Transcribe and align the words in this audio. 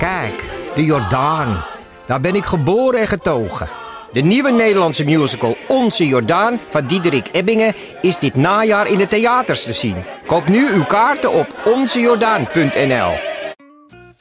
Kijk, 0.00 0.44
de 0.74 0.84
Jordaan. 0.84 1.64
Daar 2.06 2.20
ben 2.20 2.34
ik 2.34 2.44
geboren 2.44 3.00
en 3.00 3.08
getogen. 3.08 3.68
De 4.12 4.20
nieuwe 4.20 4.50
Nederlandse 4.50 5.04
musical 5.04 5.56
Onze 5.68 6.06
Jordaan 6.06 6.60
van 6.68 6.86
Diederik 6.86 7.28
Ebbingen 7.32 7.74
is 8.00 8.18
dit 8.18 8.34
najaar 8.34 8.86
in 8.86 8.98
de 8.98 9.08
theaters 9.08 9.64
te 9.64 9.72
zien. 9.72 10.04
Koop 10.26 10.48
nu 10.48 10.72
uw 10.72 10.84
kaarten 10.84 11.32
op 11.32 11.46
onzejordaan.nl. 11.64 13.12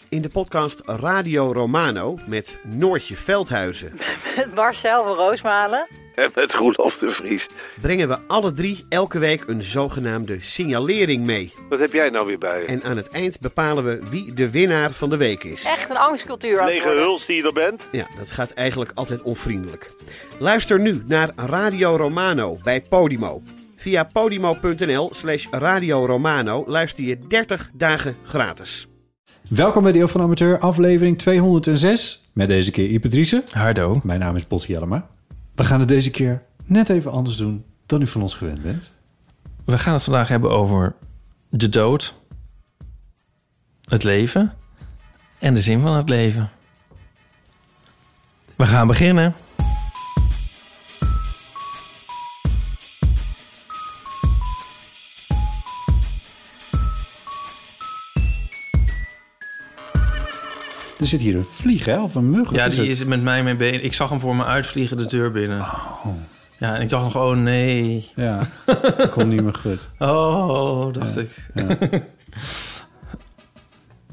In 0.10 0.22
de 0.22 0.30
podcast 0.30 0.82
Radio 0.86 1.52
Romano 1.52 2.18
met 2.26 2.58
Noortje 2.64 3.16
Veldhuizen 3.16 3.94
Met 4.36 4.56
Marcel 4.56 5.04
van 5.04 5.16
Roosmalen. 5.16 5.88
En 6.20 6.32
met 6.36 6.54
Roelof 6.54 6.98
de 6.98 7.12
Vries. 7.12 7.48
brengen 7.82 8.08
we 8.08 8.18
alle 8.28 8.52
drie 8.52 8.86
elke 8.90 9.20
week 9.20 9.44
een 9.48 9.62
zogenaamde 9.62 10.40
signalering 10.40 11.26
mee. 11.26 11.54
Wat 11.70 11.80
heb 11.80 11.94
jij 11.94 12.10
nou 12.10 12.26
weer 12.26 12.38
bij 12.38 12.62
je? 12.62 12.66
En 12.66 12.84
aan 12.84 12.98
het 12.98 13.10
eind 13.10 13.40
bepalen 13.40 13.84
we 13.84 14.00
wie 14.10 14.34
de 14.34 14.50
winnaar 14.50 14.92
van 14.92 15.10
de 15.10 15.18
week 15.18 15.44
is. 15.44 15.64
Echt 15.64 15.90
een 15.90 15.98
angstcultuur 15.98 16.66
Lege 16.66 16.88
huls 16.88 17.26
die 17.26 17.36
je 17.36 17.44
er 17.44 17.54
bent? 17.54 17.88
Ja, 17.92 18.08
dat 18.18 18.32
gaat 18.32 18.52
eigenlijk 18.52 18.92
altijd 18.94 19.22
onvriendelijk. 19.22 19.92
Luister 20.40 20.80
nu 20.80 21.04
naar 21.06 21.30
Radio 21.36 21.96
Romano 21.96 22.58
bij 22.64 22.82
Podimo. 22.82 23.42
Via 23.76 24.04
podimo.nl 24.04 25.10
slash 25.14 25.48
Radio 25.52 26.06
Romano 26.06 26.64
luister 26.68 27.04
je 27.04 27.20
30 27.28 27.70
dagen 27.74 28.16
gratis. 28.24 28.88
Welkom 29.50 29.84
bij 29.84 29.92
Deel 29.92 30.08
van 30.08 30.22
Amateur, 30.22 30.60
aflevering 30.60 31.18
206. 31.18 32.30
Met 32.34 32.48
deze 32.48 32.72
keer 32.72 32.90
Ipe 32.90 33.08
Driessen. 33.08 33.44
Hardo. 33.52 34.00
Mijn 34.04 34.20
naam 34.20 34.36
is 34.36 34.48
Botti 34.48 34.74
Jellema. 34.74 35.08
We 35.60 35.66
gaan 35.66 35.80
het 35.80 35.90
deze 35.90 36.10
keer 36.10 36.42
net 36.66 36.90
even 36.90 37.12
anders 37.12 37.38
doen 37.38 37.66
dan 37.86 38.02
u 38.02 38.08
van 38.08 38.22
ons 38.22 38.34
gewend 38.34 38.62
bent. 38.62 38.92
We 39.66 39.78
gaan 39.78 39.94
het 39.94 40.04
vandaag 40.04 40.28
hebben 40.28 40.52
over 40.52 40.96
de 41.50 41.70
dood, 41.70 42.14
het 43.84 44.04
leven 44.04 44.54
en 45.40 45.54
de 45.54 45.62
zin 45.62 45.82
van 45.82 45.96
het 45.96 46.10
leven. 46.10 46.50
We 48.56 48.66
gaan 48.66 48.88
beginnen. 48.88 49.36
Zit 61.10 61.22
hier 61.22 61.36
een 61.36 61.46
vlieg, 61.50 61.86
hè? 61.86 62.02
Of 62.02 62.16
een 62.16 62.30
mug? 62.30 62.52
Ja, 62.56 62.64
Wat 62.64 62.72
die 62.72 62.80
het? 62.80 62.90
is 62.90 63.04
met 63.04 63.22
mij 63.24 63.44
mee 63.44 63.56
bezig. 63.56 63.82
Ik 63.82 63.94
zag 63.94 64.10
hem 64.10 64.20
voor 64.20 64.36
me 64.36 64.46
uitvliegen 64.46 64.98
de 64.98 65.06
deur 65.06 65.32
binnen. 65.32 65.66
Ja, 66.58 66.76
en 66.76 66.82
ik 66.82 66.90
dacht 66.90 67.04
nog, 67.04 67.16
oh 67.16 67.38
nee. 67.38 68.10
Ja, 68.16 68.40
dat 68.98 69.10
komt 69.10 69.28
niet 69.28 69.44
meer 69.44 69.54
goed. 69.54 69.90
Oh, 70.00 70.94
dacht 70.94 71.14
Ja. 71.14 71.22
ik. 71.22 71.50
Ja. 71.54 71.66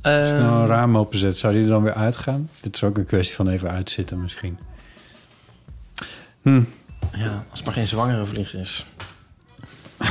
Als 0.02 0.28
ik 0.30 0.38
nou 0.38 0.60
een 0.62 0.66
raam 0.66 0.96
openzet, 0.96 1.36
zou 1.38 1.52
die 1.52 1.62
er 1.62 1.68
dan 1.68 1.82
weer 1.82 1.94
uitgaan? 1.94 2.48
Dit 2.60 2.74
is 2.74 2.84
ook 2.84 2.98
een 2.98 3.06
kwestie 3.06 3.36
van 3.36 3.48
even 3.48 3.70
uitzitten 3.70 4.22
misschien. 4.22 4.58
Hm, 6.42 6.62
ja, 7.12 7.44
als 7.50 7.58
het 7.58 7.64
maar 7.64 7.74
geen 7.74 7.86
zwangere 7.86 8.26
vlieg 8.26 8.54
is. 8.54 8.86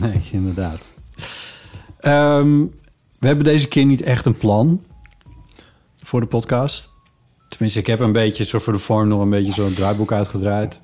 nee, 0.00 0.20
inderdaad. 0.32 0.92
Ehm, 2.00 2.58
we 3.18 3.26
hebben 3.26 3.44
deze 3.44 3.68
keer 3.68 3.84
niet 3.84 4.02
echt 4.02 4.26
een 4.26 4.36
plan 4.36 4.84
voor 6.10 6.20
de 6.20 6.26
podcast. 6.26 6.90
Tenminste, 7.48 7.78
ik 7.80 7.86
heb 7.86 8.00
een 8.00 8.12
beetje, 8.12 8.44
zo 8.44 8.58
voor 8.58 8.72
de 8.72 8.78
vorm, 8.78 9.08
nog 9.08 9.20
een 9.20 9.30
beetje 9.30 9.52
zo'n 9.52 9.74
draaiboek 9.74 10.12
uitgedraaid. 10.12 10.80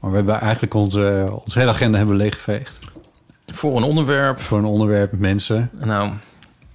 Maar 0.00 0.10
we 0.10 0.16
hebben 0.16 0.40
eigenlijk 0.40 0.74
onze, 0.74 1.28
onze 1.44 1.58
hele 1.58 1.70
agenda 1.70 1.98
hebben 1.98 2.16
leeggeveegd. 2.16 2.78
Voor 3.46 3.76
een 3.76 3.82
onderwerp, 3.82 4.40
Voor 4.40 4.58
een 4.58 4.64
onderwerp 4.64 5.12
mensen. 5.18 5.70
nou, 5.72 6.10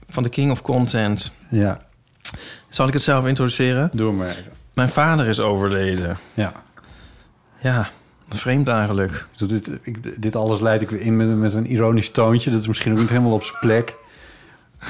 van 0.09 0.23
de 0.23 0.29
king 0.29 0.51
of 0.51 0.61
content. 0.61 1.33
Ja, 1.49 1.81
Zal 2.69 2.87
ik 2.87 2.93
het 2.93 3.01
zelf 3.03 3.25
introduceren? 3.27 3.89
doe 3.93 4.11
maar 4.13 4.27
even. 4.29 4.43
Mijn 4.73 4.89
vader 4.89 5.27
is 5.27 5.39
overleden. 5.39 6.17
Ja, 6.33 6.53
Ja, 7.61 7.89
vreemd 8.29 8.67
eigenlijk. 8.67 9.25
dus 9.37 9.47
dit, 9.47 9.71
ik, 9.81 10.21
dit 10.21 10.35
alles 10.35 10.59
leid 10.59 10.81
ik 10.81 10.89
weer 10.89 11.01
in 11.01 11.17
met, 11.17 11.37
met 11.37 11.53
een 11.53 11.71
ironisch 11.71 12.11
toontje. 12.11 12.51
Dat 12.51 12.59
is 12.59 12.67
misschien 12.67 12.91
ook 12.91 12.99
niet 12.99 13.09
helemaal 13.09 13.33
op 13.33 13.43
zijn 13.43 13.57
plek. 13.59 13.93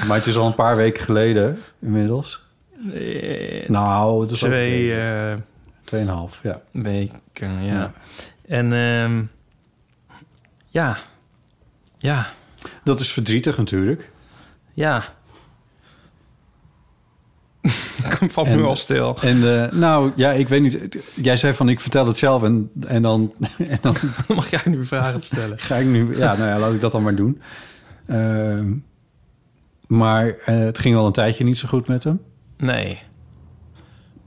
Maar 0.06 0.16
het 0.16 0.26
is 0.26 0.36
al 0.36 0.46
een 0.46 0.54
paar 0.54 0.76
weken 0.76 1.04
geleden 1.04 1.58
inmiddels. 1.80 2.42
Eh, 2.94 3.68
Nou, 3.68 4.20
dat 4.20 4.30
is 4.30 4.38
twee 4.38 4.94
eh, 5.00 5.34
tweeënhalf, 5.84 6.40
ja. 6.42 6.60
weken, 6.70 7.64
ja. 7.64 7.74
Ja. 7.74 7.92
En 8.46 8.72
ehm, 8.72 9.22
ja, 10.66 10.98
ja, 11.98 12.32
Dat 12.84 13.00
is 13.00 13.12
verdrietig 13.12 13.56
natuurlijk. 13.56 14.10
ja. 14.74 15.04
Ik 18.20 18.30
val 18.30 18.44
nu 18.44 18.62
al 18.62 18.76
stil. 18.76 19.16
En 19.20 19.62
eh, 19.62 19.72
nou, 19.72 20.12
ja, 20.16 20.30
ik 20.32 20.48
weet 20.48 20.62
niet. 20.62 20.98
Jij 21.14 21.36
zei 21.36 21.54
van 21.54 21.68
ik 21.68 21.80
vertel 21.80 22.06
het 22.06 22.18
zelf 22.18 22.42
en, 22.42 22.70
en, 22.86 23.02
dan, 23.02 23.32
en 23.58 23.78
dan 23.82 23.96
mag 24.28 24.50
jij 24.50 24.62
nu 24.64 24.86
vragen 24.86 25.22
stellen. 25.22 25.58
ga 25.58 25.76
ik 25.76 25.86
nu... 25.86 26.16
Ja, 26.16 26.36
nou 26.36 26.48
ja, 26.50 26.58
laat 26.58 26.74
ik 26.74 26.80
dat 26.80 26.92
dan 26.92 27.02
maar 27.02 27.14
doen. 27.14 27.42
Ehm, 28.06 28.72
maar 29.90 30.36
eh, 30.44 30.58
het 30.58 30.78
ging 30.78 30.96
al 30.96 31.06
een 31.06 31.12
tijdje 31.12 31.44
niet 31.44 31.58
zo 31.58 31.68
goed 31.68 31.88
met 31.88 32.04
hem. 32.04 32.20
Nee. 32.56 33.02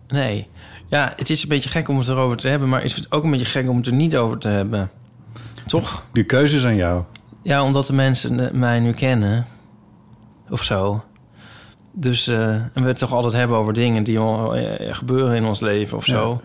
Nee. 0.07 0.47
Ja, 0.88 1.13
het 1.16 1.29
is 1.29 1.44
een 1.44 1.50
beetje 1.50 1.69
gek 1.69 1.90
om 1.90 1.97
het 1.97 2.07
erover 2.07 2.38
te 2.38 2.47
hebben, 2.47 2.69
maar 2.69 2.84
is 2.84 2.96
het 2.96 3.12
ook 3.12 3.24
een 3.24 3.31
beetje 3.31 3.46
gek 3.46 3.69
om 3.69 3.78
het 3.78 3.88
er 3.88 3.94
niet 3.94 4.16
over 4.16 4.38
te 4.38 4.47
hebben? 4.47 4.91
Toch? 5.68 6.06
De 6.13 6.24
keuze 6.24 6.56
is 6.56 6.66
aan 6.66 6.75
jou. 6.75 7.03
Ja, 7.41 7.63
omdat 7.63 7.88
de 7.88 7.94
mensen 7.94 8.40
eh, 8.40 8.51
mij 8.51 8.79
nu 8.79 8.91
kennen. 8.91 9.46
Of 10.50 10.63
zo. 10.63 11.03
Dus, 11.91 12.28
eh, 12.28 12.50
en 12.50 12.72
we 12.74 12.81
het 12.81 12.97
toch 12.97 13.13
altijd 13.13 13.34
hebben 13.34 13.57
over 13.57 13.74
dingen 13.74 14.03
die 14.03 14.19
al, 14.19 14.56
gebeuren 14.78 15.35
in 15.35 15.45
ons 15.45 15.59
leven 15.59 15.97
of 15.97 16.06
zo. 16.06 16.41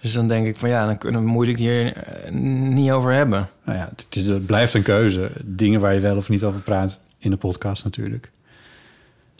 Dus 0.00 0.12
dan 0.12 0.28
denk 0.28 0.46
ik 0.46 0.56
van 0.56 0.68
ja, 0.68 0.86
dan 0.86 0.98
kunnen 0.98 1.22
we 1.22 1.28
moeilijk 1.28 1.58
hier 1.58 1.96
niet 2.32 2.90
over 2.90 3.12
hebben. 3.12 3.48
Nou 3.64 3.78
ja, 3.78 3.92
het, 3.96 4.16
is, 4.16 4.26
het 4.26 4.46
blijft 4.46 4.74
een 4.74 4.82
keuze. 4.82 5.30
Dingen 5.44 5.80
waar 5.80 5.94
je 5.94 6.00
wel 6.00 6.16
of 6.16 6.28
niet 6.28 6.44
over 6.44 6.60
praat 6.60 7.00
in 7.18 7.30
de 7.30 7.36
podcast 7.36 7.84
natuurlijk. 7.84 8.30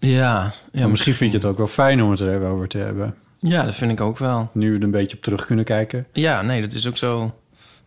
Ja, 0.00 0.52
ja 0.72 0.86
misschien 0.88 1.14
vind 1.14 1.30
je 1.30 1.36
het 1.36 1.46
ook 1.46 1.56
wel 1.56 1.66
fijn 1.66 2.02
om 2.02 2.10
het 2.10 2.20
er 2.20 2.34
even 2.34 2.46
over 2.46 2.68
te 2.68 2.78
hebben. 2.78 3.14
Ja, 3.38 3.62
dat 3.64 3.74
vind 3.74 3.92
ik 3.92 4.00
ook 4.00 4.18
wel. 4.18 4.50
Nu 4.52 4.70
we 4.70 4.76
er 4.76 4.82
een 4.82 4.90
beetje 4.90 5.16
op 5.16 5.22
terug 5.22 5.46
kunnen 5.46 5.64
kijken. 5.64 6.06
Ja, 6.12 6.42
nee, 6.42 6.60
dat 6.60 6.72
is 6.72 6.88
ook 6.88 6.96
zo. 6.96 7.34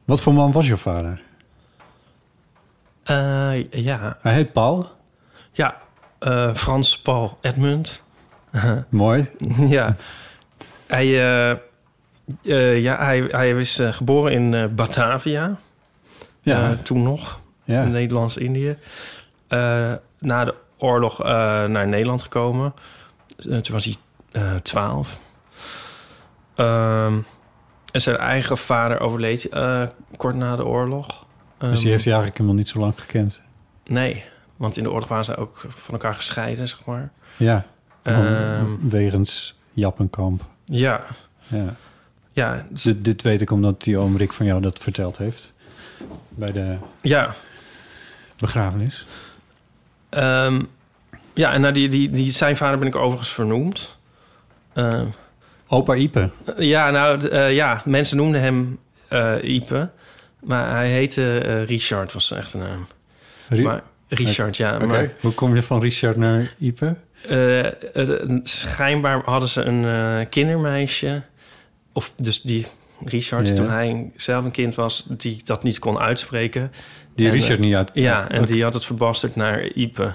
Wat 0.06 0.22
voor 0.22 0.34
man 0.34 0.52
was 0.52 0.68
je 0.68 0.78
vader? 0.78 1.22
Eh, 3.04 3.72
ja, 3.72 4.18
Hij 4.22 4.34
heet 4.34 4.54
Paul. 4.54 4.90
ja 5.52 5.82
eh, 6.20 6.54
Frans 6.54 7.00
Paul 7.00 7.38
Edmund. 7.42 8.04
Mooi. 8.90 9.30
ja. 9.68 9.96
Hij, 10.88 11.06
eh, 11.06 12.82
ja, 12.82 13.06
hij, 13.06 13.28
hij 13.30 13.52
is 13.52 13.80
geboren 13.84 14.32
in 14.32 14.76
Batavia. 14.76 15.58
Ja, 16.42 16.76
toen 16.76 17.04
nog. 17.04 17.40
ja. 17.64 17.84
in 17.84 17.92
Nederlands-Indië. 17.92 18.78
Na 20.20 20.46
de 20.46 20.54
oorlog 20.84 21.20
eh, 21.24 21.26
naar 21.66 21.88
Nederland 21.88 22.22
gekomen. 22.22 22.74
Eh, 23.38 23.58
toen 23.58 23.74
was 23.74 23.86
hij 23.86 23.96
eh, 24.32 24.56
twaalf. 24.56 25.20
Ehm, 26.56 27.18
en 27.92 28.02
zijn 28.02 28.18
eigen 28.18 28.58
vader 28.58 29.00
overleed 29.00 29.50
kort 30.18 30.36
na 30.36 30.56
de 30.56 30.66
oorlog. 30.66 31.08
dus 31.58 31.70
Ehm, 31.70 31.80
die 31.82 31.90
heeft 31.92 32.04
hij 32.04 32.14
eigenlijk 32.14 32.38
helemaal 32.38 32.54
niet 32.60 32.68
zo 32.70 32.80
lang 32.80 32.94
gekend. 33.00 33.42
Nee, 33.86 34.24
want 34.58 34.78
in 34.78 34.84
de 34.84 34.92
oorlog 34.92 35.08
waren 35.08 35.26
ze 35.26 35.36
ook 35.36 35.66
van 35.68 35.94
elkaar 35.94 36.16
gescheiden, 36.16 36.68
zeg 36.68 36.86
maar. 36.86 37.12
Ja, 37.38 37.66
Ehm, 38.02 38.66
wegens 38.90 39.60
Jappenkamp. 39.74 40.46
ja, 40.66 41.04
Ja. 41.48 41.76
ja, 42.32 42.66
dus- 42.70 42.82
Dit, 42.82 43.06
dit 43.06 43.22
weet 43.22 43.42
ik 43.42 43.52
omdat 43.52 43.82
die 43.84 43.98
oom 43.98 44.18
Rick 44.18 44.34
van 44.34 44.46
jou 44.46 44.62
dat 44.62 44.80
verteld 44.80 45.18
heeft. 45.18 45.54
Bij 46.30 46.52
de 46.52 46.78
ja. 47.02 47.34
begrafenis. 48.38 49.06
Ehm, 50.14 50.62
ja, 51.34 51.54
en 51.54 51.62
naar 51.62 51.74
die, 51.74 51.90
die, 51.90 52.10
die, 52.10 52.32
zijn 52.32 52.58
vader 52.58 52.78
ben 52.80 52.88
ik 52.88 52.96
overigens 52.96 53.34
vernoemd. 53.34 53.98
Ehm, 54.74 55.06
Opa 55.68 55.94
Ipe. 55.96 56.30
Ja, 56.58 56.90
nou 56.90 57.28
eh, 57.30 57.54
ja, 57.54 57.82
mensen 57.86 58.18
noemden 58.18 58.42
hem 58.42 58.80
eh 59.08 59.36
Ipe. 59.42 59.90
Maar 60.40 60.70
hij 60.72 60.90
heette 60.90 61.38
eh, 61.40 61.66
Richard, 61.66 62.14
was 62.14 62.28
zijn 62.28 62.40
echte 62.40 62.58
naam. 62.58 62.88
Ri- 63.48 63.62
Maar 63.64 63.82
Richard, 64.08 64.58
ja. 64.58 64.78
Maar 64.80 65.12
Hoe 65.22 65.32
kom 65.34 65.56
je 65.56 65.64
van 65.64 65.82
Richard 65.82 66.18
naar 66.18 66.54
Ipe? 66.60 66.96
eh, 67.28 67.66
eh, 67.66 68.30
schijnbaar 68.44 69.22
hadden 69.26 69.50
ze 69.50 69.62
een 69.62 69.86
eh, 70.22 70.30
kindermeisje. 70.30 71.22
Of 71.94 72.12
dus 72.16 72.42
die 72.42 72.66
Richard, 73.06 73.48
Ja. 73.48 73.56
toen 73.56 73.70
hij 73.70 74.12
zelf 74.16 74.46
een 74.46 74.52
kind 74.52 74.76
was, 74.76 75.06
die 75.10 75.42
dat 75.44 75.64
niet 75.64 75.80
kon 75.80 75.98
uitspreken. 76.00 76.72
Die 77.16 77.26
En, 77.28 77.32
Richard 77.34 77.58
eh, 77.60 77.66
niet 77.66 77.76
uit. 77.76 77.90
Ja, 77.94 78.30
en 78.30 78.46
die 78.46 78.64
had 78.64 78.74
het 78.74 78.86
verbasterd 78.86 79.36
naar 79.36 79.64
Ipe. 79.64 80.14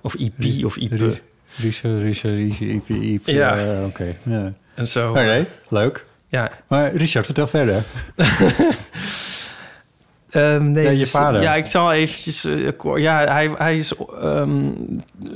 Of 0.00 0.14
Ipi 0.14 0.64
of 0.64 0.76
Ipe. 0.76 0.96
Ri- 0.96 1.20
Richard, 1.56 2.02
Richard, 2.02 2.34
Richard, 2.34 2.60
Ipe, 2.70 2.94
Ipe. 2.94 3.32
Ja. 3.32 3.58
Ja, 3.58 3.84
Oké, 3.84 4.14
ja. 4.22 4.52
En 4.74 4.88
zo. 4.88 5.10
Oké, 5.10 5.46
leuk. 5.68 6.04
Ja, 6.28 6.50
Maar 6.68 6.94
Richard, 6.94 7.24
vertel 7.24 7.46
verder. 7.46 7.82
Ehm, 10.30 10.70
nee, 10.72 10.84
Ja, 10.84 10.90
je 10.90 10.98
dus- 10.98 11.10
vader. 11.10 11.42
Ja, 11.42 11.54
ik 11.54 11.66
zal 11.66 11.92
eventjes... 11.92 12.44
eh, 12.44 12.68
ja, 12.96 13.24
hij, 13.24 13.50
hij, 13.58 13.78
is, 13.78 13.92
ehm, 14.20 14.70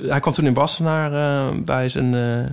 hij 0.06 0.20
kwam 0.20 0.32
toen 0.34 0.46
in 0.46 0.54
Wassenaar 0.54 1.12
eh, 1.12 1.58
bij 1.64 1.88
zijn 1.88 2.14
eh, 2.14 2.50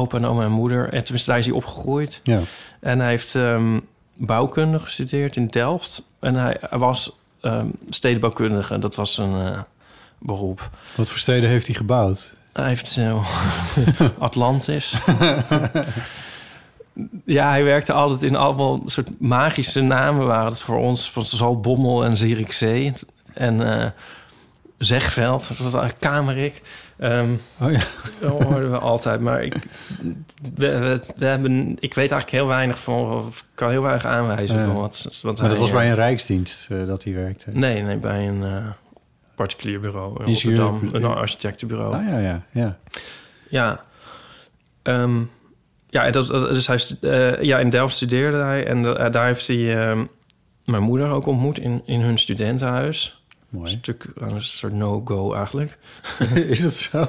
opa 0.00 0.16
en 0.16 0.24
oma 0.24 0.44
en 0.44 0.50
moeder. 0.50 0.84
En 0.92 1.02
tenminste, 1.02 1.30
daar 1.30 1.38
is 1.38 1.46
hij 1.46 1.54
opgegroeid. 1.54 2.20
Ja. 2.22 2.40
En 2.80 3.00
hij 3.00 3.08
heeft 3.08 3.34
ehm, 3.34 3.78
bouwkunde 4.20 4.78
gestudeerd 4.78 5.36
in 5.36 5.46
Delft. 5.46 6.02
En 6.18 6.34
hij, 6.34 6.56
hij 6.60 6.78
was 6.78 7.16
ehm, 7.40 7.66
stedenbouwkundige. 7.88 8.78
Dat 8.78 8.94
was 8.94 9.18
een 9.18 9.46
eh, 9.46 9.60
beroep. 10.18 10.70
Wat 10.94 11.08
voor 11.08 11.18
steden 11.18 11.48
heeft 11.48 11.66
hij 11.66 11.76
gebouwd? 11.76 12.34
Hij 12.52 12.68
heeft 12.68 12.88
zo 12.88 13.22
Atlantis. 14.18 14.98
ja, 17.24 17.48
hij 17.48 17.64
werkte 17.64 17.92
altijd 17.92 18.22
in 18.22 18.36
allemaal 18.36 18.82
soort 18.86 19.20
magische 19.20 19.80
namen 19.80 20.26
waren 20.26 20.50
het 20.50 20.60
voor 20.60 20.78
ons. 20.78 21.12
Want 21.12 21.28
Zaltbommel 21.28 22.04
en 22.04 22.16
Zierikzee. 22.16 22.92
En 23.34 23.80
eh, 23.80 23.90
Zegveld, 24.78 25.48
dat 25.48 25.56
was 25.56 25.74
eigenlijk 25.74 26.00
Kamerik. 26.00 26.62
Ehm 27.00 27.34
Oh 27.60 27.72
ja. 27.72 27.80
dat 28.20 28.42
hoorden 28.42 28.70
we 28.70 28.78
altijd. 28.78 29.20
Maar 29.20 29.42
ik, 29.44 29.54
we, 30.54 30.78
we, 30.78 31.00
we 31.16 31.24
hebben, 31.24 31.70
ik 31.70 31.94
weet 31.94 32.10
eigenlijk 32.10 32.30
heel 32.30 32.46
weinig 32.46 32.78
van... 32.78 33.26
Ik 33.26 33.42
kan 33.54 33.70
heel 33.70 33.82
weinig 33.82 34.04
aanwijzen 34.04 34.64
van 34.64 34.74
wat... 34.74 35.18
wat 35.22 35.40
Maar 35.40 35.48
dat 35.48 35.58
was 35.58 35.70
bij 35.70 35.82
eh, 35.82 35.88
een 35.88 35.94
rijksdienst 35.94 36.70
eh, 36.70 36.86
dat 36.86 37.04
hij 37.04 37.14
werkte. 37.14 37.50
Nee, 37.52 37.82
nee, 37.82 37.96
bij 37.96 38.28
een 38.28 38.42
eh, 38.42 38.66
particulier 39.34 39.80
bureau 39.80 40.22
in 40.22 40.28
Ingenieur- 40.28 40.58
Rotterdam. 40.60 41.10
Een 41.10 41.16
architectenbureau. 41.16 41.94
Ah 41.94 42.08
ja, 42.08 42.18
ja, 42.18 42.44
ja. 42.50 42.78
Ja. 43.48 43.84
Ehm, 44.82 45.22
ja, 45.88 46.04
en 46.04 46.12
dat, 46.12 46.26
dus 46.28 46.66
hij, 46.66 46.80
ja, 47.40 47.58
in 47.58 47.70
Delft 47.70 47.94
studeerde 47.94 48.38
hij. 48.38 48.66
En 48.66 48.82
daar 49.10 49.26
heeft 49.26 49.46
hij 49.46 49.88
ehm, 49.88 50.04
mijn 50.64 50.82
moeder 50.82 51.10
ook 51.10 51.26
ontmoet 51.26 51.58
in, 51.58 51.82
in 51.84 52.00
hun 52.00 52.18
studentenhuis. 52.18 53.19
Een 53.52 53.58
Mooi. 53.58 53.70
stuk 53.70 54.06
een 54.14 54.42
soort 54.42 54.72
no-go 54.72 55.34
eigenlijk. 55.34 55.78
Is 56.34 56.62
dat 56.62 56.74
zo? 56.74 57.06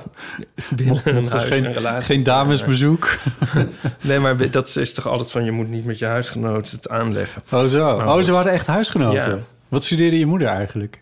Binnen 0.76 1.02
een 1.16 1.28
huis 1.28 1.48
geen- 1.54 1.66
een 1.66 1.74
relatie. 1.74 2.16
Geen 2.16 2.24
damesbezoek? 2.24 3.10
Nee, 4.02 4.20
maar 4.20 4.52
dat 4.52 4.76
is 4.76 4.94
toch 4.94 5.08
altijd 5.08 5.32
van... 5.32 5.44
je 5.44 5.52
moet 5.52 5.70
niet 5.70 5.86
met 5.86 6.00
je 6.00 6.06
huisgenoot 6.06 6.72
het 6.72 6.90
aanleggen. 6.90 7.42
Oh 7.52 7.66
zo. 7.66 7.98
Maar 7.98 8.08
Oh, 8.08 8.14
goed. 8.14 8.26
ze 8.26 8.32
waren 8.32 8.52
echt 8.52 8.68
huisgenoten. 8.68 9.32
Ja. 9.36 9.40
Wat 9.68 9.84
studeerde 9.84 10.20
je 10.20 10.26
moeder 10.26 10.48
eigenlijk? 10.48 11.02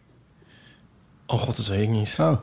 Oh 1.25 1.39
god, 1.39 1.56
dat 1.57 1.68
weet 1.68 1.81
ik 1.83 1.89
niet. 1.89 2.15
Oh. 2.19 2.38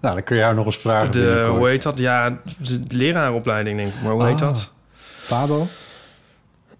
nou, 0.00 0.14
dan 0.14 0.22
kun 0.22 0.36
je 0.36 0.42
haar 0.42 0.54
nog 0.54 0.66
eens 0.66 0.76
vragen 0.76 1.10
De, 1.12 1.18
binnenkort. 1.20 1.56
hoe 1.58 1.68
heet 1.68 1.82
dat? 1.82 1.98
Ja, 1.98 2.38
de, 2.58 2.80
de 2.82 2.96
leraaropleiding 2.96 3.76
denk 3.78 3.94
ik. 3.94 4.02
Maar 4.02 4.12
hoe 4.12 4.24
heet 4.24 4.32
Ah. 4.42 4.48
dat? 4.48 4.72
Pabo? 5.28 5.66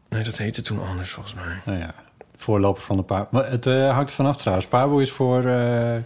Nee, 0.08 0.22
dat 0.22 0.36
heette 0.36 0.62
toen 0.62 0.80
anders 0.86 1.10
volgens 1.10 1.34
mij. 1.34 1.60
Nou 1.64 1.78
ja, 1.78 1.94
voorloper 2.40 2.82
van 2.82 2.96
de 2.96 3.02
Pabo. 3.02 3.38
Het 3.42 3.66
eh, 3.66 3.92
hangt 3.94 4.08
er 4.10 4.16
vanaf 4.16 4.36
trouwens. 4.36 4.66
Pabo 4.68 4.98
is 4.98 5.10
voor 5.12 5.44
eh, 5.46 5.96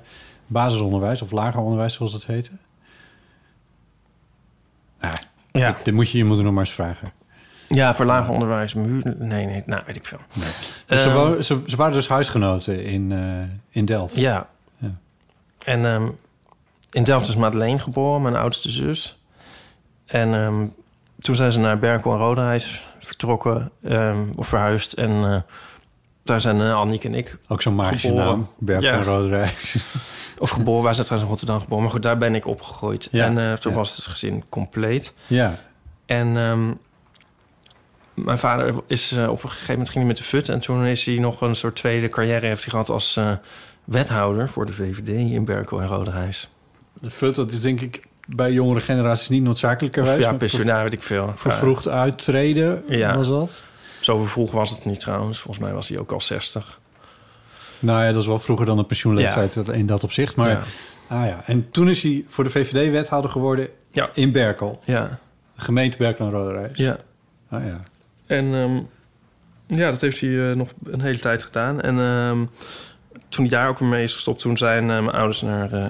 basisonderwijs 0.47 1.23
of 1.23 1.31
lager 1.31 1.61
onderwijs, 1.61 1.95
zoals 1.95 2.13
het 2.13 2.27
heette. 2.27 2.51
Nou, 5.01 5.15
Ja, 5.53 5.77
dit 5.85 5.95
moet 5.95 6.11
je 6.11 6.19
je 6.19 6.25
moeder 6.25 6.45
nog 6.45 6.55
maar 6.55 6.65
eens 6.65 6.73
vragen. 6.75 7.13
ja 7.69 7.95
voor 7.95 8.05
lager 8.07 8.33
onderwijs. 8.33 8.75
Nee, 8.75 9.47
nee, 9.47 9.63
nou 9.67 9.83
weet 9.87 9.97
ik 9.97 10.05
veel. 10.05 10.19
Dus 10.87 11.03
ze, 11.03 11.09
Ehm, 11.09 11.13
wo- 11.15 11.41
ze, 11.41 11.63
ze 11.67 11.77
waren 11.77 11.93
dus 11.93 12.09
huisgenoten 12.09 12.85
in, 12.85 13.13
eh, 13.13 13.51
in 13.71 13.85
Delft. 13.85 14.17
Ja. 14.17 14.49
Ja. 14.79 14.91
En 15.65 15.85
ehm, 15.85 16.09
in 16.91 17.05
Delft 17.05 17.29
is 17.29 17.37
Madeleine 17.37 17.79
geboren, 17.79 18.23
mijn 18.23 18.37
oudste 18.37 18.71
zus. 18.71 19.23
En 20.07 20.35
ehm, 20.35 20.67
toen 21.19 21.37
zijn 21.37 21.53
ze 21.53 21.59
naar 21.59 21.79
Berkel 21.79 22.13
en 22.13 22.19
Roderijs 22.19 22.83
vertrokken 22.99 23.71
of 24.39 24.47
verhuisd. 24.47 24.93
En 24.93 25.45
daar 26.25 26.41
zijn 26.41 26.57
uh, 26.61 26.75
Annick 26.75 27.05
en 27.05 27.15
ik, 27.15 27.39
Ook 27.49 27.63
zo'n 27.63 27.85
Geboren. 27.85 28.25
naam. 28.27 28.49
Berkel 28.59 28.89
Ja. 28.89 28.97
en 28.97 29.05
Roderijs. 29.05 29.77
of 30.39 30.51
geboren, 30.51 30.83
wij 30.85 30.95
zijn 30.95 31.07
trouwens 31.07 31.31
in 31.33 31.37
Rotterdam 31.37 31.61
geboren. 31.61 31.83
Maar 31.83 31.93
goed, 31.93 32.03
daar 32.03 32.19
ben 32.19 32.35
ik 32.35 32.47
opgegroeid. 32.47 33.09
Ja, 33.11 33.25
En 33.27 33.39
eh, 33.39 33.53
toen 33.53 33.73
ja. 33.73 33.79
was 33.79 33.97
het 33.97 34.07
gezin 34.07 34.45
compleet. 34.49 35.13
ja. 35.27 35.59
En 36.07 36.37
ehm, 36.37 36.71
mijn 38.15 38.39
vader 38.39 38.75
is 38.87 39.13
eh, 39.13 39.29
op 39.29 39.43
een 39.43 39.49
gegeven 39.49 39.73
moment 39.73 39.89
ging 39.91 39.99
hij 40.05 40.15
met 40.15 40.17
de 40.17 40.23
fut. 40.23 40.49
En 40.49 40.61
toen 40.61 40.85
is 40.85 41.05
hij 41.05 41.19
nog 41.19 41.41
een 41.41 41.57
soort 41.57 41.77
tweede 41.77 42.09
carrière 42.09 42.47
heeft 42.47 42.63
hij 42.63 42.71
gehad 42.71 42.89
als 42.89 43.17
eh, 43.17 43.31
wethouder 43.85 44.49
voor 44.49 44.67
de 44.67 44.73
VVD 44.73 45.09
in 45.09 45.45
Berkel 45.45 45.81
en 45.81 45.87
Roderijs. 45.89 46.49
De 47.01 47.11
fut, 47.11 47.35
dat 47.35 47.51
is 47.51 47.61
denk 47.61 47.81
ik 47.81 48.03
bij 48.27 48.53
jongere 48.53 48.81
generaties 48.81 49.29
niet 49.29 49.43
noodzakelijkerwijs. 49.43 50.19
ja, 50.25 50.33
pensionaar, 50.33 50.83
weet 50.83 50.93
ik 50.93 51.03
veel. 51.03 51.27
ver- 51.27 51.39
Vervroegd 51.39 51.89
uittreden 51.89 52.83
Ja. 52.89 53.17
was 53.17 53.29
dat? 53.29 53.63
Ja, 54.07 54.13
zo 54.13 54.25
vroeg 54.25 54.51
was 54.51 54.71
het 54.71 54.85
niet 54.85 55.01
trouwens. 55.01 55.39
Volgens 55.39 55.65
mij 55.65 55.73
was 55.75 55.89
hij 55.89 55.99
ook 55.99 56.13
al 56.13 56.21
60. 56.21 56.81
Nou 57.79 58.05
ja, 58.05 58.13
dat 58.13 58.21
is 58.21 58.27
wel 58.27 58.39
vroeger 58.39 58.67
dan 58.67 58.77
de 58.77 58.85
pensioenleeftijd 58.85 59.57
in 59.57 59.87
dat 59.87 60.05
opzicht. 60.05 60.37
Maar, 60.37 60.49
ja. 60.51 60.63
ah 61.07 61.27
ja. 61.27 61.43
En 61.47 61.71
toen 61.71 61.89
is 61.89 62.03
hij 62.03 62.25
voor 62.29 62.45
de 62.45 62.51
VVD 62.51 62.91
wethouder 62.93 63.31
geworden 63.31 63.69
Ja. 63.91 64.11
in 64.15 64.33
Berkel. 64.33 64.81
Ja, 64.85 65.19
De 65.55 65.63
gemeente 65.63 65.97
Berkel 65.99 66.25
en 66.27 66.31
Roderijs. 66.33 66.77
ja. 66.79 66.97
Ah 67.51 67.65
ja. 67.65 67.81
En 68.27 68.55
ehm, 68.55 68.81
ja, 69.79 69.91
dat 69.91 70.01
heeft 70.01 70.21
hij 70.21 70.51
eh, 70.51 70.57
nog 70.57 70.69
een 70.85 71.01
hele 71.01 71.19
tijd 71.19 71.43
gedaan. 71.43 71.81
En 71.81 71.99
ehm, 71.99 72.45
toen 73.29 73.47
hij 73.47 73.59
daar 73.59 73.69
ook 73.69 73.79
weer 73.79 73.89
mee 73.89 74.03
is 74.03 74.15
gestopt... 74.15 74.41
toen 74.41 74.57
zijn 74.59 74.83
eh, 74.83 74.87
mijn 74.97 75.11
ouders 75.17 75.41
naar 75.43 75.73
eh, 75.73 75.87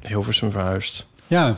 Hilversum 0.00 0.50
verhuisd. 0.50 1.06
Ja, 1.26 1.56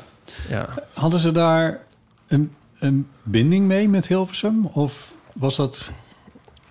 Ja. 0.49 0.69
hadden 0.95 1.19
ze 1.21 1.33
daar 1.33 1.81
een, 2.29 2.55
een 2.79 3.09
binding 3.23 3.67
mee 3.67 3.89
met 3.89 4.07
Hilversum? 4.09 4.67
Of 4.67 5.13
was 5.39 5.57
dat 5.57 5.91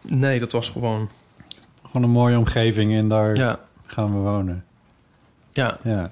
Nee, 0.02 0.40
dat 0.40 0.52
was 0.52 0.70
gewoon... 0.70 1.10
gewoon 1.86 2.04
een 2.04 2.10
mooie 2.10 2.38
omgeving 2.38 2.94
en 2.94 3.08
daar 3.08 3.36
Ja, 3.36 3.60
gaan 3.86 4.12
we 4.14 4.18
wonen? 4.20 4.66
ja. 5.52 5.78
Ja. 5.84 6.12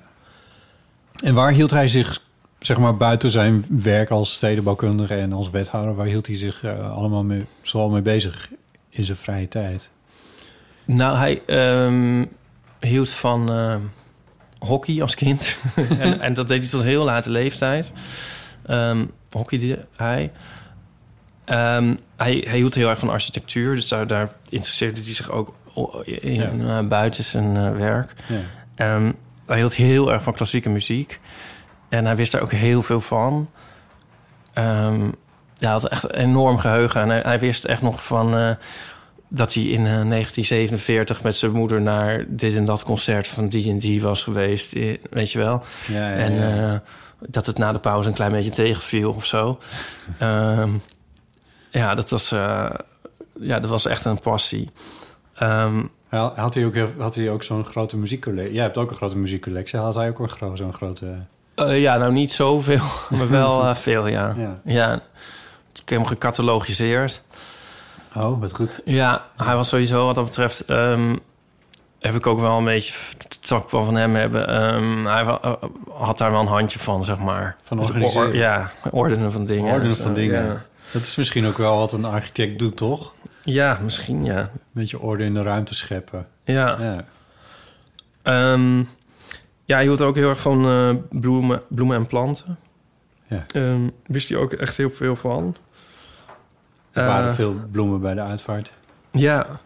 En 1.24 1.34
waar 1.34 1.52
hield 1.52 1.72
hij 1.72 1.88
zich, 1.88 2.22
zeg 2.60 2.78
maar, 2.78 2.98
buiten 2.98 3.30
zijn 3.30 3.66
werk 3.70 4.10
als 4.10 4.34
stedenbouwkundige 4.34 5.16
en 5.16 5.34
als 5.34 5.50
wethouder, 5.50 5.96
waar 5.96 6.06
hield 6.06 6.28
hij 6.28 6.36
zich 6.36 6.64
eh, 6.64 6.92
allemaal 6.96 7.24
mee, 7.24 7.46
zoal 7.62 7.90
mee 7.90 8.02
bezig 8.02 8.50
in 8.90 9.04
zijn 9.04 9.18
vrije 9.18 9.48
tijd? 9.48 9.90
Nou, 10.86 11.18
hij 11.18 11.42
ehm, 11.46 12.26
hield 12.80 13.10
van 13.10 13.50
ehm, 13.50 13.82
hockey 14.60 15.02
als 15.02 15.16
kind. 15.16 15.58
en, 16.00 16.20
en 16.20 16.34
dat 16.34 16.48
deed 16.48 16.60
hij 16.62 16.70
tot 16.70 16.82
heel 16.82 17.04
late 17.04 17.30
leeftijd. 17.30 17.94
Ehm 18.66 19.06
hockeyde 19.32 19.86
hij. 19.96 20.32
Ehm, 21.46 21.96
hij. 22.16 22.44
Hij 22.48 22.58
hield 22.58 22.74
heel 22.74 22.90
erg 22.90 23.00
van 23.00 23.10
architectuur. 23.10 23.76
Dus 23.76 23.88
daar, 23.88 24.08
daar 24.08 24.32
interesseerde 24.50 25.02
hij 25.02 25.14
zich 25.14 25.32
ook 25.32 25.54
in 26.06 26.36
Ja. 26.62 26.80
eh, 26.80 26.88
buiten 26.88 27.24
zijn 27.24 27.56
eh, 27.58 27.72
werk. 27.72 28.14
Ja. 28.28 28.40
Ehm, 28.76 29.12
hij 29.46 29.58
hield 29.58 29.76
heel 29.76 30.12
erg 30.14 30.24
van 30.24 30.34
klassieke 30.34 30.70
muziek. 30.70 31.20
En 31.90 32.06
hij 32.06 32.16
wist 32.16 32.32
daar 32.32 32.42
ook 32.42 32.52
heel 32.52 32.82
veel 32.82 33.02
van. 33.02 33.50
Ja, 34.54 35.02
hij 35.58 35.70
had 35.70 35.88
echt 35.90 36.04
een 36.04 36.10
enorm 36.16 36.58
geheugen. 36.58 37.02
En 37.02 37.10
hij, 37.10 37.20
hij 37.24 37.40
wist 37.40 37.66
echt 37.66 37.82
nog 37.82 38.06
van... 38.06 38.36
eh, 38.38 38.52
dat 39.30 39.54
hij 39.54 39.64
in 39.64 39.80
eh, 39.80 39.84
1947 39.86 41.24
met 41.24 41.36
zijn 41.36 41.52
moeder 41.52 41.82
naar 41.82 42.26
dit 42.28 42.56
en 42.56 42.66
dat 42.66 42.84
concert 42.84 43.28
van 43.28 43.48
die 43.48 43.70
en 43.70 43.78
die 43.78 44.02
was 44.02 44.24
geweest. 44.24 44.74
Weet 45.10 45.32
je 45.32 45.38
wel? 45.40 45.64
Ja, 45.88 46.10
ja, 46.10 46.16
en 46.16 46.84
dat 47.20 47.46
het 47.46 47.58
na 47.58 47.72
de 47.72 47.80
pauze 47.80 48.08
een 48.08 48.14
klein 48.16 48.32
beetje 48.32 48.50
tegenviel 48.52 49.12
of 49.14 49.26
zo. 49.26 49.60
Ja, 51.80 51.96
dat 51.96 52.10
was, 52.10 52.32
eh, 52.32 52.70
ja, 53.40 53.60
dat 53.60 53.70
was 53.70 53.86
echt 53.86 54.06
een 54.06 54.20
passie. 54.20 54.70
Ehm, 55.36 55.84
Had 56.10 56.54
hij 56.54 56.66
ook, 56.66 56.76
had 56.98 57.16
hij 57.16 57.30
ook 57.30 57.44
zo'n 57.44 57.66
grote 57.66 57.98
muziekcollectie? 57.98 58.54
Jij 58.54 58.64
hebt 58.64 58.78
ook 58.78 58.90
een 58.90 58.96
grote 58.96 59.18
muziekcollectie. 59.18 59.80
Had 59.80 59.96
hij 59.96 60.10
ook 60.10 60.20
een 60.20 60.30
gro- 60.30 60.56
zo'n 60.56 60.74
grote... 60.74 61.16
eh, 61.56 61.82
ja, 61.82 61.98
nou 61.98 62.12
niet 62.12 62.32
zoveel, 62.32 62.84
maar 63.18 63.30
wel 63.30 63.64
eh, 63.64 63.74
veel, 63.76 64.08
ja. 64.08 64.34
Ja. 64.38 64.60
Ja, 64.64 64.94
ik 65.74 65.90
heb 65.90 65.98
hem 65.98 66.06
gecatalogiseerd. 66.06 67.24
Oh, 68.16 68.40
wat 68.40 68.54
goed. 68.56 68.82
Ja, 68.86 69.26
hij 69.38 69.56
was 69.56 69.70
sowieso 69.70 70.06
wat 70.06 70.16
dat 70.16 70.26
betreft... 70.26 70.66
ehm, 70.66 71.16
heb 72.00 72.14
ik 72.16 72.28
ook 72.28 72.40
wel 72.40 72.58
een 72.58 72.64
beetje... 72.64 72.94
zal 73.42 73.58
ik 73.58 73.70
wel 73.70 73.84
van 73.84 73.96
hem 73.96 74.16
hebben. 74.16 74.48
ehm, 74.48 75.06
hij 75.06 75.24
had 75.92 76.18
daar 76.18 76.32
wel 76.32 76.42
een 76.42 76.48
handje 76.48 76.80
van, 76.80 77.06
zeg 77.06 77.18
maar. 77.20 77.56
Van 77.62 77.78
Het 77.78 77.88
organiseren. 77.88 78.28
or- 78.28 78.36
ja, 78.36 78.72
ordenen 78.92 79.32
van 79.32 79.46
dingen. 79.46 79.72
Ordenen 79.72 79.88
Dus, 79.96 79.98
van 80.06 80.14
dingen. 80.14 80.46
Ja. 80.46 80.66
Dat 80.96 81.04
is 81.04 81.16
misschien 81.16 81.46
ook 81.46 81.58
wel 81.58 81.78
wat 81.78 81.94
een 81.94 82.06
architect 82.06 82.60
doet, 82.60 82.78
toch? 82.78 83.14
Ja, 83.44 83.80
misschien, 83.84 84.26
ja. 84.26 84.40
Een 84.40 84.50
beetje 84.72 85.00
orde 85.00 85.24
in 85.24 85.34
de 85.34 85.44
ruimte 85.44 85.76
scheppen. 85.76 86.28
Ja, 86.44 86.78
Ja. 86.82 87.06
Ehm, 88.22 88.78
ja 89.66 89.76
hij 89.76 89.84
hield 89.84 90.02
ook 90.02 90.16
heel 90.16 90.30
erg 90.30 90.40
van 90.40 90.66
eh, 90.66 91.20
bloemen, 91.20 91.62
bloemen 91.70 91.98
en 91.98 92.08
planten. 92.08 92.58
Ja. 93.26 93.46
Ehm, 93.48 93.88
wist 94.06 94.30
hij 94.30 94.38
ook 94.38 94.54
echt 94.54 94.78
heel 94.78 94.90
veel 94.90 95.16
van. 95.16 95.56
Er 96.92 97.06
waren 97.06 97.30
Eh, 97.30 97.36
veel 97.36 97.56
bloemen 97.72 98.02
bij 98.02 98.14
de 98.14 98.22
uitvaart. 98.22 98.72
Ja. 99.12 99.60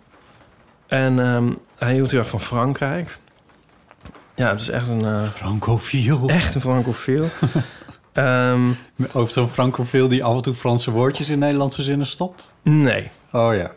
En 0.87 1.19
ehm, 1.19 1.53
hij 1.77 1.93
hield 1.93 2.11
heel 2.11 2.19
erg 2.19 2.29
van 2.29 2.39
Frankrijk. 2.41 3.17
Ja, 4.35 4.49
het 4.49 4.59
is 4.61 4.69
echt 4.69 4.87
een, 4.87 5.05
eh, 5.05 5.23
Francofiel. 5.23 6.29
echt 6.29 6.55
een 6.55 6.61
Francofiel. 6.61 7.25
Ehm 8.23 8.71
Over 9.13 9.31
zo'n 9.33 9.49
francofiel 9.49 10.07
die 10.07 10.23
af 10.23 10.35
en 10.35 10.41
toe 10.41 10.53
Franse 10.53 10.91
woordjes 10.91 11.29
in 11.29 11.39
Nederlandse 11.39 11.81
zinnen 11.83 12.07
stopt. 12.07 12.53
nee, 12.61 13.07
Oh 13.31 13.55
ja. 13.55 13.71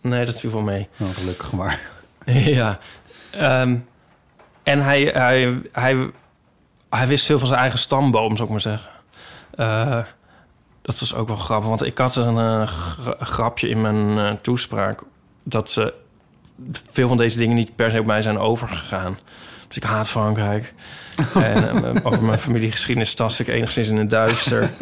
Nee, 0.00 0.24
dat 0.24 0.40
viel 0.40 0.50
wel 0.52 0.60
mee. 0.60 0.88
Oh, 1.00 1.08
gelukkig 1.08 1.52
maar. 1.52 1.80
ja. 2.58 2.78
Ehm, 3.30 3.76
en 4.62 4.80
hij, 4.82 5.02
hij, 5.02 5.60
hij, 5.72 6.10
hij 6.90 7.06
wist 7.06 7.26
veel 7.26 7.38
van 7.38 7.46
zijn 7.48 7.60
eigen 7.60 7.78
stamboom, 7.78 8.30
zou 8.36 8.42
ik 8.44 8.50
maar 8.50 8.60
zeggen. 8.60 8.90
Eh, 9.54 10.04
dat 10.82 10.98
was 11.00 11.14
ook 11.14 11.28
wel 11.28 11.36
grappig, 11.36 11.68
want 11.68 11.84
ik 11.84 11.98
had 11.98 12.16
een 12.16 12.38
eh, 12.38 12.66
gra- 12.66 13.16
grapje 13.20 13.68
in 13.68 13.80
mijn 13.80 14.18
eh, 14.18 14.38
toespraak... 14.40 15.02
dat 15.42 15.76
eh, 15.78 15.86
veel 16.92 17.08
van 17.08 17.16
deze 17.16 17.38
dingen 17.38 17.56
niet 17.56 17.76
per 17.76 17.90
se 17.90 17.98
op 17.98 18.06
mij 18.06 18.22
zijn 18.22 18.38
overgegaan. 18.38 19.18
Dus 19.68 19.76
ik 19.76 19.82
haat 19.82 20.08
Frankrijk. 20.08 20.74
en 21.34 21.84
eh, 21.84 22.06
over 22.06 22.22
mijn 22.22 22.38
familiegeschiedenis 22.38 23.14
tast 23.14 23.40
ik 23.40 23.48
enigszins 23.48 23.88
in 23.88 23.96
het 23.96 24.10
duister. 24.10 24.70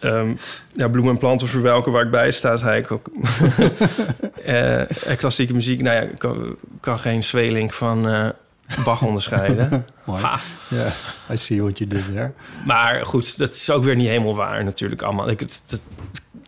Ehm, 0.00 0.34
ja, 0.72 0.88
bloemen 0.88 1.12
en 1.12 1.18
planten 1.18 1.48
verwelken 1.48 1.92
waar 1.92 2.04
ik 2.04 2.10
bij 2.10 2.30
sta, 2.30 2.56
zei 2.56 2.82
ik 2.82 2.90
ook. 2.90 3.10
En 4.44 5.16
klassieke 5.16 5.54
muziek, 5.54 5.82
nou 5.82 5.96
ja, 5.96 6.02
ik 6.02 6.18
kan, 6.18 6.56
kan 6.80 6.98
geen 6.98 7.24
Zweelink 7.24 7.72
van 7.72 8.08
eh, 8.08 8.28
Bach 8.84 9.02
onderscheiden. 9.02 9.86
Mooi. 10.04 10.22
Ja, 10.68 10.92
I 11.30 11.36
see 11.36 11.62
what 11.62 11.78
you 11.78 11.90
did 11.90 12.04
there. 12.12 12.32
Maar 12.64 13.06
goed, 13.06 13.38
dat 13.38 13.54
is 13.54 13.70
ook 13.70 13.84
weer 13.84 13.96
niet 13.96 14.08
helemaal 14.08 14.34
waar 14.34 14.64
natuurlijk 14.64 15.02
allemaal. 15.02 15.28
Ik, 15.28 15.40
het, 15.40 15.62
het 15.66 15.82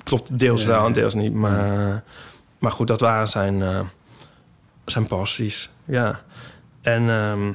klopt 0.05 0.39
deels 0.39 0.65
wel 0.65 0.87
en 0.87 0.93
deels 0.93 1.15
niet. 1.15 1.35
Maar, 1.35 2.03
maar 2.59 2.71
goed, 2.71 2.89
dat 2.89 3.01
waren 3.01 3.29
zijn, 3.29 3.63
zijn 4.85 5.07
passies. 5.07 5.71
Ja. 5.85 6.21
En, 6.83 7.09
ehm, 7.09 7.51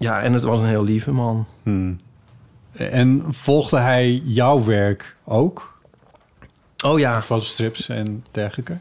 ja, 0.00 0.22
en 0.22 0.32
het 0.32 0.42
was 0.42 0.58
een 0.58 0.66
heel 0.66 0.84
lieve 0.84 1.10
man. 1.12 1.46
Hmm. 1.62 1.96
En 2.72 3.24
volgde 3.28 3.78
hij 3.78 4.22
jouw 4.24 4.64
werk 4.64 5.16
ook? 5.24 5.78
Oh 6.84 6.98
ja, 6.98 7.22
Fotostrips 7.22 7.88
en 7.88 8.24
dergelijke? 8.30 8.76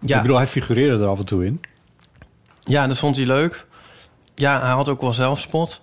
ja. 0.00 0.16
Ik 0.16 0.22
bedoel, 0.22 0.36
hij 0.36 0.46
figureerde 0.46 1.02
er 1.04 1.08
af 1.10 1.18
en 1.18 1.24
toe 1.24 1.44
in. 1.46 1.60
Ja, 2.60 2.86
dat 2.86 2.98
vond 2.98 3.16
hij 3.16 3.26
leuk. 3.26 3.64
Ja, 4.34 4.60
hij 4.60 4.70
had 4.70 4.88
ook 4.88 5.00
wel 5.00 5.12
zelfspot. 5.12 5.82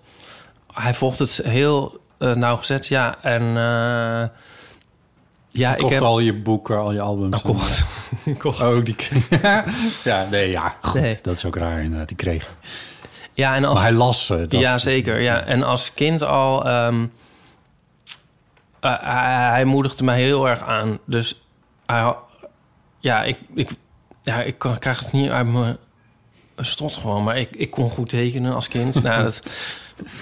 Hij 0.73 0.93
volgt 0.93 1.19
het 1.19 1.41
heel 1.43 1.99
eh, 2.17 2.33
nauwgezet, 2.33 2.87
ja. 2.87 3.17
En 3.23 3.41
eh, 3.41 4.29
ja, 5.49 5.69
Ik 5.71 5.75
ik 5.75 5.77
kocht 5.81 5.93
heb... 5.93 6.01
al 6.01 6.19
je 6.19 6.33
boeken, 6.33 6.77
al 6.77 6.91
je 6.91 7.01
albums. 7.01 7.37
Oh, 7.37 7.43
kocht. 7.43 7.83
Ik 8.25 8.37
kocht. 8.39 8.61
Oh, 8.61 8.85
die 8.85 8.95
kreeg... 8.95 9.29
ja, 10.03 10.27
nee, 10.31 10.49
ja. 10.49 10.75
Goed, 10.81 11.01
Nee. 11.01 11.19
dat 11.21 11.35
is 11.35 11.45
ook 11.45 11.55
raar 11.55 11.81
inderdaad. 11.81 12.07
Die 12.07 12.17
kreeg. 12.17 12.55
Ja, 13.35 13.55
en 13.55 13.65
als... 13.65 13.73
Maar 13.73 13.83
hij 13.89 13.97
las 13.97 14.25
ze. 14.25 14.47
dat- 14.47 14.59
ja, 14.61 14.77
zeker. 14.77 15.19
Ja. 15.19 15.39
En 15.43 15.63
als 15.63 15.93
kind 15.93 16.21
al... 16.23 16.65
ehm, 16.65 17.05
eh, 18.79 18.93
hij, 19.01 19.49
hij 19.49 19.65
moedigde 19.65 20.03
mij 20.03 20.19
heel 20.21 20.47
erg 20.49 20.61
aan. 20.63 20.99
Dus 21.05 21.41
hij, 21.85 22.15
ja, 22.99 23.23
ik, 23.23 23.37
ik, 23.55 23.69
ja, 24.21 24.41
ik 24.41 24.57
kan- 24.57 24.79
krijg 24.79 24.99
het 24.99 25.11
niet 25.11 25.29
uit 25.29 25.47
mijn 25.47 25.77
strot 26.57 26.97
gewoon. 26.97 27.23
Maar 27.23 27.37
ik, 27.37 27.49
ik 27.51 27.71
kon 27.71 27.89
goed 27.89 28.09
tekenen 28.09 28.53
als 28.53 28.67
kind. 28.67 29.01
nou, 29.03 29.23
dat 29.23 29.41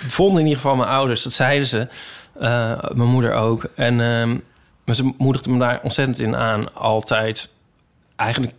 vonden 0.08 0.38
in 0.40 0.48
ieder 0.48 0.62
geval 0.62 0.76
mijn 0.76 0.90
ouders. 0.90 1.24
Dat 1.24 1.34
zeiden 1.34 1.68
ze. 1.68 1.88
Eh, 2.40 2.84
mijn 2.94 3.10
moeder 3.10 3.34
ook. 3.34 3.64
En 3.76 4.02
ehm, 4.02 4.38
maar 4.86 4.96
ze 4.96 5.14
moedigde 5.18 5.50
me 5.50 5.60
daar 5.60 5.80
ontzettend 5.84 6.20
in 6.20 6.36
aan. 6.36 6.74
Altijd. 6.76 7.50
Eigenlijk... 8.16 8.54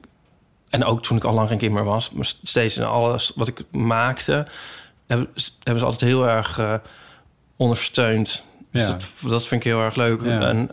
En 0.75 0.85
ook 0.85 1.03
toen 1.03 1.17
ik 1.17 1.25
al 1.25 1.35
lang 1.35 1.49
geen 1.49 1.59
kind 1.59 1.73
meer 1.73 1.85
was. 1.85 2.11
Maar 2.11 2.33
steeds 2.43 2.77
in 2.77 2.85
alles 2.85 3.33
wat 3.35 3.49
ik 3.49 3.61
maakte... 3.71 4.47
hebben, 5.07 5.29
hebben 5.63 5.79
ze 5.79 5.85
altijd 5.85 6.01
heel 6.11 6.29
erg 6.29 6.59
eh, 6.59 6.75
ondersteund. 7.57 8.45
Dus 8.71 8.83
Ja. 8.83 8.89
dat, 8.89 9.07
dat 9.31 9.47
vind 9.47 9.65
ik 9.65 9.73
heel 9.73 9.81
erg 9.83 9.95
leuk. 9.95 10.23
Ja. 10.25 10.41
En 10.41 10.71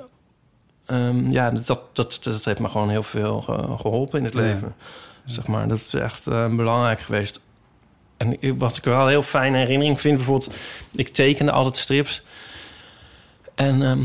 Ehm, 0.86 1.32
ja, 1.32 1.50
dat, 1.50 1.82
dat, 1.94 2.20
dat 2.22 2.46
heeft 2.46 2.60
me 2.60 2.70
gewoon 2.70 2.90
heel 2.90 3.04
veel 3.04 3.42
ge- 3.42 3.76
geholpen 3.80 4.20
in 4.20 4.26
het 4.26 4.34
Ja. 4.34 4.40
leven. 4.40 4.76
Zeg 5.26 5.48
maar, 5.48 5.68
dat 5.68 5.78
is 5.78 5.94
echt 5.94 6.28
eh, 6.28 6.56
belangrijk 6.56 7.00
geweest. 7.00 7.40
En 8.18 8.58
wat 8.58 8.78
ik 8.78 8.84
wel 8.84 9.02
een 9.02 9.08
heel 9.10 9.22
fijne 9.22 9.58
herinnering 9.58 10.02
vind, 10.02 10.16
bijvoorbeeld, 10.18 10.54
ik 10.92 11.08
tekende 11.14 11.52
altijd 11.52 11.78
strips. 11.78 12.24
En 13.56 13.82
ehm, 13.84 14.04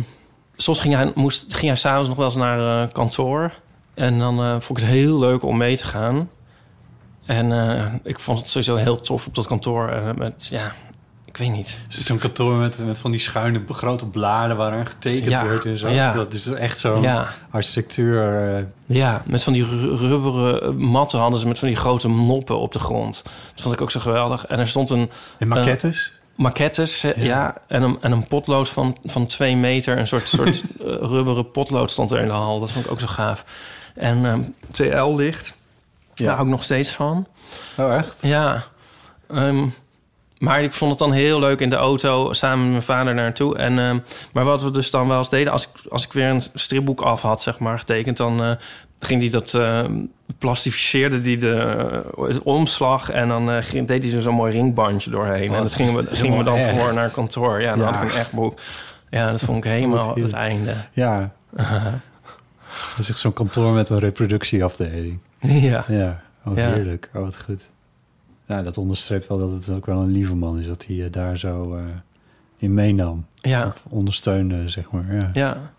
soms 0.56 0.80
ging 0.80 0.94
hij, 0.94 1.12
moest, 1.14 1.54
ging 1.54 1.66
hij 1.66 1.76
s'avonds 1.76 2.08
nog 2.08 2.16
wel 2.16 2.26
eens 2.26 2.34
naar 2.36 2.82
eh, 2.82 2.92
kantoor. 2.92 3.52
En 3.96 4.18
dan 4.18 4.40
eh, 4.42 4.50
vond 4.60 4.78
ik 4.78 4.84
het 4.84 4.92
heel 4.94 5.18
leuk 5.18 5.42
om 5.42 5.56
mee 5.56 5.76
te 5.76 5.84
gaan. 5.84 6.30
En 7.26 7.52
eh, 7.78 7.84
ik 8.02 8.20
vond 8.20 8.38
het 8.38 8.48
sowieso 8.48 8.76
heel 8.76 9.00
tof 9.00 9.26
op 9.26 9.34
dat 9.34 9.46
kantoor. 9.46 9.88
eh, 9.88 10.10
met, 10.16 10.46
ja, 10.50 10.72
ik 11.24 11.36
weet 11.36 11.50
niet. 11.50 11.78
Er 11.88 11.98
zo'n 11.98 12.18
kantoor 12.18 12.54
met, 12.56 12.78
met 12.86 12.98
van 12.98 13.10
die 13.10 13.20
schuine 13.20 13.62
grote 13.68 14.06
bladen 14.06 14.56
waaraan 14.56 14.86
getekend 14.86 15.28
Ja, 15.30 15.46
wordt 15.46 15.64
en 15.64 15.78
zo. 15.78 15.88
ja. 15.88 16.12
Dat 16.12 16.34
is 16.34 16.46
echt 16.46 16.78
zo'n 16.78 17.02
Ja. 17.02 17.28
architectuur. 17.50 18.66
Ja, 18.86 19.22
met 19.26 19.42
van 19.42 19.52
die 19.52 19.64
ru- 19.64 19.94
rubberen 19.94 20.76
matten 20.76 21.18
hadden 21.18 21.40
ze 21.40 21.46
met 21.48 21.58
van 21.58 21.68
die 21.68 21.76
grote 21.76 22.08
moppen 22.08 22.58
op 22.58 22.72
de 22.72 22.78
grond. 22.78 23.22
Dat 23.24 23.62
vond 23.62 23.74
ik 23.74 23.80
ook 23.80 23.90
zo 23.90 24.00
geweldig. 24.00 24.46
En 24.46 24.58
er 24.58 24.68
stond 24.68 24.90
een 24.90 25.10
en 25.38 25.48
maquettes. 25.48 26.12
maquettes, 26.34 27.02
hè, 27.02 27.12
ja. 27.16 27.56
en, 27.68 27.82
een, 27.82 27.98
en 28.00 28.12
een 28.12 28.26
potlood 28.26 28.68
van, 28.68 28.96
van 29.04 29.26
twee 29.26 29.56
meter. 29.56 29.98
Een 29.98 30.06
soort, 30.06 30.28
soort 30.28 30.62
rubberen 31.14 31.50
potlood 31.50 31.90
stond 31.90 32.10
er 32.10 32.20
in 32.20 32.26
de 32.26 32.32
hal. 32.32 32.60
Dat 32.60 32.72
vond 32.72 32.84
ik 32.84 32.90
ook 32.90 33.00
zo 33.00 33.06
gaaf. 33.06 33.44
En 33.96 34.26
ehm 34.26 34.40
TL-licht, 34.72 35.56
Ja. 36.14 36.24
daar 36.26 36.34
hou 36.34 36.46
ik 36.46 36.52
nog 36.52 36.62
steeds 36.62 36.90
van. 36.90 37.26
oh, 37.78 37.94
echt? 37.94 38.16
Ja, 38.20 38.62
ehm, 39.28 39.66
maar 40.38 40.62
ik 40.62 40.72
vond 40.72 40.90
het 40.90 40.98
dan 40.98 41.12
heel 41.12 41.38
leuk 41.38 41.60
in 41.60 41.70
de 41.70 41.76
auto 41.76 42.32
samen 42.32 42.60
met 42.62 42.70
mijn 42.70 42.82
vader 42.82 43.14
naartoe. 43.14 43.56
En, 43.58 43.78
ehm, 43.78 43.98
maar 44.32 44.44
wat 44.44 44.62
we 44.62 44.70
dus 44.70 44.90
dan 44.90 45.08
wel 45.08 45.18
eens 45.18 45.30
deden, 45.30 45.52
als 45.52 45.64
ik, 45.68 45.90
als 45.90 46.04
ik 46.04 46.12
weer 46.12 46.28
een 46.28 46.42
stripboek 46.54 47.00
af 47.00 47.22
had, 47.22 47.42
zeg 47.42 47.58
maar, 47.58 47.78
getekend, 47.78 48.16
dan 48.16 48.42
eh, 48.44 48.50
ging 49.00 49.20
die 49.20 49.30
dat 49.30 49.54
ehm, 49.54 49.92
plastificeerde 50.38 51.20
die 51.20 51.36
de 51.38 51.56
eh, 52.28 52.36
omslag 52.42 53.10
en 53.10 53.28
dan 53.28 53.50
eh, 53.50 53.56
ging, 53.60 53.86
deed 53.86 54.04
hij 54.04 54.12
er 54.12 54.22
zo'n 54.22 54.34
mooi 54.34 54.52
ringbandje 54.52 55.10
doorheen. 55.10 55.54
En 55.54 55.62
dat 55.62 55.74
gingen 55.74 55.94
we, 55.94 56.14
gingen 56.16 56.38
we 56.38 56.44
dan 56.44 56.58
voor 56.78 56.94
naar 56.94 57.10
kantoor. 57.10 57.60
Ja, 57.60 57.76
dan 57.76 57.86
Ja. 57.86 57.92
had 57.92 58.02
ik 58.02 58.10
een 58.12 58.16
echt 58.18 58.32
boek. 58.32 58.58
Ja, 59.10 59.30
dat 59.30 59.40
vond 59.42 59.64
ik 59.64 59.70
helemaal 59.70 60.14
het 60.14 60.32
einde. 60.32 60.74
Ja. 60.92 61.30
Dat 62.90 62.98
is 62.98 63.08
echt 63.08 63.18
zo'n 63.18 63.32
kantoor 63.32 63.72
met 63.74 63.88
een 63.88 63.98
reproductieafdeling. 63.98 65.18
ja. 65.70 65.84
Ja, 65.88 66.22
oh, 66.44 66.56
Ja. 66.56 66.72
heerlijk. 66.72 67.10
Oh, 67.14 67.22
wat 67.22 67.42
goed. 67.42 67.70
Ja, 68.46 68.62
dat 68.62 68.78
onderstreept 68.78 69.26
wel 69.26 69.38
dat 69.38 69.50
het 69.50 69.70
ook 69.70 69.86
wel 69.86 70.00
een 70.00 70.10
lieve 70.10 70.34
man 70.34 70.58
is... 70.58 70.66
dat 70.66 70.86
hij 70.86 70.96
je 70.96 71.10
daar 71.10 71.38
zo 71.38 71.76
eh, 71.76 71.82
in 72.56 72.74
meenam. 72.74 73.26
Ja, 73.34 73.66
Of 73.66 73.82
ondersteunde, 73.88 74.68
zeg 74.68 74.90
maar. 74.90 75.14
Ja. 75.14 75.30
ja, 75.32 75.70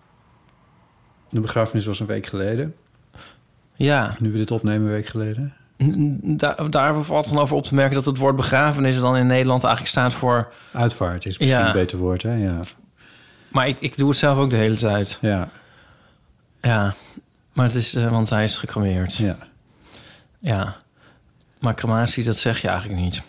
De 1.29 1.39
begrafenis 1.39 1.85
was 1.85 1.99
een 1.99 2.05
week 2.05 2.25
geleden. 2.25 2.75
ja. 3.75 4.15
Nu 4.19 4.31
we 4.31 4.37
dit 4.37 4.51
opnemen, 4.51 4.87
een 4.87 4.93
week 4.93 5.05
geleden. 5.07 5.53
Daar, 6.37 6.69
daar 6.69 7.03
valt 7.03 7.29
dan 7.29 7.37
over 7.39 7.55
op 7.55 7.63
te 7.63 7.75
merken 7.75 7.95
dat 7.95 8.05
het 8.05 8.17
woord 8.17 8.35
begrafenis 8.35 8.99
dan 8.99 9.17
in 9.17 9.27
Nederland 9.27 9.63
eigenlijk 9.63 9.93
staat 9.93 10.13
voor... 10.13 10.53
Uitvaart 10.73 11.25
is 11.25 11.37
misschien 11.37 11.59
Ja. 11.59 11.67
een 11.67 11.73
beter 11.73 11.97
woord, 11.97 12.23
hè? 12.23 12.33
Ja. 12.35 12.59
Maar 13.51 13.67
ik, 13.67 13.77
ik 13.79 13.97
doe 13.97 14.09
het 14.09 14.17
zelf 14.17 14.37
ook 14.37 14.49
de 14.49 14.55
hele 14.55 14.75
tijd. 14.75 15.17
Ja, 15.21 15.49
Ja, 16.61 16.95
maar 17.53 17.65
het 17.65 17.75
is, 17.75 17.93
eh, 17.95 18.09
want 18.11 18.29
hij 18.29 18.43
is 18.43 18.57
gecremeerd. 18.57 19.15
Ja. 19.15 19.37
ja. 20.39 20.75
Maar 21.59 21.73
crematie, 21.75 22.23
dat 22.23 22.37
zeg 22.37 22.61
je 22.61 22.67
eigenlijk 22.67 23.01
niet. 23.01 23.21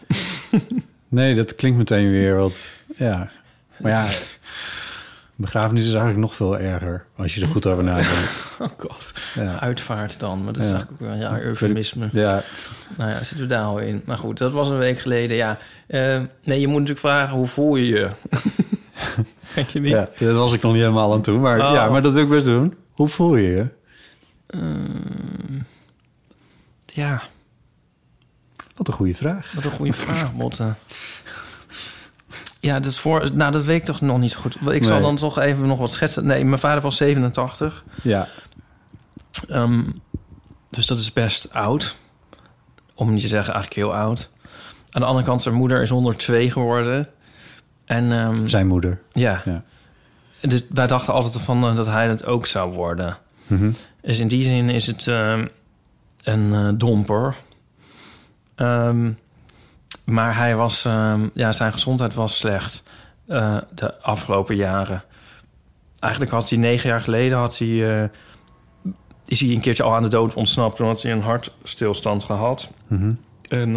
Nee, 1.11 1.35
dat 1.35 1.55
klinkt 1.55 1.79
meteen 1.79 2.11
weer 2.11 2.37
wat... 2.37 2.71
Ja. 2.97 3.31
Maar 3.79 3.93
ja, 3.93 4.07
begrafenis 5.37 5.83
is 5.83 5.89
eigenlijk 5.89 6.19
nog 6.21 6.35
veel 6.35 6.59
erger... 6.59 7.05
als 7.17 7.35
je 7.35 7.41
er 7.41 7.47
goed 7.49 7.67
over 7.67 7.85
nadenkt. 7.85 8.45
Oh 8.59 8.69
god. 8.79 9.13
Ja. 9.35 9.61
Uitvaart 9.61 10.21
dan, 10.21 10.45
maar 10.45 10.53
dat 10.53 10.63
is 10.63 10.69
Ja. 10.69 10.75
eigenlijk 10.75 11.03
ook 11.03 11.09
wel 11.09 11.19
ja, 11.19 11.41
eufemisme. 11.41 12.09
Ja, 12.13 12.43
Nou 12.97 13.11
ja, 13.11 13.17
zitten 13.19 13.39
we 13.41 13.47
daar 13.47 13.63
al 13.65 13.79
in. 13.79 14.03
Maar 14.05 14.19
goed, 14.19 14.39
dat 14.39 14.53
was 14.53 14.69
een 14.69 14.79
week 14.79 14.99
geleden, 14.99 15.37
ja. 15.37 15.59
Eh, 15.87 16.21
nee, 16.45 16.61
je 16.61 16.67
moet 16.67 16.81
natuurlijk 16.81 17.07
vragen, 17.07 17.35
hoe 17.37 17.47
voel 17.47 17.77
je 17.77 17.87
je? 17.87 18.11
Denk 19.55 19.69
je 19.69 19.81
niet? 19.81 19.91
ja, 19.93 20.09
daar 20.19 20.33
was 20.33 20.53
ik 20.53 20.63
nog 20.63 20.73
niet 20.73 20.81
helemaal 20.83 21.13
aan 21.13 21.23
toe. 21.23 21.39
Maar 21.39 21.61
Oh. 21.67 21.73
ja, 21.75 21.89
maar 21.89 22.03
dat 22.03 22.13
wil 22.13 22.23
ik 22.23 22.29
best 22.29 22.47
doen. 22.47 22.75
Hoe 22.99 23.09
voel 23.09 23.37
je 23.37 23.49
je? 23.49 23.69
Ehm, 24.47 25.59
ja, 26.85 27.23
Wat 28.77 28.89
een 28.89 28.95
goede 28.95 29.15
vraag. 29.15 29.53
wat 29.53 29.65
een 29.65 29.71
goede 29.71 29.93
vraag, 29.93 30.35
Botte. 30.35 30.75
Ja, 32.61 32.81
dat, 32.81 32.97
voor, 32.97 33.31
nou, 33.35 33.53
dat 33.53 33.65
weet 33.65 33.77
ik 33.79 33.85
toch 33.85 34.01
nog 34.01 34.19
niet 34.19 34.35
goed. 34.35 34.57
Ik 34.71 34.85
zal 34.85 35.01
dan 35.01 35.17
toch 35.17 35.39
even 35.39 35.67
nog 35.67 35.79
wat 35.79 35.93
schetsen. 35.93 36.27
Nee, 36.27 36.45
mijn 36.45 36.61
vader 36.61 36.83
was 36.83 36.97
87. 36.97 37.85
Ja, 38.03 38.29
Ehm, 39.49 39.83
dus 40.71 40.87
dat 40.87 40.99
is 40.99 41.13
best 41.13 41.53
oud. 41.53 41.97
Om 42.95 43.13
niet 43.13 43.21
te 43.23 43.29
zeggen 43.29 43.55
eigenlijk 43.55 43.83
heel 43.87 43.95
oud. 43.95 44.31
Aan 44.91 45.01
de 45.01 45.07
andere 45.07 45.27
kant, 45.27 45.43
zijn 45.43 45.55
moeder 45.55 45.83
is 45.83 45.91
102 45.91 46.51
geworden. 46.51 47.09
En 47.85 48.13
ehm, 48.13 48.47
zijn 48.49 48.67
moeder. 48.67 49.03
ja. 49.13 49.43
Ja. 49.45 49.65
Dus 50.41 50.63
wij 50.69 50.87
dachten 50.87 51.13
altijd 51.13 51.39
van 51.43 51.65
eh, 51.65 51.77
dat 51.77 51.87
hij 51.87 52.09
het 52.09 52.27
ook 52.27 52.47
zou 52.47 52.73
worden. 52.73 53.19
Mhm. 53.47 53.71
Dus 54.01 54.19
in 54.19 54.29
die 54.29 54.45
zin 54.45 54.69
is 54.69 54.87
het 54.87 55.07
ehm, 55.07 55.47
een 56.23 56.55
eh, 56.55 56.69
domper. 56.75 57.37
Ehm, 58.55 59.11
maar 60.05 60.37
hij 60.37 60.57
was, 60.57 60.85
ehm, 60.85 61.29
ja, 61.35 61.53
zijn 61.53 61.73
gezondheid 61.73 62.15
was 62.15 62.37
slecht 62.37 62.83
eh, 63.27 63.57
de 63.75 64.01
afgelopen 64.03 64.57
jaren. 64.57 65.03
Eigenlijk 65.99 66.33
had 66.33 66.49
hij 66.49 66.59
negen 66.59 66.89
jaar 66.89 67.01
geleden 67.01 67.39
had 67.39 67.59
hij, 67.59 68.11
is 69.27 69.41
hij 69.41 69.51
een 69.51 69.61
keertje 69.61 69.83
al 69.83 69.95
aan 69.95 70.03
de 70.03 70.09
dood 70.09 70.35
ontsnapt. 70.35 70.79
Had 70.79 71.03
hij 71.03 71.13
een 71.13 71.21
hartstilstand 71.21 72.25
gehad. 72.25 72.71
Mhm. 72.87 73.13
En 73.49 73.75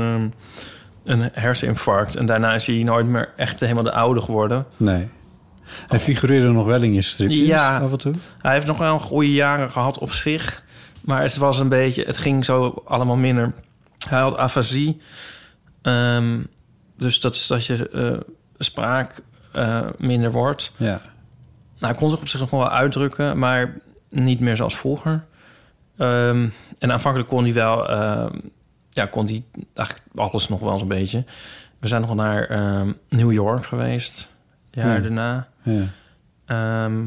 een 1.04 1.30
herseninfarct. 1.34 2.16
En 2.16 2.26
daarna 2.26 2.54
is 2.54 2.66
hij 2.66 2.84
nooit 2.84 3.06
meer 3.06 3.34
echt 3.36 3.60
helemaal 3.60 3.84
de 3.84 3.92
oude 3.92 4.22
geworden. 4.22 4.66
Nee. 4.78 5.10
Hij 5.88 6.00
figureerde 6.00 6.52
nog 6.52 6.66
wel 6.66 6.82
in 6.82 6.94
je 6.94 7.02
stripjes 7.02 7.48
Ja. 7.48 7.80
af 7.80 7.92
en 7.92 7.98
toe. 7.98 8.14
Hij 8.42 8.54
heeft 8.54 8.66
nog 8.66 8.78
wel 8.78 9.00
goede 9.00 9.32
jaren 9.34 9.70
gehad 9.72 9.98
op 10.00 10.12
zich. 10.12 10.64
Maar 11.02 11.22
het 11.22 11.38
was 11.38 11.60
een 11.60 11.70
beetje... 11.70 12.04
Het 12.04 12.18
ging 12.18 12.46
zo 12.46 12.82
allemaal 12.86 13.16
minder. 13.16 13.54
Hij 14.10 14.20
had 14.20 14.38
afasie. 14.38 15.02
Ehm, 15.82 16.40
dus 16.98 17.20
dat 17.20 17.36
is 17.36 17.48
dat 17.48 17.66
je 17.66 17.90
eh, 17.90 18.18
spraak 18.58 19.22
eh, 19.52 19.80
minder 19.98 20.32
wordt. 20.32 20.72
Ja. 20.78 21.02
Nou, 21.80 21.94
hij 21.94 21.94
kon 21.94 22.10
zich 22.10 22.20
op 22.20 22.28
zich 22.28 22.40
nog 22.40 22.50
wel 22.50 22.70
uitdrukken, 22.70 23.38
maar 23.40 23.78
niet 24.10 24.40
meer 24.40 24.56
zoals 24.56 24.78
vroeger. 24.78 25.24
Ehm, 25.98 26.48
en 26.80 26.92
aanvankelijk 26.92 27.30
kon 27.30 27.44
hij 27.44 27.54
wel, 27.54 27.90
ehm, 27.90 28.34
ja, 28.90 29.06
kon 29.06 29.26
hij 29.26 29.44
eigenlijk 29.74 30.08
alles 30.16 30.50
nog 30.50 30.60
wel 30.60 30.72
eens 30.74 30.82
een 30.82 30.88
beetje. 30.88 31.24
We 31.80 31.88
zijn 31.88 32.02
nog 32.02 32.16
naar 32.16 32.44
ehm, 32.48 32.92
New 33.10 33.32
York 33.32 33.66
geweest, 33.66 34.30
jaar 34.72 34.96
Ja. 34.96 35.00
daarna. 35.02 35.48
Ja. 35.62 35.88
Ehm, 36.46 37.06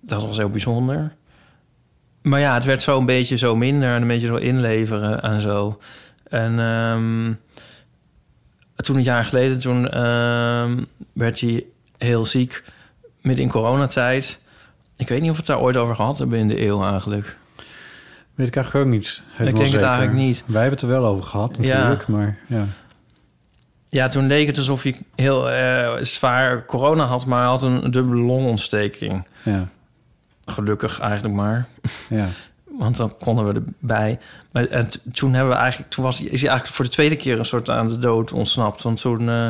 dat 0.00 0.22
was 0.22 0.36
heel 0.36 0.48
bijzonder. 0.48 1.12
Maar 2.22 2.40
ja, 2.40 2.54
het 2.54 2.64
werd 2.64 2.82
zo 2.82 2.98
een 2.98 3.06
beetje 3.06 3.36
zo 3.38 3.56
minder 3.56 3.94
en 3.94 4.02
een 4.02 4.08
beetje 4.08 4.26
zo 4.26 4.36
inleveren 4.36 5.22
en 5.22 5.40
zo. 5.40 5.78
En 6.28 6.58
ehm, 6.58 7.32
toen 8.76 8.96
een 8.96 9.02
jaar 9.02 9.24
geleden, 9.24 9.58
toen 9.58 9.88
ehm, 9.88 10.82
werd 11.12 11.40
hij 11.40 11.64
heel 11.98 12.24
ziek 12.24 12.64
midden 13.20 13.44
in 13.44 13.50
coronatijd. 13.50 14.40
Ik 14.96 15.08
weet 15.08 15.20
niet 15.20 15.30
of 15.30 15.36
we 15.36 15.42
het 15.42 15.50
daar 15.50 15.60
ooit 15.60 15.76
over 15.76 15.94
gehad 15.94 16.18
hebben 16.18 16.38
in 16.38 16.48
de 16.48 16.66
eeuw 16.66 16.82
eigenlijk. 16.82 17.36
Weet 18.34 18.46
ik 18.46 18.56
eigenlijk 18.56 18.86
ook 18.86 18.92
niet. 18.92 19.22
helemaal 19.32 19.60
denk 19.60 19.72
het 19.72 19.82
eigenlijk 19.82 20.12
niet. 20.18 20.42
Wij 20.46 20.60
hebben 20.60 20.80
het 20.80 20.90
er 20.90 21.00
wel 21.00 21.06
over 21.06 21.24
gehad 21.24 21.56
Ja. 21.60 21.76
natuurlijk, 21.76 22.08
maar 22.08 22.38
ja. 22.46 22.64
Ja, 23.88 24.08
toen 24.08 24.26
leek 24.26 24.46
het 24.46 24.58
alsof 24.58 24.82
hij 24.82 24.96
heel 25.14 25.50
eh, 25.50 26.04
zwaar 26.04 26.64
corona 26.66 27.04
had, 27.04 27.26
maar 27.26 27.38
hij 27.38 27.48
had 27.48 27.62
een 27.62 27.90
dubbele 27.90 28.20
longontsteking. 28.22 29.26
Ja, 29.44 29.68
Gelukkig 30.44 31.00
eigenlijk 31.00 31.34
maar. 31.34 31.66
ja. 32.08 32.26
Want 32.78 32.96
dan 32.96 33.14
konden 33.18 33.46
we 33.46 33.54
erbij. 33.80 34.18
Maar 34.52 34.64
en 34.66 34.88
t- 34.88 35.00
toen 35.12 35.32
hebben 35.32 35.52
we 35.52 35.58
eigenlijk, 35.60 35.90
toen 35.90 36.04
was 36.04 36.18
hij, 36.18 36.26
is 36.26 36.40
hij 36.40 36.48
eigenlijk 36.50 36.76
voor 36.76 36.84
de 36.84 36.90
tweede 36.90 37.16
keer 37.16 37.38
een 37.38 37.44
soort 37.44 37.70
aan 37.70 37.88
de 37.88 37.98
dood 37.98 38.32
ontsnapt. 38.32 38.82
Want 38.82 39.00
toen, 39.00 39.28
eh, 39.28 39.48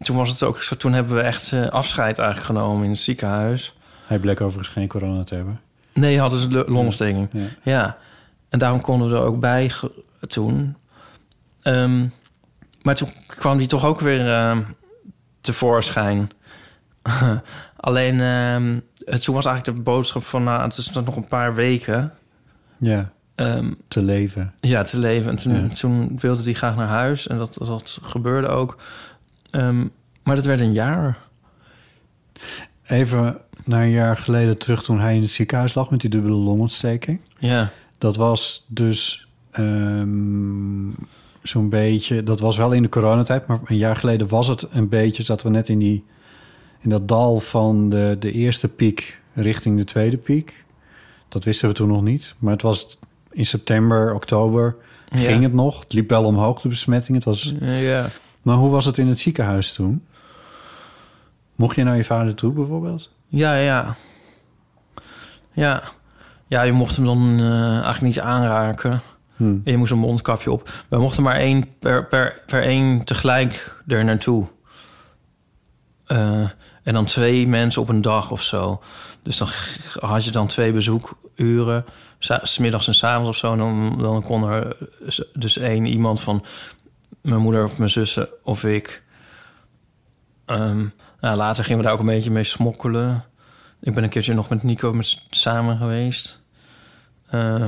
toen 0.00 0.16
was 0.16 0.30
het 0.30 0.42
ook 0.42 0.62
zo. 0.62 0.76
Toen 0.76 0.92
hebben 0.92 1.14
we 1.16 1.20
echt 1.22 1.52
eh, 1.52 1.66
afscheid 1.66 2.18
eigenlijk 2.18 2.46
genomen 2.46 2.84
in 2.84 2.90
het 2.90 2.98
ziekenhuis. 3.00 3.74
Hij 4.06 4.18
bleek 4.18 4.40
overigens 4.40 4.74
geen 4.74 4.88
corona 4.88 5.24
te 5.24 5.34
hebben. 5.34 5.60
Nee, 5.94 6.18
hadden 6.20 6.38
ze 6.38 6.50
lo- 6.50 6.64
longontsteking. 6.66 7.28
Ja. 7.32 7.46
Ja. 7.62 7.96
En 8.48 8.58
daarom 8.58 8.80
konden 8.80 9.08
we 9.10 9.14
er 9.14 9.22
ook 9.22 9.40
bij 9.40 9.70
toen. 10.28 10.76
Ehm, 11.62 12.06
maar 12.82 12.94
toen 12.94 13.08
kwam 13.26 13.58
die 13.58 13.66
toch 13.66 13.84
ook 13.84 14.00
weer 14.00 14.26
ehm, 14.28 14.62
tevoorschijn. 15.40 16.30
Alleen, 17.76 18.20
ehm, 18.20 18.78
toen 19.20 19.34
was 19.34 19.46
eigenlijk 19.46 19.76
de 19.76 19.82
boodschap 19.82 20.24
van... 20.24 20.44
Nou, 20.44 20.62
het 20.62 20.76
is 20.76 20.90
nog 20.90 21.16
een 21.16 21.26
paar 21.28 21.54
weken 21.54 22.12
Ja, 22.78 23.12
ehm, 23.34 23.72
te 23.88 24.02
leven. 24.02 24.52
ja, 24.56 24.82
te 24.82 24.98
leven. 24.98 25.30
En 25.30 25.38
toen, 25.38 25.54
Ja. 25.54 25.74
toen 25.74 26.18
wilde 26.18 26.42
hij 26.42 26.52
graag 26.52 26.76
naar 26.76 26.86
huis. 26.88 27.26
En 27.26 27.38
dat, 27.38 27.56
dat 27.58 27.98
gebeurde 28.02 28.48
ook. 28.48 28.78
Maar 30.22 30.34
dat 30.36 30.44
werd 30.44 30.60
een 30.60 30.72
jaar. 30.72 31.18
Even 32.86 33.38
naar 33.64 33.82
een 33.82 33.90
jaar 33.90 34.16
geleden 34.16 34.58
terug 34.58 34.82
toen 34.82 35.00
hij 35.00 35.14
in 35.14 35.20
het 35.20 35.30
ziekenhuis 35.30 35.74
lag 35.74 35.90
met 35.90 36.00
die 36.00 36.10
dubbele 36.10 36.34
longontsteking. 36.34 37.20
Ja. 37.38 37.70
Dat 37.98 38.16
was 38.16 38.64
dus 38.68 39.28
zo'n 41.42 41.68
beetje... 41.68 42.22
Dat 42.24 42.40
was 42.40 42.56
wel 42.56 42.72
in 42.72 42.82
de 42.82 42.88
coronatijd, 42.88 43.46
maar 43.46 43.60
een 43.64 43.76
jaar 43.76 43.96
geleden 43.96 44.28
was 44.28 44.46
het 44.46 44.66
een 44.70 44.88
beetje... 44.88 45.22
zaten 45.22 45.46
we 45.46 45.52
net 45.52 45.68
in, 45.68 45.78
die, 45.78 46.04
in 46.80 46.90
dat 46.90 47.08
dal 47.08 47.40
van 47.40 47.88
de, 47.88 48.16
de 48.18 48.32
eerste 48.32 48.68
piek 48.68 49.18
richting 49.34 49.78
de 49.78 49.84
tweede 49.84 50.16
piek. 50.16 50.64
Dat 51.28 51.44
wisten 51.44 51.68
we 51.68 51.74
toen 51.74 51.88
nog 51.88 52.02
niet. 52.02 52.34
Maar 52.38 52.52
het 52.52 52.62
was 52.62 52.98
in 53.30 53.46
september, 53.46 54.14
oktober 54.14 54.76
Ja. 55.08 55.18
ging 55.18 55.42
het 55.42 55.52
nog. 55.54 55.80
Het 55.80 55.92
liep 55.92 56.10
wel 56.10 56.24
omhoog, 56.24 56.60
de 56.60 56.68
besmetting. 56.68 57.16
Het 57.16 57.26
was... 57.26 57.54
Ja. 57.60 58.08
Maar 58.42 58.56
hoe 58.56 58.70
was 58.70 58.84
het 58.84 58.98
in 58.98 59.06
het 59.08 59.18
ziekenhuis 59.18 59.72
toen? 59.72 60.04
Mocht 61.54 61.76
je 61.76 61.84
naar 61.84 61.96
je 61.96 62.04
vader 62.04 62.34
toe 62.34 62.52
bijvoorbeeld? 62.52 63.10
Ja, 63.26 63.54
ja. 63.54 63.96
Ja. 65.52 65.82
Ja, 66.46 66.62
je 66.62 66.72
mocht 66.72 66.96
hem 66.96 67.04
dan 67.04 67.38
eh, 67.38 67.70
eigenlijk 67.72 68.00
niet 68.00 68.20
aanraken. 68.20 69.00
Hm. 69.40 69.44
En 69.44 69.60
je 69.72 69.76
moest 69.76 69.92
een 69.92 69.98
mondkapje 69.98 70.52
op. 70.52 70.70
We 70.88 70.98
mochten 70.98 71.22
maar 71.22 71.36
één 71.36 71.78
per, 71.78 72.06
per, 72.06 72.42
per 72.46 72.62
één 72.62 73.04
tegelijk 73.04 73.82
er 73.86 74.04
naartoe. 74.04 74.46
Eh, 76.06 76.48
en 76.82 76.92
dan 76.94 77.04
twee 77.04 77.46
mensen 77.46 77.82
op 77.82 77.88
een 77.88 78.02
dag 78.02 78.30
of 78.30 78.42
zo. 78.42 78.82
Dus 79.22 79.36
dan 79.38 79.48
had 80.10 80.24
je 80.24 80.30
dan 80.30 80.46
twee 80.46 80.72
bezoekuren. 80.72 81.84
Sa- 82.18 82.40
's 82.44 82.58
middags 82.58 82.86
en 82.86 82.94
's 82.94 83.04
avonds 83.04 83.28
of 83.28 83.36
zo. 83.36 83.56
Dan, 83.56 84.22
kon 84.26 84.44
er 84.50 84.76
s- 85.06 85.24
dus 85.34 85.56
één 85.58 85.86
iemand 85.86 86.20
van 86.20 86.44
mijn 87.22 87.40
moeder 87.40 87.64
of 87.64 87.78
mijn 87.78 87.90
zussen 87.90 88.28
of 88.42 88.64
ik. 88.64 89.02
Ehm, 90.46 90.84
nou, 91.20 91.36
later 91.36 91.62
gingen 91.64 91.78
we 91.78 91.84
daar 91.84 91.92
ook 91.94 92.00
een 92.00 92.06
beetje 92.06 92.30
mee 92.30 92.44
smokkelen. 92.44 93.24
Ik 93.80 93.94
ben 93.94 94.02
een 94.04 94.10
keertje 94.10 94.34
nog 94.34 94.48
met 94.48 94.62
Nico 94.62 94.94
samen 95.30 95.76
geweest. 95.76 96.42
Eh, 97.26 97.66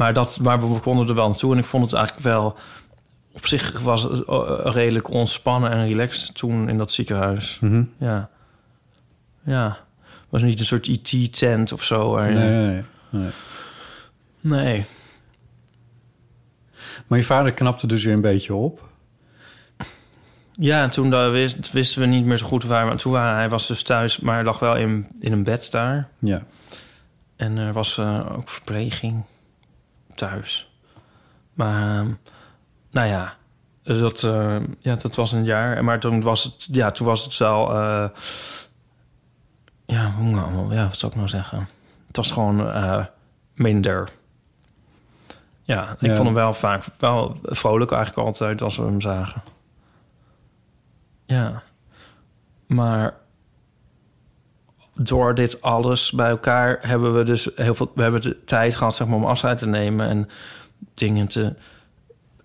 maar, 0.00 0.12
dat, 0.12 0.38
maar 0.42 0.72
we 0.72 0.80
konden 0.80 1.08
er 1.08 1.14
wel 1.14 1.28
naartoe. 1.28 1.52
En 1.52 1.58
ik 1.58 1.64
vond 1.64 1.84
het 1.84 1.94
eigenlijk 1.94 2.24
wel... 2.24 2.56
Op 3.32 3.46
zich 3.46 3.80
was 3.80 4.02
het 4.02 4.24
eh, 4.24 4.60
redelijk 4.62 5.10
ontspannen 5.10 5.70
en 5.70 5.86
relaxed 5.86 6.34
toen 6.34 6.68
in 6.68 6.78
dat 6.78 6.92
ziekenhuis. 6.92 7.58
Mhm. 7.60 7.82
Ja. 7.98 8.30
Ja. 9.44 9.66
Het 10.02 10.28
was 10.28 10.42
niet 10.42 10.58
een 10.60 10.66
soort 10.66 10.86
IT-tent 10.86 11.72
of 11.72 11.84
zo. 11.84 12.10
waar 12.10 12.32
Nee, 12.32 12.48
nee, 12.48 12.84
nee, 13.10 13.30
nee. 14.40 14.84
Maar 17.06 17.18
je 17.18 17.24
vader 17.24 17.52
knapte 17.52 17.86
dus 17.86 18.04
weer 18.04 18.14
een 18.14 18.20
beetje 18.20 18.54
op. 18.54 18.88
Ja, 20.52 20.82
en 20.82 20.90
toen 20.90 21.10
dat 21.10 21.30
wist, 21.30 21.72
wisten 21.72 22.00
we 22.00 22.06
niet 22.06 22.24
meer 22.24 22.38
zo 22.38 22.46
goed 22.46 22.64
waar. 22.64 22.86
Maar 22.86 22.96
toen 22.96 23.12
waren, 23.12 23.36
hij 23.36 23.48
was 23.48 23.66
dus 23.66 23.82
thuis, 23.82 24.20
maar 24.20 24.44
lag 24.44 24.58
wel 24.58 24.76
in, 24.76 25.06
in 25.20 25.32
een 25.32 25.44
bed 25.44 25.70
daar. 25.70 26.08
Ja. 26.18 26.42
En 27.36 27.56
er 27.56 27.72
was 27.72 27.98
eh, 27.98 28.36
ook 28.36 28.48
verpleging 28.48 29.24
thuis. 30.28 30.70
Maar, 31.54 31.98
ehm, 31.98 32.12
nou 32.90 33.08
ja, 33.08 33.34
dat, 33.82 34.22
eh, 34.22 34.56
ja, 34.78 34.94
dat 34.94 35.14
was 35.16 35.32
een 35.32 35.44
jaar. 35.44 35.84
Maar 35.84 36.00
toen 36.00 36.22
was 36.22 36.44
het, 36.44 36.66
ja, 36.70 36.90
toen 36.90 37.06
was 37.06 37.24
het 37.24 37.36
wel... 37.36 37.70
eh, 37.74 38.08
ja, 39.86 40.10
hoe 40.10 40.30
nou, 40.30 40.74
ja, 40.74 40.86
wat 40.86 40.96
zou 40.98 41.12
ik 41.12 41.16
nou 41.18 41.28
zeggen? 41.30 41.68
Het 42.06 42.16
was 42.16 42.30
gewoon 42.30 42.72
eh, 42.72 43.04
minder. 43.54 44.08
Ja, 45.62 45.90
ik 45.90 46.00
Ja. 46.00 46.14
vond 46.14 46.24
hem 46.24 46.34
wel 46.34 46.52
vaak 46.54 46.84
wel 46.98 47.38
vrolijk 47.42 47.90
eigenlijk 47.92 48.26
altijd 48.26 48.62
als 48.62 48.76
we 48.76 48.82
hem 48.84 49.00
zagen. 49.00 49.42
Ja. 51.24 51.62
Maar 52.66 53.14
door 55.02 55.34
dit 55.34 55.62
alles 55.62 56.10
bij 56.10 56.30
elkaar 56.30 56.78
hebben 56.80 57.16
we 57.16 57.24
dus 57.24 57.48
heel 57.54 57.74
veel... 57.74 57.92
We 57.94 58.02
hebben 58.02 58.22
de 58.22 58.44
tijd 58.44 58.74
gehad 58.76 58.94
zeg 58.94 59.06
maar, 59.06 59.16
om 59.16 59.24
afscheid 59.24 59.58
te 59.58 59.66
nemen... 59.66 60.08
en 60.08 60.28
dingen 60.94 61.28
te 61.28 61.54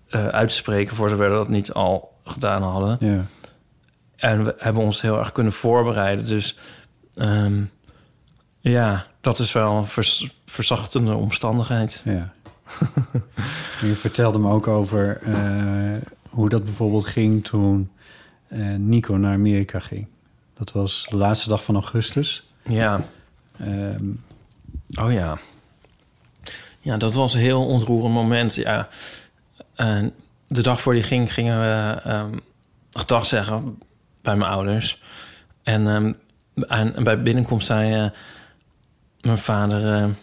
eh, 0.08 0.26
uit 0.26 0.48
te 0.48 0.54
spreken... 0.54 0.96
voor 0.96 1.08
zover 1.08 1.30
we 1.30 1.36
dat 1.36 1.48
niet 1.48 1.72
al 1.72 2.12
gedaan 2.24 2.62
hadden. 2.62 2.96
Ja. 3.00 3.26
En 4.16 4.44
we 4.44 4.54
hebben 4.58 4.82
ons 4.82 5.00
heel 5.00 5.18
erg 5.18 5.32
kunnen 5.32 5.52
voorbereiden. 5.52 6.26
Dus 6.26 6.58
ehm, 7.14 7.62
ja, 8.60 9.06
dat 9.20 9.38
is 9.38 9.52
wel 9.52 9.76
een 9.76 9.86
vers- 9.86 10.34
verzachtende 10.44 11.14
omstandigheid. 11.14 12.02
ja. 12.04 12.34
je 13.80 13.94
vertelde 13.96 14.38
me 14.38 14.50
ook 14.50 14.66
over 14.66 15.20
eh, 15.22 15.96
hoe 16.28 16.48
dat 16.48 16.64
bijvoorbeeld 16.64 17.06
ging 17.06 17.44
toen 17.44 17.90
eh, 18.48 18.74
Nico 18.74 19.14
naar 19.14 19.34
Amerika 19.34 19.78
ging. 19.78 20.06
Dat 20.54 20.72
was 20.72 21.06
de 21.10 21.16
laatste 21.16 21.48
dag 21.48 21.64
van 21.64 21.74
augustus. 21.74 22.45
Ja, 22.66 23.04
Ehm, 23.58 24.10
oh 25.00 25.12
ja. 25.12 25.38
Ja, 26.80 26.96
dat 26.96 27.14
was 27.14 27.34
een 27.34 27.40
heel 27.40 27.66
ontroerend 27.66 28.14
moment. 28.14 28.54
Ja, 28.54 28.88
en 29.74 30.14
de 30.46 30.62
dag 30.62 30.80
voor 30.80 30.92
die 30.92 31.02
ging, 31.02 31.32
gingen 31.32 31.60
we 31.60 32.00
ehm 32.02 32.38
gedag 32.90 33.26
zeggen 33.26 33.78
bij 34.22 34.36
mijn 34.36 34.50
ouders. 34.50 35.02
En, 35.62 35.86
ehm, 35.86 36.12
en, 36.68 36.96
en 36.96 37.04
bij 37.04 37.22
binnenkomst 37.22 37.66
zei 37.66 37.94
eh, 37.94 38.10
mijn 39.20 39.38
vader... 39.38 40.14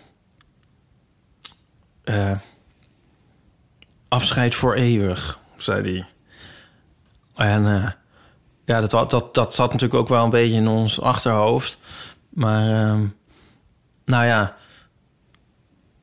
eh, 2.03 2.32
eh, 2.32 2.38
afscheid 4.08 4.56
voor 4.56 4.73
eeuwig, 4.73 5.39
zei 5.58 5.91
hij. 5.91 6.06
En 7.47 7.95
ja, 8.65 8.82
dat, 8.82 9.10
dat, 9.10 9.36
dat 9.36 9.56
zat 9.56 9.71
natuurlijk 9.71 9.99
ook 9.99 10.08
wel 10.08 10.23
een 10.23 10.29
beetje 10.29 10.58
in 10.58 10.67
ons 10.67 11.01
achterhoofd. 11.01 11.77
Maar 12.34 12.89
ehm, 12.89 13.06
nou 14.06 14.26
ja, 14.26 14.56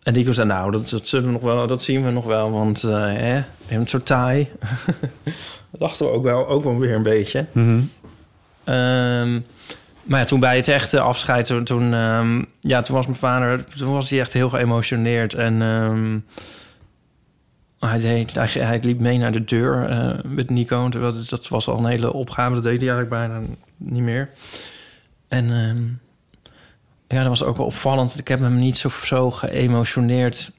En 0.03 0.13
Nico 0.13 0.33
zei, 0.33 0.49
nou, 0.49 0.71
dat, 0.71 0.91
dat, 0.91 1.09
zullen 1.09 1.27
we 1.27 1.33
nog 1.33 1.43
wel, 1.43 1.67
dat 1.67 1.83
zien 1.83 2.05
we 2.05 2.11
nog 2.11 2.27
wel, 2.27 2.51
want 2.51 2.85
eh 2.85 3.13
hè, 3.13 3.43
het 3.67 3.91
zo 3.91 3.99
taai. 3.99 4.49
dat 5.71 5.81
dachten 5.81 6.07
we 6.07 6.13
ook 6.13 6.23
wel, 6.23 6.49
ook 6.49 6.63
wel 6.63 6.79
weer 6.79 6.95
een 6.95 7.03
beetje. 7.03 7.47
Mhm. 7.53 7.81
Ehm, 8.65 9.41
maar 10.03 10.19
ja, 10.21 10.25
toen 10.25 10.41
bij 10.41 10.57
het 10.57 10.69
echte 10.69 11.01
afscheid, 11.01 11.47
toen, 11.47 11.65
toen, 11.65 11.95
ehm, 11.95 12.43
ja, 12.61 12.81
toen 12.81 12.97
was 12.97 13.07
mijn 13.07 13.19
vader, 13.19 13.65
toen 13.65 13.93
was 13.93 14.11
hij 14.11 14.21
echt 14.21 14.33
heel 14.33 14.49
geëmotioneerd. 14.49 15.35
En 15.35 15.63
ehm, 15.63 16.19
hij, 17.91 18.01
deed, 18.01 18.35
hij, 18.35 18.47
hij 18.47 18.79
liep 18.83 19.01
mee 19.01 19.19
naar 19.19 19.33
de 19.33 19.45
deur 19.45 19.89
eh, 19.89 20.25
met 20.25 20.51
Nico. 20.51 20.89
Terwijl 20.89 21.13
dat, 21.13 21.29
dat 21.29 21.49
was 21.49 21.69
al 21.69 21.79
een 21.79 21.91
hele 21.91 22.13
opgave, 22.13 22.55
dat 22.55 22.63
deed 22.63 22.81
hij 22.81 22.91
eigenlijk 22.91 23.29
bijna 23.29 23.47
niet 23.77 24.03
meer. 24.03 24.31
En 25.29 25.51
ehm, 25.51 25.83
ja, 27.11 27.19
dat 27.19 27.29
was 27.29 27.43
ook 27.43 27.57
wel 27.57 27.67
opvallend. 27.67 28.19
Ik 28.19 28.29
heb 28.29 28.41
hem 28.41 28.59
niet 28.59 28.79
zo, 28.79 28.89
zo 28.89 29.31
geëmotioneerd 29.31 30.53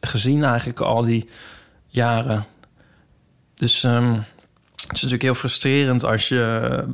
gezien 0.00 0.44
eigenlijk 0.44 0.80
al 0.80 1.02
die 1.02 1.28
jaren. 1.86 2.46
Dus 3.54 3.84
ehm, 3.84 4.12
het 4.12 4.92
is 4.92 5.02
natuurlijk 5.02 5.22
heel 5.22 5.34
frustrerend 5.34 6.04
als 6.04 6.28
je... 6.28 6.84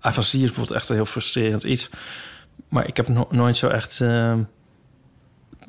Afasie 0.00 0.42
is 0.42 0.46
bijvoorbeeld 0.46 0.78
echt 0.78 0.88
een 0.88 0.94
heel 0.94 1.04
frustrerend 1.04 1.64
iets. 1.64 1.90
Maar 2.68 2.86
ik 2.86 2.96
heb 2.96 3.08
no- 3.08 3.28
nooit 3.30 3.56
zo 3.56 3.68
echt 3.68 4.00
ehm, 4.00 4.42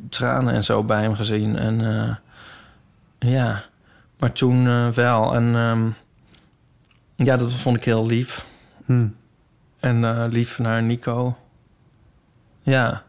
tranen 0.10 0.54
en 0.54 0.64
zo 0.64 0.84
bij 0.84 1.02
hem 1.02 1.16
gezien. 1.16 1.58
En 1.58 1.98
eh, 1.98 2.16
ja, 3.32 3.64
maar 4.20 4.32
toen 4.32 4.68
eh, 4.68 4.90
wel. 4.90 5.34
En 5.34 5.56
ehm, 5.56 5.90
ja, 7.16 7.38
dat 7.38 7.54
vond 7.54 7.78
ik 7.78 7.84
heel 7.84 8.06
lief. 8.06 8.46
Hm. 8.86 9.08
En 9.80 10.04
eh, 10.06 10.26
lief 10.30 10.60
naar 10.60 10.84
Nico. 10.84 11.38
Ja. 12.62 13.04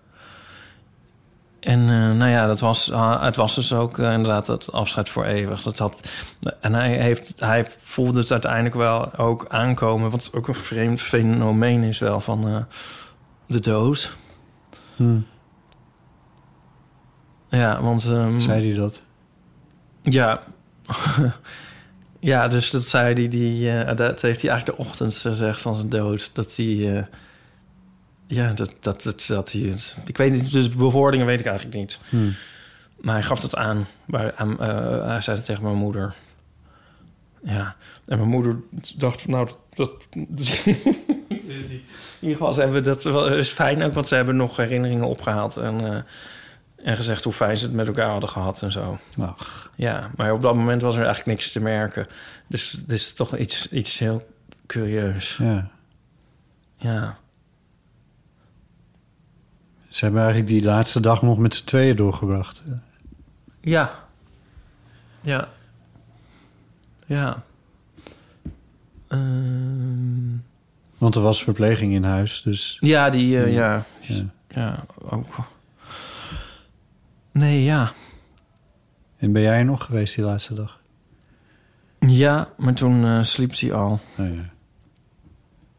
En 1.62 1.81
eh, 1.81 2.17
nou 2.17 2.31
ja, 2.31 2.47
dat 2.47 2.61
was, 2.61 2.93
ah, 2.93 3.23
het 3.23 3.37
was 3.37 3.55
dus 3.55 3.73
ook 3.73 3.99
eh, 3.99 4.12
inderdaad 4.12 4.47
het 4.47 4.73
afscheid 4.73 5.09
voor 5.09 5.25
eeuwig. 5.25 5.62
Dat 5.62 5.79
had, 5.79 6.09
en 6.61 6.75
hij, 6.75 6.97
heeft, 6.97 7.35
hij 7.37 7.67
voelde 7.83 8.21
het 8.21 8.33
uiteindelijk 8.33 8.75
wel 8.75 9.15
ook 9.17 9.47
aankomen. 9.49 10.11
Wat 10.11 10.31
ook 10.35 10.49
een 10.49 10.55
vreemd 10.55 11.01
fenomeen 11.01 11.83
is 11.83 11.99
wel 11.99 12.21
van 12.21 12.49
eh, 12.49 12.57
de 13.47 13.61
dood. 13.61 14.17
Hm. 14.97 15.19
Ja, 17.49 17.83
want... 17.83 18.05
ehm, 18.05 18.41
Zei 18.41 18.69
hij 18.69 18.79
dat? 18.79 19.03
Ja. 20.03 20.43
ja, 22.21 22.49
dus 22.49 22.71
dat 22.71 22.83
zei 22.83 23.15
hij, 23.15 23.29
die, 23.29 23.95
dat 23.95 24.23
heeft 24.23 24.43
hij 24.43 24.51
eigenlijk 24.51 24.79
de 24.79 24.85
ochtend 24.85 25.15
gezegd 25.17 25.61
van 25.61 25.77
zijn 25.77 25.88
dood. 25.88 26.35
Dat 26.35 26.57
hij, 26.57 27.09
ja, 28.35 28.53
dat, 28.53 28.73
dat, 28.81 29.03
dat, 29.03 29.25
dat 29.29 29.53
hij 29.53 29.61
het, 29.61 29.97
ik 30.07 30.16
weet 30.16 30.33
niet, 30.33 30.53
dus 30.53 30.71
bewoordingen 30.71 31.27
weet 31.27 31.40
ik 31.40 31.47
eigenlijk 31.47 31.77
niet. 31.77 32.01
Hm. 32.09 32.31
Maar 33.01 33.14
hij 33.14 33.23
gaf 33.23 33.42
het 33.42 33.57
aan, 33.57 33.87
bij, 34.07 34.35
aan 34.35 34.61
eh, 34.61 35.07
hij 35.07 35.21
zei 35.21 35.37
het 35.37 35.47
tegen 35.47 35.62
mijn 35.62 35.77
moeder. 35.77 36.14
Ja, 37.42 37.77
en 38.07 38.16
mijn 38.18 38.31
moeder 38.31 38.57
dacht 38.97 39.23
van, 39.23 39.31
nou, 39.31 39.49
dat... 39.75 39.90
dat 40.11 40.62
in 40.66 40.75
ieder 42.21 42.37
geval, 42.37 42.53
ze 42.53 42.61
hebben 42.61 42.85
dat 42.85 43.05
is 43.31 43.49
fijn 43.49 43.83
ook, 43.83 43.92
want 43.92 44.09
ze 44.09 44.14
hebben 44.14 44.37
nog 44.37 44.57
herinneringen 44.57 45.07
opgehaald 45.07 45.57
en, 45.57 45.81
eh, 45.81 46.03
en 46.87 46.97
gezegd 46.97 47.25
hoe 47.25 47.33
fijn 47.33 47.57
ze 47.57 47.66
het 47.66 47.75
met 47.75 47.87
elkaar 47.87 48.11
hadden 48.11 48.29
gehad 48.29 48.62
en 48.62 48.73
zo. 48.73 48.99
Ach, 49.21 49.71
Ja, 49.75 50.11
maar 50.16 50.33
op 50.33 50.40
dat 50.40 50.55
moment 50.55 50.83
was 50.83 50.95
er 50.95 51.05
eigenlijk 51.05 51.37
niks 51.37 51.53
te 51.53 51.61
merken. 51.61 52.07
Dus 52.47 52.73
het 52.73 52.90
is 52.90 53.12
toch 53.12 53.37
iets, 53.37 53.68
iets 53.68 53.99
heel 53.99 54.27
curieus. 54.66 55.37
ja. 55.37 55.71
Ja. 56.77 57.21
Ze 59.92 60.05
hebben 60.05 60.22
eigenlijk 60.22 60.52
die 60.52 60.62
laatste 60.62 61.00
dag 61.00 61.22
nog 61.22 61.38
met 61.38 61.55
z'n 61.55 61.64
tweeën 61.64 61.96
doorgebracht. 61.96 62.62
Ja. 63.61 64.05
Ja. 65.20 65.48
Ja. 67.07 67.42
Ehm, 69.09 70.37
Want 70.98 71.14
er 71.14 71.22
was 71.22 71.42
verpleging 71.42 71.92
in 71.92 72.05
huis, 72.05 72.42
dus... 72.42 72.76
ja, 72.81 73.11
die, 73.11 73.42
eh, 73.42 73.52
ja. 73.52 73.85
Ja. 74.00 74.24
Ja, 74.48 74.85
ook. 75.09 75.35
Nee, 77.33 77.62
ja. 77.62 77.92
En 79.16 79.33
ben 79.33 79.42
jij 79.42 79.59
er 79.59 79.64
nog 79.64 79.85
geweest 79.85 80.14
die 80.14 80.24
laatste 80.24 80.55
dag? 80.55 80.81
Ja, 81.98 82.48
maar 82.57 82.74
toen 82.74 83.05
eh, 83.05 83.22
sliep 83.22 83.59
hij 83.59 83.72
al. 83.72 84.00
Oh, 84.18 84.35
ja. 84.35 84.50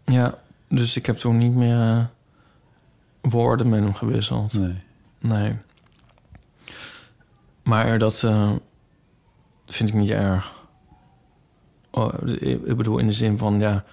Ja, 0.05 0.37
dus 0.67 0.97
ik 0.97 1.05
heb 1.05 1.17
toen 1.17 1.37
niet 1.37 1.55
meer 1.55 1.79
eh, 1.79 2.03
woorden 3.29 3.69
met 3.69 3.79
hem 3.79 3.93
gewisseld. 3.93 4.53
Nee. 4.53 4.73
Nee. 5.19 5.55
Maar 7.63 7.97
dat 7.99 8.23
eh, 8.23 8.51
vind 9.65 9.89
ik 9.89 9.95
niet 9.95 10.09
erg. 10.09 10.53
Oh, 11.91 12.13
ik 12.41 12.77
bedoel 12.77 12.97
in 12.97 13.07
de 13.07 13.13
zin 13.13 13.37
van, 13.37 13.59
ja... 13.59 13.83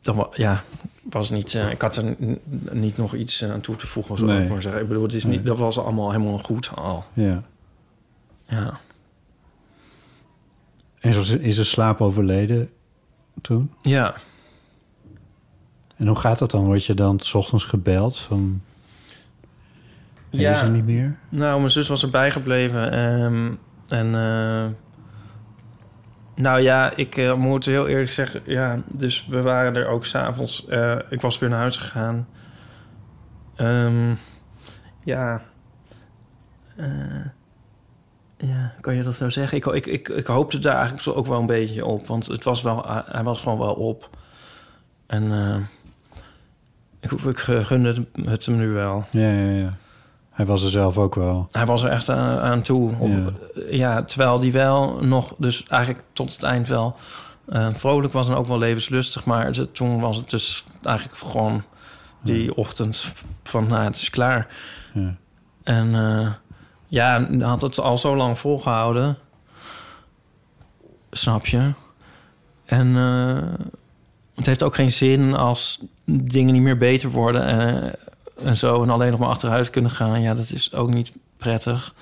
Dat 0.00 0.28
ja, 0.36 0.64
was 1.02 1.30
niet... 1.30 1.54
eh, 1.54 1.70
ik 1.70 1.80
had 1.82 1.96
er 1.96 2.16
niet 2.70 2.96
nog 2.96 3.14
iets 3.14 3.44
aan 3.44 3.60
toe 3.60 3.76
te 3.76 3.86
voegen, 3.86 4.16
zou 4.18 4.30
Nee. 4.30 4.42
ik 4.42 4.48
maar 4.48 4.62
zeggen. 4.62 4.80
Ik 4.82 4.88
bedoel, 4.88 5.02
het 5.02 5.12
is 5.14 5.24
Nee. 5.24 5.36
niet, 5.36 5.46
dat 5.46 5.58
was 5.58 5.78
allemaal 5.78 6.10
helemaal 6.10 6.38
goed 6.38 6.70
al. 6.74 7.04
Ja. 7.12 7.42
Ja. 8.44 8.80
En 11.00 11.12
zo 11.24 11.36
is 11.36 11.58
er 11.58 11.66
slaap 11.66 12.00
overleden 12.00 12.70
toen? 13.40 13.72
Ja. 13.82 14.14
En 15.96 16.06
hoe 16.06 16.16
gaat 16.16 16.38
dat 16.38 16.50
dan? 16.50 16.64
Word 16.64 16.84
je 16.84 16.94
dan 16.94 17.20
's 17.20 17.34
ochtends 17.34 17.64
gebeld 17.64 18.18
van... 18.18 18.62
Ja. 20.30 20.50
is 20.50 20.60
er 20.60 20.70
niet 20.70 20.84
meer? 20.84 21.18
Nou, 21.28 21.58
mijn 21.58 21.70
zus 21.70 21.88
was 21.88 22.02
erbij 22.02 22.30
gebleven. 22.30 22.92
ehm, 22.92 23.52
en 23.88 24.06
eh, 24.14 24.66
nou 26.34 26.60
ja, 26.60 26.92
ik 26.96 27.16
eh, 27.16 27.34
moet 27.34 27.64
heel 27.64 27.86
eerlijk 27.88 28.10
zeggen, 28.10 28.42
ja, 28.44 28.82
dus 28.86 29.26
we 29.26 29.42
waren 29.42 29.76
er 29.76 29.86
ook 29.88 30.04
s'avonds. 30.06 30.66
eh 30.66 30.98
ik 31.10 31.20
was 31.20 31.38
weer 31.38 31.48
naar 31.48 31.58
huis 31.58 31.76
gegaan. 31.76 32.28
Ehm, 33.56 34.14
ja. 35.04 35.40
Ja, 38.38 38.74
kan 38.80 38.94
je 38.94 39.02
dat 39.02 39.14
zo 39.14 39.28
zeggen? 39.28 39.56
Ik, 39.56 39.66
ik, 39.66 39.86
ik, 39.86 40.08
ik 40.08 40.26
hoopte 40.26 40.58
daar 40.58 40.72
eigenlijk 40.74 41.02
zo 41.02 41.12
ook 41.12 41.26
wel 41.26 41.40
een 41.40 41.46
beetje 41.46 41.84
op, 41.84 42.06
want 42.06 42.26
het 42.26 42.44
was 42.44 42.62
wel, 42.62 42.84
hij 43.06 43.22
was 43.22 43.40
gewoon 43.40 43.58
wel 43.58 43.74
op. 43.74 44.10
En 45.06 45.30
ik, 47.12 47.20
ik 47.20 47.38
gunde 47.38 48.06
het 48.24 48.46
hem 48.46 48.56
nu 48.56 48.68
wel. 48.68 49.04
Ja, 49.10 49.30
ja, 49.30 49.50
ja. 49.50 49.76
Hij 50.30 50.46
was 50.46 50.64
er 50.64 50.70
zelf 50.70 50.98
ook 50.98 51.14
wel. 51.14 51.48
Hij 51.50 51.66
was 51.66 51.82
er 51.82 51.90
echt 51.90 52.08
aan, 52.08 52.38
aan 52.38 52.62
toe. 52.62 52.92
Op, 52.98 53.08
Ja. 53.08 53.30
ja. 53.70 54.02
terwijl 54.02 54.38
die 54.38 54.52
wel 54.52 54.98
nog, 55.04 55.34
dus 55.38 55.66
eigenlijk 55.66 56.04
tot 56.12 56.32
het 56.32 56.42
eind 56.42 56.68
wel 56.68 56.96
eh, 57.46 57.68
vrolijk 57.72 58.12
was 58.12 58.28
en 58.28 58.34
ook 58.34 58.46
wel 58.46 58.58
levenslustig. 58.58 59.24
Maar 59.24 59.50
toen 59.72 60.00
was 60.00 60.16
het 60.16 60.30
dus 60.30 60.64
eigenlijk 60.82 61.18
gewoon 61.18 61.62
die 62.22 62.54
ochtend 62.56 63.12
van, 63.42 63.66
nou, 63.68 63.84
het 63.84 63.96
is 63.96 64.10
klaar. 64.10 64.48
Ja. 64.94 65.14
En 65.62 65.94
eh, 65.94 66.32
ja, 66.86 67.26
had 67.40 67.60
het 67.60 67.80
al 67.80 67.98
zo 67.98 68.16
lang 68.16 68.38
volgehouden. 68.38 69.18
Snap 71.10 71.46
je? 71.46 71.72
En 72.64 72.96
eh, 72.96 73.66
het 74.34 74.46
heeft 74.46 74.62
ook 74.62 74.74
geen 74.74 74.92
zin 74.92 75.34
als 75.34 75.84
dingen 76.06 76.52
niet 76.52 76.62
meer 76.62 76.78
beter 76.78 77.10
worden 77.10 77.44
en, 77.46 77.94
en 78.42 78.56
zo... 78.56 78.82
en 78.82 78.90
alleen 78.90 79.10
nog 79.10 79.20
maar 79.20 79.28
achteruit 79.28 79.70
kunnen 79.70 79.90
gaan. 79.90 80.20
Ja, 80.22 80.34
dat 80.34 80.50
is 80.50 80.74
ook 80.74 80.90
niet 80.90 81.12
prettig. 81.36 81.94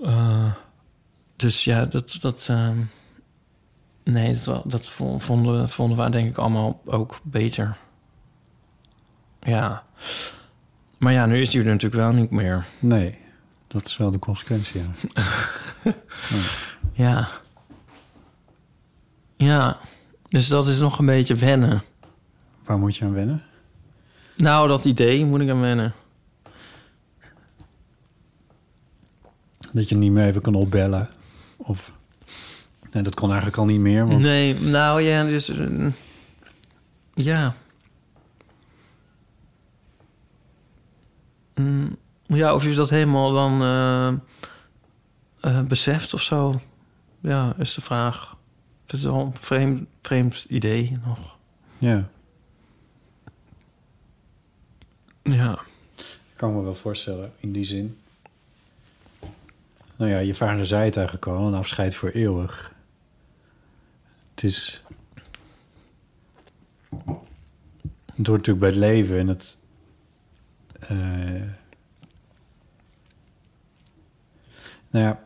Eh, 0.00 0.52
dus 1.36 1.64
ja, 1.64 1.84
dat... 1.84 2.18
dat 2.20 2.46
ehm, 2.48 2.78
nee, 4.04 4.40
dat, 4.44 4.70
dat 4.70 4.88
vo- 4.88 5.18
vonden, 5.18 5.68
vonden 5.68 6.04
we 6.04 6.10
denk 6.10 6.30
ik 6.30 6.36
allemaal 6.36 6.80
ook 6.84 7.20
beter. 7.22 7.76
Ja. 9.42 9.84
Maar 10.98 11.12
ja, 11.12 11.26
nu 11.26 11.40
is 11.40 11.52
hij 11.52 11.62
er 11.62 11.68
natuurlijk 11.68 12.02
wel 12.02 12.12
niet 12.12 12.30
meer. 12.30 12.64
Nee, 12.78 13.18
dat 13.66 13.86
is 13.86 13.96
wel 13.96 14.10
de 14.10 14.18
consequentie, 14.18 14.82
ja. 14.82 14.90
Ja. 16.92 17.28
Ja. 19.36 19.78
Dus 20.28 20.48
dat 20.48 20.68
is 20.68 20.78
nog 20.78 20.98
een 20.98 21.06
beetje 21.06 21.34
wennen. 21.34 21.82
Waar 22.70 22.78
moet 22.78 22.96
je 22.96 23.04
aan 23.04 23.12
wennen? 23.12 23.42
Nou, 24.36 24.68
dat 24.68 24.84
idee 24.84 25.24
moet 25.24 25.40
ik 25.40 25.50
aan 25.50 25.60
wennen. 25.60 25.94
Dat 29.72 29.88
je 29.88 29.94
niet 29.94 30.12
meer 30.12 30.26
even 30.26 30.42
kan 30.42 30.54
opbellen? 30.54 31.08
Of... 31.56 31.92
Nee, 32.90 33.02
dat 33.02 33.14
kon 33.14 33.28
eigenlijk 33.28 33.58
al 33.58 33.64
niet 33.64 33.80
meer, 33.80 34.06
want... 34.06 34.20
Nee, 34.20 34.60
nou 34.60 35.00
ja, 35.00 35.24
dus... 35.24 35.48
eh, 35.48 35.86
ja. 37.14 37.54
Mm, 41.54 41.96
ja, 42.26 42.54
of 42.54 42.64
je 42.64 42.74
dat 42.74 42.90
helemaal 42.90 43.32
dan 43.32 43.62
eh, 43.62 44.12
eh, 45.40 45.62
beseft 45.62 46.14
of 46.14 46.22
zo. 46.22 46.60
Ja, 47.20 47.54
is 47.58 47.74
de 47.74 47.80
vraag. 47.80 48.36
Het 48.86 48.92
is 48.92 49.02
wel 49.02 49.20
een 49.20 49.34
vreemd, 49.34 49.88
vreemd 50.02 50.44
idee 50.48 50.98
nog. 51.04 51.36
Ja. 51.78 52.08
Ja. 55.32 55.58
Kan 56.36 56.50
ik 56.50 56.56
me 56.56 56.62
wel 56.62 56.74
voorstellen, 56.74 57.32
in 57.40 57.52
die 57.52 57.64
zin. 57.64 57.98
Nou 59.96 60.10
ja, 60.10 60.18
je 60.18 60.34
vader 60.34 60.66
zei 60.66 60.84
het 60.84 60.96
eigenlijk 60.96 61.26
al, 61.26 61.46
een 61.46 61.54
afscheid 61.54 61.94
voor 61.94 62.08
eeuwig. 62.08 62.74
Het 64.34 64.42
is... 64.42 64.82
Het 68.14 68.26
hoort 68.26 68.46
natuurlijk 68.46 68.58
bij 68.58 68.68
het 68.68 68.78
leven 68.78 69.18
en 69.18 69.28
het... 69.28 69.56
eh, 70.80 70.98
nou 74.90 75.04
ja... 75.04 75.24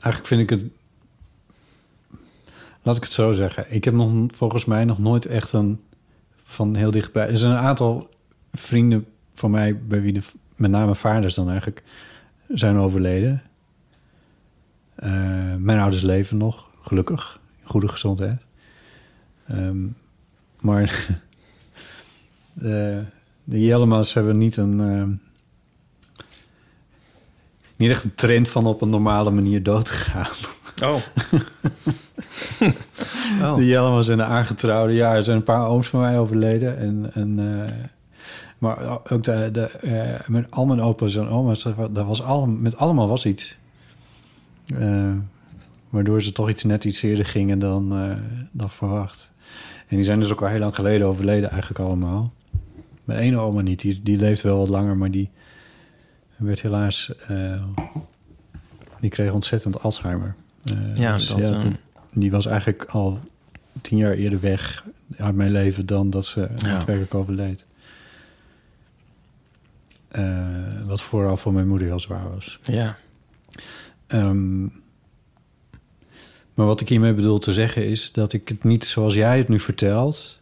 Eigenlijk 0.00 0.26
vind 0.26 0.40
ik 0.40 0.50
het 0.50 0.75
Laat 2.86 2.96
ik 2.96 3.04
het 3.04 3.12
zo 3.12 3.32
zeggen. 3.32 3.66
Ik 3.68 3.84
heb 3.84 3.94
nog 3.94 4.26
volgens 4.34 4.64
mij 4.64 4.84
nog 4.84 4.98
nooit 4.98 5.26
echt 5.26 5.52
een 5.52 5.80
van 6.44 6.74
heel 6.74 6.90
dichtbij. 6.90 7.28
Er 7.28 7.36
zijn 7.36 7.52
een 7.52 7.58
aantal 7.58 8.08
vrienden 8.52 9.06
van 9.34 9.50
mij 9.50 9.78
bij 9.78 10.00
wie 10.00 10.12
de 10.12 10.22
met 10.56 10.70
name 10.70 10.94
vaders 10.94 11.34
dan 11.34 11.48
eigenlijk 11.48 11.82
zijn 12.48 12.76
overleden. 12.76 13.42
Eh, 14.94 15.54
mijn 15.58 15.78
ouders 15.78 16.02
leven 16.02 16.36
nog, 16.36 16.66
gelukkig, 16.82 17.40
in 17.60 17.68
goede 17.68 17.88
gezondheid. 17.88 18.42
Ehm, 19.46 19.86
maar 20.60 21.06
de, 22.52 23.02
de 23.44 23.64
Jellemans 23.64 24.14
hebben 24.14 24.38
niet 24.38 24.56
een 24.56 24.80
ehm, 24.80 25.10
niet 27.76 27.90
echt 27.90 28.04
een 28.04 28.14
trend 28.14 28.48
van 28.48 28.66
op 28.66 28.80
een 28.80 28.90
normale 28.90 29.30
manier 29.30 29.62
dood 29.62 29.84
te 29.84 29.92
gaan. 29.92 30.34
Oh. 30.82 31.02
oh. 33.42 33.56
De 33.56 33.66
Jellema 33.66 34.02
zijn 34.02 34.22
aangetrouwde. 34.22 34.92
Ja, 34.92 35.14
er 35.14 35.24
zijn 35.24 35.36
een 35.36 35.42
paar 35.42 35.66
ooms 35.66 35.88
van 35.88 36.00
mij 36.00 36.18
overleden. 36.18 36.78
En, 36.78 37.10
en, 37.14 37.38
eh, 37.38 37.72
maar 38.58 38.98
ook 39.10 39.22
de, 39.22 39.48
de, 39.52 39.64
eh, 39.64 40.28
mijn, 40.28 40.50
al 40.50 40.66
mijn 40.66 40.80
opa's 40.80 41.16
en 41.16 41.28
oma's, 41.28 41.62
dat 41.90 42.06
was 42.06 42.22
al, 42.22 42.46
met 42.46 42.76
allemaal 42.76 43.08
was 43.08 43.26
iets. 43.26 43.56
Eh, 44.78 45.12
waardoor 45.88 46.22
ze 46.22 46.32
toch 46.32 46.48
iets 46.48 46.64
net 46.64 46.84
iets 46.84 47.02
eerder 47.02 47.26
gingen 47.26 47.58
dan, 47.58 47.88
dan 48.52 48.70
verwacht. 48.70 49.30
En 49.86 49.96
die 49.96 50.04
zijn 50.04 50.20
dus 50.20 50.32
ook 50.32 50.42
al 50.42 50.48
heel 50.48 50.58
lang 50.58 50.74
geleden 50.74 51.06
overleden 51.06 51.50
eigenlijk 51.50 51.80
allemaal. 51.80 52.32
Mijn 53.04 53.18
ene 53.18 53.38
oma 53.38 53.60
niet, 53.60 53.80
die, 53.80 54.00
die 54.02 54.16
leeft 54.16 54.42
wel 54.42 54.58
wat 54.58 54.68
langer, 54.68 54.96
maar 54.96 55.10
die 55.10 55.30
werd 56.36 56.62
helaas... 56.62 57.12
die 59.00 59.10
kreeg 59.10 59.32
ontzettend 59.32 59.82
Alzheimer. 59.82 60.34
Ja, 60.94 61.12
dus 61.12 61.28
dat, 61.28 61.40
eh, 61.40 61.64
die 62.20 62.30
was 62.30 62.46
eigenlijk 62.46 62.84
al 62.84 63.20
tien 63.80 63.98
jaar 63.98 64.12
eerder 64.12 64.40
weg 64.40 64.84
uit 65.18 65.34
mijn 65.34 65.50
leven 65.50 65.86
dan 65.86 66.10
dat 66.10 66.26
ze 66.26 66.40
Ja. 66.40 66.46
daadwerkelijk 66.56 67.14
overleed. 67.14 67.64
Eh, 70.08 70.82
wat 70.86 71.00
vooral 71.02 71.36
voor 71.36 71.52
mijn 71.52 71.68
moeder 71.68 71.86
heel 71.88 72.00
zwaar 72.00 72.30
was. 72.30 72.58
Ja. 72.62 72.96
Ehm, 74.06 74.62
maar 76.54 76.66
wat 76.66 76.80
ik 76.80 76.88
hiermee 76.88 77.14
bedoel 77.14 77.38
te 77.38 77.52
zeggen 77.52 77.86
is 77.86 78.12
dat 78.12 78.32
ik 78.32 78.48
het 78.48 78.64
niet 78.64 78.84
zoals 78.84 79.14
jij 79.14 79.38
het 79.38 79.48
nu 79.48 79.60
vertelt, 79.60 80.40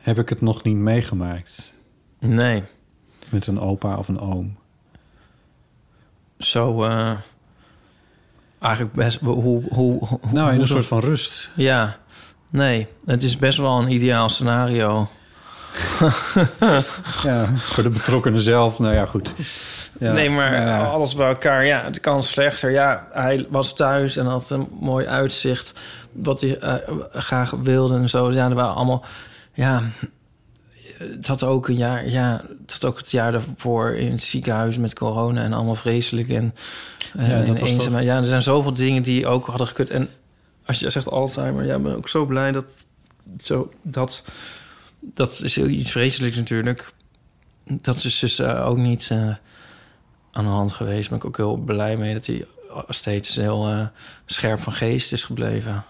heb 0.00 0.18
ik 0.18 0.28
het 0.28 0.40
nog 0.40 0.62
niet 0.62 0.76
meegemaakt 0.76 1.74
Nee. 2.18 2.62
met 3.30 3.46
een 3.46 3.60
opa 3.60 3.96
of 3.96 4.08
een 4.08 4.18
oom. 4.20 4.56
Zo... 6.38 6.84
eh, 6.84 7.18
eigenlijk 8.64 8.94
best... 8.94 9.18
Hoe, 9.20 9.42
hoe, 9.42 9.62
hoe, 9.74 10.18
Nou, 10.30 10.54
in 10.54 10.60
een 10.60 10.68
soort 10.68 10.86
van 10.86 11.00
rust. 11.00 11.50
Ja. 11.54 11.96
Nee. 12.50 12.86
Het 13.04 13.22
is 13.22 13.36
best 13.36 13.58
wel 13.58 13.80
een 13.80 13.90
ideaal 13.90 14.28
scenario. 14.28 15.08
Ja, 17.22 17.46
voor 17.54 17.82
de 17.82 17.88
betrokkenen 17.88 18.40
zelf. 18.40 18.78
Nou 18.78 18.94
ja, 18.94 19.06
goed. 19.06 19.34
Ja, 19.98 20.12
nee, 20.12 20.30
maar 20.30 20.50
nou 20.50 20.66
ja. 20.66 20.84
alles 20.84 21.14
bij 21.14 21.28
elkaar, 21.28 21.66
ja, 21.66 21.84
het 21.84 22.00
kan 22.00 22.22
slechter. 22.22 22.70
Ja, 22.70 23.06
hij 23.12 23.46
was 23.50 23.74
thuis 23.74 24.16
en 24.16 24.26
had 24.26 24.50
een 24.50 24.68
mooi 24.80 25.06
uitzicht. 25.06 25.72
Wat 26.12 26.40
hij 26.40 26.58
eh, 26.58 26.74
graag 27.12 27.50
wilde 27.50 27.94
en 27.94 28.08
zo. 28.08 28.32
Ja, 28.32 28.48
er 28.48 28.54
waren 28.54 28.74
allemaal... 28.74 29.04
Ja, 29.52 29.82
het 30.98 31.26
had 31.26 31.44
ook 31.44 31.68
een 31.68 31.76
jaar... 31.76 32.08
Ja, 32.08 32.44
het 32.62 32.72
had 32.72 32.84
ook 32.84 32.98
het 32.98 33.10
jaar 33.10 33.32
daarvoor 33.32 33.90
in 33.90 34.10
het 34.10 34.22
ziekenhuis 34.22 34.78
met 34.78 34.94
corona... 34.94 35.42
en 35.42 35.52
allemaal 35.52 35.74
vreselijk 35.74 36.28
en, 36.28 36.54
eh, 37.14 37.28
Ja, 37.28 37.42
dat 37.42 37.60
en 37.60 37.76
was. 37.76 38.04
Ja, 38.04 38.16
er 38.16 38.24
zijn 38.24 38.42
zoveel 38.42 38.74
dingen 38.74 39.02
die 39.02 39.26
ook 39.26 39.46
hadden 39.46 39.66
gekund. 39.66 39.90
En 39.90 40.08
als 40.64 40.78
je 40.78 40.90
zegt 40.90 41.10
Alzheimer... 41.10 41.64
Ja, 41.64 41.76
ik 41.76 41.82
ben 41.82 41.96
ook 41.96 42.08
zo 42.08 42.24
blij 42.24 42.52
dat... 42.52 42.64
Zo, 43.38 43.72
dat, 43.82 44.22
dat 45.00 45.40
is 45.42 45.58
iets 45.58 45.90
vreselijks 45.90 46.36
natuurlijk. 46.36 46.92
Dat 47.64 48.04
is 48.04 48.18
dus 48.18 48.38
eh, 48.38 48.66
ook 48.68 48.76
niet... 48.76 49.08
eh, 49.10 49.34
aan 50.34 50.44
de 50.44 50.50
hand 50.50 50.72
geweest. 50.72 51.08
Ben 51.08 51.18
ik 51.18 51.24
ook 51.24 51.36
heel 51.36 51.56
blij 51.56 51.96
mee 51.96 52.14
dat 52.14 52.26
hij 52.26 52.46
steeds 52.88 53.36
heel 53.36 53.68
eh, 53.68 53.86
scherp 54.26 54.60
van 54.60 54.72
geest 54.72 55.12
is 55.12 55.24
gebleven. 55.24 55.84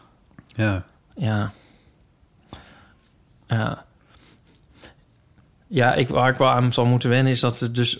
Ja. 0.46 0.84
Ja. 1.16 1.52
Ja. 3.46 3.83
Ja, 5.74 5.94
ik, 5.94 6.08
waar 6.08 6.30
ik 6.30 6.38
wel 6.38 6.48
aan 6.48 6.72
zal 6.72 6.84
moeten 6.84 7.08
wennen 7.10 7.32
is 7.32 7.40
dat, 7.40 7.58
het 7.58 7.74
dus, 7.74 7.98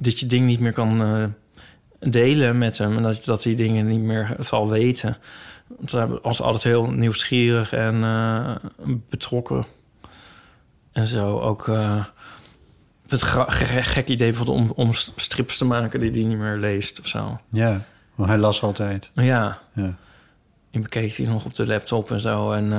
dat 0.00 0.18
je 0.20 0.26
ding 0.26 0.46
niet 0.46 0.60
meer 0.60 0.72
kan 0.72 1.02
eh, 1.02 1.24
delen 2.10 2.58
met 2.58 2.78
hem. 2.78 2.96
En 2.96 3.02
dat, 3.02 3.24
dat 3.24 3.44
hij 3.44 3.54
dingen 3.54 3.86
niet 3.86 4.00
meer 4.00 4.36
zal 4.40 4.68
weten. 4.68 5.16
Want 5.66 5.92
hij 5.92 6.06
was 6.22 6.42
altijd 6.42 6.62
heel 6.62 6.90
nieuwsgierig 6.90 7.72
en 7.72 8.02
eh, 8.04 8.54
betrokken. 9.10 9.66
En 10.92 11.06
zo 11.06 11.40
ook... 11.40 11.68
eh, 11.68 12.04
het 13.08 13.22
gek 13.22 14.08
idee 14.08 14.28
bijvoorbeeld 14.28 14.58
om, 14.58 14.72
om 14.74 14.92
strips 15.16 15.58
te 15.58 15.64
maken 15.64 16.00
die 16.00 16.10
hij 16.10 16.24
niet 16.24 16.38
meer 16.38 16.56
leest 16.56 17.00
of 17.00 17.06
zo. 17.06 17.40
Ja, 17.50 17.84
maar 18.14 18.28
hij 18.28 18.38
las 18.38 18.62
altijd. 18.62 19.10
Ja, 19.14 19.58
Ja. 19.72 19.94
die 20.70 20.82
bekeek 20.82 21.16
hij 21.16 21.26
nog 21.26 21.44
op 21.44 21.54
de 21.54 21.66
laptop 21.66 22.10
en 22.10 22.20
zo. 22.20 22.52
En 22.52 22.72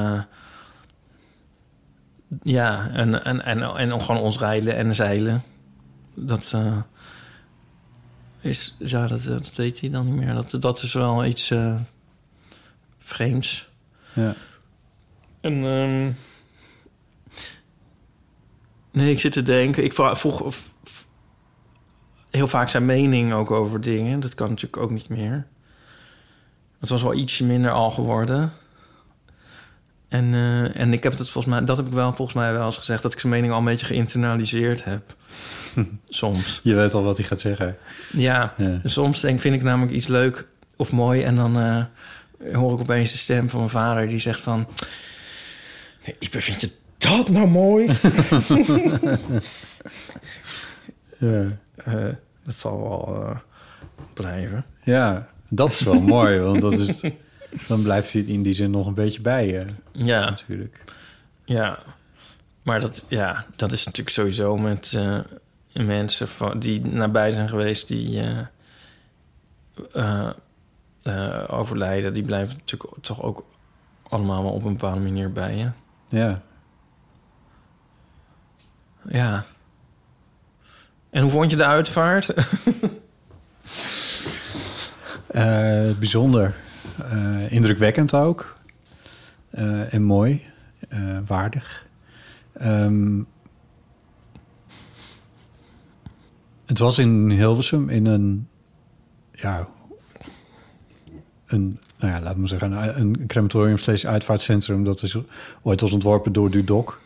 ja, 2.43 2.89
en, 2.89 3.23
en, 3.23 3.45
en, 3.45 3.61
en 3.75 4.01
gewoon 4.01 4.21
ons 4.21 4.39
rijden 4.39 4.75
en 4.75 4.95
zeilen. 4.95 5.43
Dat 6.13 6.51
eh, 6.55 6.77
is, 8.41 8.75
ja, 8.79 9.07
dat, 9.07 9.23
dat 9.23 9.55
weet 9.55 9.79
hij 9.79 9.89
dan 9.89 10.05
niet 10.05 10.15
meer. 10.15 10.33
Dat, 10.33 10.61
dat 10.61 10.81
is 10.81 10.93
wel 10.93 11.25
iets 11.25 11.51
eh, 11.51 11.75
vreemds. 12.99 13.69
Ja. 14.13 14.33
En 15.41 15.53
ehm, 15.65 16.11
nee, 18.91 19.11
ik 19.11 19.19
zit 19.19 19.31
te 19.31 19.43
denken. 19.43 19.83
Ik 19.83 19.93
vroeg 19.93 20.41
of- 20.41 20.43
of- 20.43 20.73
heel 22.29 22.47
vaak 22.47 22.69
zijn 22.69 22.85
mening 22.85 23.33
ook 23.33 23.51
over 23.51 23.81
dingen. 23.81 24.19
Dat 24.19 24.35
kan 24.35 24.49
natuurlijk 24.49 24.81
ook 24.83 24.91
niet 24.91 25.09
meer. 25.09 25.47
Het 26.79 26.89
was 26.89 27.03
wel 27.03 27.13
ietsje 27.13 27.45
minder 27.45 27.71
al 27.71 27.91
geworden. 27.91 28.51
En, 30.07 30.33
eh, 30.33 30.79
en 30.81 30.93
ik 30.93 31.03
heb 31.03 31.17
het 31.17 31.29
volgens 31.29 31.55
mij, 31.55 31.65
dat 31.65 31.77
heb 31.77 31.85
ik 31.87 31.93
wel 31.93 32.13
volgens 32.13 32.37
mij 32.37 32.53
wel 32.53 32.65
eens 32.65 32.77
gezegd, 32.77 33.01
dat 33.01 33.13
ik 33.13 33.19
zijn 33.19 33.33
mening 33.33 33.51
al 33.53 33.59
een 33.59 33.65
beetje 33.65 33.85
geïnternaliseerd 33.85 34.83
heb. 34.83 35.15
Soms. 36.09 36.59
Je 36.63 36.73
weet 36.73 36.93
al 36.93 37.03
wat 37.03 37.17
hij 37.17 37.25
gaat 37.25 37.39
zeggen. 37.39 37.77
Ja, 38.11 38.53
Ja. 38.57 38.79
soms 38.83 39.19
denk, 39.19 39.39
vind 39.39 39.55
ik 39.55 39.63
namelijk 39.63 39.93
iets 39.93 40.07
leuk 40.07 40.45
of 40.75 40.91
mooi 40.91 41.23
en 41.23 41.35
dan 41.35 41.59
eh, 41.59 41.83
hoor 42.55 42.73
ik 42.73 42.79
opeens 42.79 43.11
de 43.11 43.17
stem 43.17 43.49
van 43.49 43.59
mijn 43.59 43.71
vader 43.71 44.07
die 44.07 44.19
zegt 44.19 44.41
van... 44.41 44.67
Nee, 46.05 46.15
Ipe, 46.19 46.41
vind 46.41 46.61
je 46.61 46.69
dat 46.97 47.29
nou 47.29 47.47
mooi? 47.47 47.85
Ja. 51.19 51.57
Eh, 51.75 51.93
dat 52.45 52.55
zal 52.55 52.79
wel 52.79 53.33
blijven. 54.13 54.65
ja, 54.83 55.27
dat 55.49 55.71
is 55.71 55.81
wel 55.81 56.01
mooi, 56.01 56.39
want 56.39 56.61
dat 56.61 56.71
is, 56.71 57.01
dan 57.67 57.81
blijft 57.81 58.13
hij 58.13 58.21
in 58.21 58.43
die 58.43 58.53
zin 58.53 58.71
nog 58.71 58.87
een 58.87 58.93
beetje 58.93 59.21
bij 59.21 59.47
je, 59.47 59.65
Ja, 59.91 60.19
natuurlijk. 60.19 60.83
ja. 61.45 61.79
Maar 62.63 62.79
dat, 62.79 63.05
ja, 63.07 63.45
dat 63.55 63.71
is 63.71 63.85
natuurlijk 63.85 64.15
sowieso 64.15 64.57
met 64.57 64.93
eh, 64.95 65.19
mensen 65.73 66.27
van, 66.27 66.59
die 66.59 66.81
nabij 66.81 67.31
zijn 67.31 67.49
geweest... 67.49 67.87
die 67.87 68.21
eh, 69.91 70.29
eh, 71.03 71.43
overlijden. 71.47 72.13
Die 72.13 72.23
blijven 72.23 72.57
natuurlijk 72.57 72.93
toch 73.01 73.21
ook 73.21 73.45
allemaal 74.03 74.43
wel 74.43 74.51
op 74.51 74.63
een 74.63 74.71
bepaalde 74.71 75.01
manier 75.01 75.31
bij 75.31 75.55
je. 75.55 75.69
Ja. 76.07 76.41
Ja. 79.07 79.45
En 81.09 81.21
hoe 81.21 81.31
vond 81.31 81.51
je 81.51 81.57
de 81.57 81.65
uitvaart? 81.65 82.33
Eh, 85.27 85.91
bijzonder. 85.99 86.55
Eh, 87.09 87.51
indrukwekkend 87.51 88.13
ook. 88.13 88.57
Eh, 89.49 89.93
en 89.93 90.03
mooi. 90.03 90.43
Eh, 90.89 90.99
waardig. 91.25 91.85
Ehm, 92.53 93.21
het 96.65 96.79
was 96.79 96.97
in 96.97 97.29
Hilversum 97.29 97.89
in 97.89 98.05
een... 98.05 98.47
Ja, 99.31 99.67
een 101.45 101.79
nou 101.97 102.13
ja, 102.13 102.21
laat 102.21 102.37
me 102.37 102.47
zeggen, 102.47 102.71
een, 102.71 102.99
een 102.99 103.27
crematorium 103.27 103.77
slash 103.77 104.05
uitvaartcentrum. 104.05 104.83
Dat 104.83 105.01
is 105.01 105.17
ooit 105.61 105.81
was 105.81 105.91
ontworpen 105.91 106.33
door 106.33 106.51
Dudok. 106.51 107.01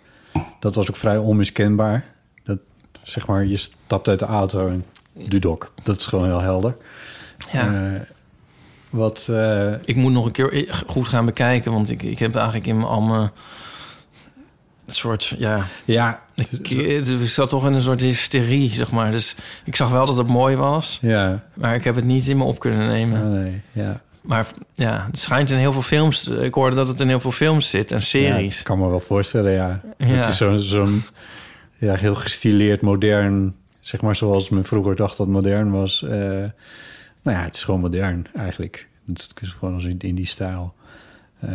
Dat 0.60 0.76
was 0.76 0.90
ook 0.90 0.96
vrij 0.96 1.18
onmiskenbaar. 1.18 2.06
Dat, 2.44 2.60
zeg 3.04 3.28
maar, 3.28 3.46
je 3.46 3.58
stapt 3.58 4.08
uit 4.08 4.20
de 4.20 4.26
auto 4.26 4.68
en 4.68 4.86
Dudok. 5.14 5.72
Dat 5.84 5.98
is 5.98 6.06
gewoon 6.06 6.26
heel 6.26 6.42
helder. 6.42 6.78
Ja. 7.52 8.06
Wat, 8.90 9.28
eh, 9.32 9.74
Ik 9.86 9.96
moet 9.96 10.12
nog 10.12 10.26
een 10.26 10.32
keer 10.32 10.84
goed 10.88 11.08
gaan 11.08 11.26
bekijken, 11.26 11.72
want 11.72 11.90
ik, 11.90 12.04
ik 12.04 12.20
heb 12.20 12.36
eigenlijk 12.36 12.68
in 12.68 12.84
al 12.84 13.02
mijn 13.02 13.32
soort, 14.88 15.36
ja, 15.38 15.66
ja, 15.86 16.22
ik, 16.36 16.70
ik 16.70 17.28
zat 17.28 17.50
toch 17.50 17.66
in 17.66 17.74
een 17.74 17.82
soort 17.82 18.02
hysterie, 18.02 18.70
zeg 18.70 18.92
maar. 18.92 19.12
Dus 19.12 19.36
ik 19.66 19.76
zag 19.76 19.90
wel 19.90 20.06
dat 20.06 20.18
het 20.18 20.28
mooi 20.28 20.56
was, 20.56 20.98
ja, 21.02 21.44
maar 21.54 21.76
ik 21.76 21.84
heb 21.84 21.96
het 21.96 22.06
niet 22.06 22.28
in 22.28 22.38
me 22.38 22.44
op 22.44 22.60
kunnen 22.60 22.88
nemen. 22.88 23.22
oh, 23.22 23.30
nee, 23.30 23.62
ja. 23.72 24.02
Maar 24.22 24.48
ja, 24.74 25.06
het 25.08 25.20
schijnt 25.20 25.50
in 25.50 25.58
heel 25.58 25.74
veel 25.74 25.82
films. 25.82 26.28
Ik 26.28 26.54
hoorde 26.54 26.76
dat 26.76 26.88
het 26.88 27.00
in 27.00 27.08
heel 27.08 27.20
veel 27.20 27.32
films 27.32 27.70
zit 27.70 27.92
en 27.92 27.98
Ja, 27.98 28.04
series. 28.04 28.60
ik 28.60 28.64
kan 28.64 28.80
me 28.80 28.90
wel 28.90 29.00
voorstellen, 29.00 29.52
ja. 29.52 29.82
Ja. 29.98 30.06
Het 30.06 30.28
is 30.28 30.38
zo'n 30.38 30.60
zo'n 30.60 31.04
ja, 31.78 31.94
heel 31.96 32.16
gestileerd, 32.16 32.82
modern... 32.82 33.56
zeg 33.80 34.02
maar 34.02 34.16
zoals 34.16 34.50
men 34.50 34.64
vroeger 34.64 34.96
dacht 34.96 35.18
dat 35.18 35.28
modern 35.28 35.72
was. 35.72 36.04
Eh, 36.04 36.44
nou 37.30 37.42
ja, 37.42 37.48
het 37.48 37.56
is 37.56 37.64
gewoon 37.64 37.80
modern 37.80 38.28
eigenlijk. 38.36 38.88
Het 39.08 39.30
is 39.42 39.50
gewoon 39.60 39.74
als 39.74 39.84
in, 39.84 40.16
die 40.16 40.26
stijl. 40.26 40.74
Eh, 41.40 41.50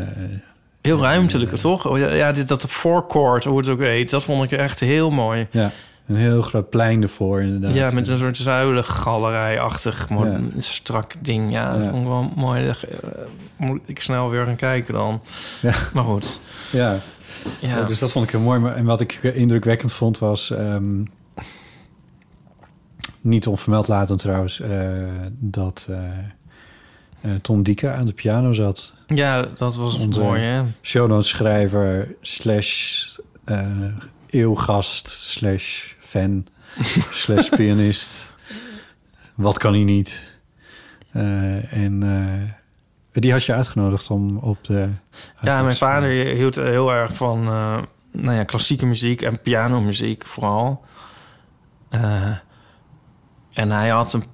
Heel 0.81 0.99
ruimtelijk, 1.01 1.51
toch? 1.57 1.87
Oh, 1.89 1.99
Ja, 1.99 2.33
dit, 2.33 2.49
dat 2.49 2.61
de 2.61 2.69
forecourt, 2.69 3.45
hoe 3.45 3.59
het 3.59 3.69
ook 3.69 3.81
heet, 3.81 4.11
dat 4.11 4.25
vond 4.25 4.53
ik 4.53 4.59
echt 4.59 4.81
heel 4.81 5.11
mooi. 5.11 5.47
ja, 5.51 5.71
een 6.07 6.17
heel 6.17 6.43
groot 6.43 6.71
plein 6.71 7.03
ervoor 7.03 7.43
inderdaad. 7.43 7.75
Ja, 7.75 7.91
met 7.91 8.09
een 8.09 8.19
soort 8.19 8.37
zuilengalerij-achtig 8.37 10.09
Ja. 10.09 10.41
strak 10.59 11.13
ding. 11.21 11.53
Ja, 11.53 11.73
dat 11.73 11.83
Ja. 11.85 11.91
vond 11.91 12.03
ik 12.03 12.09
wel 12.09 12.33
mooi. 12.37 12.69
Eh, 12.69 12.75
moet 13.57 13.81
ik 13.87 14.01
snel 14.01 14.31
weer 14.31 14.45
gaan 14.45 14.57
kijken 14.57 14.95
dan. 14.95 15.23
Ja. 15.63 15.75
Maar 15.93 16.05
goed. 16.05 16.41
Ja, 16.73 16.93
Ja. 17.61 17.69
Ja, 17.69 17.83
dus 17.83 17.99
dat 17.99 18.11
vond 18.11 18.25
ik 18.25 18.31
heel 18.31 18.41
mooi. 18.41 18.73
En 18.73 18.85
wat 18.85 19.01
ik 19.01 19.13
indrukwekkend 19.23 19.93
vond 19.93 20.19
was... 20.19 20.51
ehm, 20.51 21.03
niet 23.25 23.47
onvermeld 23.47 23.89
laten 23.89 24.17
trouwens... 24.17 24.61
eh, 24.61 24.93
dat 25.31 25.87
eh, 25.91 25.99
eh, 27.21 27.41
Tom 27.41 27.63
Dieke 27.63 27.91
aan 27.91 28.07
de 28.07 28.13
piano 28.13 28.53
zat. 28.53 28.93
ja, 29.07 29.43
dat 29.43 29.75
was 29.75 29.99
Onze- 29.99 30.21
mooi, 30.21 30.43
hè? 30.43 30.63
Shownoteschrijver 30.83 32.15
slash 32.21 33.05
eeuwgast 34.31 35.09
slash 35.09 35.93
fan 35.99 36.47
slash 37.25 37.49
pianist. 37.49 38.27
Wat 39.35 39.59
kan 39.59 39.73
hij 39.73 39.85
niet? 39.85 40.33
En 41.71 42.03
die 43.13 43.33
had 43.33 43.45
je 43.45 43.55
uitgenodigd 43.55 44.11
om 44.11 44.37
op 44.37 44.65
de... 44.65 44.89
Ja, 45.41 45.63
mijn 45.63 45.77
vader 45.77 46.11
hield 46.11 46.55
heel 46.57 46.93
erg 46.93 47.13
van 47.13 47.45
nou 48.11 48.37
ja, 48.37 48.45
klassieke 48.45 48.87
muziek 48.87 49.23
en 49.23 49.41
pianomuziek 49.41 50.27
vooral. 50.27 50.85
Eh, 53.55 53.63
en 53.63 53.71
hij 53.71 53.89
had 53.89 54.13
een... 54.13 54.25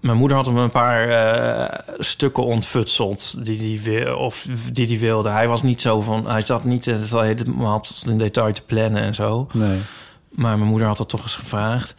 Mijn 0.00 0.18
moeder 0.18 0.36
had 0.36 0.46
hem 0.46 0.56
een 0.56 0.70
paar 0.70 1.08
eh, 1.08 1.94
stukken 1.98 2.44
ontfutseld 2.44 3.44
die 3.44 3.58
hij 3.58 3.82
wil, 3.82 4.16
of 4.16 4.46
die 4.72 4.86
hij 4.86 4.98
wilde. 4.98 5.28
Hij 5.28 5.48
was 5.48 5.62
niet 5.62 5.80
zo 5.80 6.00
van, 6.00 6.26
hij 6.26 6.42
zat 6.42 6.64
niet 6.64 6.86
eh, 6.86 6.94
het 6.94 7.10
helemaal 7.10 7.80
tot 7.80 8.06
in 8.06 8.18
detail 8.18 8.52
te 8.52 8.62
plannen 8.62 9.02
en 9.02 9.14
zo. 9.14 9.48
Nee. 9.52 9.80
Maar 10.28 10.58
mijn 10.58 10.70
moeder 10.70 10.88
had 10.88 10.96
dat 10.96 11.08
toch 11.08 11.22
eens 11.22 11.36
gevraagd. 11.36 11.94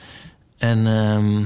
En 0.58 0.88
ehm, 0.88 1.46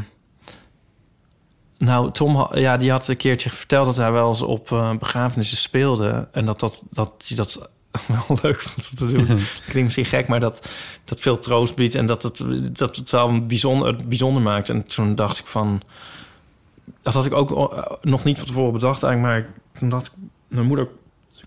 nou, 1.77 2.12
Tom 2.12 2.47
ja, 2.54 2.77
die 2.77 2.91
had 2.91 3.08
een 3.08 3.17
keertje 3.17 3.49
verteld 3.49 3.86
dat 3.86 3.97
hij 3.97 4.12
wel 4.12 4.27
eens 4.27 4.41
op 4.41 4.71
eh, 4.71 4.97
begrafenissen 4.97 5.58
speelde. 5.58 6.27
En 6.32 6.45
dat, 6.45 6.60
dat, 6.60 6.82
dat 6.89 7.23
hij 7.27 7.38
dat 7.38 7.69
wel 8.27 8.38
leuk 8.41 8.63
om 8.77 8.95
te 8.95 9.08
doen. 9.08 9.25
Klinkt 9.25 9.73
misschien 9.84 10.06
gek, 10.06 10.27
maar 10.27 10.39
dat, 10.39 10.69
dat 11.06 11.19
veel 11.19 11.39
troost 11.39 11.75
biedt. 11.75 11.95
En 11.95 12.06
dat 12.06 12.23
het, 12.23 12.43
dat 12.77 12.95
het 12.95 13.10
wel 13.12 13.45
bijzonder, 13.45 13.95
bijzonder 14.06 14.41
maakt. 14.41 14.69
En 14.69 14.88
toen 14.88 15.15
dacht 15.15 15.39
ik 15.39 15.45
van... 15.45 15.82
Dat 17.01 17.13
had 17.13 17.25
ik 17.25 17.34
ook 17.34 17.71
eh, 17.73 17.84
nog 18.01 18.23
niet 18.23 18.38
van 18.38 18.47
tevoren 18.47 18.73
bedacht 18.73 19.04
eigenlijk. 19.04 19.34
Maar 19.43 19.54
toen 19.80 19.89
dacht 19.89 20.06
ik... 20.08 20.12
Mijn 20.47 20.65
moeder 20.65 20.88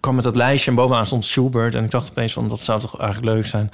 kwam 0.01 0.15
met 0.15 0.25
dat 0.25 0.37
lijstje 0.37 0.71
en 0.71 0.77
bovenaan 0.77 1.07
stond 1.07 1.25
Schubert. 1.25 1.75
En 1.75 1.85
ik 1.85 1.91
dacht 1.91 2.11
opeens 2.11 2.33
van, 2.33 2.49
dat 2.49 2.61
zou 2.61 2.81
toch 2.81 2.99
eigenlijk 3.01 3.35
leuk 3.35 3.47
zijn... 3.47 3.71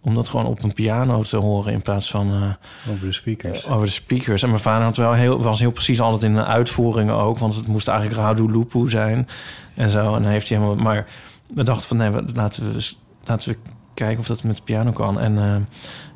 om 0.00 0.14
dat 0.14 0.28
gewoon 0.28 0.46
op 0.46 0.62
een 0.62 0.72
piano 0.72 1.22
te 1.22 1.36
horen 1.36 1.72
in 1.72 1.82
plaats 1.82 2.10
van... 2.10 2.32
eh, 2.32 2.92
Over 2.92 3.06
de 3.06 3.12
speakers. 3.12 3.66
over 3.66 3.86
de 3.86 3.92
speakers. 3.92 4.42
En 4.42 4.48
mijn 4.48 4.60
vader 4.60 4.84
had 4.84 4.96
wel 4.96 5.12
heel, 5.12 5.42
was 5.42 5.60
heel 5.60 5.70
precies 5.70 6.00
altijd 6.00 6.22
in 6.22 6.34
de 6.34 6.44
uitvoeringen 6.44 7.14
ook. 7.14 7.38
Want 7.38 7.54
het 7.54 7.66
moest 7.66 7.88
eigenlijk 7.88 8.20
Radu 8.20 8.50
Lupu 8.50 8.88
zijn. 8.90 9.28
En 9.74 9.90
zo. 9.90 10.14
En 10.14 10.22
dan 10.22 10.30
heeft 10.30 10.48
hij 10.48 10.58
helemaal... 10.58 10.82
Maar 10.84 11.06
we 11.54 11.62
dachten 11.62 11.88
van 11.88 11.96
nee, 11.96 12.10
we- 12.10 12.24
laten 12.34 12.72
we, 12.72 12.92
laten 13.24 13.50
we 13.52 13.56
kijken 13.94 14.18
of 14.18 14.26
dat 14.26 14.42
met 14.42 14.56
de 14.56 14.62
piano 14.62 14.92
kan. 14.92 15.20
En 15.20 15.38
eh, 15.38 15.56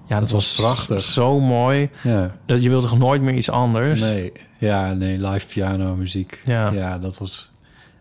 ja, 0.06 0.20
dat, 0.20 0.30
was 0.30 0.54
prachtig. 0.54 1.00
Zo 1.00 1.40
mooi. 1.40 1.90
Ja. 2.02 2.36
Dat 2.46 2.62
je 2.62 2.68
wilde 2.68 2.88
toch 2.88 2.98
nooit 2.98 3.22
meer 3.22 3.34
iets 3.34 3.50
anders? 3.50 4.00
Nee, 4.00 4.32
ja, 4.58 4.92
nee, 4.92 5.28
live 5.28 5.46
piano 5.46 5.94
muziek. 5.94 6.40
Ja. 6.44 6.70
ja, 6.70 6.98
dat 6.98 7.18
was 7.18 7.50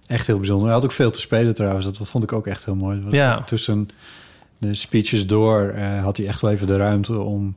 echt 0.08 0.28
heel 0.28 0.38
bijzonder. 0.38 0.66
Hij 0.66 0.76
had 0.76 0.84
ook 0.84 0.92
veel 0.92 1.12
te 1.12 1.20
spelen 1.20 1.56
trouwens. 1.56 1.86
Dat 1.86 1.98
vond 2.10 2.24
ik 2.24 2.34
ook 2.34 2.48
echt 2.48 2.66
heel 2.66 2.76
mooi. 2.76 3.06
Ja. 3.10 3.44
Tussen 3.44 3.90
de 4.58 4.74
speeches 4.74 5.28
door 5.28 5.70
eh, 5.70 6.04
had 6.04 6.18
hij 6.18 6.28
echt 6.28 6.42
wel 6.42 6.52
even 6.52 6.68
de 6.68 6.78
ruimte 6.78 7.20
om 7.20 7.56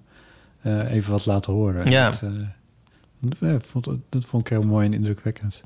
eh, 0.60 0.90
even 0.90 1.12
wat 1.12 1.22
te 1.22 1.30
laten 1.30 1.52
horen. 1.52 1.90
Ja. 1.90 2.12
Dat, 3.20 3.66
vond, 3.66 3.88
dat 4.08 4.24
vond 4.24 4.42
ik 4.42 4.48
heel 4.48 4.62
mooi 4.62 4.86
en 4.86 4.94
indrukwekkend. 4.94 5.62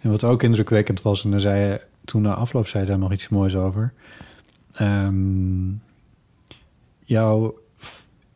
En 0.00 0.10
wat 0.10 0.24
ook 0.24 0.42
indrukwekkend 0.42 1.02
was, 1.02 1.24
en 1.24 1.30
daar 1.30 1.40
zei 1.40 1.60
je, 1.60 1.80
toen 2.08 2.22
na 2.22 2.34
afloop 2.34 2.66
zei 2.68 2.82
hij 2.84 2.92
daar 2.92 3.00
nog 3.02 3.12
iets 3.12 3.28
moois 3.28 3.54
over. 3.54 3.92
Ehm, 4.74 5.68
jouw 7.04 7.58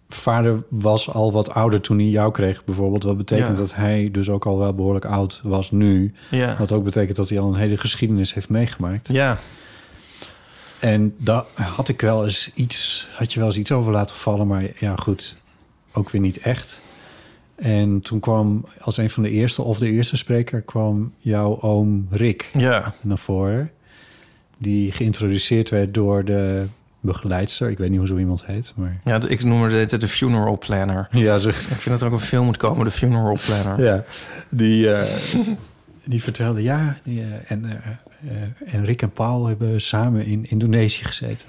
vader 0.09 0.63
was 0.69 1.09
al 1.11 1.33
wat 1.33 1.51
ouder 1.51 1.81
toen 1.81 1.99
hij 1.99 2.07
jou 2.09 2.33
kreeg, 2.33 2.65
bijvoorbeeld. 2.65 3.03
Wat 3.03 3.17
betekent 3.17 3.49
Ja. 3.49 3.55
dat 3.55 3.75
hij 3.75 4.09
dus 4.13 4.29
ook 4.29 4.47
al 4.47 4.59
wel 4.59 4.75
behoorlijk 4.75 5.05
oud 5.05 5.41
was 5.45 5.71
nu. 5.71 6.15
Ja. 6.31 6.57
Wat 6.59 6.73
ook 6.73 6.85
betekent 6.85 7.17
dat 7.17 7.29
hij 7.29 7.39
al 7.41 7.49
een 7.49 7.55
hele 7.59 7.77
geschiedenis 7.77 8.35
heeft 8.35 8.49
meegemaakt. 8.49 9.09
Ja. 9.09 9.39
En 10.81 11.15
daar 11.19 11.45
had 11.55 11.89
ik 11.89 12.01
wel 12.01 12.25
eens 12.25 12.51
iets, 12.55 13.09
had 13.17 13.33
je 13.33 13.39
wel 13.39 13.49
eens 13.49 13.59
iets 13.59 13.73
over 13.73 13.93
laten 13.93 14.17
vallen, 14.17 14.47
maar 14.47 14.65
ja, 14.79 14.97
goed, 14.97 15.37
ook 15.93 16.11
weer 16.11 16.21
niet 16.21 16.39
echt. 16.39 16.81
En 17.55 18.01
toen 18.01 18.21
kwam 18.21 18.65
als 18.81 18.97
een 18.97 19.11
van 19.11 19.23
de 19.23 19.31
eerste, 19.31 19.63
of 19.63 19.79
de 19.79 19.91
eerste 19.91 20.17
spreker, 20.17 20.61
kwam 20.61 21.13
jouw 21.19 21.61
oom 21.61 22.07
Rick 22.11 22.51
Ja. 22.57 22.95
naar 23.01 23.19
voren. 23.19 23.71
Die 24.59 24.93
geïntroduceerd 24.93 25.71
werd 25.71 25.95
door 25.95 26.25
de 26.25 26.67
begeleidster. 27.01 27.71
Ik 27.71 27.79
weet 27.79 27.89
niet 27.91 27.99
hoe 27.99 28.07
zo 28.07 28.17
iemand 28.17 28.47
heet, 28.47 28.73
maar... 28.77 29.01
Ja, 29.05 29.21
ik 29.29 29.45
noem 29.45 29.63
het 29.63 30.01
de 30.01 30.09
funeral 30.09 30.59
planner. 30.59 31.09
Ja, 31.27 31.37
Ik 31.37 31.53
vind 31.53 31.85
dat 31.85 32.01
er 32.01 32.07
ook 32.07 32.13
een 32.13 32.21
film 32.21 32.45
moet 32.45 32.57
komen, 32.57 32.85
de 32.85 32.91
funeral 32.91 33.39
planner. 33.47 33.83
ja 33.85 34.05
die, 34.49 34.93
eh, 34.93 35.17
die 36.05 36.23
vertelde, 36.23 36.63
ja, 36.63 36.97
die, 37.05 37.21
eh, 37.21 37.27
en, 37.51 37.65
eh, 37.65 38.75
en 38.75 38.85
Rick 38.85 39.03
en 39.03 39.11
Paul 39.11 39.47
hebben 39.47 39.81
samen 39.81 40.25
in 40.25 40.47
Indonesië 40.51 41.05
gezeten. 41.05 41.47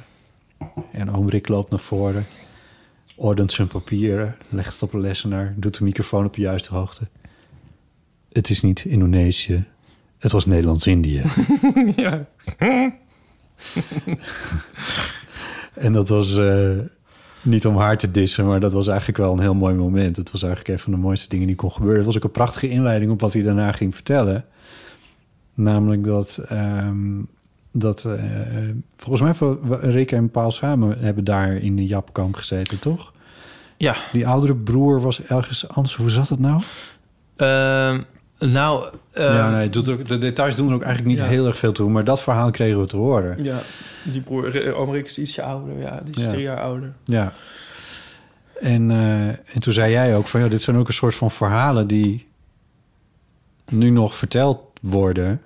En 0.92 1.12
oom 1.16 1.30
Rick 1.30 1.48
loopt 1.48 1.70
naar 1.70 1.80
voren, 1.80 2.26
ordent 3.16 3.52
zijn 3.52 3.68
papieren, 3.68 4.36
legt 4.50 4.74
het 4.74 4.82
op 4.82 4.94
een 4.94 5.02
lessenaar, 5.02 5.54
doet 5.58 5.78
de 5.78 5.84
microfoon 5.84 6.26
op 6.26 6.34
de 6.34 6.42
juiste 6.42 6.74
hoogte. 6.74 7.08
Het 8.32 8.50
is 8.50 8.62
niet 8.62 8.86
Indonesië, 8.86 9.66
het 10.18 10.32
was 10.32 10.46
Nederlands-Indië. 10.46 11.22
ja. 11.96 12.28
En 15.74 15.94
dat 15.94 16.10
was 16.10 16.38
eh, 16.38 16.78
niet 17.42 17.66
om 17.66 17.78
haar 17.78 17.98
te 17.98 18.12
dissen, 18.12 18.46
maar 18.46 18.60
dat 18.60 18.74
was 18.74 18.88
eigenlijk 18.88 19.18
wel 19.18 19.32
een 19.32 19.40
heel 19.40 19.54
mooi 19.54 19.76
moment. 19.76 20.18
Het 20.18 20.32
was 20.32 20.44
eigenlijk 20.44 20.74
een 20.74 20.84
van 20.84 20.92
de 20.92 21.00
mooiste 21.00 21.30
dingen 21.30 21.48
die 21.48 21.56
kon 21.56 21.72
gebeuren. 21.72 21.98
Het 21.98 22.06
was 22.06 22.18
ook 22.18 22.24
een 22.24 22.32
prachtige 22.32 22.70
inleiding 22.70 23.12
op 23.12 23.22
wat 23.22 23.34
hij 23.34 23.44
daarna 23.44 23.72
ging 23.72 23.96
vertellen. 23.96 24.46
Namelijk 25.54 26.04
dat, 26.04 26.38
ehm, 26.48 27.22
dat 27.76 28.06
eh, 28.06 28.14
volgens 28.98 29.22
mij 29.22 29.34
voor- 29.34 29.80
Rick 29.82 30.12
en 30.12 30.30
Paul 30.32 30.52
samen 30.52 31.00
hebben 31.00 31.24
daar 31.24 31.56
in 31.56 31.76
de 31.76 31.86
Japkamp 31.86 32.36
gezeten, 32.36 32.80
toch? 32.80 33.14
Ja. 33.78 33.96
Die 34.12 34.28
oudere 34.28 34.56
broer 34.56 35.02
was 35.02 35.24
ergens 35.24 35.68
anders. 35.70 35.96
Hoe 35.96 36.10
zat 36.10 36.30
het 36.30 36.40
nou? 36.40 36.62
Ehm, 37.36 38.02
nou... 38.52 38.90
ehm, 39.12 39.34
ja, 39.34 39.50
nee, 39.52 39.70
doet 39.70 39.90
ook, 39.90 40.06
de 40.08 40.18
details 40.18 40.56
doen 40.56 40.68
er 40.70 40.74
ook 40.76 40.82
eigenlijk 40.84 41.16
niet 41.16 41.26
Ja. 41.26 41.32
heel 41.32 41.46
erg 41.46 41.58
veel 41.58 41.72
toe. 41.72 41.90
Maar 41.90 42.04
dat 42.04 42.22
verhaal 42.22 42.52
kregen 42.52 42.80
we 42.80 42.86
te 42.88 42.98
horen. 42.98 43.44
Ja, 43.44 43.62
die 44.04 44.22
broer, 44.22 44.74
oom 44.76 44.92
Rick 44.92 45.06
is 45.06 45.18
ietsje 45.20 45.42
ouder. 45.42 45.80
Ja, 45.80 46.02
die 46.06 46.16
is 46.16 46.22
Ja. 46.24 46.30
drie 46.30 46.42
jaar 46.42 46.60
ouder. 46.62 46.94
Ja. 47.04 47.34
En, 48.60 48.92
eh, 48.92 49.28
en 49.28 49.60
toen 49.60 49.74
zei 49.74 49.92
jij 49.92 50.16
ook 50.16 50.28
van 50.28 50.42
ja, 50.42 50.48
dit 50.48 50.62
zijn 50.62 50.78
ook 50.78 50.88
een 50.88 50.94
soort 50.94 51.16
van 51.16 51.32
verhalen 51.32 51.88
die 51.88 52.28
nu 53.70 53.90
nog 53.90 54.16
verteld 54.16 54.60
worden. 54.82 55.42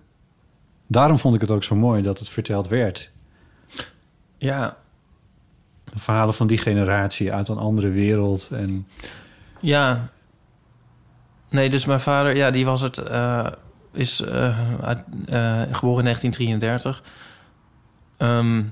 Daarom 0.88 1.19
vond 1.19 1.35
ik 1.35 1.41
het 1.41 1.51
ook 1.51 1.63
zo 1.63 1.75
mooi 1.75 2.01
dat 2.01 2.19
het 2.19 2.29
verteld 2.29 2.67
werd. 2.67 3.11
Ja, 4.38 4.77
De 5.83 5.99
verhalen 5.99 6.33
van 6.33 6.47
die 6.47 6.57
generatie 6.57 7.33
uit 7.33 7.47
een 7.47 7.57
andere 7.57 7.89
wereld. 7.89 8.49
En 8.51 8.88
ja. 9.59 10.09
Nee, 11.49 11.69
dus 11.69 11.85
mijn 11.85 11.99
vader, 11.99 12.35
ja, 12.35 12.51
die 12.51 12.65
was 12.65 12.81
het... 12.81 12.97
eh, 12.97 13.47
is 13.93 14.21
eh, 14.21 14.81
uit, 14.81 15.03
eh, 15.25 15.61
geboren 15.71 16.05
in 16.05 16.15
1933. 16.15 17.03
Ehm, 18.17 18.63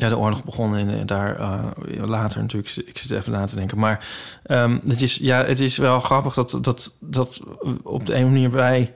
ja, 0.00 0.08
de 0.08 0.18
oorlog 0.18 0.44
begon 0.44 0.76
in, 0.76 1.06
daar 1.06 1.36
eh, 1.38 1.64
later 2.06 2.40
natuurlijk. 2.40 2.76
Ik 2.76 2.98
zit 2.98 3.10
even 3.10 3.32
na 3.32 3.46
te 3.46 3.54
denken. 3.54 3.78
Maar 3.78 4.06
ehm, 4.42 4.78
het, 4.88 5.02
is, 5.02 5.16
ja, 5.16 5.44
het 5.44 5.60
is 5.60 5.76
wel 5.76 6.00
grappig 6.00 6.34
dat, 6.34 6.58
dat, 6.60 6.92
dat 6.98 7.40
op 7.82 8.06
de 8.06 8.14
een 8.14 8.24
manier 8.24 8.50
wij... 8.50 8.92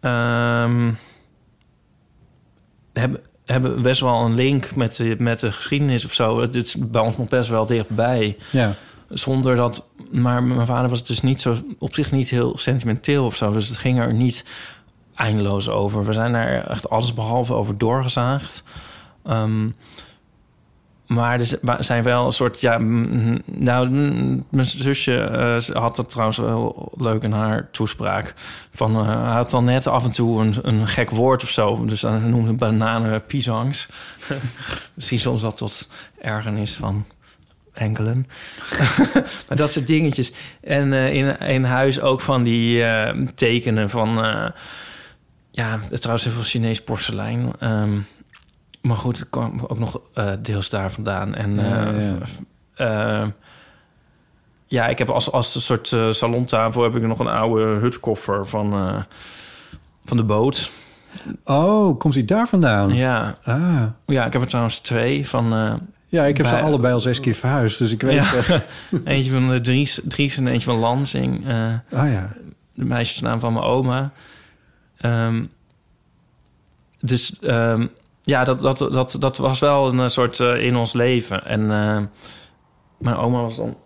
ehm, 0.00 0.92
hebben, 2.92 3.20
hebben 3.44 3.82
best 3.82 4.00
wel 4.00 4.24
een 4.24 4.34
link 4.34 4.74
met 4.74 4.96
de, 4.96 5.16
met 5.18 5.40
de 5.40 5.52
geschiedenis 5.52 6.04
of 6.04 6.12
zo. 6.12 6.40
Het 6.40 6.54
is 6.54 6.76
bij 6.78 7.02
ons 7.02 7.16
nog 7.16 7.28
best 7.28 7.48
wel 7.48 7.66
dichtbij. 7.66 8.36
Ja. 8.50 8.74
Zonder 9.08 9.56
dat... 9.56 9.88
Maar 10.10 10.42
mijn 10.42 10.66
vader 10.66 10.90
was 10.90 11.04
dus 11.04 11.20
niet 11.20 11.40
zo... 11.40 11.56
op 11.78 11.94
zich 11.94 12.12
niet 12.12 12.30
heel 12.30 12.58
sentimenteel 12.58 13.24
of 13.24 13.36
zo. 13.36 13.52
Dus 13.52 13.68
het 13.68 13.76
ging 13.76 13.98
er 13.98 14.14
niet 14.14 14.44
eindeloos 15.14 15.68
over. 15.68 16.04
We 16.04 16.12
zijn 16.12 16.34
er 16.34 16.64
echt 16.64 16.90
alles 16.90 17.14
behalve 17.14 17.54
over 17.54 17.78
doorgezaagd. 17.78 18.62
Ehm, 19.28 19.68
maar 21.06 21.40
er 21.40 21.84
zijn 21.84 22.02
wel 22.02 22.26
een 22.26 22.32
soort... 22.32 22.60
Ja, 22.60 22.78
nou, 23.44 23.88
mijn 24.50 24.66
zusje 24.66 25.20
eh, 25.20 25.76
had 25.76 25.96
dat 25.96 26.10
trouwens 26.10 26.38
wel 26.38 26.92
leuk 26.96 27.22
in 27.22 27.32
haar 27.32 27.70
toespraak. 27.70 28.34
Van, 28.70 29.06
hij 29.06 29.34
had 29.34 29.50
dan 29.50 29.64
net 29.64 29.86
af 29.86 30.04
en 30.04 30.12
toe 30.12 30.40
een, 30.40 30.54
een 30.62 30.88
gek 30.88 31.10
woord 31.10 31.42
of 31.42 31.50
zo. 31.50 31.84
Dus 31.84 32.00
dan 32.00 32.30
noemde 32.30 32.52
bananen 32.52 33.24
pisangs. 33.26 33.88
Misschien 34.94 35.18
soms 35.18 35.42
wat 35.42 35.56
tot 35.56 35.88
ergernis 36.20 36.74
van 36.74 37.04
enkelen. 37.72 38.26
maar 39.48 39.56
dat 39.56 39.72
soort 39.72 39.86
dingetjes. 39.86 40.32
En 40.60 40.92
eh, 40.92 41.48
in, 41.48 41.64
huis 41.64 42.00
ook 42.00 42.20
van 42.20 42.42
die 42.42 42.84
tekenen 43.34 43.90
van... 43.90 44.14
ja, 45.50 45.78
trouwens 45.90 46.24
heel 46.24 46.34
veel 46.34 46.42
Chinees 46.42 46.82
porselein. 46.82 47.52
Ehm, 47.58 47.98
maar 48.88 48.96
goed, 48.96 49.18
het 49.18 49.30
kwam 49.30 49.60
ook 49.68 49.78
nog 49.78 50.00
eh, 50.14 50.32
deels 50.42 50.68
daar 50.68 50.90
vandaan. 50.92 51.34
En 51.34 51.54
Ja, 51.54 51.86
eh, 51.92 52.10
ja. 52.76 53.22
eh, 53.22 53.28
ja, 54.66 54.86
ik 54.88 54.98
heb 54.98 55.10
als, 55.10 55.32
als 55.32 55.54
een 55.54 55.60
soort 55.60 55.92
eh, 55.92 56.10
salontafel... 56.10 56.82
heb 56.82 56.96
ik 56.96 57.02
nog 57.02 57.18
een 57.18 57.26
oude 57.26 57.64
hutkoffer 57.64 58.46
van, 58.46 58.70
van 60.04 60.16
de 60.16 60.22
boot. 60.24 60.70
Oh, 61.44 61.98
komt 61.98 62.14
hij 62.14 62.24
daar 62.24 62.48
vandaan? 62.48 62.94
Ja. 62.94 63.38
Ah. 63.44 63.82
ja, 64.06 64.26
ik 64.26 64.32
heb 64.32 64.42
er 64.42 64.48
trouwens 64.48 64.78
twee 64.78 65.28
van... 65.28 65.80
Ja, 66.06 66.24
ik 66.24 66.36
heb 66.36 66.46
bij- 66.46 66.58
ze 66.58 66.64
allebei 66.64 66.94
al 66.94 67.00
zes 67.00 67.20
keer 67.20 67.34
verhuisd, 67.34 67.78
dus 67.78 67.92
ik 67.92 68.02
weet... 68.02 68.14
Ja. 68.14 68.62
eentje 69.04 69.30
van 69.30 69.48
de 69.48 69.60
Dries, 69.60 70.00
Dries 70.04 70.36
en 70.36 70.46
eentje 70.46 70.70
van 70.70 70.78
Lansing. 70.78 71.44
Ah 71.92 72.10
ja. 72.12 72.32
de 72.74 72.84
meisjesnaam 72.84 73.40
van 73.40 73.52
mijn 73.52 73.64
oma. 73.64 74.12
Ehm, 74.96 75.44
dus 77.00 77.38
ehm, 77.38 77.86
ja, 78.28 78.44
dat, 78.44 78.60
dat, 78.60 78.78
dat, 78.78 79.16
dat 79.18 79.36
was 79.36 79.58
wel 79.58 79.88
een 79.88 80.00
eh, 80.00 80.08
soort 80.08 80.40
eh, 80.40 80.64
in 80.64 80.76
ons 80.76 80.92
leven. 80.92 81.44
En 81.44 81.60
eh, 81.70 82.02
mijn 82.98 83.16
oma 83.16 83.40
was 83.40 83.56
dan... 83.56 83.76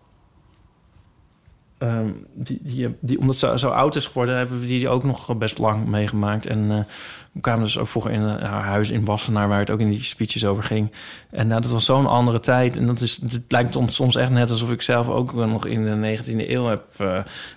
ehm, 1.78 2.08
die, 2.34 2.58
die, 2.62 2.96
die, 3.00 3.18
omdat 3.18 3.36
ze 3.36 3.52
zo 3.54 3.68
oud 3.68 3.96
is 3.96 4.06
geworden, 4.06 4.36
hebben 4.36 4.60
we 4.60 4.66
die 4.66 4.88
ook 4.88 5.04
nog 5.04 5.36
best 5.36 5.58
lang 5.58 5.86
meegemaakt. 5.86 6.46
En 6.46 6.86
we 7.32 7.40
kwamen 7.40 7.62
dus 7.62 7.78
ook 7.78 7.88
vroeger 7.88 8.12
in 8.12 8.22
haar 8.22 8.64
huis 8.64 8.90
in 8.90 9.04
Wassenaar, 9.04 9.48
waar 9.48 9.58
het 9.58 9.70
ook 9.70 9.80
in 9.80 9.90
die 9.90 10.02
speeches 10.02 10.44
over 10.44 10.62
ging. 10.62 10.92
En 11.30 11.46
nou, 11.46 11.60
dat 11.60 11.70
was 11.70 11.84
zo'n 11.84 12.06
andere 12.06 12.40
tijd. 12.40 12.76
En 12.76 12.86
dat 12.86 13.00
is, 13.00 13.20
het 13.22 13.44
lijkt 13.48 13.76
ons 13.76 13.94
soms 13.94 14.16
echt 14.16 14.30
net 14.30 14.50
alsof 14.50 14.70
ik 14.70 14.82
zelf 14.82 15.08
ook 15.08 15.34
nog 15.34 15.66
in 15.66 15.84
de 15.84 16.18
19e 16.18 16.48
eeuw 16.50 16.66
heb 16.66 16.84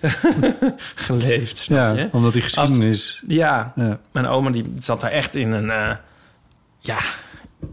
geleefd. 1.08 1.66
Ja, 1.66 1.92
je? 1.92 2.10
omdat 2.12 2.34
die 2.34 2.42
geschiedenis... 2.42 3.24
Ja, 3.28 3.74
Ja. 3.76 4.00
mijn 4.12 4.28
oma 4.28 4.50
die 4.50 4.74
zat 4.80 5.02
daar 5.02 5.12
echt 5.12 5.36
in 5.36 5.52
een... 5.52 5.98
ja, 6.86 7.00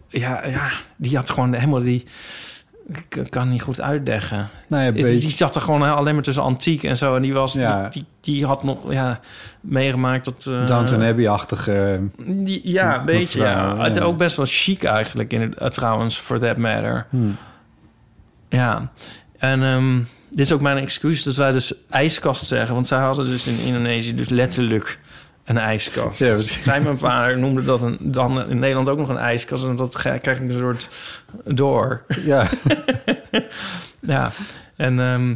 ja, 0.08 0.46
ja, 0.46 0.68
die 0.96 1.16
had 1.16 1.30
gewoon 1.30 1.52
helemaal 1.54 1.80
die... 1.80 2.04
Ik 3.08 3.26
kan 3.30 3.48
niet 3.48 3.62
goed 3.62 3.80
uitleggen. 3.80 4.48
Nou 4.68 4.82
ja, 4.84 4.90
Die, 4.90 5.18
die 5.18 5.30
zat 5.30 5.54
er 5.54 5.60
gewoon 5.60 5.82
alleen 5.82 6.14
maar 6.14 6.22
tussen 6.22 6.42
antiek 6.42 6.82
en 6.84 6.96
zo. 6.96 7.16
En 7.16 7.22
die 7.22 7.32
was, 7.32 7.52
Ja. 7.52 7.82
die, 7.88 7.90
die, 8.20 8.34
die 8.34 8.46
had 8.46 8.62
nog 8.64 8.92
ja, 8.92 9.20
meegemaakt 9.60 10.24
dat... 10.24 10.46
eh, 10.46 10.66
Downton 10.66 11.02
Abbey-achtige... 11.02 12.00
ja, 12.62 12.98
een 12.98 13.04
beetje, 13.04 13.40
ja. 13.40 13.76
Het 13.78 14.00
ook 14.00 14.16
best 14.16 14.36
wel 14.36 14.46
chic 14.48 14.84
eigenlijk, 14.84 15.32
in 15.32 15.40
het, 15.40 15.54
eh, 15.54 15.68
trouwens, 15.68 16.16
for 16.16 16.38
that 16.38 16.56
matter. 16.56 17.06
Hmm. 17.10 17.36
Ja, 18.48 18.90
en 19.38 19.62
ehm, 19.62 19.96
dit 20.30 20.46
is 20.46 20.52
ook 20.52 20.60
mijn 20.60 20.76
excuus 20.78 21.22
dat 21.22 21.34
wij 21.34 21.50
dus 21.52 21.74
ijskast 21.90 22.46
zeggen. 22.46 22.74
Want 22.74 22.86
zij 22.86 22.98
hadden 23.00 23.26
dus 23.26 23.46
in 23.46 23.58
Indonesië 23.58 24.14
dus 24.14 24.28
letterlijk 24.28 24.98
een 25.56 25.62
ijskast. 25.62 26.18
Ja, 26.18 26.34
Dus 26.36 26.62
Zij, 26.62 26.80
mijn 26.80 26.98
vader, 26.98 27.38
noemde 27.38 27.64
dat 27.64 27.80
een, 27.82 27.96
dan 28.00 28.48
in 28.48 28.58
Nederland 28.58 28.88
ook 28.88 28.98
nog 28.98 29.08
een 29.08 29.16
ijskast. 29.16 29.64
En 29.64 29.76
dat 29.76 29.96
krijg 29.98 30.16
ik 30.26 30.38
een 30.40 30.52
soort 30.58 30.88
door. 31.44 32.02
Ja. 32.24 32.46
Ja, 34.00 34.30
en 34.76 35.00
ehm, 35.00 35.34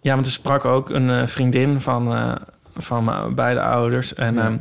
ja, 0.00 0.14
want 0.14 0.26
er 0.26 0.32
sprak 0.32 0.64
ook 0.64 0.90
een 0.90 1.10
eh, 1.10 1.26
vriendin 1.26 1.80
van, 1.80 2.14
eh, 2.14 2.32
van 2.76 3.04
mijn 3.04 3.34
beide 3.34 3.60
ouders. 3.60 4.14
En 4.14 4.34
Ja. 4.34 4.40
ehm, 4.40 4.56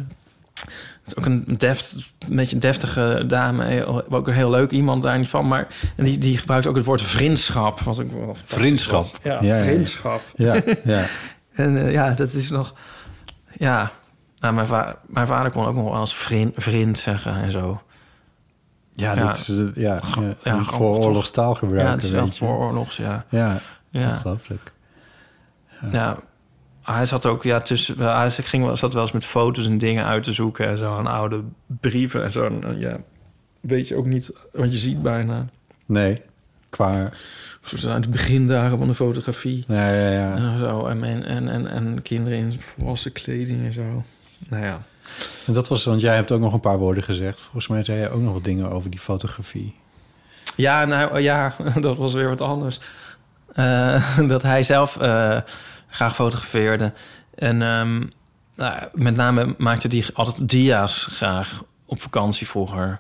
het 1.04 1.06
is 1.06 1.16
ook 1.18 1.26
een 1.26 1.44
deft, 1.58 1.96
een 2.30 2.36
beetje 2.36 2.56
een 2.56 2.62
deftige 2.62 3.24
dame. 3.28 3.86
Ook 4.10 4.28
een 4.28 4.34
heel 4.34 4.50
leuk 4.50 4.72
iemand 4.72 5.04
daar 5.04 5.18
niet 5.18 5.28
van. 5.28 5.48
Maar 5.48 5.68
die, 5.98 6.18
die 6.18 6.38
gebruikt 6.38 6.68
ook 6.68 6.76
het 6.76 6.86
woord 6.86 7.02
vriendschap. 7.02 7.80
Wat 7.80 8.00
ik 8.00 8.12
wel 8.12 8.36
Vriendschap. 8.46 9.06
vond. 9.06 9.20
Ja, 9.24 9.32
Ja, 9.34 9.40
ja, 9.42 9.58
ja. 9.58 9.64
vriendschap. 9.64 10.22
Ja, 10.36 10.56
ja. 10.84 11.04
En 11.54 11.78
eh, 11.78 11.92
ja, 11.92 12.12
dat 12.12 12.34
is 12.34 12.50
nog... 12.50 12.74
Ja, 13.58 13.92
nou, 14.40 14.54
mijn, 14.54 14.68
va- 14.68 14.98
mijn 15.08 15.28
vader 15.28 15.52
kon 15.52 15.66
ook 15.66 15.76
nog 15.76 15.90
wel 15.92 16.00
eens 16.00 16.16
vriend, 16.16 16.54
vriend 16.58 16.98
zeggen 16.98 17.34
en 17.36 17.52
zo. 17.52 17.82
Ja, 18.94 19.14
Ja. 19.14 19.28
dit 19.28 19.38
is... 19.38 19.50
eh, 19.60 19.66
Ja, 19.74 20.00
ja, 20.22 20.34
ja, 20.44 20.64
vooroorlogstaal 20.64 21.52
Ja, 21.52 21.58
gebruiken, 21.58 21.94
het 21.94 22.04
is 22.04 22.12
wel 22.12 22.28
vooroorlogs, 22.28 22.98
ja. 22.98 23.26
Ja, 23.30 23.62
Ja. 23.90 24.10
ongelooflijk. 24.10 24.72
Ja, 25.92 26.18
hij 26.82 27.06
zat 27.06 27.26
ook 27.26 27.44
ja, 27.44 27.60
tussen. 27.62 28.00
Hij 28.04 28.32
ging, 28.32 28.66
wel- 28.66 28.78
zat 28.78 28.94
wel 28.94 29.02
eens 29.02 29.12
met 29.12 29.26
foto's 29.26 29.66
en 29.66 29.78
dingen 29.78 30.06
uit 30.06 30.24
te 30.24 30.34
zoeken 30.34 30.68
en 30.68 30.78
zo. 30.78 30.98
En 30.98 31.08
oude 31.08 31.44
brieven 31.68 32.24
en 32.24 32.32
zo. 32.32 32.46
En, 32.46 32.64
eh, 32.64 32.80
ja, 32.80 32.98
weet 33.60 33.88
je 33.88 33.96
ook 33.96 34.06
niet 34.06 34.32
wat 34.54 34.72
je 34.72 34.78
ziet 34.78 35.02
bijna. 35.02 35.46
Nee, 35.86 36.22
qua... 36.70 37.10
Uit 37.88 38.04
de 38.04 38.10
begindagen 38.10 38.78
van 38.78 38.88
de 38.88 38.94
fotografie. 38.94 39.64
Ja, 39.68 39.90
ja, 39.94 40.10
ja. 40.10 40.36
En, 40.36 40.60
zo, 40.60 40.86
en, 40.88 41.04
en, 41.04 41.24
en, 41.26 41.48
en, 41.50 41.68
en 41.68 42.02
kinderen 42.02 42.38
in 42.40 42.62
volwassen 42.62 43.12
kleding 43.12 43.64
en 43.66 43.72
zo. 43.72 44.04
Nou 44.48 44.64
ja. 44.64 44.82
En 45.46 45.54
dat 45.54 45.68
was, 45.68 45.86
want 45.86 46.02
jij 46.02 46.16
hebt 46.16 46.32
ook 46.32 46.40
nog 46.40 46.54
een 46.54 46.60
paar 46.60 46.78
woorden 46.78 47.04
gezegd. 47.04 47.42
Volgens 47.42 47.68
mij 47.68 47.84
zei 47.84 48.00
je 48.00 48.10
ook 48.10 48.22
nog 48.22 48.34
wat 48.34 48.44
dingen 48.44 48.72
over 48.72 48.90
die 48.90 49.00
fotografie. 49.00 49.76
Ja, 50.56 50.86
nou 50.86 51.20
ja, 51.20 51.56
dat 51.82 51.98
was 51.98 52.14
weer 52.14 52.30
wat 52.30 52.42
anders. 52.42 52.80
Eh, 53.54 54.18
dat 54.28 54.42
hij 54.42 54.64
zelf 54.64 54.98
eh, 54.98 55.40
graag 55.88 56.16
fotografeerde. 56.16 56.94
En 57.36 57.62
ehm, 57.62 58.04
nou, 58.56 58.84
met 58.94 59.16
name 59.16 59.56
maakte 59.58 59.88
hij 59.88 60.06
altijd 60.14 60.50
dia's 60.50 61.08
graag 61.12 61.64
op 61.86 62.02
vakantie 62.02 62.48
vroeger. 62.48 63.00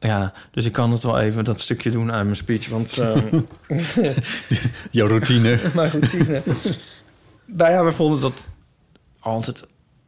Ja, 0.00 0.32
dus 0.50 0.64
ik 0.64 0.72
kan 0.72 0.90
het 0.90 1.02
wel 1.02 1.20
even 1.20 1.44
dat 1.44 1.60
stukje 1.60 1.90
doen 1.90 2.12
uit 2.12 2.24
mijn 2.24 2.36
speech. 2.36 2.68
Want 2.68 2.98
ehm, 2.98 3.40
Jouw 4.90 5.06
routine. 5.06 5.60
mijn 5.74 5.90
routine. 5.90 6.42
nou 7.46 7.70
ja, 7.70 7.84
we 7.84 7.92
vonden 7.92 8.20
dat 8.20 8.46
altijd... 9.20 9.66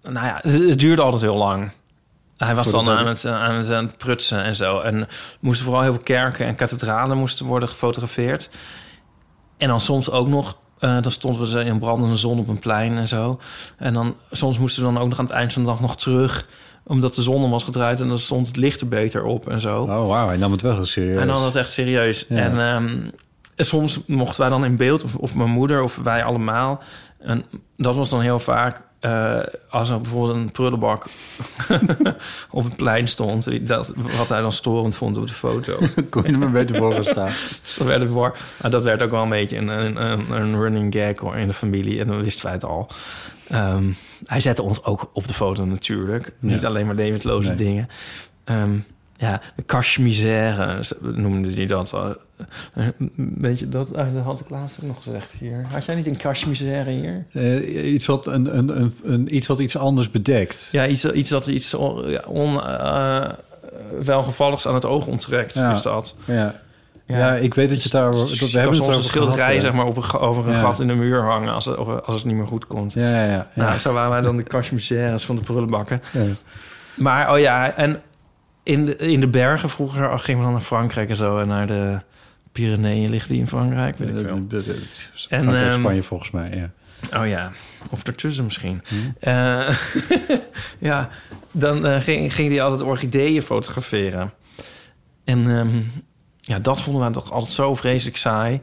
Nou 0.09 0.27
ja, 0.27 0.39
het, 0.43 0.69
het 0.69 0.79
duurde 0.79 1.03
altijd 1.03 1.23
heel 1.23 1.37
lang. 1.37 1.71
Hij 2.37 2.55
was 2.55 2.71
dan 2.71 2.87
hij- 2.87 2.97
aan 2.97 3.07
het, 3.07 3.27
aan, 3.27 3.55
het, 3.55 3.71
aan 3.71 3.85
het 3.85 3.97
prutsen 3.99 4.43
en 4.43 4.57
zo. 4.57 4.81
En 4.81 5.07
moesten 5.41 5.65
vooral 5.65 5.83
heel 5.83 5.93
veel 5.93 6.03
kerken 6.03 6.47
en 6.47 6.55
kathedralen 6.55 7.19
moesten 7.19 7.47
worden 7.47 7.69
gefotografeerd. 7.69 8.51
En 9.57 9.69
dan 9.69 9.81
soms 9.81 10.11
ook 10.11 10.29
nog... 10.29 10.59
eh, 10.79 11.03
dan 11.03 11.13
stonden 11.13 11.53
we 11.53 11.61
in 11.61 11.67
een 11.67 11.79
brandende 11.79 12.17
zon 12.17 12.39
op 12.39 12.49
een 12.49 12.59
plein 12.59 12.97
en 12.97 13.09
zo. 13.09 13.41
En 13.77 13.95
dan 13.95 14.17
soms 14.31 14.59
moesten 14.59 14.83
we 14.87 14.93
dan 14.93 15.03
ook 15.03 15.09
nog 15.09 15.19
aan 15.19 15.25
het 15.25 15.35
eind 15.35 15.53
van 15.53 15.63
de 15.63 15.69
dag 15.69 15.81
nog 15.81 15.97
terug... 15.97 16.47
omdat 16.87 17.15
de 17.15 17.23
zon 17.23 17.43
om 17.45 17.51
was 17.51 17.65
gedraaid 17.65 18.01
en 18.01 18.09
dan 18.09 18.19
stond 18.19 18.47
het 18.47 18.57
licht 18.57 18.81
er 18.81 18.89
beter 18.89 19.25
op 19.25 19.49
en 19.49 19.61
zo. 19.61 19.83
Oh, 19.83 20.09
wauw. 20.09 20.27
Hij 20.27 20.37
nam 20.37 20.53
het 20.53 20.63
wel 20.63 20.75
heel 20.75 20.85
serieus. 20.85 21.21
En 21.21 21.27
dan 21.27 21.43
dat 21.43 21.57
echt 21.57 21.71
serieus. 21.71 22.25
Ja. 22.29 22.37
En 22.37 22.61
ehm, 22.61 23.11
soms 23.57 24.07
mochten 24.07 24.41
wij 24.41 24.51
dan 24.51 24.65
in 24.65 24.77
beeld, 24.77 25.05
of, 25.05 25.17
of 25.17 25.35
mijn 25.35 25.51
moeder 25.51 25.83
of 25.83 25.97
wij 26.03 26.25
allemaal. 26.25 26.83
En 27.19 27.45
dat 27.77 27.95
was 27.95 28.11
dan 28.11 28.21
heel 28.21 28.39
vaak 28.39 28.83
eh, 29.05 29.41
als 29.69 29.91
er 29.91 30.01
bijvoorbeeld 30.01 30.37
een 30.37 30.51
prullenbak 30.51 31.07
op 32.51 32.65
het 32.65 32.77
plein 32.77 33.09
stond. 33.09 33.69
Dat, 33.69 33.93
wat 34.17 34.29
hij 34.29 34.41
dan 34.41 34.53
storend 34.53 34.97
vond 34.97 35.17
op 35.17 35.27
de 35.27 35.33
foto. 35.33 35.79
Kon 36.11 36.23
je 36.23 36.33
er 36.33 36.39
maar 36.39 36.51
beter 36.51 36.77
voor 36.77 37.05
staan. 37.05 37.31
Dat, 37.79 37.87
werd 37.87 38.11
voor, 38.11 38.37
dat 38.71 38.85
werd 38.85 39.03
ook 39.03 39.11
wel 39.11 39.23
een 39.23 39.29
beetje 39.29 39.57
een, 39.57 39.69
een, 39.69 40.31
een, 40.31 40.61
running 40.61 40.95
gag 40.95 41.19
hoor, 41.19 41.37
in 41.37 41.47
de 41.47 41.53
familie. 41.53 42.01
En 42.01 42.07
dan 42.07 42.23
wisten 42.23 42.45
wij 42.45 42.55
het 42.55 42.65
al. 42.65 42.89
Ehm, 43.49 43.93
hij 44.27 44.41
zette 44.41 44.63
ons 44.63 44.85
ook 44.85 45.11
op 45.13 45.29
de 45.29 45.35
foto 45.35 45.65
natuurlijk. 45.65 46.33
Niet 46.39 46.65
alleen 46.65 46.87
maar 46.87 46.95
levensloze 46.95 47.49
Nee. 47.49 47.57
dingen. 47.57 47.89
Ehm, 48.45 48.77
ja, 49.25 49.41
de 49.57 49.65
cachemizère 49.65 50.85
noemde 51.01 51.51
die 51.51 51.67
dat. 51.67 51.93
Eh, 51.93 52.09
eh, 52.75 52.87
Weet 53.17 53.59
je, 53.59 53.69
dat, 53.69 53.91
eh, 53.91 54.07
dat 54.15 54.25
had 54.25 54.41
ik 54.41 54.51
laatst 54.51 54.79
ook 54.83 54.87
nog 54.87 54.97
gezegd 54.97 55.33
hier. 55.33 55.67
Had 55.73 55.85
jij 55.85 55.95
niet 55.95 56.07
een 56.07 56.17
cachemizère 56.17 56.91
hier? 56.91 57.25
Eh, 57.33 57.93
iets, 57.93 58.07
wat 58.07 58.27
een, 58.27 58.59
een, 58.59 58.81
een, 58.81 58.95
een, 59.05 59.37
iets 59.37 59.47
wat 59.47 59.61
iets 59.61 59.77
anders 59.77 60.11
bedekt. 60.11 60.69
Ja, 60.73 60.87
iets, 60.87 61.05
iets 61.05 61.31
dat 61.31 61.47
iets 61.47 61.75
on, 61.75 62.09
ja, 62.11 62.23
on, 62.27 62.63
eh, 62.63 63.31
welgevalligs 64.01 64.67
aan 64.69 64.75
het 64.75 64.85
oog 64.85 65.07
onttrekt, 65.07 65.55
Ja. 65.55 65.71
is 65.73 65.83
dat. 65.83 66.17
Ja. 66.25 66.63
Ja, 67.07 67.35
ik 67.35 67.55
weet 67.55 67.69
dat 67.69 67.83
je 67.83 67.89
daar... 67.89 68.11
Dat, 68.11 68.31
we 68.31 68.59
hebben 68.59 68.77
het 68.77 68.87
erover 68.87 69.05
schilderij 69.05 69.37
gehad, 69.37 69.55
ja. 69.55 69.61
zeg 69.61 69.73
maar, 69.73 69.87
op 69.87 69.97
een, 69.97 70.19
over 70.19 70.47
een 70.49 70.53
Ja. 70.55 70.61
gat 70.61 70.81
in 70.81 70.87
de 70.87 70.95
muur 70.95 71.23
hangen 71.23 71.55
als 71.55 71.65
het, 71.65 71.77
als 71.77 72.15
het 72.15 72.25
niet 72.25 72.35
meer 72.35 72.47
goed 72.47 72.67
komt. 72.67 72.93
Ja, 72.93 73.11
ja, 73.11 73.25
ja. 73.25 73.49
ja. 73.55 73.63
Nou, 73.63 73.79
zo 73.79 73.93
waren 73.93 74.11
wij 74.11 74.21
dan 74.21 74.37
de 74.37 74.43
cachemizères 74.43 75.25
van 75.25 75.37
de 75.37 75.43
prullenbakken. 75.43 76.03
Ja. 76.13 76.21
Maar, 76.95 77.33
oh 77.33 77.39
ja, 77.39 77.77
en 77.77 78.01
in 78.65 78.85
de, 78.85 78.97
in 78.97 79.21
de 79.21 79.29
bergen 79.29 79.71
vroeger 79.71 80.19
gingen 80.19 80.39
we 80.39 80.45
dan 80.45 80.55
naar 80.55 80.63
Frankrijk 80.63 81.09
en 81.09 81.17
zo. 81.17 81.39
En 81.39 81.49
naar 81.49 81.67
de 81.67 82.01
Pyreneeën 82.53 83.11
ligt 83.11 83.29
die 83.29 83.39
in 83.39 83.49
Frankrijk, 83.49 83.97
weet 83.97 84.09
ik 84.09 84.17
veel. 84.17 84.47
En, 85.29 85.55
ehm, 85.55 85.73
Spanje 85.73 86.03
volgens 86.03 86.31
mij, 86.31 86.51
ja. 86.55 86.71
Oh 87.21 87.27
ja, 87.27 87.53
of 87.91 88.07
ertussen 88.07 88.45
misschien. 88.45 88.83
Hm. 88.89 88.95
Eh, 89.21 89.79
ja, 90.91 91.09
dan 91.53 91.87
eh, 91.87 92.01
ging, 92.01 92.35
ging 92.35 92.51
hij 92.51 92.63
altijd 92.63 92.83
orchideeën 92.83 93.43
fotograferen. 93.43 94.33
En 95.25 95.59
ehm, 95.59 95.81
ja, 96.41 96.59
dat 96.59 96.83
vonden 96.83 97.07
we 97.07 97.13
toch 97.13 97.33
altijd 97.33 97.53
zo 97.53 97.75
vreselijk 97.75 98.17
saai. 98.17 98.61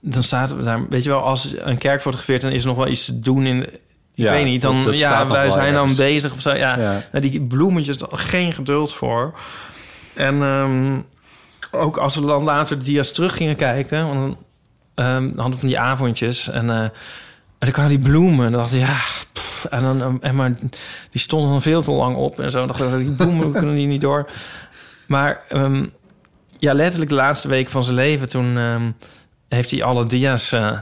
Dan 0.00 0.22
zaten 0.22 0.56
we 0.56 0.62
daar, 0.62 0.88
weet 0.88 1.02
je 1.02 1.08
wel, 1.08 1.22
als 1.22 1.54
een 1.58 1.78
kerk 1.78 2.00
fotografeert... 2.00 2.40
dan 2.40 2.52
is 2.52 2.62
er 2.62 2.68
nog 2.68 2.76
wel 2.76 2.88
iets 2.88 3.04
te 3.04 3.20
doen 3.20 3.46
in... 3.46 3.66
Ik 4.16 4.24
Ja, 4.24 4.30
weet 4.32 4.44
niet, 4.44 4.62
dan, 4.62 4.76
dat- 4.76 4.84
dat 4.84 4.98
staat 4.98 5.26
ja, 5.26 5.32
wij 5.32 5.50
zijn 5.50 5.74
dan 5.74 5.94
bezig 5.96 6.32
of 6.32 6.40
zo. 6.40 6.52
Ja, 6.54 6.78
Ja. 6.78 7.02
Nou, 7.12 7.28
die 7.30 7.40
bloemetjes, 7.40 7.96
geen 8.10 8.52
geduld 8.52 8.94
voor. 8.94 9.34
En 10.14 10.42
ehm, 10.42 10.98
ook 11.70 11.96
als 11.96 12.14
we 12.14 12.20
dan 12.26 12.42
later 12.44 12.78
de 12.78 12.84
dia's 12.84 13.12
terug 13.12 13.36
gingen 13.36 13.56
kijken... 13.56 14.06
Want 14.06 14.20
dan 14.20 14.36
ehm, 14.94 15.22
dan 15.22 15.34
hadden 15.36 15.52
we 15.52 15.58
van 15.58 15.68
die 15.68 15.78
avondjes 15.78 16.48
en... 16.48 16.70
eh, 16.70 16.80
en 16.82 16.92
dan 17.58 17.70
kwamen 17.70 17.90
die 18.00 18.10
bloemen. 18.10 18.46
En 18.46 18.52
dan 18.52 18.60
dacht 18.60 18.72
ik, 18.72 18.80
ja... 18.80 18.96
pff, 19.32 19.64
en, 19.64 19.82
dan, 19.82 20.22
en 20.22 20.34
maar 20.34 20.54
die 21.10 21.20
stonden 21.20 21.50
dan 21.50 21.62
veel 21.62 21.82
te 21.82 21.92
lang 21.92 22.16
op 22.16 22.40
en 22.40 22.50
zo. 22.50 22.66
Dacht 22.66 22.80
ik, 22.80 22.98
die 22.98 23.10
bloemen 23.10 23.52
kunnen 23.52 23.74
die 23.74 23.86
niet 23.86 24.00
door. 24.00 24.30
Maar 25.06 25.40
ehm, 25.48 25.86
ja, 26.58 26.72
letterlijk 26.72 27.10
de 27.10 27.16
laatste 27.16 27.48
week 27.48 27.68
van 27.68 27.84
zijn 27.84 27.96
leven... 27.96 28.28
toen 28.28 28.56
heeft 29.48 29.70
hij 29.70 29.82
alle 29.82 30.06
dia's 30.06 30.52
eh, 30.52 30.78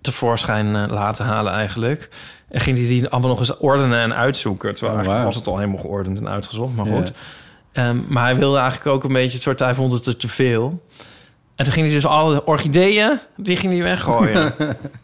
tevoorschijn 0.00 0.76
eh, 0.76 0.84
laten 0.88 1.24
halen 1.26 1.52
eigenlijk. 1.52 2.08
En 2.48 2.60
ging 2.60 2.76
hij 2.78 2.86
die 2.86 3.08
allemaal 3.08 3.30
nog 3.30 3.38
eens 3.38 3.56
ordenen 3.56 3.98
en 3.98 4.14
uitzoeken. 4.14 4.74
Terwijl 4.74 5.08
Oh, 5.18 5.24
was 5.24 5.36
het 5.36 5.46
al 5.46 5.58
helemaal 5.58 5.80
geordend 5.80 6.18
en 6.18 6.28
uitgezocht. 6.28 6.74
Maar 6.74 6.86
goed. 6.86 7.12
Ehm, 7.72 7.98
maar 8.08 8.24
hij 8.24 8.36
wilde 8.36 8.58
eigenlijk 8.58 8.86
ook 8.96 9.04
een 9.04 9.12
beetje 9.12 9.32
het 9.32 9.42
soort... 9.42 9.58
Hij 9.58 9.74
vond 9.74 9.92
het 9.92 10.06
er 10.06 10.16
te 10.16 10.28
veel. 10.28 10.84
En 11.54 11.64
toen 11.64 11.72
ging 11.72 11.86
hij 11.86 11.94
dus 11.94 12.06
alle 12.06 12.44
orchideeën... 12.46 13.20
die 13.36 13.56
ging 13.56 13.72
hij 13.72 13.82
weggooien. 13.82 14.54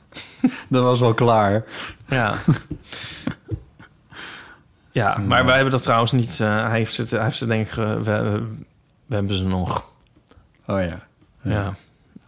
Dat 0.69 0.83
was 0.83 1.01
wel 1.01 1.15
klaar. 1.15 1.65
Ja. 2.09 2.35
ja, 4.93 5.17
maar 5.19 5.45
wij 5.45 5.55
hebben 5.55 5.73
dat 5.73 5.83
trouwens 5.83 6.13
niet. 6.13 6.41
eh, 6.41 6.69
hij, 6.69 6.77
heeft 6.79 6.97
het, 6.97 7.11
hij 7.11 7.23
heeft 7.23 7.37
ze 7.37 7.47
denk 7.47 7.67
ik. 7.67 7.73
we, 7.73 8.03
we, 8.03 8.43
we 9.07 9.15
hebben 9.15 9.37
ze 9.37 9.45
nog. 9.45 9.85
Oh 10.67 10.81
ja. 10.83 10.99
Ja. 11.43 11.75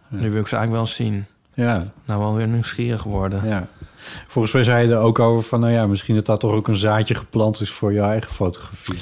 Nu 0.07 0.31
wil 0.31 0.41
ik 0.41 0.47
ze 0.47 0.55
eigenlijk 0.55 0.71
wel 0.71 0.85
zien. 0.85 1.25
Ja, 1.53 1.87
Nou, 2.05 2.19
wel 2.19 2.35
weer 2.35 2.47
nieuwsgierig 2.47 3.01
geworden. 3.01 3.41
ja. 3.47 3.67
Volgens 4.27 4.53
mij 4.53 4.63
zei 4.63 4.87
je 4.87 4.93
er 4.93 4.99
ook 4.99 5.19
over 5.19 5.43
van... 5.43 5.59
nou 5.59 5.73
ja, 5.73 5.87
misschien 5.87 6.15
dat 6.15 6.25
dat 6.25 6.39
toch 6.39 6.51
ook 6.51 6.67
een 6.67 6.77
zaadje 6.77 7.15
geplant 7.15 7.61
is 7.61 7.71
voor 7.71 7.93
je 7.93 8.01
eigen 8.01 8.31
fotografie. 8.31 8.99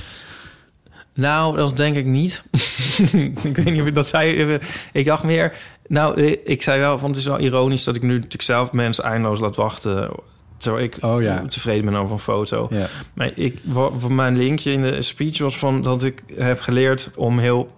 Nou, 1.14 1.56
dat 1.56 1.78
denk 1.78 1.95
ik 1.95 2.06
niet. 2.06 2.43
ik 3.43 3.56
weet 3.56 3.66
niet 3.66 3.82
of 3.82 3.91
dat 3.91 4.08
zei. 4.08 4.60
Ik 4.91 5.06
dacht 5.06 5.24
meer. 5.24 5.58
Nou, 5.88 6.22
eh, 6.22 6.38
ik 6.43 6.62
zei 6.62 6.80
wel, 6.80 6.99
want 6.99 7.08
het 7.08 7.16
is 7.16 7.26
wel 7.26 7.39
ironisch 7.39 7.84
dat 7.84 7.95
ik 7.95 8.02
nu 8.02 8.14
natuurlijk 8.14 8.41
zelf 8.41 8.72
mensen 8.72 9.04
eindeloos 9.04 9.39
laat 9.39 9.56
wachten. 9.56 10.10
Terwijl 10.58 10.84
ik 10.84 10.97
Oh 11.02 11.22
ja. 11.22 11.41
tevreden 11.47 11.86
ben 11.86 11.95
over 11.95 12.14
een 12.14 12.20
foto. 12.20 12.68
Ja. 12.70 12.88
Maar 13.14 13.32
ik, 13.36 13.60
van 13.97 14.16
mijn 14.16 14.38
linkje 14.38 14.72
in 14.72 14.82
de 14.82 15.02
speech 15.02 15.38
was 15.38 15.58
van 15.58 15.82
dat 15.82 16.04
ik 16.04 16.24
heb 16.36 16.60
geleerd 16.60 17.12
om 17.16 17.39
heel 17.39 17.72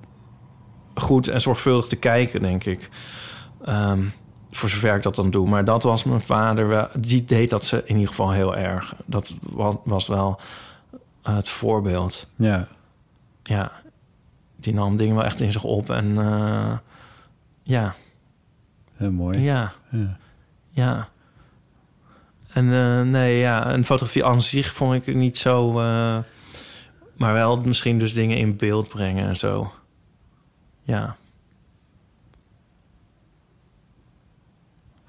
goed 0.95 1.27
en 1.27 1.41
zorgvuldig 1.41 1.87
te 1.87 1.95
kijken, 1.95 2.41
denk 2.41 2.65
ik. 2.65 2.89
Ehm, 3.65 4.03
voor 4.55 4.69
zover 4.69 4.95
ik 4.95 5.01
dat 5.03 5.15
dan 5.15 5.31
doe. 5.31 5.49
Maar 5.49 5.65
dat 5.65 5.83
was 5.83 6.03
mijn 6.03 6.21
vader 6.21 6.67
wel. 6.67 6.87
Die 6.97 7.25
deed 7.25 7.49
dat 7.49 7.65
ze 7.65 7.81
in 7.85 7.93
ieder 7.95 8.07
geval 8.09 8.31
heel 8.31 8.55
erg. 8.55 8.93
Dat 9.05 9.33
wa- 9.41 9.79
was 9.83 10.07
wel 10.07 10.39
eh, 11.23 11.35
het 11.35 11.49
voorbeeld. 11.49 12.27
Ja. 12.35 12.67
Ja, 13.43 13.71
die 14.55 14.73
nam 14.73 14.97
dingen 14.97 15.15
wel 15.15 15.23
echt 15.25 15.41
in 15.41 15.51
zich 15.51 15.63
op. 15.63 15.89
En 15.89 16.17
eh, 16.17 16.77
ja, 17.63 17.95
Heel 18.95 19.11
mooi. 19.11 19.39
ja, 19.39 19.73
Ja. 19.89 20.17
ja. 20.69 21.07
En 22.49 22.73
eh, 22.73 23.01
nee, 23.01 23.37
ja, 23.39 23.73
een 23.73 23.85
fotografie 23.85 24.25
aan 24.25 24.41
zich 24.41 24.73
vond 24.73 25.07
ik 25.07 25.15
niet 25.15 25.37
zo... 25.37 25.71
maar 27.17 27.33
wel 27.33 27.57
misschien 27.61 27.97
dus 27.99 28.13
dingen 28.13 28.37
in 28.37 28.55
beeld 28.57 28.87
brengen 28.87 29.27
en 29.27 29.35
zo. 29.37 29.71
Ja. 30.83 31.15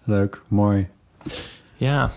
Leuk, 0.05 0.43
mooi. 0.49 0.89
Ja. 1.77 2.11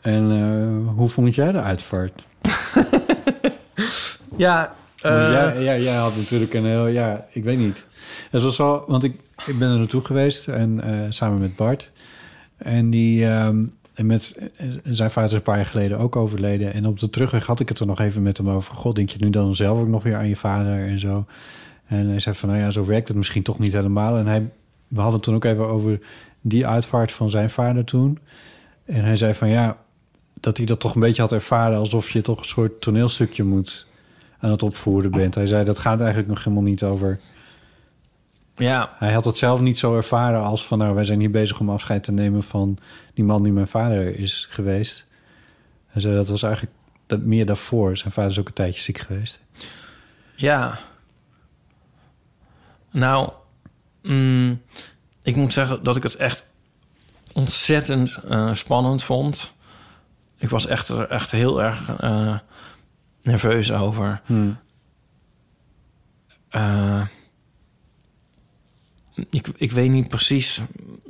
En 0.00 0.30
eh, 0.30 0.94
hoe 0.94 1.08
vond 1.08 1.34
jij 1.34 1.52
de 1.52 1.60
uitvaart? 1.60 2.22
Ja, 4.36 4.74
eh, 5.00 5.30
jij, 5.30 5.62
jij, 5.62 5.82
jij 5.82 5.94
had 5.94 6.16
natuurlijk 6.16 6.54
een 6.54 6.64
heel... 6.64 6.86
Ja, 6.86 7.26
ik 7.30 7.44
weet 7.44 7.58
niet. 7.58 7.86
Het 8.30 8.42
was 8.42 8.56
wel... 8.56 8.84
Want 8.86 9.02
ik, 9.04 9.20
ik 9.46 9.58
ben 9.58 9.70
er 9.70 9.78
naartoe 9.78 10.04
geweest 10.04 10.48
en 10.48 10.80
eh, 10.82 11.06
samen 11.08 11.40
met 11.40 11.56
Bart. 11.56 11.90
En 12.56 12.90
die... 12.90 13.26
ehm, 13.26 13.64
en 13.94 14.06
met, 14.06 14.50
zijn 14.84 15.10
vader 15.10 15.30
is 15.30 15.36
een 15.36 15.42
paar 15.42 15.56
jaar 15.56 15.66
geleden 15.66 15.98
ook 15.98 16.16
overleden. 16.16 16.72
En 16.72 16.86
op 16.86 16.98
de 16.98 17.10
terugweg 17.10 17.46
had 17.46 17.60
ik 17.60 17.68
het 17.68 17.78
er 17.78 17.86
nog 17.86 18.00
even 18.00 18.22
met 18.22 18.36
hem 18.36 18.50
over. 18.50 18.74
God, 18.74 18.96
denk 18.96 19.08
je 19.08 19.24
nu 19.24 19.30
dan 19.30 19.56
zelf 19.56 19.80
ook 19.80 19.88
nog 19.88 20.02
weer 20.02 20.16
aan 20.16 20.28
je 20.28 20.36
vader 20.36 20.86
en 20.86 20.98
zo? 20.98 21.26
En 21.86 22.08
hij 22.08 22.18
zei 22.18 22.34
van, 22.34 22.48
nou 22.48 22.60
ja, 22.60 22.70
zo 22.70 22.84
werkt 22.84 23.08
het 23.08 23.16
misschien 23.16 23.42
toch 23.42 23.58
niet 23.58 23.72
helemaal. 23.72 24.16
En 24.16 24.26
hij, 24.26 24.50
we 24.88 24.96
hadden 25.00 25.14
het 25.14 25.22
toen 25.22 25.34
ook 25.34 25.44
even 25.44 25.66
over 25.66 25.98
die 26.42 26.66
uitvaart 26.66 27.12
van 27.12 27.30
zijn 27.30 27.50
vader 27.50 27.84
toen. 27.84 28.18
En 28.84 29.04
hij 29.04 29.16
zei 29.16 29.34
van, 29.34 29.48
ja, 29.48 29.76
dat 30.40 30.56
hij 30.56 30.66
dat 30.66 30.80
toch 30.80 30.94
een 30.94 31.00
beetje 31.00 31.22
had 31.22 31.32
ervaren... 31.32 31.78
alsof 31.78 32.10
je 32.10 32.20
toch 32.20 32.38
een 32.38 32.44
soort 32.44 32.80
toneelstukje 32.80 33.44
moet 33.44 33.86
aan 34.38 34.50
het 34.50 34.62
opvoeren 34.62 35.10
bent. 35.10 35.34
Hij 35.34 35.46
zei, 35.46 35.64
dat 35.64 35.78
gaat 35.78 35.98
eigenlijk 35.98 36.28
nog 36.28 36.44
helemaal 36.44 36.62
niet 36.62 36.82
over... 36.82 37.20
ja, 38.56 38.90
Hij 38.94 39.12
had 39.12 39.24
het 39.24 39.36
zelf 39.36 39.60
niet 39.60 39.78
zo 39.78 39.96
ervaren 39.96 40.42
als 40.42 40.66
van... 40.66 40.78
nou, 40.78 40.94
wij 40.94 41.04
zijn 41.04 41.20
hier 41.20 41.30
bezig 41.30 41.60
om 41.60 41.70
afscheid 41.70 42.04
te 42.04 42.12
nemen 42.12 42.42
van 42.42 42.78
die 43.14 43.24
man 43.24 43.42
die 43.42 43.52
mijn 43.52 43.68
vader 43.68 44.18
is 44.18 44.46
geweest. 44.50 45.06
Hij 45.86 46.02
zei, 46.02 46.14
dat 46.14 46.28
was 46.28 46.42
eigenlijk 46.42 46.74
dat 47.06 47.20
meer 47.20 47.46
daarvoor. 47.46 47.96
Zijn 47.96 48.12
vader 48.12 48.30
is 48.30 48.38
ook 48.38 48.48
een 48.48 48.54
tijdje 48.54 48.80
ziek 48.80 48.98
geweest. 48.98 49.40
ja. 50.34 50.78
Nou, 52.90 53.32
mm, 54.02 54.60
ik 55.22 55.36
moet 55.36 55.52
zeggen 55.52 55.82
dat 55.82 55.96
ik 55.96 56.02
het 56.02 56.16
echt 56.16 56.44
ontzettend 57.32 58.18
eh, 58.28 58.54
spannend 58.54 59.02
vond. 59.02 59.52
Ik 60.38 60.48
was 60.48 60.66
echt, 60.66 60.88
er 60.88 61.08
echt 61.08 61.30
heel 61.30 61.62
erg 61.62 61.88
eh, 61.98 62.38
nerveus 63.22 63.72
over. 63.72 64.20
Eh, 66.48 67.02
ik, 69.30 69.48
ik 69.56 69.72
weet 69.72 69.90
niet 69.90 70.08
precies 70.08 70.62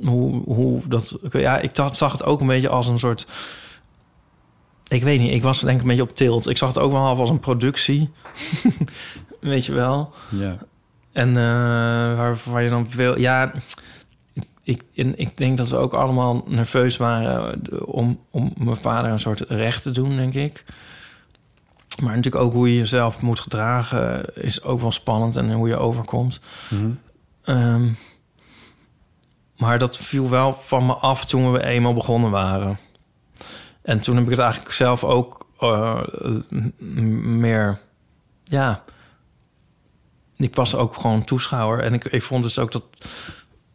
hoe, 0.05 0.43
hoe 0.43 0.87
dat... 0.87 1.17
Ja, 1.31 1.59
ik 1.59 1.75
dacht- 1.75 1.97
zag 1.97 2.11
het 2.11 2.23
ook 2.23 2.41
een 2.41 2.47
beetje 2.47 2.69
als 2.69 2.87
een 2.87 2.99
soort... 2.99 3.27
Ik 4.87 5.03
weet 5.03 5.19
niet, 5.19 5.31
ik 5.33 5.41
was 5.41 5.59
denk 5.59 5.75
ik 5.75 5.81
een 5.81 5.87
beetje 5.87 6.03
op 6.03 6.15
tilt. 6.15 6.47
Ik 6.49 6.57
zag 6.57 6.69
het 6.69 6.79
ook 6.79 6.91
wel 6.91 7.05
als 7.17 7.29
een 7.29 7.39
productie. 7.39 8.09
weet 9.39 9.65
je 9.65 9.73
wel. 9.73 10.13
Ja. 10.29 10.57
En 11.11 11.33
waar, 12.15 12.37
waar 12.45 12.63
je 12.63 12.69
dan 12.69 12.91
wil... 12.91 13.19
Ja, 13.19 13.51
ik, 14.63 14.83
en 14.95 15.17
ik 15.19 15.37
denk 15.37 15.57
dat 15.57 15.69
we 15.69 15.77
ook 15.77 15.93
allemaal 15.93 16.43
nerveus 16.47 16.97
waren... 16.97 17.61
eh, 17.71 17.87
om, 17.87 18.19
om 18.29 18.53
mijn 18.57 18.75
vader 18.75 19.11
een 19.11 19.19
soort 19.19 19.39
recht 19.39 19.83
te 19.83 19.91
doen, 19.91 20.15
denk 20.15 20.33
ik. 20.33 20.65
Maar 22.01 22.15
natuurlijk 22.15 22.43
ook 22.43 22.53
hoe 22.53 22.71
je 22.71 22.77
jezelf 22.77 23.21
moet 23.21 23.39
gedragen... 23.39 24.35
is 24.35 24.63
ook 24.63 24.79
wel 24.79 24.91
spannend 24.91 25.35
en 25.35 25.51
hoe 25.51 25.67
je 25.67 25.77
overkomt. 25.77 26.39
Mhm. 26.69 26.91
Ehm, 27.43 27.87
maar 29.57 29.79
dat 29.79 29.97
viel 29.97 30.29
wel 30.29 30.53
van 30.53 30.85
me 30.85 30.93
af 30.93 31.25
toen 31.25 31.51
we 31.51 31.63
eenmaal 31.63 31.93
begonnen 31.93 32.31
waren. 32.31 32.77
En 33.81 34.01
toen 34.01 34.15
heb 34.15 34.23
ik 34.23 34.29
het 34.29 34.39
eigenlijk 34.39 34.73
zelf 34.73 35.03
ook 35.03 35.47
eh, 35.59 36.01
meer... 37.21 37.79
Ja, 38.43 38.83
ik 40.37 40.55
was 40.55 40.75
ook 40.75 40.95
gewoon 40.95 41.23
toeschouwer. 41.23 41.79
En 41.79 41.93
ik, 41.93 42.05
ik 42.05 42.23
vond 42.23 42.43
dus 42.43 42.59
ook 42.59 42.71
dat 42.71 42.83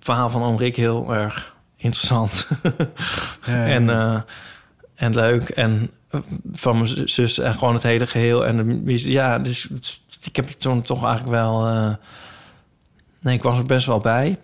verhaal 0.08 0.30
van 0.30 0.42
Oom 0.42 0.56
Rick 0.56 0.76
heel 0.76 1.14
erg 1.14 1.56
interessant. 1.76 2.48
Ja, 3.46 3.66
en, 3.66 3.90
eh, 3.90 4.20
en 4.94 5.14
leuk. 5.14 5.48
En 5.48 5.90
eh, 6.10 6.20
van 6.52 6.76
mijn 6.76 7.08
zus 7.08 7.38
en 7.38 7.54
gewoon 7.54 7.74
het 7.74 7.82
hele 7.82 8.06
geheel. 8.06 8.46
En 8.46 8.84
de, 8.84 9.10
ja, 9.10 9.38
dus 9.38 9.68
ik 10.22 10.36
heb 10.36 10.48
er 10.48 10.56
toen 10.56 10.82
toch 10.82 11.04
eigenlijk 11.04 11.34
wel... 11.34 11.66
eh, 11.66 11.94
nee, 13.20 13.34
ik 13.34 13.42
was 13.42 13.58
er 13.58 13.66
best 13.66 13.86
wel 13.86 14.00
bij. 14.00 14.38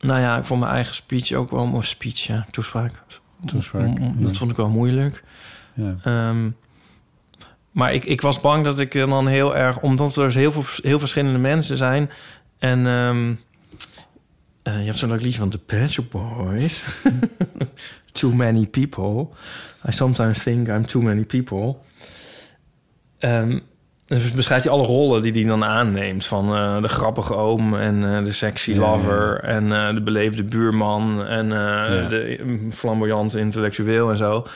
Nou 0.00 0.20
ja, 0.20 0.36
ik 0.36 0.44
vond 0.44 0.60
mijn 0.60 0.72
eigen 0.72 0.94
speech 0.94 1.32
ook 1.32 1.50
wel... 1.50 1.64
Een 1.64 1.82
speech, 1.82 2.18
ja, 2.18 2.46
toespraak. 2.50 3.02
Toespraak, 3.44 3.96
Dat 4.20 4.30
ja. 4.30 4.36
vond 4.36 4.50
ik 4.50 4.56
wel 4.56 4.68
moeilijk. 4.68 5.24
Ja. 5.74 5.96
Ehm, 6.02 6.50
maar 7.74 7.94
ik, 7.94 8.04
ik 8.04 8.20
was 8.20 8.40
bang 8.40 8.64
dat 8.64 8.78
ik 8.78 8.92
dan 8.92 9.26
heel 9.26 9.56
erg... 9.56 9.80
Omdat 9.80 10.16
er 10.16 10.34
heel 10.34 10.52
veel 10.52 10.64
heel 10.82 10.98
verschillende 10.98 11.38
mensen 11.38 11.76
zijn... 11.76 12.10
En 12.58 12.86
ehm, 12.86 13.34
eh, 14.62 14.78
je 14.78 14.84
hebt 14.84 14.98
zo'n 14.98 15.08
leuk 15.08 15.20
liedje 15.20 15.38
van 15.38 15.48
The 15.48 15.58
Pet 15.58 15.90
Shop 15.90 16.10
Boys. 16.10 16.84
too 18.12 18.32
many 18.32 18.66
people. 18.66 19.26
I 19.88 19.92
sometimes 19.92 20.42
think 20.42 20.68
I'm 20.68 20.86
too 20.86 21.02
many 21.02 21.24
people. 21.24 21.76
Ehm, 23.18 23.58
dus 24.06 24.32
beschrijft 24.32 24.64
hij 24.64 24.72
alle 24.72 24.84
rollen 24.86 25.22
die 25.22 25.32
hij 25.32 25.44
dan 25.44 25.64
aanneemt. 25.64 26.26
Van 26.26 26.54
eh, 26.54 26.82
de 26.82 26.88
grappige 26.88 27.34
oom 27.34 27.74
en 27.74 28.16
eh, 28.16 28.24
de 28.24 28.32
sexy 28.32 28.70
Ja, 28.70 28.76
ja, 28.76 28.80
lover... 28.80 29.40
en 29.40 29.94
de 29.94 30.02
beleefde 30.02 30.44
buurman 30.44 31.26
en 31.26 31.48
Ja. 31.48 32.08
de 32.08 32.66
flamboyante 32.70 33.38
intellectueel 33.38 34.10
en 34.10 34.16
zo. 34.16 34.46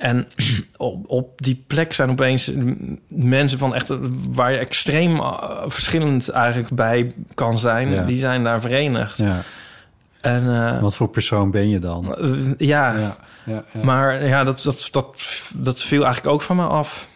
En 0.00 0.28
op, 0.76 1.10
op 1.10 1.42
die 1.42 1.64
plek 1.66 1.94
zijn 1.94 2.10
opeens 2.10 2.52
mensen 3.08 3.58
van 3.58 3.74
echt... 3.74 3.92
waar 4.30 4.52
je 4.52 4.58
extreem 4.58 5.18
eh, 5.18 5.62
verschillend 5.66 6.28
eigenlijk 6.28 6.70
bij 6.70 7.14
kan 7.34 7.58
zijn... 7.58 7.90
Ja. 7.90 8.04
die 8.04 8.18
zijn 8.18 8.44
daar 8.44 8.60
verenigd. 8.60 9.16
ja. 9.16 9.42
En 10.20 10.54
eh, 10.54 10.80
Wat 10.80 10.96
voor 10.96 11.08
persoon 11.08 11.50
ben 11.50 11.68
je 11.68 11.78
dan? 11.78 12.16
eh, 12.16 12.68
ja, 12.68 13.16
Ja, 13.44 13.64
maar 13.82 14.26
ja, 14.26 14.44
dat, 14.44 14.62
dat, 14.62 14.88
dat, 14.90 15.42
dat 15.54 15.82
viel 15.82 16.04
eigenlijk 16.04 16.34
ook 16.34 16.42
van 16.42 16.56
me 16.56 16.66
af. 16.66 17.08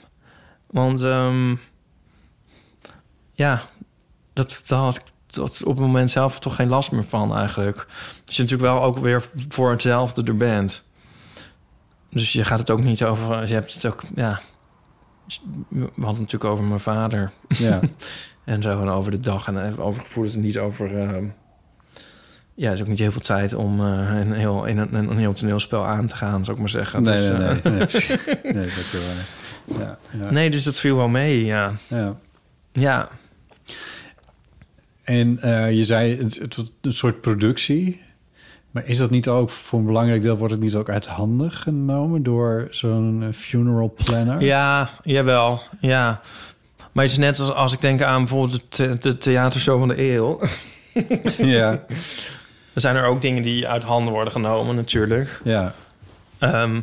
Want 0.66 1.02
ehm, 1.02 1.54
ja, 3.32 3.62
dat, 4.32 4.62
daar 4.66 4.78
had 4.78 4.96
ik 4.96 5.02
tot 5.26 5.64
op 5.64 5.76
het 5.76 5.86
moment 5.86 6.10
zelf 6.10 6.38
toch 6.38 6.54
geen 6.54 6.68
last 6.68 6.92
meer 6.92 7.04
van 7.04 7.36
eigenlijk. 7.36 7.86
Dus 8.24 8.36
je 8.36 8.42
natuurlijk 8.42 8.70
wel 8.70 8.82
ook 8.82 8.98
weer 8.98 9.24
voor 9.48 9.70
hetzelfde 9.70 10.22
er 10.22 10.36
bent. 10.36 10.84
Dus 12.14 12.32
je 12.32 12.44
gaat 12.44 12.58
het 12.58 12.70
ook 12.70 12.82
niet 12.82 13.04
over... 13.04 13.48
Je 13.48 13.54
hebt 13.54 13.74
het 13.74 13.86
ook, 13.86 14.02
ja... 14.14 14.40
We 15.68 15.80
hadden 15.80 16.06
het 16.06 16.18
natuurlijk 16.18 16.44
over 16.44 16.64
mijn 16.64 16.80
vader 16.80 17.32
ja. 17.48 17.80
en 18.44 18.62
zo. 18.62 18.80
En 18.80 18.88
over 18.88 19.10
de 19.10 19.20
dag 19.20 19.46
en 19.46 19.78
over 19.78 20.02
gevoelens 20.02 20.34
en 20.34 20.40
niet 20.40 20.58
over... 20.58 20.98
ehm, 20.98 21.24
ja, 22.54 22.66
er 22.66 22.74
is 22.74 22.80
ook 22.80 22.86
niet 22.86 22.98
heel 22.98 23.12
veel 23.12 23.20
tijd 23.20 23.54
om 23.54 23.80
eh, 23.80 24.18
een, 24.18 24.32
heel, 24.32 24.64
in 24.64 24.78
een, 24.78 24.94
een 24.94 25.18
heel 25.18 25.32
toneelspel 25.32 25.86
aan 25.86 26.06
te 26.06 26.16
gaan, 26.16 26.44
zou 26.44 26.56
ik 26.56 26.62
maar 26.62 26.72
zeggen. 26.72 27.02
Nee, 27.02 27.16
Dus, 27.16 27.28
nee, 27.28 27.38
eh, 27.38 27.64
nee. 27.64 27.72
Nee, 27.72 28.52
nee, 28.54 28.66
dat 28.66 28.90
waar. 28.92 29.78
Ja, 29.78 29.98
ja. 30.10 30.30
nee, 30.30 30.50
dus 30.50 30.64
dat 30.64 30.76
viel 30.76 30.96
wel 30.96 31.08
mee, 31.08 31.44
ja. 31.44 31.72
ja. 31.88 32.16
Ja, 32.72 33.08
En 35.02 35.38
eh, 35.40 35.72
je 35.72 35.84
zei 35.84 36.16
het, 36.22 36.38
het, 36.38 36.56
wordt 36.56 36.72
een 36.80 36.92
soort 36.92 37.20
productie. 37.20 38.00
Maar 38.74 38.86
is 38.86 38.98
dat 38.98 39.10
niet 39.10 39.28
ook 39.28 39.50
voor 39.50 39.78
een 39.78 39.84
belangrijk 39.84 40.22
deel... 40.22 40.36
wordt 40.36 40.52
het 40.52 40.62
niet 40.62 40.74
ook 40.74 40.88
uit 40.88 41.06
handen 41.06 41.52
genomen... 41.52 42.22
door 42.22 42.68
zo'n 42.70 43.22
eh, 43.22 43.28
funeral 43.32 43.94
planner? 44.04 44.40
ja, 44.40 44.90
jawel, 45.02 45.60
ja. 45.80 46.20
Maar 46.92 47.04
het 47.04 47.12
is 47.12 47.18
net 47.18 47.38
als 47.40 47.50
als 47.52 47.72
ik 47.72 47.80
denk 47.80 48.02
aan 48.02 48.18
bijvoorbeeld 48.20 48.76
de, 48.76 48.98
de 48.98 49.18
theatershow 49.18 49.78
van 49.78 49.88
de 49.88 50.12
eeuw. 50.12 50.40
ja, 51.56 51.70
Er 52.74 52.80
zijn 52.80 52.96
er 52.96 53.04
ook 53.04 53.22
dingen 53.22 53.42
die 53.42 53.68
uit 53.68 53.84
handen 53.84 54.12
worden 54.12 54.32
genomen, 54.32 54.76
natuurlijk. 54.76 55.40
ja, 55.44 55.74
Ehm, 56.38 56.80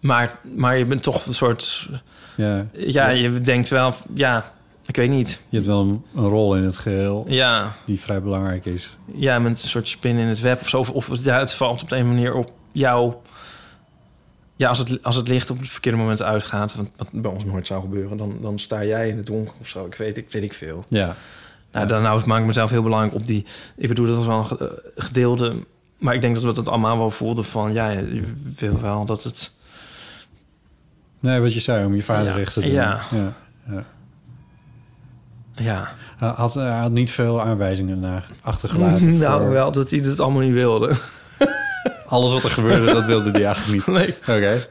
maar, 0.00 0.38
maar 0.42 0.78
je 0.78 0.84
bent 0.84 1.02
toch 1.02 1.26
een 1.26 1.34
soort... 1.34 1.88
ja. 2.36 2.66
Ja, 2.72 3.08
je 3.08 3.40
denkt 3.40 3.68
wel... 3.68 3.94
Ja, 4.14 4.52
ik 4.90 4.96
weet 4.96 5.10
niet. 5.10 5.40
Je 5.48 5.56
hebt 5.56 5.68
wel 5.68 5.80
een, 5.80 6.04
een 6.14 6.28
rol 6.28 6.56
in 6.56 6.62
het 6.62 6.78
geheel... 6.78 7.24
Ja, 7.28 7.72
die 7.86 8.00
vrij 8.00 8.22
belangrijk 8.22 8.64
is. 8.64 8.98
ja, 9.14 9.38
met 9.38 9.62
een 9.62 9.68
soort 9.68 9.88
spin 9.88 10.16
in 10.16 10.26
het 10.26 10.40
web 10.40 10.60
of 10.60 10.68
zo. 10.68 10.78
Of, 10.78 10.90
of 10.90 11.24
ja, 11.24 11.38
het 11.38 11.54
valt 11.54 11.82
op 11.82 11.88
de 11.88 11.96
een 11.96 12.06
manier 12.06 12.34
op 12.34 12.52
jou. 12.72 13.14
Ja, 14.56 14.68
als 14.68 14.78
het, 14.78 15.02
als 15.02 15.16
het 15.16 15.28
licht 15.28 15.50
op 15.50 15.58
het 15.58 15.68
verkeerde 15.68 15.98
moment 15.98 16.22
uitgaat, 16.22 16.74
wat, 16.74 16.90
wat 16.96 17.08
bij 17.12 17.30
ons 17.30 17.44
nooit 17.44 17.66
zou 17.66 17.80
gebeuren, 17.80 18.16
dan, 18.16 18.38
dan 18.40 18.58
sta 18.58 18.84
jij 18.84 19.08
in 19.08 19.16
het 19.16 19.26
donker 19.26 19.54
of 19.60 19.68
zo. 19.68 19.86
Ik 19.86 19.94
weet, 19.94 20.16
ik 20.16 20.30
weet 20.30 20.42
ik 20.42 20.52
veel. 20.52 20.84
Ja, 20.88 21.16
Nou, 21.72 21.86
dan 21.86 22.02
nou, 22.02 22.26
maak 22.26 22.40
ik 22.40 22.46
mezelf 22.46 22.70
heel 22.70 22.82
belangrijk 22.82 23.14
op 23.14 23.26
die. 23.26 23.44
Ik 23.76 23.88
bedoel, 23.88 24.06
dat 24.06 24.16
was 24.16 24.26
wel 24.26 24.46
een 24.50 24.68
eh, 24.68 24.76
gedeelde. 24.96 25.56
Maar 25.98 26.14
ik 26.14 26.20
denk 26.20 26.34
dat 26.34 26.44
we 26.44 26.52
dat 26.52 26.68
allemaal 26.68 26.98
wel 26.98 27.10
voelden 27.10 27.44
van 27.44 27.72
ja, 27.72 27.90
je 27.90 28.22
wil 28.56 28.80
wel 28.80 29.04
dat 29.04 29.24
het. 29.24 29.50
nee, 31.20 31.40
wat 31.40 31.54
je 31.54 31.60
zei 31.60 31.84
om 31.86 31.94
je 31.94 32.02
vader 32.02 32.24
Ja, 32.24 32.34
recht 32.36 32.52
te 32.52 32.60
doen. 32.60 32.70
ja. 32.70 33.00
ja, 33.10 33.34
ja. 33.70 33.84
Ja, 35.60 35.94
Hij 36.16 36.28
had, 36.28 36.54
hij 36.54 36.78
had 36.78 36.90
niet 36.90 37.10
veel 37.10 37.42
aanwijzingen 37.42 38.00
naar 38.00 38.30
achtergelaten. 38.40 39.18
nou 39.18 39.40
voor 39.40 39.50
wel 39.50 39.72
dat 39.72 39.90
hij 39.90 39.98
het 39.98 40.20
allemaal 40.20 40.42
niet 40.42 40.52
wilde. 40.52 40.96
Alles 42.06 42.32
wat 42.32 42.44
er 42.44 42.50
gebeurde, 42.50 42.86
dat 42.86 43.06
wilde 43.06 43.30
hij 43.30 43.44
eigenlijk 43.44 43.86
niet. 43.86 43.96
Nee. 43.96 44.16
Oké. 44.36 44.66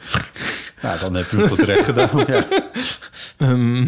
Nou, 0.82 1.00
dan 1.00 1.14
heb 1.14 1.30
je 1.30 1.38
hem 1.38 1.48
tot 1.48 1.60
recht 1.60 1.86
gedaan. 1.86 2.10
Ja. 2.28 2.48
Ehm, 3.38 3.88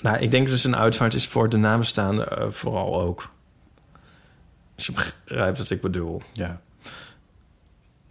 nou, 0.00 0.18
ik 0.18 0.30
denk 0.30 0.48
dus 0.48 0.64
een 0.64 0.76
uitvaart 0.76 1.14
is 1.14 1.26
voor 1.26 1.48
de 1.48 1.56
nabestaanden 1.56 2.38
eh, 2.38 2.46
vooral 2.50 3.00
ook. 3.00 3.30
Als 4.76 4.86
je 4.86 4.92
begrijpt 4.92 5.58
wat 5.58 5.70
ik 5.70 5.80
bedoel. 5.80 6.22
ja. 6.32 6.60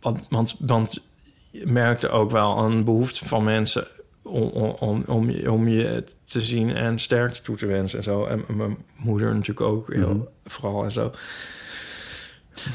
Want, 0.01 0.26
want, 0.30 0.55
want 0.60 1.03
je 1.51 1.66
merkte 1.66 2.10
ook 2.10 2.32
wel 2.32 2.58
een 2.58 2.84
behoefte 2.84 3.26
van 3.28 3.43
mensen 3.43 3.88
om, 4.22 4.41
om, 4.41 4.76
om, 4.80 5.03
om, 5.08 5.30
je, 5.30 5.51
om 5.51 5.68
je 5.68 6.03
te 6.28 6.41
zien 6.41 6.69
en 6.75 6.99
sterkte 6.99 7.41
toe 7.41 7.55
te 7.55 7.65
wensen 7.65 7.97
en 7.97 8.03
zo. 8.03 8.25
En 8.25 8.43
mijn 8.55 8.78
moeder 8.97 9.34
natuurlijk 9.34 9.61
ook 9.67 9.93
heel, 9.93 10.13
Mhm. 10.13 10.25
vooral 10.45 10.84
en 10.84 10.91
zo. 10.91 11.11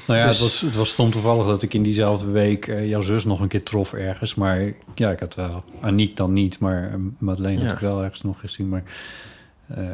Nou 0.06 0.18
ja, 0.18 0.26
Dus- 0.26 0.38
het, 0.38 0.44
was, 0.50 0.60
het 0.60 0.74
was 0.74 0.90
stom 0.90 1.10
toevallig 1.10 1.46
dat 1.46 1.62
ik 1.62 1.74
in 1.74 1.82
diezelfde 1.82 2.26
week 2.30 2.66
eh, 2.68 2.88
jouw 2.88 3.00
zus 3.00 3.24
nog 3.24 3.40
een 3.40 3.48
keer 3.48 3.62
trof 3.62 3.92
ergens. 3.92 4.34
Maar 4.34 4.72
ja, 4.94 5.10
ik 5.10 5.20
had 5.20 5.34
wel... 5.34 5.64
Aniek 5.80 6.16
dan 6.16 6.32
niet, 6.32 6.58
maar 6.58 6.88
eh, 6.88 6.94
Madeleine 7.18 7.60
Ja. 7.60 7.66
had 7.66 7.74
ik 7.74 7.80
wel 7.80 8.02
ergens 8.02 8.22
nog 8.22 8.40
gezien. 8.40 8.68
Maar 8.68 8.82
eh, 9.66 9.84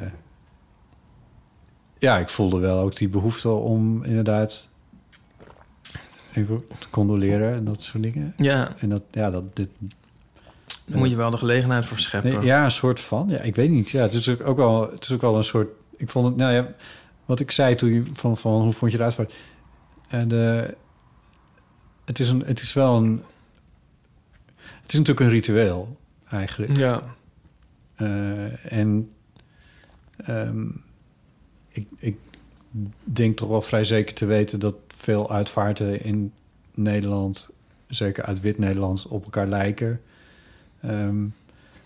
ja, 1.98 2.18
ik 2.18 2.28
voelde 2.28 2.58
wel 2.58 2.78
ook 2.80 2.96
die 2.96 3.08
behoefte 3.08 3.48
om 3.48 4.04
inderdaad 4.04 4.68
even 6.34 6.64
te 6.78 6.90
condoleren 6.90 7.54
en 7.54 7.64
dat 7.64 7.82
soort 7.82 8.02
dingen. 8.02 8.34
Ja, 8.36 8.72
En 8.78 8.88
dat, 8.88 9.02
ja, 9.10 9.30
dat 9.30 9.56
dit... 9.56 9.68
daar 10.84 10.98
moet 10.98 11.10
je 11.10 11.16
wel 11.16 11.30
de 11.30 11.36
gelegenheid 11.36 11.86
voor 11.86 11.98
scheppen. 11.98 12.32
Nee, 12.32 12.44
ja, 12.44 12.64
een 12.64 12.70
soort 12.70 13.00
van. 13.00 13.26
Ja, 13.28 13.38
ik 13.38 13.54
weet 13.54 13.70
niet. 13.70 13.90
Ja, 13.90 14.02
het 14.02 14.14
is 14.14 14.40
ook 14.40 14.56
wel, 14.56 14.90
het 14.90 15.04
is 15.04 15.12
ook 15.12 15.20
wel 15.20 15.36
een 15.36 15.44
soort. 15.44 15.68
Ik 15.96 16.08
vond 16.10 16.26
het, 16.26 16.36
nou 16.36 16.52
ja, 16.52 16.74
wat 17.24 17.40
ik 17.40 17.50
zei 17.50 17.74
toen 17.74 17.92
je 17.92 18.02
van, 18.12 18.36
van 18.36 18.52
hoe 18.62 18.72
vond 18.72 18.90
je 18.90 18.96
het 18.96 19.06
uitvaart? 19.06 19.34
En 20.08 20.28
de, 20.28 20.74
het 22.04 22.18
is 22.18 22.28
een, 22.28 22.42
het 22.46 22.60
is 22.60 22.72
wel 22.72 22.96
een, 22.96 23.22
het 24.56 24.92
is 24.92 24.98
natuurlijk 24.98 25.20
een 25.20 25.30
ritueel 25.30 25.96
eigenlijk. 26.30 26.76
Ja, 26.76 27.02
Eh, 27.94 28.72
en 28.72 29.10
ehm, 30.16 30.66
ik, 31.68 31.86
ik 31.98 32.16
denk 33.02 33.36
toch 33.36 33.48
wel 33.48 33.62
vrij 33.62 33.84
zeker 33.84 34.14
te 34.14 34.26
weten 34.26 34.60
dat 34.60 34.74
veel 34.96 35.30
uitvaarten 35.30 36.04
in 36.04 36.32
Nederland, 36.74 37.48
zeker 37.86 38.24
uit 38.24 38.40
wit-Nederland, 38.40 39.06
op 39.06 39.24
elkaar 39.24 39.46
lijken. 39.46 40.00
Ehm, 40.80 41.24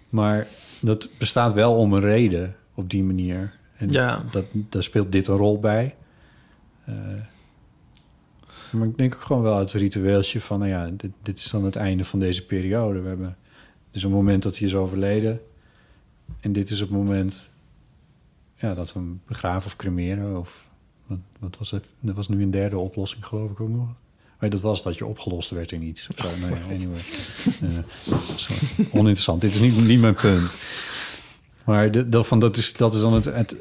maar 0.08 0.46
dat 0.80 1.08
bestaat 1.18 1.52
wel 1.52 1.74
om 1.76 1.92
een 1.92 2.00
reden 2.00 2.56
op 2.74 2.90
die 2.90 3.02
manier. 3.02 3.54
En 3.76 3.90
Ja. 3.90 4.24
dat, 4.30 4.44
daar 4.52 4.82
speelt 4.82 5.12
dit 5.12 5.26
een 5.28 5.36
rol 5.36 5.60
bij. 5.60 5.94
Eh, 6.84 6.94
maar 8.72 8.86
ik 8.88 8.98
denk 8.98 9.14
ook 9.14 9.20
gewoon 9.20 9.42
wel 9.42 9.58
het 9.58 9.72
ritueeltje 9.72 10.40
van... 10.40 10.58
nou 10.58 10.70
ja, 10.70 10.90
dit, 10.90 11.10
dit 11.22 11.38
is 11.38 11.50
dan 11.50 11.64
het 11.64 11.76
einde 11.76 12.04
van 12.04 12.18
deze 12.18 12.46
periode. 12.46 13.00
We 13.00 13.08
hebben, 13.08 13.36
het 13.86 13.96
is 13.96 14.02
een 14.02 14.10
moment 14.10 14.42
dat 14.42 14.58
hij 14.58 14.66
is 14.66 14.74
overleden. 14.74 15.40
En 16.40 16.52
dit 16.52 16.70
is 16.70 16.80
het 16.80 16.90
moment 16.90 17.50
ja, 18.54 18.74
dat 18.74 18.92
we 18.92 18.98
hem 18.98 19.20
begraven 19.26 19.66
of 19.66 19.76
cremeren. 19.76 20.38
Of 20.38 20.68
wat, 21.06 21.18
wat 21.38 21.58
was 21.58 21.70
het? 21.70 21.86
Er 22.04 22.14
was 22.14 22.28
nu 22.28 22.42
een 22.42 22.50
derde 22.50 22.78
oplossing, 22.78 23.24
geloof 23.26 23.50
ik 23.50 23.60
ook 23.60 23.68
nog. 23.68 23.88
Maar 24.42 24.50
dat 24.50 24.60
was 24.60 24.82
dat 24.82 24.96
je 24.96 25.06
opgelost 25.06 25.50
werd 25.50 25.72
in 25.72 25.82
iets. 25.82 26.08
Of 26.08 26.26
zo. 26.26 26.46
Anyway. 26.68 27.02
Zo, 28.36 28.54
oninteressant. 28.90 29.40
Dit 29.40 29.54
is 29.54 29.60
niet, 29.60 29.76
niet 29.76 30.00
mijn 30.00 30.14
punt. 30.14 30.54
Maar 31.64 31.90
de, 31.90 32.08
dat, 32.08 32.26
van, 32.26 32.40
dat, 32.40 32.56
is, 32.56 32.72
dat 32.72 32.94
is 32.94 33.00
dan 33.00 33.12
het... 33.12 33.24
het 33.24 33.56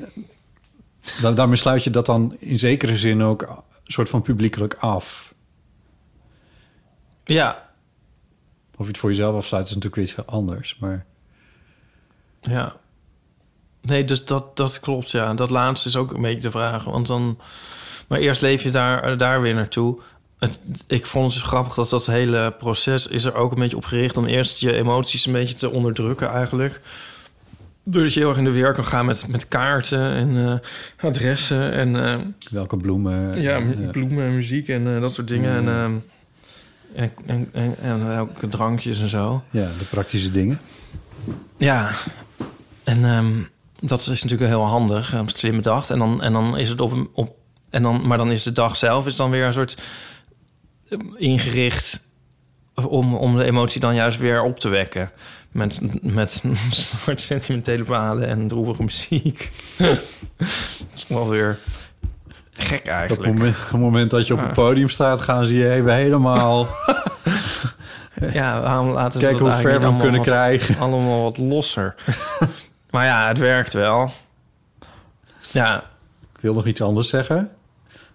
da- 1.22 1.32
daarmee 1.32 1.56
sluit 1.56 1.84
je 1.84 1.90
dat 1.90 2.06
dan 2.06 2.36
in 2.40 2.60
zekere 2.60 2.98
zin 2.98 3.22
ook 3.22 3.42
een 3.42 3.92
soort 3.92 4.10
van 4.10 4.22
publiekelijk 4.22 4.74
af. 4.74 5.34
ja, 7.24 7.70
Of 8.72 8.86
je 8.86 8.88
het 8.92 8.98
voor 8.98 9.10
jezelf 9.10 9.36
afsluit 9.36 9.68
is 9.68 9.76
natuurlijk 9.76 9.96
weer 9.96 10.06
iets 10.24 10.28
anders. 10.34 10.78
Maar 10.80 11.06
ja. 12.42 12.76
Nee, 13.82 14.04
dus 14.06 14.26
dat, 14.26 14.58
dat 14.58 14.80
klopt, 14.80 15.12
ja. 15.12 15.34
Dat 15.34 15.50
laatste 15.50 15.88
is 15.88 15.96
ook 15.96 16.14
een 16.14 16.22
beetje 16.22 16.42
de 16.42 16.52
vraag. 16.52 16.84
Want 16.84 17.08
dan... 17.08 17.40
Maar 18.08 18.20
eerst 18.20 18.42
leef 18.42 18.64
je 18.64 18.72
daar, 18.72 19.18
daar 19.18 19.42
weer 19.42 19.54
naartoe. 19.54 20.02
Het, 20.42 20.60
ik 20.88 21.06
vond 21.06 21.26
het 21.26 21.34
dus 21.34 21.44
grappig 21.50 21.74
dat 21.74 21.90
dat 21.90 22.06
hele 22.06 22.54
proces 22.58 23.08
is 23.08 23.26
er 23.26 23.36
ook 23.36 23.52
een 23.52 23.60
beetje 23.60 23.78
op 23.78 23.86
gericht 23.86 24.18
om 24.18 24.26
eerst 24.26 24.60
je 24.60 24.74
emoties 24.74 25.26
een 25.26 25.32
beetje 25.32 25.56
te 25.56 25.70
onderdrukken 25.70 26.30
eigenlijk. 26.30 26.82
Doordat 27.84 28.14
je 28.14 28.20
heel 28.20 28.30
erg 28.30 28.38
in 28.38 28.44
de 28.44 28.52
weer 28.52 28.74
kan 28.74 28.86
gaan 28.86 29.06
met, 29.06 29.28
met 29.28 29.48
kaarten 29.48 30.12
en 30.12 30.46
eh, 30.46 31.08
adressen 31.08 31.72
en 31.72 32.06
eh, 32.06 32.20
Welke 32.52 32.78
bloemen? 32.78 33.42
ja, 33.42 33.58
eh, 33.58 33.90
bloemen 33.92 34.26
en 34.26 34.36
muziek 34.36 34.68
en 34.68 35.02
dat 35.02 35.14
soort 35.14 35.28
dingen. 35.28 35.56
En, 35.56 35.68
ehm, 35.68 35.94
en, 36.96 37.12
en, 37.26 37.50
en, 37.52 37.76
en 37.82 38.08
welke 38.08 38.48
drankjes 38.48 39.00
en 39.00 39.10
zo. 39.10 39.44
ja, 39.50 39.68
de 39.80 39.86
praktische 39.90 40.32
dingen. 40.32 40.60
Ja, 41.58 41.92
en 42.84 43.06
ehm, 43.06 43.42
dat 43.80 44.00
is 44.00 44.24
natuurlijk 44.24 44.52
heel 44.52 44.66
handig, 44.66 45.24
slim 45.26 45.56
bedacht. 45.56 45.90
En 45.90 46.00
dan, 46.00 46.22
en 46.22 46.34
dan 46.34 46.58
is 46.58 46.70
het 46.70 46.82
op, 46.82 47.10
op 47.14 47.40
en 47.72 47.82
dan, 47.82 48.08
maar 48.08 48.18
dan 48.18 48.32
is 48.32 48.44
de 48.44 48.52
dag 48.52 48.76
zelf 48.76 49.06
is 49.06 49.16
dan 49.16 49.30
weer 49.30 49.46
een 49.46 49.54
soort 49.54 49.78
ingericht 51.16 52.02
om, 52.88 53.16
om 53.16 53.38
de 53.38 53.44
emotie 53.44 53.80
dan 53.82 53.96
juist 53.96 54.18
weer 54.20 54.42
op 54.42 54.60
te 54.60 54.70
wekken. 54.70 55.12
Met, 55.52 55.80
met 56.02 56.44
soort 56.70 57.22
sentimentele 57.22 57.86
verhalen 57.86 58.28
en 58.28 58.48
droevige 58.48 58.84
muziek. 58.84 59.52
is 60.94 61.08
wel 61.08 61.30
weer 61.30 61.58
gek 62.54 62.80
Op 62.80 62.88
eigenlijk. 62.88 63.26
het 63.30 63.38
moment, 63.38 63.56
op 63.58 63.72
het 63.72 63.80
moment 63.80 64.12
dat 64.12 64.28
je 64.28 64.34
op 64.34 64.40
het 64.40 64.54
podium 64.54 64.90
staat, 64.90 65.22
gaan 65.22 65.46
ze 65.46 65.56
je 65.56 65.70
even 65.72 65.94
helemaal 65.96 66.68
Ja, 68.34 68.62
waarom 68.62 68.90
laten 68.90 69.20
ze 69.20 69.26
kijken 69.28 69.46
hoe 69.46 69.56
ver 69.62 69.80
we 69.80 69.98
kunnen 70.00 70.12
wat- 70.16 70.22
krijgen. 70.26 70.78
allemaal 70.80 71.22
wat 71.22 71.38
losser. 71.38 71.96
maar 72.90 73.06
ja, 73.06 73.28
het 73.28 73.38
werkt 73.38 73.74
wel. 73.74 74.12
Ja, 75.52 75.84
Ik 76.36 76.42
wil 76.42 76.54
nog 76.54 76.66
iets 76.66 76.82
anders 76.82 77.10
zeggen. 77.10 77.50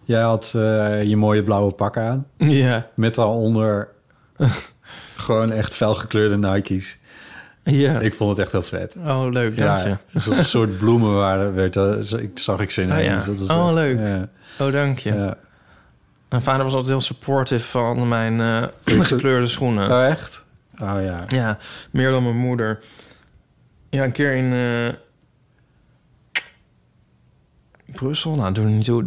Jij 0.07 0.21
had 0.23 0.53
eh, 0.57 1.03
je 1.03 1.17
mooie 1.17 1.43
blauwe 1.43 1.73
pak 1.73 1.97
aan. 1.97 2.27
ja, 2.37 2.87
Met 2.95 3.15
daaronder 3.15 3.89
gewoon 5.17 5.53
echt 5.53 5.75
felgekleurde 5.75 6.37
Nike's. 6.39 6.97
ja. 7.63 8.01
Ik 8.01 8.15
vond 8.15 8.31
het 8.31 8.39
echt 8.39 8.53
heel 8.53 8.63
vet. 8.63 8.97
Oh, 9.07 9.27
leuk, 9.31 9.57
dank 9.57 9.79
je. 9.83 9.89
Ja, 9.89 10.37
een 10.37 10.45
soort 10.45 10.79
bloemen 10.79 11.15
waren, 11.15 11.55
werd, 11.55 11.77
ik 12.13 12.39
zag 12.39 12.61
ik 12.61 12.71
ze 12.71 12.83
in. 12.83 12.93
Oh 12.93 13.03
ja. 13.03 13.23
Oh, 13.49 13.73
leuk. 13.73 13.99
Ja, 13.99 14.29
Oh, 14.67 14.73
dank 14.73 14.99
je. 14.99 15.13
ja. 15.15 15.37
Mijn 16.29 16.43
vader 16.43 16.63
was 16.65 16.73
altijd 16.73 16.91
heel 16.93 17.01
supportive 17.01 17.67
van 17.69 18.09
mijn 18.09 18.41
eh, 18.85 19.01
gekleurde 19.05 19.47
schoenen. 19.47 19.91
Oh, 19.91 20.05
echt? 20.07 20.45
Oh 20.79 21.03
ja. 21.03 21.25
Ja, 21.29 21.59
meer 21.91 22.11
dan 22.11 22.23
mijn 22.23 22.37
moeder. 22.37 22.79
Ja, 23.91 24.05
een 24.05 24.13
keer 24.13 24.35
in 24.35 24.53
eh, 24.53 24.95
Brussel. 27.95 28.35
Nou, 28.35 28.53
doe 28.53 28.65
er 28.65 28.71
niet 28.71 28.85
toe. 28.85 29.05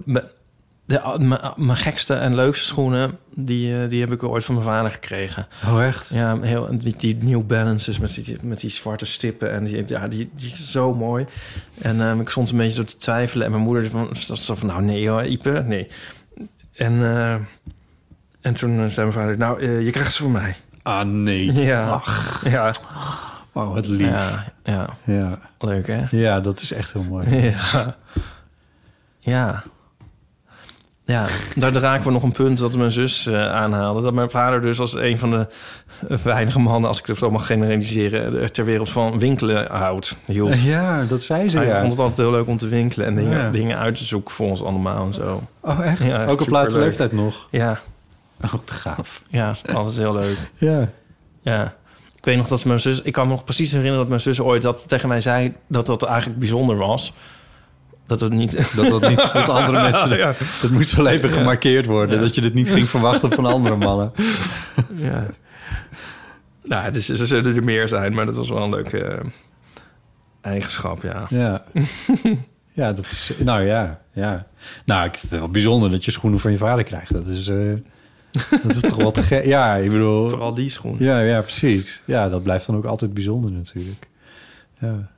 De- 0.89 1.01
ah, 1.01 1.55
Mijn 1.57 1.77
gekste 1.77 2.13
en 2.13 2.35
leukste 2.35 2.65
schoenen, 2.65 3.17
die, 3.33 3.81
eh, 3.83 3.89
die 3.89 3.99
heb 4.01 4.11
ik 4.11 4.23
ooit 4.23 4.45
van 4.45 4.55
mijn 4.55 4.67
vader 4.67 4.91
gekregen. 4.91 5.47
Oh, 5.67 5.83
echt? 5.83 6.09
Ja, 6.13 6.39
heel, 6.41 6.67
die, 6.79 6.95
die 6.97 7.17
New 7.23 7.45
Balances 7.47 7.99
met 7.99 8.13
die, 8.15 8.37
met 8.41 8.59
die 8.59 8.69
zwarte 8.69 9.05
stippen. 9.05 9.51
En 9.51 9.63
die, 9.63 9.83
ja, 9.87 10.07
die, 10.07 10.29
die 10.35 10.51
is 10.51 10.71
zo 10.71 10.93
mooi. 10.93 11.25
En 11.81 12.01
ehm, 12.01 12.19
ik 12.19 12.29
stond 12.29 12.49
een 12.51 12.57
beetje 12.57 12.73
zo 12.73 12.83
te 12.83 12.97
twijfelen. 12.97 13.45
En 13.45 13.51
mijn 13.51 13.63
moeder 13.63 13.89
van, 13.89 14.07
was 14.27 14.45
zo 14.45 14.55
van, 14.55 14.67
nou 14.67 14.81
nee 14.81 15.09
hoor, 15.09 15.25
Ipe, 15.25 15.63
nee. 15.67 15.87
En, 16.73 16.93
eh, 17.03 17.33
en 18.41 18.53
toen 18.53 18.79
eh, 18.79 18.85
zei 18.85 19.07
mijn 19.07 19.19
vader, 19.19 19.37
nou, 19.37 19.61
eh, 19.61 19.85
je 19.85 19.91
krijgt 19.91 20.13
ze 20.13 20.21
voor 20.21 20.31
mij. 20.31 20.55
Ah, 20.83 21.03
nee. 21.05 21.53
Ja. 21.71 21.89
Ach, 21.89 22.41
Ja, 22.49 22.73
oh, 23.53 23.73
wat 23.73 23.87
lief. 23.87 24.07
Ja. 24.07 24.53
ja, 24.63 24.73
ja, 25.05 25.13
Ja. 25.13 25.39
leuk 25.59 25.87
hè? 25.87 26.41
dat 26.41 26.61
is 26.61 26.71
echt 26.73 26.93
heel 26.93 27.03
mooi. 27.03 27.27
Ja. 27.71 27.95
Ja. 29.19 29.63
Ja, 31.13 31.25
daar 31.55 31.71
raken 31.71 32.05
we 32.05 32.11
nog 32.11 32.23
een 32.23 32.31
punt 32.31 32.57
dat 32.57 32.75
mijn 32.75 32.91
zus 32.91 33.25
eh, 33.25 33.51
aanhaalde. 33.51 34.01
Dat 34.01 34.13
mijn 34.13 34.29
vader 34.29 34.61
dus 34.61 34.79
als 34.79 34.93
een 34.95 35.17
van 35.17 35.31
de 35.31 35.47
weinige 36.23 36.59
mannen... 36.59 36.89
als 36.89 36.99
ik 36.99 37.05
het 37.05 37.17
zo 37.17 37.31
mag 37.31 37.45
generaliseren... 37.45 38.41
eh, 38.41 38.47
ter 38.47 38.65
wereld 38.65 38.89
van 38.89 39.19
winkelen 39.19 39.71
houdt. 39.71 40.17
Hield. 40.25 40.61
Ja, 40.61 41.03
dat 41.07 41.21
zei 41.23 41.49
ze, 41.49 41.57
Hij 41.57 41.67
ja. 41.67 41.79
vond 41.79 41.91
het 41.91 42.01
altijd 42.01 42.17
heel 42.17 42.31
leuk 42.31 42.47
om 42.47 42.57
te 42.57 42.67
winkelen... 42.67 43.07
en 43.07 43.15
dingen, 43.15 43.37
Ja. 43.39 43.49
dingen 43.51 43.77
uit 43.77 43.97
te 43.97 44.03
zoeken 44.03 44.33
voor 44.33 44.47
ons 44.49 44.63
allemaal 44.63 45.05
en 45.05 45.13
zo. 45.13 45.41
Oh, 45.61 45.85
echt? 45.85 46.03
Ja, 46.03 46.23
Ook 46.25 46.31
op 46.31 46.39
superleuk. 46.39 46.63
late 46.63 46.77
leeftijd 46.79 47.11
nog? 47.11 47.47
Ja, 47.51 47.79
Oh, 48.43 48.53
te 48.65 48.73
gaaf. 48.73 49.21
ja, 49.29 49.55
altijd 49.73 49.97
heel 49.97 50.13
leuk. 50.13 50.37
Ja. 50.57 50.89
Ja. 51.41 51.73
Ik 52.15 52.25
weet 52.25 52.37
nog 52.37 52.47
dat 52.47 52.65
mijn 52.65 52.79
zus... 52.79 53.01
Ik 53.01 53.13
kan 53.13 53.25
me 53.25 53.31
nog 53.31 53.43
precies 53.43 53.69
herinneren 53.71 53.99
dat 53.99 54.07
mijn 54.07 54.21
zus 54.21 54.41
ooit 54.41 54.61
dat 54.61 54.87
tegen 54.87 55.07
mij 55.07 55.21
zei... 55.21 55.53
dat 55.67 55.85
dat 55.85 56.03
eigenlijk 56.03 56.39
bijzonder 56.39 56.77
was. 56.77 57.13
Dat 58.09 58.19
het 58.19 58.31
niet... 58.33 58.75
Dat 58.75 58.89
dat 58.89 59.09
niet 59.09 59.33
dat 59.33 59.49
andere 59.49 59.81
mensen... 59.89 60.17
Ja. 60.17 60.33
Dat 60.61 60.71
moet 60.71 60.87
zo 60.87 61.03
leven 61.03 61.29
Ja. 61.29 61.35
gemarkeerd 61.35 61.85
worden. 61.85 62.15
Ja. 62.15 62.21
Dat 62.21 62.35
je 62.35 62.41
dit 62.41 62.53
niet 62.53 62.69
ging 62.69 62.89
verwachten 62.89 63.31
van 63.31 63.45
andere 63.45 63.75
mannen. 63.75 64.11
Ja. 64.95 65.25
Nou, 66.63 66.83
het 66.83 66.95
is, 66.95 67.09
er 67.09 67.27
zullen 67.27 67.55
er 67.55 67.63
meer 67.63 67.87
zijn, 67.87 68.13
maar 68.13 68.25
dat 68.25 68.35
was 68.35 68.49
wel 68.49 68.63
een 68.63 68.69
leuke 68.69 69.03
eh, 69.03 69.25
eigenschap, 70.41 71.01
ja. 71.03 71.25
Ja. 71.29 71.63
Ja, 72.71 72.93
dat 72.93 73.05
is... 73.05 73.31
Nou 73.43 73.61
ja, 73.61 74.01
ja. 74.13 74.47
Nou, 74.85 75.05
ik 75.05 75.17
vind 75.17 75.31
het 75.31 75.39
wel 75.39 75.49
bijzonder 75.49 75.91
dat 75.91 76.05
je 76.05 76.11
schoenen 76.11 76.39
van 76.39 76.51
je 76.51 76.57
vader 76.57 76.83
krijgt. 76.83 77.13
Dat 77.13 77.27
is... 77.27 77.47
eh, 77.47 77.73
dat 78.63 78.75
is 78.75 78.81
toch 78.81 78.95
wel 78.95 79.11
te 79.11 79.21
gek. 79.21 79.45
Ja, 79.45 79.75
ik 79.75 79.89
bedoel... 79.89 80.29
Vooral 80.29 80.53
die 80.53 80.69
schoen. 80.69 80.95
Ja, 80.99 81.19
ja, 81.19 81.41
precies. 81.41 82.01
Ja, 82.05 82.29
dat 82.29 82.43
blijft 82.43 82.65
dan 82.65 82.75
ook 82.75 82.85
altijd 82.85 83.13
bijzonder 83.13 83.51
natuurlijk. 83.51 84.07
Ja. 84.79 85.09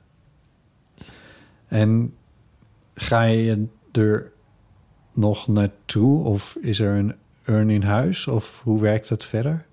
En 1.68 2.14
ga 3.02 3.22
je 3.22 3.66
er 3.92 4.32
nog 5.12 5.48
naartoe? 5.48 6.24
Of 6.24 6.56
is 6.60 6.80
er 6.80 6.96
een 6.96 7.14
urn 7.44 7.70
in 7.70 7.82
huis? 7.82 8.26
Of 8.26 8.60
hoe 8.62 8.80
werkt 8.80 9.08
het 9.08 9.24
verder? 9.24 9.64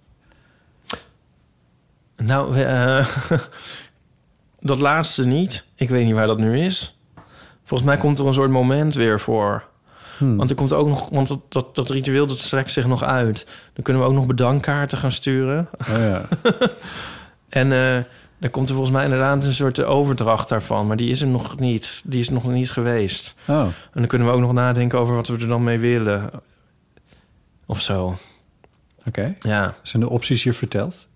Nou, 2.18 2.58
eh, 2.58 3.08
dat 4.60 4.80
laatste 4.80 5.28
niet. 5.28 5.66
Ik 5.76 5.90
weet 5.90 6.06
niet 6.06 6.14
waar 6.14 6.28
dat 6.28 6.38
nu 6.38 6.60
is. 6.60 7.00
Volgens 7.64 7.90
mij 7.90 8.00
komt 8.00 8.20
er 8.20 8.28
een 8.28 8.34
soort 8.34 8.52
moment 8.52 8.96
weer 8.96 9.20
voor. 9.20 9.68
Hmm. 10.18 10.38
Want 10.38 10.50
er 10.50 10.56
komt 10.56 10.74
ook 10.74 10.88
nog, 10.88 11.10
want 11.10 11.28
dat, 11.28 11.42
dat, 11.50 11.76
dat 11.76 11.90
ritueel 11.90 12.28
dat 12.28 12.40
strekt 12.40 12.72
zich 12.72 12.88
nog 12.88 13.04
uit. 13.04 13.48
Dan 13.74 13.84
kunnen 13.84 14.02
we 14.02 14.08
ook 14.08 14.16
nog 14.16 14.26
bedankkaarten 14.26 14.98
gaan 14.98 15.12
sturen. 15.12 15.70
Oh 15.80 15.98
ja. 15.98 16.28
En 17.50 17.72
eh 17.72 18.04
dan 18.40 18.50
komt 18.50 18.68
er 18.70 18.74
volgens 18.76 18.96
mij 18.96 19.04
inderdaad 19.04 19.44
een 19.44 19.54
soort 19.54 19.84
overdracht 19.84 20.50
daarvan. 20.50 20.88
Maar 20.88 20.98
die 20.98 21.10
is 21.10 21.22
er 21.22 21.28
nog 21.28 21.60
niet. 21.60 22.02
Die 22.06 22.20
is 22.20 22.30
nog 22.30 22.48
niet 22.48 22.72
geweest. 22.72 23.36
Oh, 23.48 23.60
En 23.66 23.74
dan 23.94 24.08
kunnen 24.08 24.28
we 24.28 24.34
ook 24.34 24.40
nog 24.40 24.54
nadenken 24.54 25.00
over 25.00 25.16
wat 25.16 25.28
we 25.28 25.38
er 25.38 25.48
dan 25.48 25.64
mee 25.64 25.80
willen. 25.80 26.30
Of 27.66 27.82
zo. 27.82 28.18
oké. 29.06 29.36
Ja, 29.40 29.76
Zijn 29.82 30.04
de 30.04 30.10
opties 30.10 30.44
je 30.44 30.54
verteld? 30.54 31.08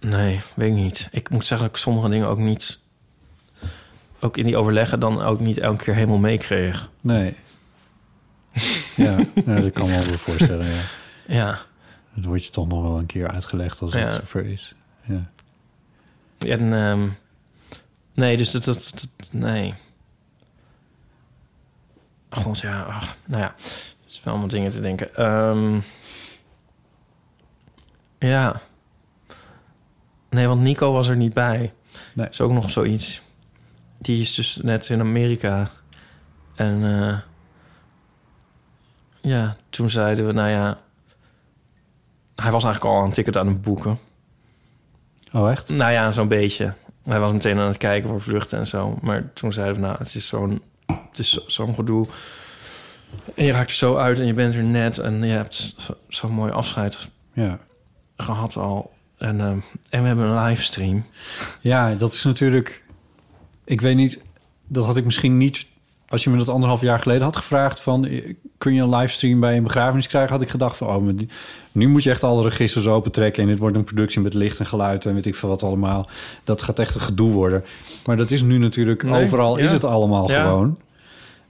nee, 0.00 0.40
weet 0.54 0.68
ik 0.68 0.74
niet. 0.74 1.08
Ik 1.12 1.30
moet 1.30 1.46
zeggen 1.46 1.66
dat 1.66 1.76
ik 1.76 1.82
sommige 1.82 2.08
dingen 2.08 2.28
ook 2.28 2.38
niet... 2.38 2.80
ook 4.20 4.36
in 4.36 4.44
die 4.44 4.56
overleggen 4.56 5.00
dan 5.00 5.22
ook 5.22 5.40
niet 5.40 5.58
elke 5.58 5.84
keer 5.84 5.94
helemaal 5.94 6.18
meekreeg. 6.18 6.88
Nee. 7.00 7.36
ja, 8.96 9.16
nou, 9.44 9.60
dat 9.62 9.72
kan 9.72 9.86
me 9.86 9.92
wel 9.92 10.04
weer 10.04 10.18
voorstellen, 10.18 10.66
ja. 10.66 10.80
Ja. 11.26 11.58
Dat 12.14 12.24
wordt 12.24 12.44
je 12.44 12.50
toch 12.50 12.68
nog 12.68 12.82
wel 12.82 12.98
een 12.98 13.06
keer 13.06 13.28
uitgelegd 13.28 13.80
als 13.80 13.92
Ja. 13.92 13.98
het 13.98 14.14
zover 14.14 14.44
is. 14.46 14.74
Ja. 15.02 15.30
En, 16.44 16.72
ehm, 16.72 17.08
nee, 18.14 18.36
dus 18.36 18.50
dat, 18.50 18.64
dat, 18.64 18.90
dat- 18.94 19.28
Nee. 19.30 19.74
God, 22.30 22.58
ja. 22.60 22.82
Ach, 22.82 23.16
nou 23.24 23.42
ja. 23.42 23.54
Het 23.58 24.12
is 24.12 24.20
wel 24.22 24.32
allemaal 24.32 24.50
dingen 24.50 24.70
te 24.70 24.80
denken. 24.80 25.14
Ehm, 25.14 25.80
ja. 28.18 28.60
Nee, 30.30 30.46
want 30.46 30.60
Nico 30.60 30.92
was 30.92 31.08
er 31.08 31.16
niet 31.16 31.34
bij. 31.34 31.72
Nee. 32.14 32.28
is 32.28 32.40
ook 32.40 32.52
nog 32.52 32.70
zoiets. 32.70 33.22
Die 33.98 34.20
is 34.20 34.34
dus 34.34 34.56
net 34.56 34.88
in 34.88 35.00
Amerika. 35.00 35.70
En 36.54 36.84
eh, 36.84 37.18
ja, 39.20 39.56
toen 39.70 39.90
zeiden 39.90 40.26
we, 40.26 40.32
nou 40.32 40.48
ja... 40.48 40.78
Hij 42.34 42.50
was 42.50 42.64
eigenlijk 42.64 42.94
al 42.94 43.04
een 43.04 43.12
ticket 43.12 43.36
aan 43.36 43.46
het 43.46 43.62
boeken. 43.62 43.98
Oh, 45.34 45.50
echt? 45.50 45.68
Nou 45.68 45.92
ja, 45.92 46.10
zo'n 46.12 46.28
beetje. 46.28 46.74
Hij 47.04 47.20
was 47.20 47.32
meteen 47.32 47.58
aan 47.58 47.66
het 47.66 47.76
kijken 47.76 48.08
voor 48.08 48.20
vluchten 48.20 48.58
en 48.58 48.66
zo. 48.66 48.98
Maar 49.02 49.32
toen 49.32 49.52
zeiden 49.52 49.74
we, 49.74 49.80
nou, 49.80 49.96
het 49.98 50.14
is 50.14 50.26
zo'n 50.28 50.62
het 50.86 51.18
is 51.18 51.30
zo- 51.30 51.42
zo'n 51.46 51.74
gedoe. 51.74 52.06
En 53.34 53.44
je 53.44 53.52
raakt 53.52 53.70
er 53.70 53.76
zo 53.76 53.96
uit 53.96 54.18
en 54.18 54.26
je 54.26 54.34
bent 54.34 54.54
er 54.54 54.62
net. 54.62 54.98
En 54.98 55.22
je 55.24 55.32
hebt 55.32 55.74
zo- 55.76 55.96
zo'n 56.08 56.30
mooi 56.32 56.52
afscheid 56.52 57.08
Ja. 57.32 57.58
gehad 58.16 58.56
al. 58.56 58.92
En, 59.18 59.40
ehm, 59.40 59.58
en 59.88 60.00
we 60.02 60.06
hebben 60.06 60.26
een 60.26 60.44
livestream. 60.44 61.04
Ja, 61.60 61.94
dat 61.94 62.12
is 62.12 62.22
natuurlijk... 62.24 62.82
Ik 63.64 63.80
weet 63.80 63.96
niet... 63.96 64.22
Dat 64.66 64.84
had 64.84 64.96
ik 64.96 65.04
misschien 65.04 65.36
niet... 65.36 65.66
Als 66.14 66.24
je 66.24 66.30
me 66.30 66.36
dat 66.36 66.48
anderhalf 66.48 66.80
jaar 66.80 66.98
geleden 66.98 67.22
had 67.22 67.36
gevraagd... 67.36 67.80
van 67.80 68.06
eh, 68.06 68.34
kun 68.58 68.74
je 68.74 68.82
een 68.82 68.94
livestream 68.96 69.40
bij 69.40 69.56
een 69.56 69.62
begrafenis 69.62 70.06
krijgen... 70.08 70.32
had 70.32 70.42
ik 70.42 70.48
gedacht 70.48 70.76
van... 70.76 70.86
oh, 70.88 71.08
die- 71.14 71.28
nu 71.72 71.88
moet 71.88 72.02
je 72.02 72.10
echt 72.10 72.24
alle 72.24 72.42
registers 72.42 72.86
opentrekken... 72.86 73.42
en 73.42 73.48
dit 73.48 73.58
wordt 73.58 73.76
een 73.76 73.84
productie 73.84 74.20
met 74.20 74.34
licht 74.34 74.58
en 74.58 74.66
geluid... 74.66 75.06
en 75.06 75.14
weet 75.14 75.26
ik 75.26 75.34
veel 75.34 75.48
wat 75.48 75.62
allemaal. 75.62 76.08
Dat 76.44 76.62
gaat 76.62 76.78
echt 76.78 76.94
een 76.94 77.00
gedoe 77.00 77.32
worden. 77.32 77.64
Maar 78.06 78.16
dat 78.16 78.30
is 78.30 78.42
nu 78.42 78.58
natuurlijk... 78.58 79.02
Nee, 79.02 79.24
overal 79.24 79.58
ja. 79.58 79.64
is 79.64 79.70
het 79.70 79.84
allemaal 79.84 80.30
Ja. 80.30 80.42
gewoon. 80.44 80.78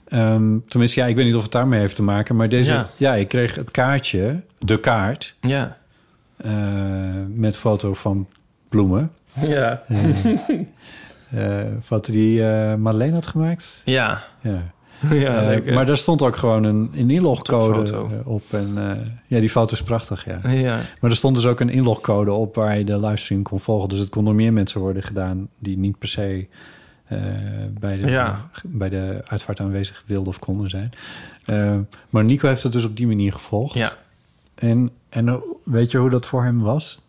Ehm, 0.08 0.58
tenminste, 0.68 1.00
ja, 1.00 1.06
ik 1.06 1.16
weet 1.16 1.24
niet 1.24 1.34
of 1.34 1.42
het 1.42 1.52
daarmee 1.52 1.80
heeft 1.80 1.96
te 1.96 2.02
maken. 2.02 2.36
Maar 2.36 2.48
deze, 2.48 2.72
ja, 2.72 2.90
Ja. 2.96 3.14
ik 3.14 3.28
kreeg 3.28 3.54
het 3.54 3.70
kaartje, 3.70 4.40
de 4.58 4.80
kaart, 4.80 5.34
Ja. 5.40 5.76
eh, 6.36 6.50
met 7.28 7.56
foto 7.56 7.94
van 7.94 8.26
bloemen. 8.68 9.12
Ja. 9.40 9.82
Eh 9.88 9.98
wat 11.88 12.04
die 12.04 12.46
eh 12.46 12.74
Madeleine 12.74 13.14
had 13.14 13.26
gemaakt. 13.26 13.82
Ja. 13.84 14.22
Ja. 14.40 14.62
ja 15.10 15.52
Eh, 15.52 15.74
maar 15.74 15.86
daar 15.86 15.96
stond 15.96 16.22
ook 16.22 16.36
gewoon 16.36 16.64
een, 16.64 16.90
een 16.94 17.10
inlogcode 17.10 17.92
eh, 17.92 18.28
op. 18.28 18.42
En, 18.50 18.72
eh, 18.76 19.06
ja, 19.26 19.40
die 19.40 19.50
foto 19.50 19.72
is 19.72 19.82
prachtig, 19.82 20.24
ja. 20.24 20.50
Ja. 20.50 20.80
Maar 21.00 21.10
er 21.10 21.16
stond 21.16 21.36
dus 21.36 21.46
ook 21.46 21.60
een 21.60 21.70
inlogcode 21.70 22.32
op 22.32 22.54
waar 22.54 22.78
je 22.78 22.84
de 22.84 23.00
livestream 23.00 23.42
kon 23.42 23.60
volgen. 23.60 23.88
Dus 23.88 23.98
het 23.98 24.08
kon 24.08 24.24
door 24.24 24.34
meer 24.34 24.52
mensen 24.52 24.80
worden 24.80 25.02
gedaan 25.02 25.48
die 25.58 25.78
niet 25.78 25.98
per 25.98 26.08
se 26.08 26.46
eh, 27.04 27.18
bij, 27.80 27.96
de, 27.96 28.10
Ja. 28.10 28.48
bij 28.64 28.88
de 28.88 29.22
uitvaart 29.26 29.60
aanwezig 29.60 30.02
wilden 30.06 30.28
of 30.28 30.38
konden 30.38 30.70
zijn. 30.70 30.92
Eh, 31.44 31.76
maar 32.10 32.24
Nico 32.24 32.48
heeft 32.48 32.62
het 32.62 32.72
dus 32.72 32.84
op 32.84 32.96
die 32.96 33.06
manier 33.06 33.32
gevolgd. 33.32 33.74
Ja. 33.74 33.92
En, 34.54 34.90
en 35.08 35.28
eh, 35.28 35.34
weet 35.64 35.90
je 35.90 35.98
hoe 35.98 36.10
dat 36.10 36.26
voor 36.26 36.44
hem 36.44 36.60
was? 36.60 37.02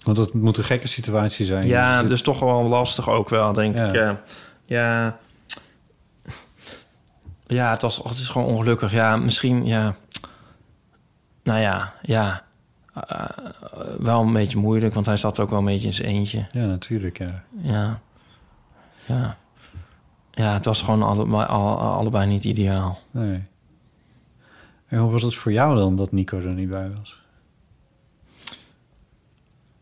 Eh, 0.00 0.04
Want 0.06 0.18
het 0.18 0.34
moet 0.34 0.56
een 0.56 0.64
gekke 0.64 0.88
situatie 0.88 1.44
zijn. 1.44 1.66
ja, 1.66 2.02
dus 2.02 2.22
toch 2.22 2.40
wel 2.40 2.62
lastig 2.62 3.08
ook 3.08 3.28
wel, 3.28 3.52
denk 3.52 3.74
Ja. 3.74 3.86
ik. 3.88 3.94
Ja. 3.94 4.20
ja. 4.64 5.18
Ja, 7.46 7.70
het, 7.70 7.82
was, 7.82 7.96
het 7.96 8.12
is 8.18 8.28
gewoon 8.28 8.46
ongelukkig. 8.48 8.92
Ja, 8.92 9.16
misschien, 9.16 9.66
ja. 9.66 9.94
Nou 11.42 11.60
ja, 11.60 11.92
ja. 12.02 12.42
Eh, 12.94 13.26
wel 13.98 14.20
een 14.22 14.32
beetje 14.32 14.58
moeilijk, 14.58 14.94
want 14.94 15.06
hij 15.06 15.16
zat 15.16 15.40
ook 15.40 15.50
wel 15.50 15.58
een 15.58 15.64
beetje 15.64 15.86
in 15.86 15.94
zijn 15.94 16.08
eentje. 16.08 16.44
Ja, 16.48 16.64
natuurlijk, 16.66 17.18
ja. 17.18 17.42
Ja. 17.62 18.00
Ja. 19.06 19.36
Ja, 20.30 20.52
het 20.52 20.64
was 20.64 20.82
gewoon 20.82 21.02
alle, 21.02 21.46
alle, 21.46 21.74
allebei 21.76 22.26
niet 22.26 22.44
ideaal. 22.44 22.98
Nee. 23.10 23.42
En 24.88 24.98
hoe 24.98 25.10
was 25.12 25.22
het 25.22 25.34
voor 25.34 25.52
jou 25.52 25.76
dan 25.76 25.96
dat 25.96 26.12
Nico 26.12 26.36
er 26.38 26.44
niet 26.52 26.68
bij 26.68 26.90
was? 26.98 27.19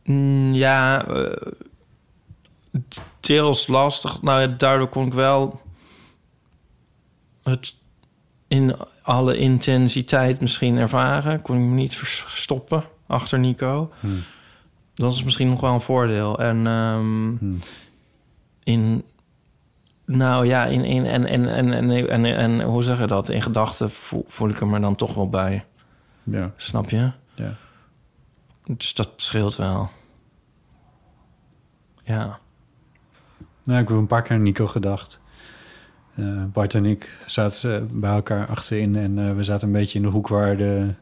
Mm, 0.08 0.52
ja, 0.54 1.06
eh, 1.06 1.52
deels 3.20 3.66
lastig. 3.66 4.22
Nou, 4.22 4.56
daardoor 4.56 4.88
kon 4.88 5.06
ik 5.06 5.12
wel 5.12 5.60
het 7.42 7.74
in 8.48 8.76
alle 9.02 9.36
intensiteit 9.36 10.40
misschien 10.40 10.76
ervaren. 10.76 11.42
Kon 11.42 11.56
ik 11.56 11.62
me 11.62 11.74
niet 11.74 11.94
vers- 11.96 12.20
verstoppen 12.26 12.84
achter 13.06 13.38
Nico. 13.38 13.92
Hmm. 14.00 14.22
Dat 14.94 15.12
is 15.12 15.22
misschien 15.24 15.48
nog 15.48 15.60
wel 15.60 15.74
een 15.74 15.80
voordeel. 15.80 16.38
En 16.38 16.66
ehm, 16.66 17.36
Hmm. 17.38 17.58
in... 18.64 19.04
Nou 20.04 20.46
ja, 20.46 20.64
in, 20.64 20.84
in, 20.84 21.06
en, 21.06 21.26
en, 21.26 21.48
en, 21.54 21.72
en, 21.72 22.08
en, 22.08 22.24
en 22.36 22.60
hoe 22.62 22.82
zeg 22.82 22.98
je 22.98 23.06
dat? 23.06 23.28
In 23.28 23.42
gedachten 23.42 23.90
voel, 23.90 24.24
voel 24.28 24.48
ik 24.48 24.58
hem 24.58 24.74
er 24.74 24.80
dan 24.80 24.94
toch 24.96 25.14
wel 25.14 25.28
bij. 25.28 25.64
Ja, 26.22 26.52
Snap 26.56 26.90
je? 26.90 27.10
ja. 27.34 27.54
Dus 28.66 28.94
dat 28.94 29.10
scheelt 29.16 29.56
wel. 29.56 29.90
Ja. 32.08 32.38
Nou, 33.64 33.80
ik 33.82 33.88
heb 33.88 33.96
een 33.96 34.06
paar 34.06 34.22
keer 34.22 34.36
aan 34.36 34.42
Nico 34.42 34.66
gedacht. 34.66 35.20
Eh, 36.14 36.44
Bart 36.52 36.74
en 36.74 36.86
ik 36.86 37.18
zaten 37.26 37.74
eh, 37.76 37.82
bij 37.90 38.10
elkaar 38.10 38.46
achterin 38.46 38.96
en 38.96 39.18
eh, 39.28 39.34
we 39.34 39.44
zaten 39.44 39.66
een 39.66 39.72
beetje 39.74 39.98
in 39.98 40.04
de 40.04 40.10
hoek 40.10 40.28
waar 40.28 40.56
de, 40.56 40.94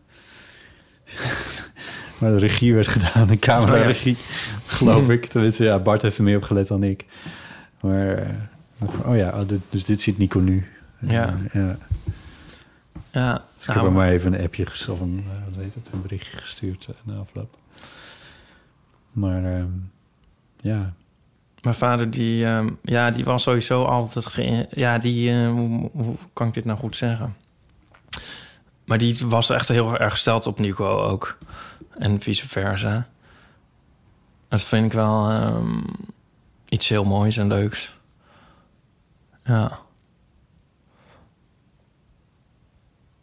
waar 2.19 2.31
de 2.31 2.39
regie 2.39 2.75
werd 2.75 2.87
gedaan, 2.89 3.27
de 3.27 3.39
camera-regie, 3.39 4.17
geloof 4.67 5.09
ik. 5.17 5.27
Tenminste, 5.27 5.65
ja, 5.65 5.79
Bart 5.79 6.03
heeft 6.03 6.19
er 6.19 6.25
meer 6.25 6.37
op 6.37 6.43
gelet 6.43 6.69
dan 6.69 6.83
ik. 6.83 7.05
Maar, 7.81 8.27
oh 9.05 9.17
ja, 9.17 9.41
oh, 9.41 9.49
dit- 9.49 9.61
dus 9.71 9.85
dit 9.85 10.01
ziet 10.01 10.19
Nico 10.19 10.39
nu. 10.41 10.67
Ja. 11.01 11.35
Ja. 11.53 11.79
Ja. 13.11 13.33
Dus 13.33 13.67
ik 13.67 13.67
heb 13.67 13.75
Nou, 13.75 13.87
hem 13.87 13.93
maar 13.97 14.09
even 14.09 14.33
een 14.35 14.45
appje 14.45 14.67
of 14.67 15.01
een, 15.01 15.25
wat 15.51 15.63
heet 15.65 15.75
het, 15.75 15.89
een 15.93 16.03
berichtje 16.03 16.37
gestuurd 16.37 16.89
na 17.05 17.15
afloop. 17.15 17.57
Maar 19.13 19.45
ehm, 19.45 19.69
ja, 20.67 20.93
Mijn 21.63 21.75
vader, 21.75 22.11
die, 22.11 22.45
ehm, 22.47 22.69
ja, 22.83 23.11
die 23.11 23.25
was 23.25 23.43
sowieso 23.43 23.85
altijd... 23.85 24.69
Ja, 24.71 24.99
die... 24.99 25.31
eh, 25.31 25.51
hoe, 25.51 25.91
hoe 25.93 26.17
kan 26.33 26.49
ik 26.49 26.55
dit 26.55 26.65
nou 26.65 26.79
goed 26.79 26.97
zeggen? 26.97 27.37
Maar 28.85 28.99
die 28.99 29.19
was 29.27 29.51
echt 29.51 29.69
heel 29.69 29.97
erg 29.99 30.13
gesteld 30.13 30.47
op 30.47 30.59
Nico 30.59 31.01
ook. 31.03 31.39
En 31.99 32.21
vice 32.21 32.49
versa. 32.49 33.09
Dat 34.49 34.63
vind 34.63 34.87
ik 34.87 34.93
wel 34.93 35.31
ehm, 35.31 35.81
iets 36.69 36.89
heel 36.89 37.05
moois 37.05 37.37
en 37.37 37.47
leuks. 37.49 37.95
Ja. 39.45 39.79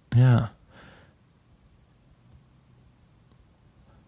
Ja. 0.10 0.52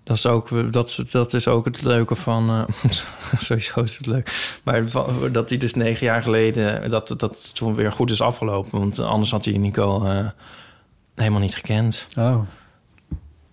Dat 0.05 0.15
is 0.17 0.25
ook, 0.25 0.73
dat, 0.73 1.03
dat 1.11 1.33
is 1.33 1.47
ook 1.47 1.65
het 1.65 1.83
leuke 1.83 2.15
van... 2.15 2.49
eh, 2.49 2.91
sowieso 3.39 3.81
is 3.81 3.97
het 3.97 4.05
leuk. 4.05 4.59
Maar 4.63 4.83
dat 5.31 5.49
hij 5.49 5.57
dus 5.57 5.73
negen 5.73 6.05
jaar 6.05 6.21
geleden... 6.21 6.89
dat 6.89 7.13
dat 7.17 7.55
toen 7.55 7.75
weer 7.75 7.91
goed 7.91 8.11
is 8.11 8.21
afgelopen. 8.21 8.79
Want 8.79 8.99
anders 8.99 9.31
had 9.31 9.45
hij 9.45 9.57
Nico 9.57 10.03
eh, 10.05 10.27
helemaal 11.15 11.39
niet 11.39 11.55
gekend. 11.55 12.07
Oh. 12.17 12.39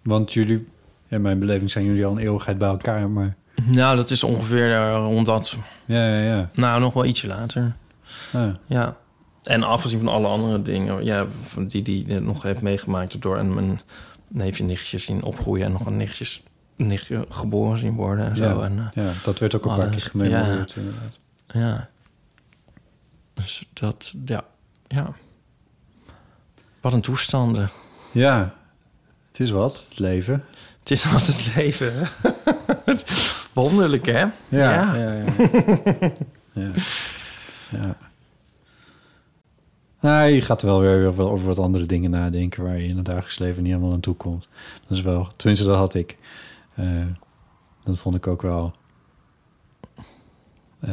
Want 0.03 0.33
jullie, 0.33 0.67
in 1.09 1.23
mijn 1.23 1.39
beleving 1.39 1.71
zijn 1.71 1.85
jullie 1.85 2.07
al 2.07 2.13
een 2.13 2.19
eeuwigheid 2.19 2.59
bij 2.59 2.69
elkaar, 2.69 3.11
maar... 3.11 3.37
Nou, 3.63 3.97
dat 3.97 4.11
is 4.11 4.23
ongeveer 4.25 4.73
eh, 4.75 4.95
rond 4.95 5.27
dat... 5.27 5.57
Ja, 5.85 6.09
ja, 6.09 6.35
ja. 6.37 6.51
Nou, 6.55 6.81
nog 6.81 6.93
wel 6.93 7.05
ietsje 7.05 7.27
later. 7.27 7.77
Ah, 8.33 8.49
Ja. 8.67 8.97
En 9.43 9.63
afgezien 9.63 9.99
van 9.99 10.09
alle 10.09 10.27
andere 10.27 10.63
dingen... 10.63 11.05
Ja, 11.05 11.27
die 11.69 12.05
hij 12.09 12.19
nog 12.19 12.43
heeft 12.43 12.63
meegemaakt... 12.63 13.23
door 13.23 13.37
en 13.37 13.55
mijn 13.55 13.81
neefje 14.33 14.65
nichtjes 14.65 15.05
zien 15.05 15.23
opgroeien... 15.23 15.67
en 15.67 15.73
nog 15.73 15.87
een 15.87 15.97
nichtjes, 15.97 16.43
nichtje 16.77 17.27
geboren 17.29 17.79
zien 17.79 17.95
worden 17.95 18.25
en 18.25 18.37
zo. 18.37 18.45
ja, 18.45 18.65
En, 18.65 18.79
eh, 18.79 19.05
ja, 19.05 19.13
dat 19.25 19.39
werd 19.39 19.55
ook 19.55 19.65
een 19.65 19.77
paar 19.77 19.89
keer 19.89 20.01
gememoreerd, 20.01 20.77
inderdaad. 20.77 21.19
Ja. 21.47 21.89
Dus 23.35 23.69
dat, 23.73 24.15
ja. 24.25 24.45
Ja. 24.87 25.13
Wat 26.81 26.93
een 26.93 27.01
toestanden. 27.01 27.71
Ja, 28.13 28.55
het 29.29 29.41
is 29.41 29.51
wat, 29.51 29.87
het 29.89 29.99
leven. 29.99 30.45
Het 30.79 30.91
is 30.91 31.05
wat 31.05 31.27
het 31.27 31.55
leven, 31.55 31.93
hè? 31.95 32.05
Wonderlijk, 33.53 34.07
hè? 34.07 34.21
Ja, 34.21 34.33
ja, 34.49 34.95
ja. 34.95 35.25
ja. 36.53 36.71
ja. 37.79 37.97
Nou, 40.03 40.29
je 40.29 40.43
gaat 40.43 40.63
wel 40.63 40.81
weer 40.81 41.07
over, 41.07 41.45
wat 41.45 41.59
andere 41.59 41.87
dingen 41.87 42.11
nadenken... 42.11 42.63
waar 42.63 42.79
je 42.79 42.89
in 42.89 42.97
het 42.97 43.05
dagelijks 43.05 43.39
leven 43.39 43.63
niet 43.63 43.73
helemaal 43.73 43.93
aan 43.95 44.01
toe 44.01 44.15
komt. 44.15 44.49
Dat 44.89 44.97
is 44.97 45.03
wel, 45.03 45.29
tenminste, 45.37 45.67
dat 45.67 45.77
had 45.77 45.95
ik. 45.95 46.17
Eh, 46.75 46.87
dat 47.85 47.99
vond 47.99 48.17
ik 48.17 48.27
ook 48.27 48.43
wel... 48.43 48.75
eh, 50.81 50.91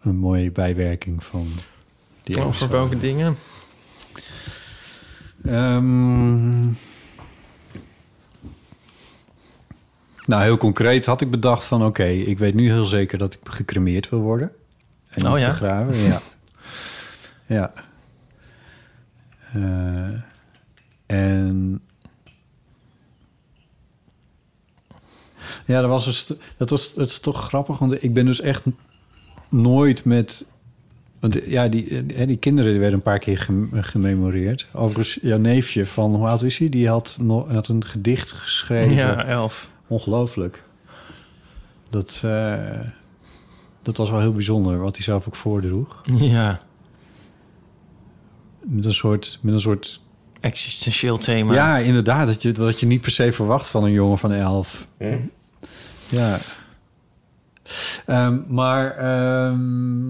een 0.00 0.16
mooie 0.16 0.50
bijwerking 0.50 1.24
van 1.24 1.48
die 2.22 2.36
Over 2.36 2.48
episode. 2.48 2.72
welke 2.72 2.98
dingen? 2.98 3.36
Ehm, 5.44 6.64
nou, 10.26 10.42
heel 10.42 10.56
concreet 10.56 11.06
had 11.06 11.20
ik 11.20 11.30
bedacht 11.30 11.64
van... 11.64 11.84
oké, 11.84 12.04
ik 12.04 12.38
weet 12.38 12.54
nu 12.54 12.70
heel 12.70 12.84
zeker 12.84 13.18
dat 13.18 13.34
ik 13.34 13.40
gecremeerd 13.44 14.08
wil 14.08 14.20
worden. 14.20 14.52
En 15.08 15.28
Oh 15.28 15.38
ja? 15.38 15.48
begraven, 15.48 15.96
ja. 15.96 16.20
Ja. 17.50 17.72
Eh, 19.54 20.08
en... 21.06 21.80
Ja, 25.66 25.80
dat 25.80 25.90
was, 25.90 26.16
st- 26.18 26.34
dat 26.56 26.70
was 26.70 26.92
het 26.96 27.08
is 27.08 27.18
toch 27.18 27.44
grappig, 27.46 27.78
want 27.78 28.02
ik 28.02 28.14
ben 28.14 28.26
dus 28.26 28.40
echt 28.40 28.62
nooit 29.48 30.04
met... 30.04 30.46
Want 31.20 31.44
ja, 31.44 31.68
die, 31.68 32.06
die 32.26 32.36
kinderen 32.36 32.70
die 32.70 32.80
werden 32.80 32.98
een 32.98 33.04
paar 33.04 33.18
keer 33.18 33.38
gem- 33.38 33.68
gememoreerd. 33.72 34.66
Overigens, 34.72 35.18
jouw 35.22 35.38
neefje 35.38 35.86
van, 35.86 36.14
hoe 36.14 36.26
oud 36.26 36.42
is 36.42 36.58
hij? 36.58 36.68
Die 36.68 36.88
had, 36.88 37.18
nog, 37.20 37.52
had 37.52 37.68
een 37.68 37.84
gedicht 37.84 38.30
geschreven. 38.32 38.94
Ja, 38.94 39.24
elf. 39.26 39.70
Ongelooflijk. 39.86 40.62
Dat, 41.90 42.20
eh, 42.24 42.80
dat 43.82 43.96
was 43.96 44.10
wel 44.10 44.20
heel 44.20 44.32
bijzonder, 44.32 44.78
wat 44.78 44.94
hij 44.96 45.04
zelf 45.04 45.26
ook 45.26 45.36
voordroeg. 45.36 46.00
Ja. 46.18 46.60
Met 48.62 48.84
een 48.84 48.94
soort... 48.94 49.38
Met 49.42 49.54
een 49.54 49.60
soort 49.60 50.00
Existentieel 50.40 51.18
thema. 51.18 51.54
ja, 51.54 51.78
inderdaad. 51.78 52.26
Dat 52.26 52.42
je, 52.42 52.52
wat 52.52 52.80
je 52.80 52.86
niet 52.86 53.00
per 53.00 53.10
se 53.10 53.32
verwacht 53.32 53.68
van 53.68 53.84
een 53.84 53.92
jongen 53.92 54.18
van 54.18 54.32
elf. 54.32 54.86
Ja. 56.08 56.38
Ehm, 58.06 58.38
maar... 58.48 58.96
ehm, 58.96 60.08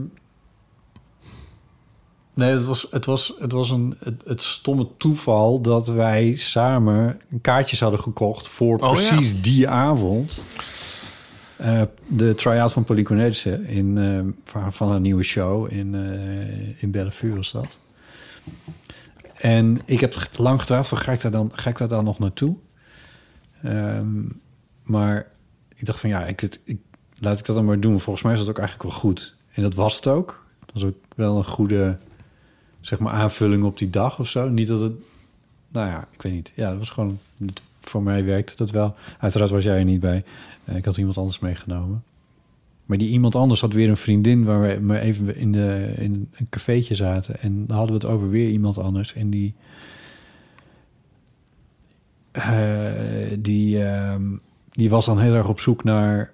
nee, 2.34 2.52
het 2.52 2.64
was, 2.64 2.86
het 2.90 3.04
was, 3.06 3.34
het 3.38 3.52
was 3.52 3.70
een, 3.70 3.96
het, 4.04 4.22
het 4.24 4.42
stomme 4.42 4.88
toeval 4.96 5.60
dat 5.60 5.88
wij 5.88 6.34
samen 6.36 7.20
kaartjes 7.40 7.80
hadden 7.80 8.00
gekocht 8.00 8.48
voor 8.48 8.78
Oh, 8.78 8.92
precies 8.92 9.42
die 9.42 9.68
avond. 9.68 10.44
eh, 11.56 11.82
de 12.06 12.34
try-out 12.34 12.72
van 12.72 12.84
Cornelissen 12.84 13.66
in, 13.66 13.98
eh, 13.98 14.50
van, 14.52 14.72
van 14.72 14.90
haar 14.90 15.00
nieuwe 15.00 15.22
show 15.22 15.72
in, 15.72 15.94
eh 15.94 16.82
in 16.82 16.90
Bellevue 16.90 17.34
was 17.36 17.52
dat. 17.52 17.78
En 19.34 19.80
ik 19.84 20.00
heb 20.00 20.16
lang 20.36 20.60
getwijfeld, 20.60 21.00
ga 21.00 21.12
ik 21.12 21.20
daar 21.20 21.30
dan, 21.30 21.50
ga 21.54 21.70
ik 21.70 21.78
daar 21.78 21.88
dan 21.88 22.04
nog 22.04 22.18
naartoe? 22.18 22.56
Ehm, 23.62 24.22
maar 24.82 25.26
ik 25.74 25.86
dacht 25.86 26.00
van 26.00 26.10
ja, 26.10 26.26
ik, 26.26 26.58
ik, 26.64 26.78
laat 27.18 27.38
ik 27.38 27.46
dat 27.46 27.56
dan 27.56 27.64
maar 27.64 27.80
doen. 27.80 28.00
Volgens 28.00 28.24
mij 28.24 28.32
is 28.32 28.38
dat 28.38 28.48
ook 28.48 28.58
eigenlijk 28.58 28.90
wel 28.90 29.00
goed. 29.00 29.36
En 29.52 29.62
dat 29.62 29.74
was 29.74 29.96
het 29.96 30.06
ook. 30.06 30.44
Dat 30.60 30.74
was 30.74 30.84
ook 30.84 30.96
wel 31.16 31.36
een 31.36 31.44
goede 31.44 31.98
zeg 32.80 32.98
maar, 32.98 33.12
aanvulling 33.12 33.64
op 33.64 33.78
die 33.78 33.90
dag 33.90 34.18
of 34.18 34.28
zo. 34.28 34.48
Niet 34.48 34.68
dat 34.68 34.80
het, 34.80 34.92
nou 35.68 35.88
ja, 35.88 36.08
ik 36.12 36.22
weet 36.22 36.32
niet. 36.32 36.52
Ja, 36.54 36.70
dat 36.70 36.78
was 36.78 36.90
gewoon, 36.90 37.18
voor 37.80 38.02
mij 38.02 38.24
werkte 38.24 38.56
dat 38.56 38.70
wel. 38.70 38.94
Uiteraard 39.18 39.50
was 39.50 39.64
jij 39.64 39.78
er 39.78 39.84
niet 39.84 40.00
bij. 40.00 40.24
Eh, 40.64 40.76
ik 40.76 40.84
had 40.84 40.96
iemand 40.96 41.18
anders 41.18 41.38
meegenomen. 41.38 42.04
Maar 42.90 42.98
die 42.98 43.08
iemand 43.08 43.34
anders 43.34 43.60
had 43.60 43.72
weer 43.72 43.88
een 43.88 43.96
vriendin 43.96 44.44
waar 44.44 44.60
we 44.86 44.98
even 44.98 45.36
in, 45.36 45.52
de, 45.52 45.92
in 45.96 46.28
een 46.36 46.46
cafeetje 46.48 46.94
zaten. 46.94 47.40
En 47.40 47.66
dan 47.66 47.76
hadden 47.76 48.00
we 48.00 48.06
het 48.06 48.14
over 48.14 48.30
weer 48.30 48.48
iemand 48.48 48.78
anders. 48.78 49.14
En 49.14 49.30
die, 49.30 49.54
eh, 52.30 52.52
die, 53.38 53.84
ehm, 53.84 54.22
die 54.70 54.90
was 54.90 55.06
dan 55.06 55.18
heel 55.18 55.34
erg 55.34 55.48
op 55.48 55.60
zoek 55.60 55.84
naar 55.84 56.32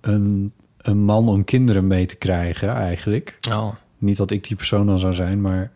een, 0.00 0.52
een 0.76 0.98
man 0.98 1.28
om 1.28 1.44
kinderen 1.44 1.86
mee 1.86 2.06
te 2.06 2.16
krijgen 2.16 2.68
eigenlijk. 2.68 3.38
Oh. 3.50 3.68
Niet 3.98 4.16
dat 4.16 4.30
ik 4.30 4.46
die 4.48 4.56
persoon 4.56 4.86
dan 4.86 4.98
zou 4.98 5.14
zijn, 5.14 5.40
maar... 5.40 5.70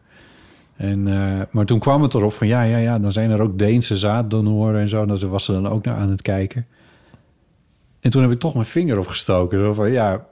En, 0.77 1.09
eh, 1.09 1.41
maar 1.51 1.67
toen 1.67 1.79
kwam 1.79 2.03
het 2.03 2.15
erop 2.15 2.33
van 2.33 2.47
ja, 2.47 2.63
ja, 2.63 2.77
ja, 2.79 2.99
dan 2.99 3.13
zijn 3.13 3.31
er 3.31 3.41
ook 3.41 3.59
Deense 3.59 3.97
zaaddonoren 3.97 4.81
en 4.81 4.89
zo. 4.89 5.03
En 5.03 5.09
daar 5.09 5.29
was 5.29 5.45
ze 5.45 5.53
dan 5.53 5.69
ook 5.69 5.85
naar 5.85 5.97
aan 5.97 6.11
het 6.11 6.23
kijken. 6.23 6.67
En 8.03 8.11
toen 8.11 8.23
heb 8.23 8.31
ik 8.31 8.39
toch 8.41 8.55
mijn 8.55 8.67
vinger 8.67 8.99
opgestoken. 8.99 9.59
Zo 9.59 9.73
van 9.73 9.91
ja, 9.93 10.25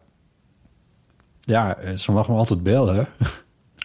ja, 1.41 1.77
eh, 1.77 1.97
ze 1.97 2.13
mag 2.13 2.29
me 2.29 2.35
altijd 2.35 2.63
bellen. 2.63 3.07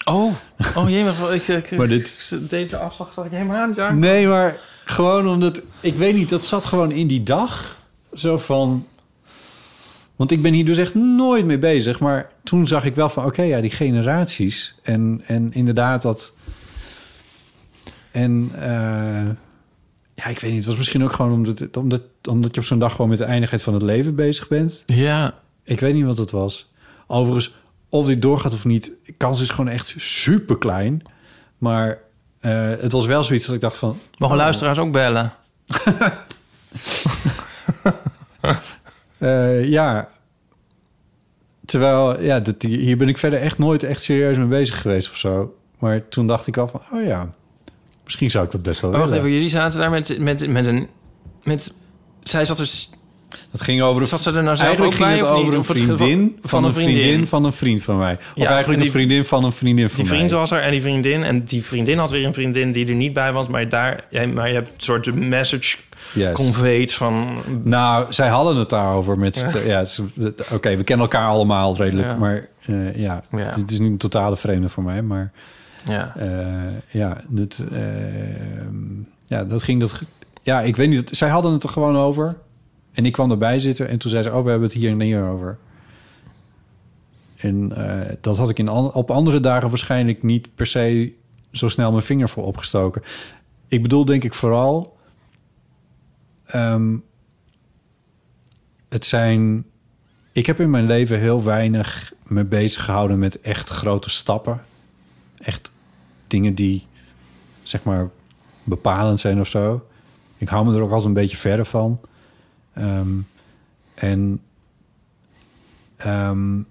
Oh, 0.08 0.34
oh 0.76 0.90
jee, 0.90 1.04
maar 1.04 1.34
ik, 1.34 1.48
ik, 1.48 1.78
Maar 1.78 1.88
dit- 1.88 2.32
ik 2.42 2.50
deed 2.50 2.70
de 2.70 2.78
afslag 2.78 3.14
dat 3.14 3.26
ik 3.26 3.32
helemaal 3.32 3.68
niet 3.68 3.80
aan. 3.80 4.00
Nee, 4.00 4.28
maar 4.28 4.60
gewoon 4.86 5.28
omdat... 5.28 5.62
Ik 5.80 5.96
weet 5.96 6.16
niet, 6.16 6.30
dat 6.30 6.46
zat 6.46 6.66
gewoon 6.66 6.92
in 6.92 7.08
die 7.08 7.24
dag. 7.24 7.82
Zo 8.14 8.38
van... 8.38 8.88
Want 10.16 10.32
ik 10.32 10.42
ben 10.42 10.54
hier 10.54 10.66
dus 10.66 10.78
echt 10.78 10.94
nooit 10.96 11.46
mee 11.46 11.58
bezig. 11.58 12.00
Maar 12.00 12.30
toen 12.44 12.68
zag 12.68 12.84
ik 12.86 12.96
wel 12.96 13.10
van... 13.10 13.26
Oké, 13.26 13.42
ja, 13.42 13.62
die 13.62 13.72
generaties. 13.72 14.76
En, 14.84 15.22
en 15.26 15.54
inderdaad 15.54 16.02
dat... 16.02 16.34
En... 18.12 18.52
eh, 18.60 19.30
ja, 20.16 20.26
ik 20.26 20.40
weet 20.40 20.50
niet. 20.52 20.60
Het 20.60 20.68
was 20.68 20.78
misschien 20.78 21.04
ook 21.04 21.12
gewoon 21.12 21.32
omdat, 21.32 21.78
omdat, 21.78 22.02
omdat 22.30 22.56
je 22.56 22.62
op 22.62 22.68
zo'n 22.68 22.80
dag 22.80 22.92
gewoon 22.92 23.10
met 23.10 23.18
de 23.18 23.24
eindigheid 23.24 23.62
van 23.62 23.74
het 23.74 23.84
leven 23.84 24.16
bezig 24.16 24.48
bent. 24.48 24.84
Ja, 24.86 25.34
Ik 25.64 25.80
weet 25.80 25.94
niet 25.94 26.06
wat 26.06 26.18
het 26.18 26.32
was. 26.32 26.72
Overigens, 27.08 27.56
of 27.90 28.06
dit 28.06 28.22
doorgaat 28.22 28.54
of 28.54 28.66
niet, 28.66 28.92
kans 29.18 29.42
is 29.42 29.50
gewoon 29.50 29.72
echt 29.72 29.94
super 29.98 30.58
klein. 30.58 31.02
Maar 31.58 32.00
eh, 32.40 32.70
het 32.80 32.92
was 32.92 33.06
wel 33.06 33.24
zoiets 33.24 33.46
dat 33.46 33.56
ik 33.56 33.62
dacht 33.62 33.78
van... 33.78 34.00
mogen 34.18 34.36
oh, 34.36 34.42
luisteraars 34.42 34.78
ook 34.78 34.92
bellen? 34.92 35.34
eh, 39.18 39.70
ja. 39.70 40.10
Terwijl, 41.66 42.22
ja, 42.22 42.40
dit, 42.40 42.64
hier 42.64 42.98
ben 42.98 43.08
ik 43.08 43.18
verder 43.18 43.40
echt 43.40 43.58
nooit 43.58 43.84
echt 43.84 44.02
serieus 44.02 44.38
mee 44.38 44.48
bezig 44.48 44.82
geweest 44.82 45.10
of 45.10 45.18
zo. 45.18 45.58
Maar 45.80 46.08
toen 46.08 46.28
dacht 46.28 46.48
ik 46.48 46.58
al 46.58 46.68
van, 46.68 46.82
oh 46.92 47.06
ja, 47.06 47.34
misschien 48.06 48.32
zou 48.32 48.46
ik 48.46 48.52
dat 48.52 48.62
best 48.62 48.82
wel 48.82 48.92
Oh, 48.92 48.98
wacht 49.00 49.12
even, 49.12 49.32
jullie 49.32 49.50
zaten 49.50 49.80
daar 49.80 49.90
met, 49.90 50.20
met, 50.20 50.48
met 50.48 50.66
een... 50.66 50.88
Met, 51.44 51.74
zij 52.24 52.46
zat 52.46 52.60
er... 52.60 52.70
Dat 53.52 53.62
ging 53.62 53.82
over 53.82 54.02
een 54.02 54.08
Zat 54.08 54.22
ze 54.22 54.32
er 54.32 54.44
nou 54.44 54.56
zelf 54.56 54.68
Eigenlijk 54.68 54.98
bij 54.98 55.08
ging 55.08 55.22
het 55.22 55.30
over 55.30 55.54
een 55.54 55.60
Of 55.60 55.68
het- 55.68 55.78
vriendin 55.78 56.38
van, 56.42 56.64
een 56.64 56.74
vriendin. 56.74 57.02
vriendin. 57.02 57.28
van 57.28 57.44
een 57.44 57.54
vriend 57.54 57.84
van 57.84 57.98
mij. 57.98 58.14
Of 58.14 58.20
Ja, 58.36 58.48
eigenlijk 58.50 58.68
en 58.68 58.74
een 58.74 58.80
die- 58.82 58.92
vriendin 58.92 59.26
van 59.26 59.44
een 59.44 59.52
vriendin 59.52 59.90
van 59.90 59.96
Die 59.96 60.06
mij. 60.10 60.16
vriend 60.18 60.32
was 60.32 60.52
er 60.52 60.62
en 60.62 60.72
die 60.72 60.82
vriendin. 60.82 61.24
En 61.24 61.44
die 61.44 61.64
vriendin 61.64 61.98
had 61.98 62.12
weer 62.12 62.26
een 62.26 62.34
vriendin 62.34 62.72
die 62.72 62.88
er 62.88 62.96
niet 62.96 63.14
bij 63.14 63.32
was. 63.34 63.48
Maar, 63.48 63.70
daar, 63.70 64.04
jij- 64.10 64.28
maar 64.28 64.48
je 64.48 64.54
hebt 64.54 64.68
een 64.68 64.74
soort 64.78 65.16
message 65.16 65.78
Yes. 66.14 66.34
conveyed 66.34 66.94
van... 66.94 67.28
Nou, 67.64 68.06
zij 68.14 68.28
hadden 68.28 68.56
het 68.56 68.70
daarover 68.70 69.18
met... 69.18 69.62
Ja, 69.66 69.86
ze- 69.86 70.34
oké, 70.52 70.76
we 70.78 70.84
kennen 70.84 71.06
elkaar 71.06 71.28
allemaal 71.28 71.78
redelijk. 71.78 72.08
Ja. 72.08 72.16
Maar 72.16 72.48
eh, 72.66 72.96
ja, 72.98 73.24
Ja. 73.32 73.52
dit 73.52 73.72
is 73.72 73.80
niet 73.80 73.92
een 73.92 73.98
totale 73.98 74.38
vreemde 74.38 74.70
voor 74.70 74.84
mij. 74.84 75.02
Maar 75.02 75.32
Ja, 75.86 76.16
eh, 76.16 76.80
ja, 76.92 77.22
dit, 77.28 77.66
eh, 77.72 77.82
ja, 79.26 79.44
dat 79.44 79.64
ging... 79.64 79.80
Dat, 79.80 80.02
ja, 80.44 80.62
ik 80.62 80.76
weet 80.76 80.90
niet. 80.90 81.10
Zij 81.10 81.30
hadden 81.30 81.54
het 81.54 81.64
er 81.64 81.70
gewoon 81.70 81.96
over. 81.98 82.38
En 82.92 83.06
ik 83.06 83.12
kwam 83.12 83.32
erbij 83.32 83.60
zitten 83.60 83.88
en 83.88 83.98
toen 83.98 84.12
zei 84.12 84.24
ze... 84.24 84.34
Oh, 84.34 84.44
we 84.44 84.50
hebben 84.50 84.68
het 84.68 84.78
hier 84.78 84.92
en 84.92 85.02
hier 85.02 85.24
over. 85.24 85.58
En 87.36 87.72
eh, 87.76 88.16
dat 88.22 88.38
had 88.38 88.50
ik 88.50 88.60
in, 88.60 88.70
op 88.70 89.12
andere 89.12 89.40
dagen 89.40 89.70
waarschijnlijk 89.70 90.24
niet 90.24 90.56
per 90.56 90.68
se 90.68 91.14
zo 91.52 91.70
snel 91.70 91.92
mijn 91.92 92.04
vinger 92.04 92.30
voor 92.30 92.46
opgestoken. 92.46 93.02
Ik 93.68 93.82
bedoel 93.82 94.06
denk 94.06 94.24
ik 94.24 94.34
vooral... 94.34 94.98
ehm, 96.46 96.98
het 98.90 99.06
zijn... 99.06 99.66
Ik 100.32 100.46
heb 100.46 100.60
in 100.60 100.70
mijn 100.70 100.86
leven 100.86 101.20
heel 101.20 101.44
weinig 101.44 102.14
me 102.24 102.44
bezig 102.44 102.84
gehouden 102.84 103.20
met 103.20 103.42
echt 103.42 103.70
grote 103.70 104.10
stappen. 104.10 104.62
Echt 105.38 105.72
dingen 106.28 106.54
die, 106.54 106.88
zeg 107.64 107.84
maar, 107.84 108.10
bepalend 108.64 109.20
zijn 109.20 109.40
of 109.40 109.48
zo. 109.48 109.88
Ik 110.38 110.48
hou 110.48 110.66
me 110.66 110.76
er 110.76 110.82
ook 110.82 110.90
altijd 110.90 111.06
een 111.08 111.14
beetje 111.14 111.38
verder 111.38 111.66
van. 111.66 112.00
Ehm, 112.74 113.10
en, 113.94 114.42
ehm, 115.98 116.62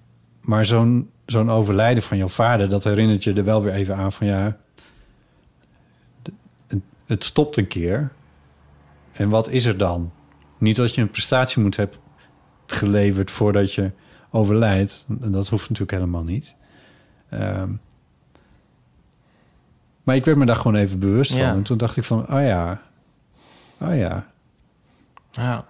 maar 0.40 0.66
zo'n 0.66 1.10
zo'n 1.26 1.50
overlijden 1.50 2.02
van 2.02 2.16
jouw 2.16 2.28
vader, 2.28 2.68
dat 2.68 2.84
herinnert 2.84 3.24
je 3.24 3.32
er 3.32 3.44
wel 3.44 3.62
weer 3.62 3.72
even 3.72 3.96
aan 3.96 4.12
van 4.12 4.26
ja, 4.26 4.56
het- 7.06 7.24
stopt 7.24 7.56
een 7.56 7.66
keer. 7.66 8.12
En 9.12 9.28
wat 9.28 9.48
is 9.48 9.64
er 9.64 9.76
dan? 9.78 10.12
Niet 10.58 10.76
dat 10.76 10.94
je 10.94 11.00
een 11.00 11.10
prestatie 11.10 11.62
moet 11.62 11.76
hebben 11.76 11.98
geleverd 12.66 13.30
voordat 13.30 13.72
je 13.72 13.90
overlijdt. 14.30 15.04
Dat 15.08 15.48
hoeft 15.48 15.62
natuurlijk 15.68 15.98
helemaal 15.98 16.22
niet. 16.24 16.54
Ehm, 17.28 17.70
maar 20.04 20.16
ik 20.16 20.24
werd 20.24 20.36
me 20.36 20.46
daar 20.46 20.56
gewoon 20.56 20.74
even 20.74 20.98
bewust 20.98 21.30
van. 21.30 21.40
Ja. 21.40 21.52
En 21.52 21.62
toen 21.62 21.76
dacht 21.76 21.96
ik 21.96 22.04
van, 22.04 22.20
oh 22.20 22.42
ja, 22.42 22.82
oh 23.80 23.96
ja. 23.96 24.26
ja. 25.32 25.64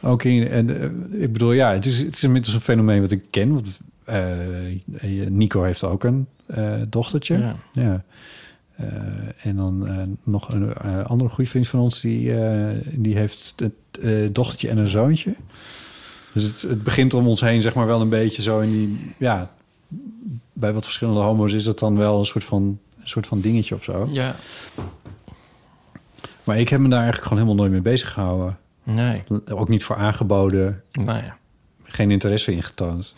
Ook 0.00 0.22
in, 0.22 0.48
en, 0.48 0.80
eh, 0.80 1.22
ik 1.22 1.32
bedoel, 1.32 1.52
ja, 1.52 1.72
het 1.72 1.86
is, 1.86 1.98
het 1.98 2.14
is 2.14 2.22
inmiddels 2.22 2.54
een 2.54 2.60
fenomeen 2.60 3.00
wat 3.00 3.10
ik 3.10 3.24
ken. 3.30 3.52
Want, 3.52 3.66
eh, 4.04 4.26
Nico 5.28 5.62
heeft 5.62 5.84
ook 5.84 6.04
een 6.04 6.26
eh, 6.46 6.72
dochtertje. 6.88 7.38
Ja. 7.38 7.56
Ja. 7.72 8.04
En 9.42 9.56
dan 9.56 9.88
nog 10.24 10.52
een 10.52 10.74
andere 11.04 11.30
goede 11.30 11.50
vriend 11.50 11.68
van 11.68 11.80
ons, 11.80 12.00
die, 12.00 12.34
die 12.92 13.16
heeft 13.16 13.52
het 13.56 13.72
eh, 14.02 14.28
dochtertje 14.32 14.68
en 14.68 14.78
een 14.78 14.88
zoontje. 14.88 15.34
Dus 16.32 16.44
het, 16.44 16.62
het 16.62 16.82
begint 16.82 17.14
om 17.14 17.26
ons 17.26 17.40
heen, 17.40 17.62
zeg 17.62 17.74
maar, 17.74 17.86
wel 17.86 18.00
een 18.00 18.08
beetje 18.08 18.42
zo 18.42 18.60
in 18.60 18.70
die, 18.70 19.14
ja, 19.18 19.50
bij 20.52 20.72
wat 20.72 20.84
verschillende 20.84 21.20
homo's 21.20 21.52
is 21.52 21.64
dat 21.64 21.78
dan 21.78 21.96
wel 21.96 22.18
een 22.18 22.24
soort 22.24 22.44
van, 22.44 22.62
een 22.62 22.78
soort 23.04 23.26
van 23.26 23.40
dingetje 23.40 23.74
of 23.74 23.84
zo. 23.84 24.08
ja. 24.10 24.36
Maar 26.44 26.58
ik 26.58 26.68
heb 26.68 26.80
me 26.80 26.88
daar 26.88 26.98
eigenlijk 27.02 27.28
gewoon 27.28 27.42
helemaal 27.42 27.64
nooit 27.66 27.82
mee 27.82 27.92
bezig 27.92 28.12
gehouden. 28.12 28.58
Nee. 28.82 29.22
Ook 29.50 29.68
niet 29.68 29.84
voor 29.84 29.96
aangeboden, 29.96 30.82
Nou 30.92 31.22
ja. 31.22 31.36
geen 31.82 32.10
interesse 32.10 32.52
in 32.52 32.62
getoond. 32.62 33.14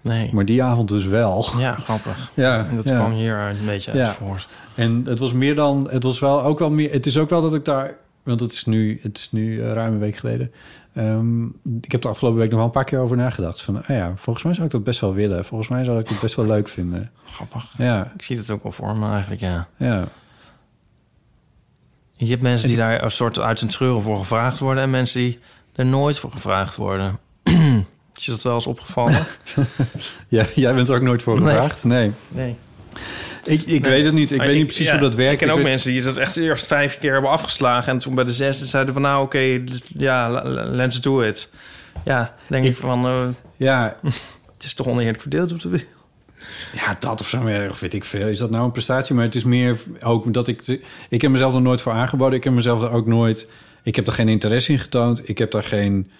Nee. 0.00 0.30
Maar 0.32 0.44
die 0.44 0.62
avond 0.62 0.88
dus 0.88 1.04
wel. 1.04 1.46
Ja, 1.58 1.74
grappig. 1.74 2.30
Ja, 2.34 2.66
En 2.68 2.76
dat 2.76 2.88
ja. 2.88 2.94
kwam 2.98 3.12
hier 3.12 3.36
een 3.38 3.66
beetje 3.66 3.90
uit 3.92 4.00
Ja. 4.06 4.12
voort. 4.14 4.48
En 4.74 5.02
het 5.06 5.18
was 5.18 5.32
meer 5.32 5.54
dan, 5.54 5.88
het 5.90 6.02
was 6.02 6.18
wel 6.18 6.42
ook 6.42 6.58
wel 6.58 6.70
meer, 6.70 6.92
het 6.92 7.06
is 7.06 7.18
ook 7.18 7.30
wel 7.30 7.42
dat 7.42 7.54
ik 7.54 7.64
daar, 7.64 7.94
want 8.22 8.40
het 8.40 8.52
is 8.52 8.64
nu, 8.64 8.98
het 9.02 9.16
is 9.18 9.28
nu 9.32 9.60
eh, 9.62 9.72
ruim 9.72 9.92
een 9.92 9.98
week 9.98 10.16
geleden. 10.16 10.52
Ehm, 10.96 11.44
ik 11.80 11.92
heb 11.92 12.02
de 12.02 12.08
afgelopen 12.08 12.38
week 12.40 12.48
nog 12.48 12.56
wel 12.58 12.66
een 12.66 12.72
paar 12.72 12.84
keer 12.84 12.98
over 12.98 13.16
nagedacht. 13.16 13.62
Van, 13.62 13.76
ah 13.82 13.88
ja, 13.88 14.12
volgens 14.16 14.44
mij 14.44 14.54
zou 14.54 14.66
ik 14.66 14.72
dat 14.72 14.84
best 14.84 15.00
wel 15.00 15.14
willen. 15.14 15.44
Volgens 15.44 15.68
mij 15.70 15.84
zou 15.84 15.98
ik 15.98 16.08
het 16.08 16.20
best 16.20 16.34
wel 16.34 16.46
leuk 16.46 16.68
vinden. 16.68 17.10
Grappig. 17.24 17.64
Ja, 17.78 18.12
Ik 18.16 18.22
zie 18.22 18.36
het 18.36 18.50
ook 18.50 18.62
wel 18.62 18.72
voor 18.72 18.96
me 18.96 19.08
eigenlijk, 19.10 19.40
ja. 19.40 19.68
ja. 19.76 20.04
Je 22.12 22.26
hebt 22.26 22.42
mensen 22.42 22.68
die 22.68 22.76
daar 22.76 23.02
een 23.02 23.10
soort 23.10 23.38
uit 23.38 23.60
hun 23.60 23.68
treuren 23.68 24.02
voor 24.02 24.16
gevraagd 24.16 24.58
worden... 24.58 24.82
en 24.82 24.90
mensen 24.90 25.20
die 25.20 25.38
er 25.74 25.86
nooit 25.86 26.18
voor 26.18 26.30
gevraagd 26.30 26.76
worden. 26.76 27.18
Is 28.16 28.24
je 28.24 28.30
dat 28.30 28.42
wel 28.42 28.54
eens 28.54 28.66
opgevallen? 28.66 29.26
ja 30.28 30.46
jij 30.54 30.74
bent 30.74 30.88
er 30.88 30.94
ook 30.96 31.02
nooit 31.02 31.22
voor 31.22 31.40
Nee. 31.40 31.54
gevraagd? 31.54 31.84
Nee. 31.84 32.12
Nee. 32.28 32.56
Ik, 33.46 33.62
ik 33.62 33.84
weet 33.84 34.04
het 34.04 34.14
niet. 34.14 34.30
Ik 34.30 34.36
Maar 34.36 34.46
weet 34.46 34.56
niet 34.56 34.66
precies 34.66 34.86
ja, 34.86 34.92
hoe 34.92 35.00
dat 35.00 35.14
werkt. 35.14 35.32
Ik 35.32 35.38
ken 35.38 35.48
ook 35.50 35.56
weet- 35.56 35.64
mensen 35.66 35.92
die 35.92 36.02
het 36.02 36.16
echt 36.16 36.36
eerst 36.36 36.66
vijf 36.66 36.98
keer 36.98 37.12
hebben 37.12 37.30
afgeslagen... 37.30 37.92
en 37.92 37.98
toen 37.98 38.14
bij 38.14 38.24
de 38.24 38.32
zesde 38.32 38.66
zeiden 38.66 38.92
van... 38.92 39.02
nou, 39.02 39.24
oké, 39.24 39.60
ja, 39.96 40.30
l- 40.30 40.48
l- 40.48 40.68
let's 40.74 41.00
do 41.00 41.20
it. 41.20 41.48
Ja, 42.04 42.34
denk 42.46 42.64
ik, 42.64 42.76
van... 42.76 43.06
eh, 43.06 43.26
Ja, 43.56 43.96
het 44.54 44.64
is 44.64 44.74
toch 44.74 44.86
oneerlijk 44.86 45.20
verdeeld 45.20 45.52
op 45.52 45.60
de 45.60 45.68
wereld. 45.68 45.88
Ja, 46.74 46.96
dat 47.00 47.20
of 47.20 47.28
zo, 47.28 47.42
weet 47.80 47.94
ik 47.94 48.04
veel. 48.04 48.26
Is 48.28 48.38
dat 48.38 48.50
nou 48.50 48.64
een 48.64 48.72
prestatie? 48.72 49.14
Maar 49.14 49.24
het 49.24 49.34
is 49.34 49.44
meer 49.44 49.78
ook 50.00 50.32
dat 50.34 50.48
ik... 50.48 50.80
Ik 51.08 51.20
heb 51.22 51.30
mezelf 51.30 51.54
er 51.54 51.60
nooit 51.62 51.80
voor 51.80 51.92
aangeboden. 51.92 52.38
Ik 52.38 52.44
heb 52.44 52.52
mezelf 52.52 52.82
er 52.82 52.90
ook 52.90 53.06
nooit... 53.06 53.48
Ik 53.82 53.96
heb 53.96 54.06
er 54.06 54.12
geen 54.12 54.28
interesse 54.28 54.72
in 54.72 54.78
getoond. 54.78 55.28
Ik 55.28 55.38
heb 55.38 55.50
daar 55.50 55.64
geen... 55.64 56.10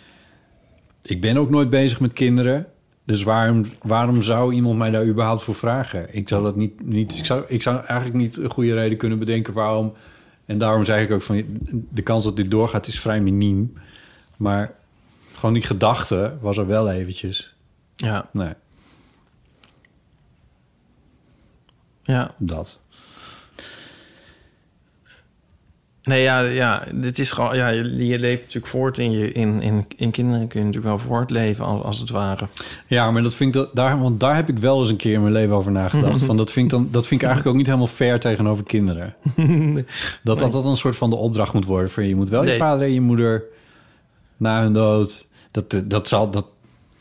ik 1.02 1.20
ben 1.20 1.36
ook 1.36 1.50
nooit 1.50 1.70
bezig 1.70 2.00
met 2.00 2.12
kinderen. 2.12 2.66
Dus 3.06 3.22
waarom, 3.22 3.64
waarom 3.82 4.22
zou 4.22 4.54
iemand 4.54 4.78
mij 4.78 4.90
daar 4.90 5.06
überhaupt 5.06 5.42
voor 5.42 5.54
vragen? 5.54 6.14
Ik 6.14 6.28
zou 6.28 6.42
dat 6.42 6.56
niet, 6.56 6.86
niet 6.86 7.18
ik, 7.18 7.24
zou, 7.24 7.44
ik 7.48 7.62
zou 7.62 7.76
eigenlijk 7.76 8.14
niet 8.14 8.36
een 8.36 8.50
goede 8.50 8.74
reden 8.74 8.98
kunnen 8.98 9.18
bedenken 9.18 9.52
waarom. 9.52 9.92
En 10.46 10.58
daarom 10.58 10.84
zeg 10.84 11.02
ik 11.02 11.10
ook 11.10 11.22
van 11.22 11.44
de 11.90 12.02
kans 12.02 12.24
dat 12.24 12.36
dit 12.36 12.50
doorgaat 12.50 12.86
is 12.86 13.00
vrij 13.00 13.20
miniem. 13.20 13.74
Maar 14.36 14.74
gewoon 15.34 15.54
die 15.54 15.62
gedachte 15.62 16.36
was 16.40 16.56
er 16.56 16.66
wel 16.66 16.90
eventjes. 16.90 17.54
Ja, 17.96 18.28
Nee, 18.32 18.52
ja. 22.02 22.34
dat. 22.38 22.80
Nee, 26.06 26.22
ja, 26.22 26.40
ja, 26.40 26.82
dit 26.92 27.18
is 27.18 27.30
gewoon, 27.30 27.56
ja, 27.56 27.68
je, 27.68 28.06
je 28.06 28.18
leeft 28.18 28.40
natuurlijk 28.40 28.66
voort 28.66 28.98
in 28.98 29.10
je, 29.10 29.32
in, 29.32 29.62
in, 29.62 29.84
in 29.96 30.10
kinderen 30.10 30.46
kun 30.48 30.60
je 30.60 30.66
natuurlijk 30.66 30.94
wel 30.96 31.06
voortleven 31.08 31.64
als, 31.64 31.82
als 31.82 31.98
het 31.98 32.10
ware. 32.10 32.48
Ja, 32.86 33.10
maar 33.10 33.22
dat 33.22 33.34
vind 33.34 33.54
ik 33.54 33.60
dat, 33.62 33.74
daar, 33.74 34.00
want 34.00 34.20
daar 34.20 34.34
heb 34.34 34.48
ik 34.48 34.58
wel 34.58 34.80
eens 34.80 34.90
een 34.90 34.96
keer 34.96 35.12
in 35.12 35.20
mijn 35.20 35.32
leven 35.32 35.54
over 35.54 35.72
nagedacht. 35.72 36.22
van 36.30 36.36
dat, 36.36 36.52
vind 36.52 36.64
ik 36.66 36.70
dan, 36.78 36.88
dat 36.90 37.06
vind 37.06 37.20
ik 37.20 37.26
eigenlijk 37.26 37.48
ook 37.56 37.56
niet 37.62 37.70
helemaal 37.70 37.94
fair 37.94 38.20
tegenover 38.20 38.64
kinderen. 38.64 39.14
Dat 40.22 40.38
dat, 40.38 40.52
dat 40.52 40.64
een 40.64 40.76
soort 40.76 40.96
van 40.96 41.10
de 41.10 41.16
opdracht 41.16 41.52
moet 41.52 41.64
worden. 41.64 41.90
Voor 41.90 42.02
je 42.02 42.08
Je 42.08 42.16
moet 42.16 42.30
wel 42.30 42.44
je 42.44 42.56
vader 42.56 42.86
en 42.86 42.92
je 42.92 43.00
moeder 43.00 43.44
na 44.36 44.62
hun 44.62 44.72
dood. 44.72 45.28
Dat, 45.50 45.82
dat 45.84 46.08
zal 46.08 46.30
dat 46.30 46.46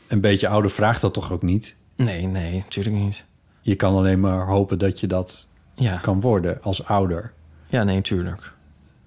een 0.08 0.20
beetje 0.20 0.48
ouder 0.48 0.70
vraagt 0.70 1.00
dat 1.00 1.14
toch 1.14 1.32
ook 1.32 1.42
niet. 1.42 1.76
Nee, 1.96 2.26
nee, 2.26 2.52
natuurlijk 2.58 2.96
niet. 2.96 3.24
Je 3.60 3.74
kan 3.74 3.94
alleen 3.94 4.20
maar 4.20 4.46
hopen 4.46 4.78
dat 4.78 5.00
je 5.00 5.06
dat 5.06 5.46
Ja, 5.74 5.96
kan 5.96 6.20
worden 6.20 6.58
als 6.62 6.84
ouder. 6.84 7.32
ja 7.68 7.84
nee, 7.84 8.00
tuurlijk. 8.00 8.54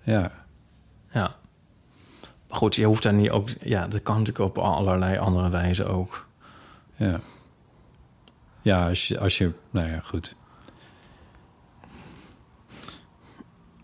Ja, 0.04 0.32
Ja. 1.12 1.36
Maar 2.48 2.58
goed, 2.58 2.76
je 2.76 2.86
hoeft 2.86 3.04
daar 3.04 3.14
niet 3.14 3.30
ook... 3.30 3.50
Ja, 3.62 3.88
dat 3.88 4.02
kan 4.04 4.18
natuurlijk 4.18 4.58
op 4.58 4.58
allerlei 4.64 5.18
andere 5.18 5.50
wijzen 5.50 5.88
ook. 5.90 6.26
ja. 6.96 7.20
Ja, 8.62 8.88
als 8.88 9.08
je, 9.08 9.20
als 9.20 9.38
je 9.38 9.52
nou 9.70 9.88
ja, 9.90 10.00
goed. 10.00 10.36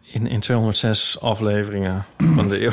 In, 0.01 0.28
in 0.28 0.39
206 0.39 1.20
afleveringen 1.20 2.05
van 2.18 2.47
de 2.47 2.63
eeuw. 2.66 2.72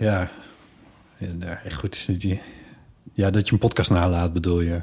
Ja, 0.00 0.30
ja 1.38 1.60
goed. 1.74 1.94
is 1.94 2.06
niet 2.06 2.20
die- 2.20 2.42
Ja, 3.12 3.30
dat 3.30 3.46
je 3.46 3.52
een 3.52 3.58
podcast 3.58 3.90
nalaat, 3.90 4.32
bedoel 4.32 4.60
je. 4.60 4.80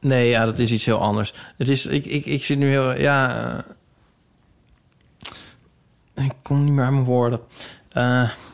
Nee, 0.00 0.28
ja, 0.28 0.44
dat 0.44 0.58
is 0.58 0.72
iets 0.72 0.84
heel 0.84 1.00
anders. 1.00 1.34
Het 1.56 1.68
is, 1.68 1.86
ik, 1.86 2.04
ik, 2.06 2.26
ik 2.26 2.44
zit 2.44 2.58
nu 2.58 2.68
heel, 2.68 2.96
ja, 2.98 3.48
eh, 6.14 6.24
ik 6.24 6.32
kom 6.42 6.64
niet 6.64 6.72
meer 6.72 6.84
aan 6.84 6.92
mijn 6.92 7.04
woorden. 7.04 7.40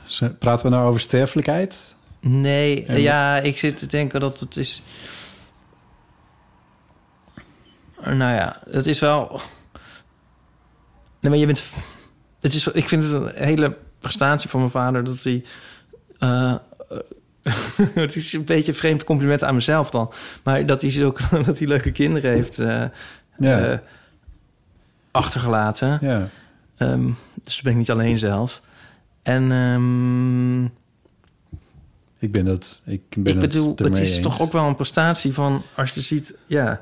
Z- 0.06 0.28
Praten 0.38 0.66
we 0.66 0.72
nou 0.72 0.86
over 0.88 1.00
sterfelijkheid? 1.00 1.94
nee, 2.20 2.84
En- 2.86 3.00
ja, 3.00 3.36
ik 3.38 3.58
zit 3.58 3.78
te 3.78 3.86
denken 3.86 4.20
dat 4.20 4.40
het 4.40 4.56
is, 4.56 4.82
nou 8.00 8.34
ja, 8.34 8.60
het 8.70 8.86
is 8.86 8.98
wel, 8.98 9.40
nee, 11.20 11.30
maar 11.30 11.36
je 11.40 11.46
bent, 11.46 11.64
het 12.40 12.54
is, 12.54 12.66
ik 12.66 12.88
vind 12.88 13.04
het 13.04 13.12
een 13.12 13.30
hele 13.44 13.76
prestatie 13.98 14.50
van 14.50 14.60
mijn 14.60 14.72
vader 14.72 15.04
dat 15.04 15.22
hij, 15.22 15.44
eh, 16.18 16.54
het 17.94 18.16
is 18.16 18.32
een 18.32 18.44
beetje 18.44 18.72
een 18.72 18.78
vreemd 18.78 19.04
compliment 19.04 19.44
aan 19.44 19.54
mezelf 19.54 19.90
dan. 19.90 20.12
Maar 20.42 20.66
dat 20.66 20.82
hij, 20.82 20.90
zulke, 20.90 21.22
dat 21.46 21.58
hij 21.58 21.68
leuke 21.68 21.92
kinderen 21.92 22.30
heeft 22.30 22.58
eh, 22.58 22.84
Ja. 23.38 23.58
eh, 23.72 23.78
achtergelaten. 25.10 25.98
Ja. 26.00 26.28
Ehm, 26.76 27.10
dus 27.44 27.62
ben 27.62 27.72
ik 27.72 27.78
niet 27.78 27.90
alleen 27.90 28.18
zelf. 28.18 28.62
En 29.22 29.52
ehm, 29.52 30.64
Ik 32.18 32.32
ben 32.32 32.44
dat. 32.44 32.82
Ik 32.84 33.02
ben 33.16 33.32
ik 33.34 33.40
bedoel, 33.40 33.74
het, 33.76 33.98
is 33.98 34.14
eens. 34.14 34.20
toch 34.20 34.40
ook 34.40 34.52
wel 34.52 34.66
een 34.66 34.76
prestatie 34.76 35.32
van... 35.32 35.62
als 35.74 35.90
je 35.90 36.00
ziet, 36.00 36.36
ja... 36.46 36.80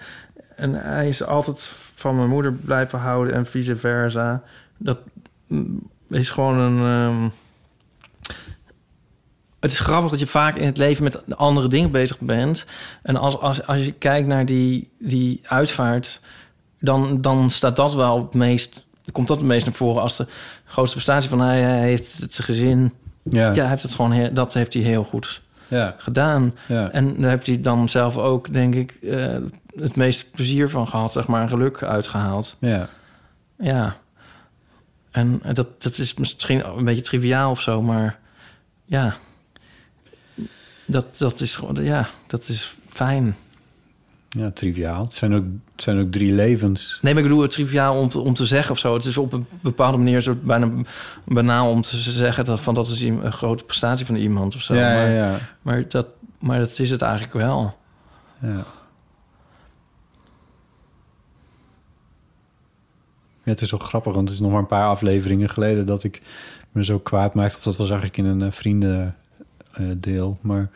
En 0.56 0.74
hij 0.74 1.08
is 1.08 1.24
altijd 1.24 1.76
van 1.94 2.16
mijn 2.16 2.28
moeder 2.28 2.52
blijven 2.52 2.98
houden 2.98 3.34
en 3.34 3.46
vice 3.46 3.76
versa. 3.76 4.42
Dat 4.76 4.98
mm, 5.46 5.82
is 6.08 6.30
gewoon 6.30 6.58
een... 6.58 6.78
ehm, 6.78 7.28
het 9.62 9.70
is 9.70 9.80
grappig 9.80 10.10
dat 10.10 10.20
je 10.20 10.26
vaak 10.26 10.56
in 10.56 10.66
het 10.66 10.76
leven 10.76 11.04
met 11.04 11.36
andere 11.36 11.68
dingen 11.68 11.90
bezig 11.90 12.18
bent. 12.18 12.66
En 13.02 13.16
als, 13.16 13.38
als, 13.38 13.66
als 13.66 13.84
je 13.84 13.92
kijkt 13.92 14.28
naar 14.28 14.46
die, 14.46 14.90
die 14.98 15.40
uitvaart... 15.42 16.20
Dan, 16.80 17.20
dan 17.20 17.50
staat 17.50 17.76
dat 17.76 17.94
wel 17.94 18.18
het 18.22 18.34
meest... 18.34 18.86
Komt 19.12 19.28
dat 19.28 19.36
het 19.36 19.46
meest 19.46 19.64
naar 19.64 19.74
voren 19.74 20.02
als 20.02 20.16
de 20.16 20.26
grootste 20.64 20.96
prestatie 20.96 21.28
van 21.30 21.40
hij, 21.40 21.60
hij 21.60 21.80
heeft 21.80 22.18
het 22.18 22.38
gezin. 22.38 22.92
Ja. 23.22 23.46
Ja, 23.52 23.60
hij 23.60 23.68
heeft 23.68 23.82
het 23.82 23.94
gewoon 23.94 24.12
heel, 24.12 24.32
dat 24.32 24.52
heeft 24.54 24.74
hij 24.74 24.82
heel 24.82 25.04
goed 25.04 25.42
Ja. 25.68 25.94
gedaan. 25.98 26.54
Ja. 26.68 26.90
En 26.90 27.20
daar 27.20 27.30
heeft 27.30 27.46
hij 27.46 27.60
dan 27.60 27.88
zelf 27.88 28.16
ook, 28.16 28.52
denk 28.52 28.74
ik, 28.74 28.92
eh, 29.02 29.36
het 29.80 29.96
meest 29.96 30.30
plezier 30.30 30.68
van 30.70 30.88
gehad, 30.88 31.12
zeg 31.12 31.26
maar, 31.26 31.48
geluk 31.48 31.82
uitgehaald. 31.82 32.56
Ja. 32.58 32.88
Ja. 33.58 33.96
En 35.10 35.42
dat, 35.52 35.82
dat 35.82 35.98
is 35.98 36.14
misschien 36.14 36.68
een 36.76 36.84
beetje 36.84 37.02
triviaal 37.02 37.50
of 37.50 37.60
zo, 37.60 37.82
maar 37.82 38.18
ja. 38.84 39.14
Dat, 40.86 41.18
dat 41.18 41.40
is 41.40 41.56
gewoon, 41.56 41.84
ja, 41.84 42.08
dat 42.26 42.48
is 42.48 42.76
fijn. 42.88 43.36
Ja, 44.28 44.50
triviaal. 44.50 45.04
Het 45.04 45.14
zijn 45.14 45.34
ook, 45.34 45.44
het 45.72 45.82
zijn 45.82 46.00
ook 46.00 46.12
drie 46.12 46.32
levens. 46.32 46.98
Nee, 47.02 47.14
maar 47.14 47.22
ik 47.22 47.28
bedoel 47.28 47.42
het 47.44 47.50
triviaal 47.50 47.96
om 47.96 48.08
te, 48.08 48.18
om 48.20 48.34
te 48.34 48.46
zeggen 48.46 48.70
of 48.72 48.78
zo. 48.78 48.94
Het 48.94 49.04
is 49.04 49.18
op 49.18 49.32
een 49.32 49.46
bepaalde 49.60 49.98
manier 49.98 50.20
zo 50.20 50.34
bijna 50.42 50.70
banaal 51.24 51.70
om 51.70 51.82
te 51.82 51.96
zeggen 51.96 52.44
dat, 52.44 52.60
van 52.60 52.74
dat 52.74 52.88
is 52.88 53.00
een 53.00 53.32
grote 53.32 53.64
prestatie 53.64 54.06
van 54.06 54.14
iemand 54.14 54.54
of 54.54 54.62
zo. 54.62 54.74
ja, 54.74 54.80
maar, 54.94 55.10
ja, 55.10 55.30
ja, 55.30 55.38
Maar, 55.62 55.88
dat, 55.88 56.06
maar 56.38 56.58
dat 56.58 56.78
is 56.78 56.90
het 56.90 57.02
eigenlijk 57.02 57.32
wel. 57.32 57.76
ja. 58.40 58.64
Ja, 63.44 63.50
het 63.50 63.60
is 63.60 63.68
zo 63.68 63.78
grappig, 63.78 64.12
want 64.14 64.28
het 64.28 64.36
is 64.36 64.42
nog 64.42 64.50
maar 64.52 64.60
een 64.60 64.66
paar 64.66 64.86
afleveringen 64.86 65.48
geleden 65.48 65.86
dat 65.86 66.04
ik 66.04 66.22
me 66.72 66.84
zo 66.84 66.98
kwaad 66.98 67.34
maakte. 67.34 67.56
Of 67.56 67.62
dat 67.62 67.76
was 67.76 67.90
eigenlijk 67.90 68.18
in 68.18 68.24
een 68.26 68.42
eh, 68.82 69.06
vriendendeel. 69.72 70.38
maar 70.40 70.70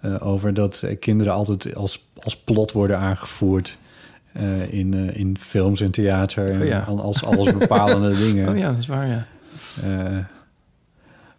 eh, 0.00 0.26
over 0.26 0.54
dat 0.54 0.82
eh, 0.82 0.98
kinderen 0.98 1.32
altijd 1.32 1.74
als, 1.74 2.06
als 2.22 2.36
plot 2.36 2.72
worden 2.72 2.98
aangevoerd 2.98 3.78
eh, 4.36 4.72
in, 4.72 4.94
eh, 4.94 5.16
in 5.16 5.38
films 5.38 5.80
en 5.80 5.90
theater. 5.90 6.50
En 6.50 6.60
Oh 6.60 6.66
ja. 6.66 6.80
als 6.80 7.24
alles 7.24 7.56
bepalende 7.56 8.16
dingen. 8.26 8.48
Oh 8.48 8.58
ja, 8.58 8.70
dat 8.70 8.78
is 8.78 8.86
waar, 8.86 9.06
ja. 9.06 9.26
Eh, 9.82 10.18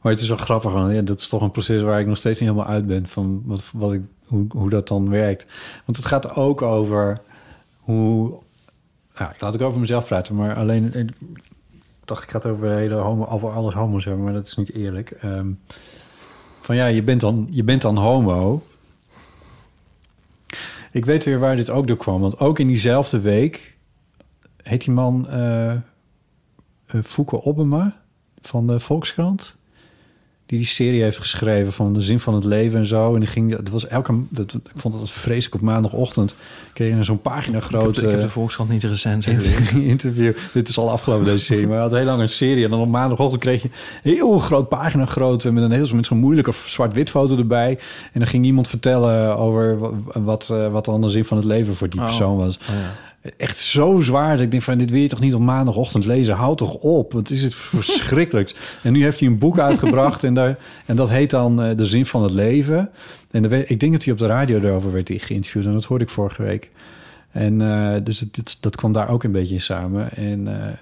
maar 0.02 0.12
het 0.12 0.22
is 0.22 0.28
wel 0.28 0.38
grappig, 0.38 0.72
want 0.72 0.94
ja, 0.94 1.02
dat 1.02 1.20
is 1.20 1.28
toch 1.28 1.42
een 1.42 1.52
proces 1.52 1.82
waar 1.82 2.00
ik 2.00 2.08
nog 2.08 2.18
steeds 2.18 2.40
niet 2.40 2.50
helemaal 2.50 2.72
uit 2.72 2.88
ben 2.88 3.08
van 3.08 3.42
wat, 3.46 3.64
wat 3.74 3.94
ik, 3.94 4.02
hoe, 4.26 4.46
hoe 4.50 4.70
dat 4.70 4.88
dan 4.88 5.10
werkt. 5.10 5.46
Want 5.86 5.98
het 5.98 6.06
gaat 6.06 6.36
ook 6.36 6.62
over 6.62 7.22
hoe. 7.80 8.34
Ja, 9.18 9.34
ik 9.34 9.42
laat 9.42 9.54
ook 9.54 9.62
over 9.62 9.80
mezelf 9.80 10.06
praten, 10.06 10.36
maar 10.36 10.56
alleen. 10.56 10.94
Ik 10.94 11.10
dacht, 12.06 12.24
ik 12.24 12.30
ga 12.30 12.38
het 12.38 12.48
over, 12.48 12.70
hele 12.70 12.96
homo, 12.96 13.26
over 13.26 13.50
alles 13.50 13.74
homo's 13.74 14.06
hebben, 14.06 14.24
maar 14.24 14.34
dat 14.34 14.48
is 14.48 14.56
niet 14.56 14.74
eerlijk. 14.74 15.12
Ehm, 15.12 15.48
van 16.68 16.76
ja, 16.76 16.86
je 16.86 17.04
bent, 17.04 17.22
dan, 17.22 17.48
je 17.50 17.64
bent 17.64 17.82
dan 17.82 17.98
homo. 17.98 18.64
Ik 20.92 21.06
weet 21.06 21.24
weer 21.24 21.40
waar 21.40 21.56
dit 21.56 21.70
ook 21.70 21.88
door 21.88 21.98
kwam, 21.98 22.22
want 22.22 22.40
ook 22.40 22.60
in 22.60 22.68
diezelfde 22.68 23.20
week 23.20 23.78
heet 24.64 24.84
die 24.84 24.94
man 24.94 25.30
eh, 25.30 25.76
Fouke 27.04 27.42
Obbema 27.42 28.02
van 28.42 28.68
de 28.68 28.80
Volkskrant. 28.80 29.56
Die 30.48 30.58
die 30.58 30.68
serie 30.68 31.02
heeft 31.02 31.18
geschreven 31.20 31.74
van 31.74 31.94
de 31.94 32.02
zin 32.02 32.20
van 32.20 32.34
het 32.34 32.44
leven 32.46 32.80
en 32.80 32.86
zo. 32.86 33.14
En 33.14 33.20
die 33.20 33.30
ging, 33.30 33.56
dat 33.56 33.70
was 33.70 33.88
elke, 33.88 34.14
dat, 34.30 34.54
ik 34.54 34.62
vond 34.76 35.00
dat 35.00 35.12
vreselijk 35.12 35.56
op 35.56 35.62
maandagochtend. 35.62 36.36
Kreeg 36.74 36.96
je 36.96 37.04
zo'n 37.04 37.22
pagina 37.22 37.58
Ik 37.58 37.64
heb, 37.64 37.72
groot 37.72 37.96
de, 37.96 38.02
ik 38.06 38.12
heb 38.12 38.22
de 38.22 38.30
Volkskrant 38.30 38.70
niet 38.70 38.84
recent 38.84 39.26
inter- 39.26 39.82
interview. 39.94 40.34
Dit 40.54 40.70
is 40.70 40.78
al 40.78 40.90
afgelopen 40.92 41.26
deze 41.26 41.40
serie, 41.46 41.64
maar 41.68 41.74
hij 41.74 41.82
had 41.84 41.92
heel 41.92 42.06
lang 42.06 42.22
een 42.22 42.30
serie. 42.30 42.64
En 42.64 42.70
dan 42.70 42.80
op 42.80 42.88
maandagochtend 42.90 43.42
kreeg 43.42 43.62
je 43.62 43.70
een 44.04 44.14
heel 44.14 44.40
groot 44.40 44.70
pagina 44.70 45.06
groot 45.06 45.44
met 45.44 45.64
een 45.64 45.72
heel 45.72 45.88
met 45.94 46.06
zo'n 46.06 46.18
moeilijke 46.18 46.52
zwart-wit 46.66 47.10
foto 47.10 47.38
erbij. 47.38 47.80
En 48.14 48.20
dan 48.20 48.28
ging 48.28 48.46
iemand 48.46 48.68
vertellen 48.68 49.38
over 49.38 49.80
wa- 49.80 49.92
wat, 50.14 50.50
eh, 50.52 50.72
wat 50.72 50.86
dan 50.86 51.02
de 51.02 51.10
zin 51.10 51.26
van 51.26 51.38
het 51.38 51.46
leven 51.46 51.76
voor 51.76 51.90
die 51.90 52.00
Oh. 52.00 52.06
persoon 52.06 52.38
was 52.38 52.58
Oh, 52.58 52.66
ja. 52.68 52.96
Echt 53.38 53.60
zo 53.60 54.00
zwaar 54.00 54.32
dat 54.32 54.46
ik 54.46 54.52
denk 54.52 54.64
van 54.64 54.78
dit 54.78 54.90
wil 54.90 55.02
je 55.02 55.08
toch 55.08 55.20
niet 55.20 55.34
op 55.34 55.42
maandagochtend 55.42 56.06
lezen? 56.06 56.36
Houd 56.36 56.58
toch 56.58 56.74
op, 56.74 57.14
wat 57.14 57.30
is 57.30 57.44
het 57.44 57.56
verschrikkelijks? 57.76 58.56
en 58.84 58.94
nu 58.94 59.04
heeft 59.04 59.20
hij 59.20 59.28
een 59.28 59.38
boek 59.38 59.60
uitgebracht 59.60 60.24
en, 60.24 60.34
daar, 60.34 60.58
en 60.86 60.96
dat 60.96 61.10
heet 61.10 61.30
dan 61.30 61.62
eh, 61.62 61.78
De 61.78 61.86
Zin 61.86 62.06
van 62.06 62.24
het 62.24 62.32
Leven. 62.32 62.90
En 63.32 63.70
ik 63.70 63.80
denk 63.80 63.92
dat 63.92 64.04
hij 64.04 64.14
op 64.14 64.20
de 64.20 64.26
radio 64.26 64.60
erover 64.60 64.92
werd 64.92 65.12
geïnterviewd 65.16 65.66
en 65.66 65.74
dat 65.74 65.86
hoorde 65.86 66.04
ik 66.04 66.10
vorige 66.10 66.44
week. 66.44 66.70
En 67.32 67.62
eh, 67.62 68.04
dus 68.04 68.26
dat 68.60 68.76
kwam 68.76 68.92
daar 68.92 69.10
ook 69.10 69.24
een 69.24 69.32
beetje 69.32 69.54
in 69.54 69.62
samen. 69.62 70.12
En, 70.16 70.48
eh, 70.48 70.74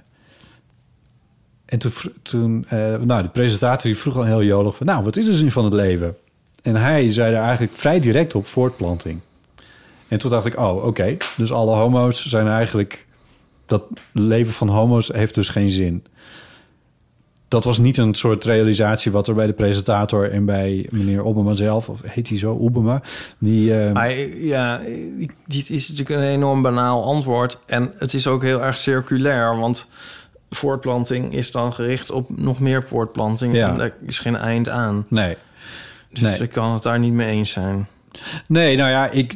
en 1.66 1.80
toen, 1.80 1.92
toen 2.22 2.66
nou, 3.06 3.22
de 3.22 3.30
presentator 3.30 3.84
die 3.84 3.98
vroeg 3.98 4.18
al 4.18 4.24
heel 4.24 4.44
jolig 4.44 4.76
van... 4.76 4.86
nou, 4.86 5.04
wat 5.04 5.18
is 5.18 5.26
de 5.26 5.36
zin 5.36 5.52
van 5.52 5.64
het 5.64 5.74
leven? 5.74 6.16
En 6.62 6.76
hij 6.76 7.12
zei 7.14 7.32
daar 7.32 7.44
eigenlijk 7.44 7.74
vrij 7.76 8.00
direct 8.00 8.36
op 8.36 8.46
voortplanting. 8.46 9.20
En 10.16 10.22
toen 10.22 10.32
dacht 10.32 10.46
ik, 10.46 10.58
oh, 10.60 10.86
oké. 10.86 11.18
Dus 11.38 11.52
alle 11.52 11.76
homo's 11.76 12.26
zijn 12.26 12.48
eigenlijk... 12.48 13.06
Dat 13.66 13.84
leven 14.12 14.54
van 14.54 14.68
homo's 14.70 15.08
heeft 15.08 15.36
dus 15.36 15.50
geen 15.50 15.70
zin. 15.70 16.04
dat 17.48 17.64
was 17.64 17.78
niet 17.78 17.98
een 17.98 18.14
soort 18.14 18.44
realisatie 18.44 19.12
wat 19.12 19.28
er 19.28 19.34
bij 19.34 19.48
de 19.48 19.54
presentator 19.54 20.32
en 20.32 20.46
bij 20.46 20.88
meneer 20.92 21.24
Obama 21.24 21.54
zelf, 21.56 21.90
of 21.90 22.02
heet 22.06 22.30
hij 22.30 22.38
zo, 22.38 22.58
Obama, 22.58 23.02
die... 23.38 23.74
Maar 23.74 24.12
ja, 24.38 24.82
dit 25.48 25.70
is 25.70 25.90
natuurlijk 25.90 26.22
een 26.22 26.28
enorm 26.28 26.62
banaal 26.62 27.04
antwoord. 27.04 27.60
En 27.66 27.94
het 27.98 28.14
is 28.14 28.28
ook 28.28 28.44
heel 28.44 28.62
erg 28.64 28.78
circulair, 28.78 29.58
want 29.60 29.88
voortplanting 30.50 31.34
is 31.34 31.52
dan 31.52 31.74
gericht 31.74 32.12
op 32.12 32.38
nog 32.38 32.60
meer 32.60 32.84
voortplanting. 32.84 33.54
Ja. 33.56 33.70
En 33.70 33.78
daar 33.78 33.94
is 34.06 34.20
geen 34.20 34.36
eind 34.36 34.70
aan. 34.70 35.06
nee. 35.08 35.38
Dus 36.10 36.22
Nee. 36.22 36.38
ik 36.40 36.52
kan 36.52 36.74
het 36.74 36.84
daar 36.84 37.00
niet 37.00 37.14
mee 37.14 37.30
eens 37.30 37.52
zijn. 37.52 37.88
Nee, 38.48 38.78
nou 38.78 38.90
ja, 38.90 39.10
ik, 39.10 39.34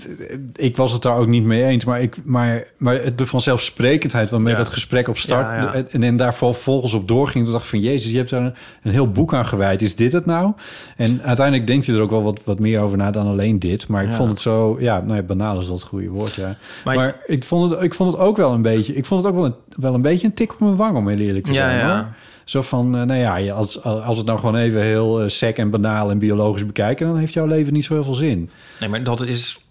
ik 0.56 0.78
was 0.78 0.92
het 0.92 1.02
daar 1.02 1.16
ook 1.18 1.28
niet 1.28 1.44
mee 1.44 1.64
eens. 1.64 1.86
Maar, 1.86 2.02
ik, 2.02 2.16
maar, 2.24 2.64
maar 2.78 3.16
de 3.16 3.26
vanzelfsprekendheid 3.26 4.30
waarmee 4.30 4.52
Ja. 4.54 4.60
dat 4.60 4.70
gesprek 4.70 5.08
op 5.08 5.18
start... 5.18 5.46
Ja, 5.46 5.62
ja. 5.74 5.84
En, 5.92 6.04
en 6.04 6.18
daar 6.18 6.36
vervolgens 6.36 6.94
op 6.94 7.08
doorging... 7.08 7.44
toen 7.44 7.54
dacht 7.54 7.64
ik 7.64 7.70
van, 7.70 7.80
jezus, 7.80 8.12
je 8.12 8.18
hebt 8.18 8.30
daar 8.30 8.42
een, 8.42 8.54
een 8.84 8.92
heel 8.92 9.12
boek 9.12 9.34
aan 9.34 9.46
gewijd. 9.46 9.82
Is 9.82 9.96
dit 9.96 10.12
het 10.12 10.26
nou? 10.26 10.54
En 10.96 11.22
uiteindelijk 11.24 11.68
denkt 11.68 11.86
je 11.86 11.94
er 11.94 12.00
ook 12.02 12.10
wel 12.10 12.24
wat, 12.24 12.40
wat 12.46 12.60
meer 12.60 12.80
over 12.82 12.98
na 12.98 13.12
dan 13.12 13.28
alleen 13.28 13.60
dit. 13.60 13.88
Maar 13.88 14.04
ik 14.04 14.14
vond 14.14 14.30
het 14.30 14.42
zo... 14.42 14.78
Ja, 14.80 15.02
nou 15.02 15.16
ja, 15.16 15.22
banaal 15.22 15.60
is 15.60 15.66
dat 15.68 15.76
het 15.76 15.84
goede 15.88 16.10
woord, 16.10 16.34
ja. 16.34 16.56
Maar, 16.84 16.96
Maar- 16.96 17.16
ik, 17.26 17.44
vond 17.44 17.72
het, 17.72 17.82
ik 17.82 17.94
vond 17.94 18.12
het 18.12 18.22
ook 18.22 18.38
wel 18.38 18.52
een 18.54 18.62
beetje... 18.62 18.96
Ik 18.96 19.06
vond 19.06 19.24
het 19.24 19.34
ook 19.34 19.38
wel 19.40 19.46
een, 19.46 19.56
wel 19.76 19.94
een 19.94 20.02
beetje 20.02 20.28
een 20.28 20.34
tik 20.34 20.52
op 20.54 20.60
mijn 20.60 20.76
wang, 20.76 20.98
om 20.98 21.08
heel 21.08 21.18
eerlijk 21.18 21.46
te 21.46 21.54
zijn. 21.54 21.78
ja. 21.78 21.96
Hoor. 21.96 22.06
Zo 22.50 22.62
van, 22.62 22.98
eh, 22.98 23.04
nou 23.04 23.20
ja, 23.20 23.52
als, 23.54 23.84
als 23.84 24.18
het 24.18 24.26
nou 24.26 24.40
gewoon 24.40 24.56
even 24.56 24.82
heel 24.82 25.24
uh, 25.24 25.30
sec 25.30 25.58
en 25.58 25.70
banaal 25.70 26.10
en 26.12 26.20
biologisch 26.20 26.66
bekijken... 26.66 27.08
dan 27.08 27.18
heeft 27.18 27.34
jouw 27.34 27.46
leven 27.46 27.74
niet 27.74 27.84
zo 27.86 27.94
heel 27.94 28.04
veel 28.04 28.14
zin. 28.14 28.50
Nee, 28.80 28.90
maar 28.90 29.04
dat 29.04 29.22
is... 29.22 29.66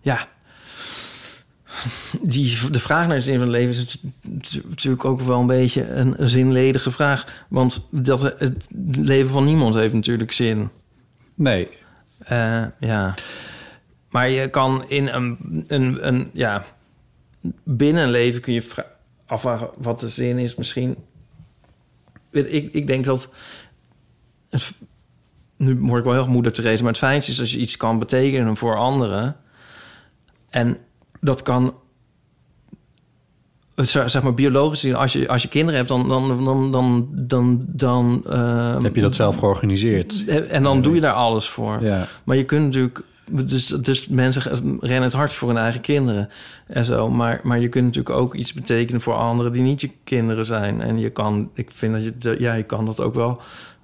Ja. 0.00 0.28
Die, 2.22 2.58
de 2.70 2.80
vraag 2.80 3.06
naar 3.06 3.16
de 3.16 3.22
zin 3.22 3.32
van 3.38 3.42
het 3.42 3.50
leven 3.56 3.70
is 3.70 3.98
natu- 4.22 4.62
natuurlijk 4.68 5.04
ook 5.04 5.20
wel 5.20 5.40
een 5.40 5.46
beetje 5.46 5.88
een 5.90 6.14
zinledige 6.18 6.90
vraag. 6.90 7.44
Want 7.48 7.86
dat, 7.90 8.20
het 8.20 8.66
leven 8.92 9.30
van 9.30 9.44
niemand 9.44 9.74
heeft 9.74 9.94
natuurlijk 9.94 10.32
zin. 10.32 10.68
Nee, 11.34 11.68
Eh, 12.18 12.64
ja. 12.80 13.14
Maar 14.10 14.28
je 14.30 14.48
kan 14.48 14.84
in 14.88 15.06
een, 15.06 15.38
een, 15.66 16.06
een 16.06 16.30
ja, 16.32 16.64
binnen 17.64 18.02
een 18.02 18.10
leven 18.10 18.40
kun 18.40 18.52
je 18.52 18.62
vra- 18.62 18.86
afvragen 19.26 19.68
wat 19.76 20.00
de 20.00 20.08
zin 20.08 20.38
is. 20.38 20.54
Misschien, 20.54 20.96
weet 22.30 22.52
ik, 22.52 22.72
ik 22.72 22.86
denk 22.86 23.04
dat, 23.04 23.32
het, 24.50 24.72
nu 25.56 25.78
word 25.80 25.98
ik 25.98 26.04
wel 26.04 26.22
heel 26.22 26.32
moeder 26.32 26.52
Therese, 26.52 26.82
maar 26.82 26.92
het 26.92 27.00
fijnste 27.00 27.30
is 27.30 27.40
als 27.40 27.52
je 27.52 27.58
iets 27.58 27.76
kan 27.76 27.98
betekenen 27.98 28.56
voor 28.56 28.76
anderen. 28.76 29.36
En 30.50 30.76
dat 31.20 31.42
kan, 31.42 31.74
zeg 33.84 34.22
maar 34.22 34.34
biologisch 34.34 34.80
gezien, 34.80 34.96
als 34.96 35.12
je, 35.12 35.28
als 35.28 35.42
je 35.42 35.48
kinderen 35.48 35.76
hebt, 35.76 35.88
dan, 35.88 36.08
dan, 36.08 36.44
dan, 36.44 36.72
dan, 36.72 37.08
dan, 37.12 37.64
dan 37.66 38.22
ehm, 38.26 38.84
heb 38.84 38.94
je 38.94 39.00
dat 39.00 39.14
zelf 39.14 39.36
georganiseerd? 39.36 40.24
en 40.26 40.62
dan 40.62 40.82
doe 40.82 40.94
je 40.94 41.00
daar 41.00 41.12
alles 41.12 41.48
voor. 41.48 41.82
Ja. 41.82 42.08
Maar 42.24 42.36
je 42.36 42.44
kunt 42.44 42.64
natuurlijk... 42.64 43.02
Dus, 43.30 43.66
dus 43.66 44.08
mensen 44.08 44.78
rennen 44.80 45.02
het 45.02 45.12
hardst 45.12 45.36
voor 45.36 45.48
hun 45.48 45.58
eigen 45.58 45.80
kinderen 45.80 46.28
en 46.66 46.84
zo. 46.84 47.10
Maar, 47.10 47.40
maar 47.42 47.58
je 47.58 47.68
kunt 47.68 47.84
natuurlijk 47.84 48.16
ook 48.16 48.34
iets 48.34 48.52
betekenen 48.52 49.00
voor 49.00 49.14
anderen 49.14 49.52
die 49.52 49.62
niet 49.62 49.80
je 49.80 49.90
kinderen 50.04 50.44
zijn. 50.44 50.80
En 50.80 50.98
je 50.98 51.10
kan, 51.10 51.50
ik 51.54 51.70
vind 51.72 51.92
dat 51.92 52.02
je, 52.02 52.36
ja, 52.38 52.54
je 52.54 52.62
kan 52.62 52.84
dat 52.84 53.00
ook 53.00 53.14
wel 53.14 53.40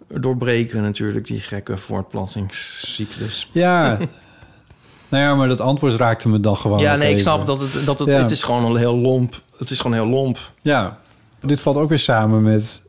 doorbreken 0.08 0.82
natuurlijk, 0.82 1.26
die 1.26 1.40
gekke 1.40 1.76
voortplantingscyclus. 1.76 3.48
Ja. 3.52 3.98
nou 5.08 5.22
ja, 5.22 5.34
maar 5.34 5.48
dat 5.48 5.60
antwoord 5.60 5.94
raakte 5.94 6.28
me 6.28 6.40
dan 6.40 6.56
gewoon. 6.56 6.80
ja, 6.80 6.96
nee, 6.96 7.12
ik 7.12 7.20
snap 7.20 7.46
dat 7.46 7.60
het, 7.60 7.86
dat 7.86 7.98
het, 7.98 8.08
Ja. 8.08 8.20
het 8.20 8.30
is 8.30 8.42
gewoon 8.42 8.64
een 8.64 8.76
heel 8.76 8.96
lomp. 8.96 9.42
Het 9.56 9.70
is 9.70 9.80
gewoon 9.80 9.96
heel 9.96 10.06
lomp. 10.08 10.38
Ja. 10.62 10.98
Dit 11.40 11.60
valt 11.60 11.76
ook 11.76 11.88
weer 11.88 11.98
samen 11.98 12.42
met, 12.42 12.82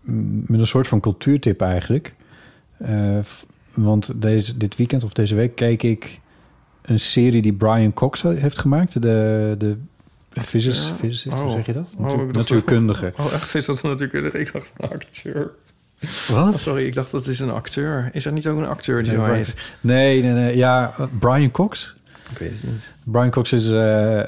met 0.46 0.60
een 0.60 0.68
soort 0.68 0.88
van 0.88 1.00
cultuurtip 1.00 1.62
eigenlijk. 1.62 2.16
Eh, 2.78 3.18
want 3.74 4.12
deze, 4.22 4.58
dit 4.58 4.76
weekend 4.76 5.04
of 5.04 5.14
deze 5.14 5.36
week 5.36 5.56
keek 5.56 5.84
ik 5.84 6.20
een 6.86 7.00
serie 7.00 7.42
die 7.42 7.54
Brian 7.54 7.94
Cox 7.94 8.22
heeft 8.22 8.60
gemaakt. 8.60 9.02
De, 9.02 9.56
de 9.58 9.78
physis, 10.32 10.88
Ja. 10.88 10.94
physicist, 10.94 11.36
Oh. 11.36 11.42
hoe 11.42 11.52
zeg 11.52 11.66
je 11.66 11.74
dat? 11.74 11.90
Oh, 11.98 12.18
dacht- 12.18 12.32
natuurkundige. 12.32 13.14
Oh, 13.18 13.34
echt? 13.34 13.56
Is 13.56 13.66
dat 13.66 13.82
natuurlijk... 13.82 14.34
Ik 14.34 14.54
dacht 14.54 14.74
een 14.78 14.90
acteur. 14.90 15.52
Wat? 16.28 16.54
Oh, 16.54 16.56
sorry, 16.56 16.86
ik 16.86 16.94
dacht 16.94 17.12
dat 17.12 17.28
is 17.28 17.40
een 17.40 17.50
acteur. 17.52 18.10
Is 18.14 18.26
er 18.26 18.32
niet 18.32 18.48
ook 18.48 18.58
een 18.58 18.68
acteur 18.68 19.04
die 19.04 19.12
Nee, 19.12 19.26
zo 19.28 19.34
heet? 19.34 19.56
Nee, 19.82 20.22
nee, 20.22 20.32
nee. 20.32 20.58
Ja, 20.58 20.94
Brian 21.20 21.52
Cox? 21.52 21.96
Ik 22.32 22.38
weet 22.38 22.52
het 22.52 22.64
niet. 22.72 22.92
Brian 23.04 23.30
Cox 23.32 23.54
is, 23.54 23.70
eh, 23.70 24.20
eh, 24.20 24.28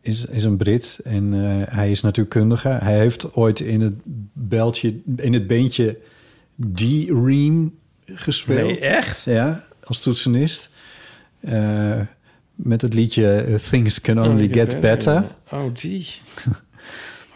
is, 0.00 0.24
is 0.26 0.44
een 0.44 0.56
Brit 0.56 0.98
en 1.04 1.34
eh, 1.34 1.74
hij 1.74 1.90
is 1.90 2.00
natuurkundige. 2.00 2.68
Hij 2.68 2.98
heeft 2.98 3.32
ooit 3.34 3.60
in 3.60 3.80
het 3.80 3.94
beltje, 4.32 5.00
in 5.16 5.32
het 5.32 5.46
beentje 5.46 5.98
D-Ream 6.74 7.74
gespeeld. 8.04 8.66
Nee, 8.68 8.78
echt? 8.80 9.22
Ja, 9.24 9.64
als 9.84 10.00
toetsenist. 10.00 10.70
Eh, 11.44 12.00
met 12.54 12.82
het 12.82 12.94
liedje 12.94 13.34
eh, 13.34 13.54
Things 13.54 14.00
Can 14.00 14.22
Only 14.22 14.48
Get 14.52 14.80
Better. 14.80 15.24
Oh, 15.50 15.74
die. 15.74 16.08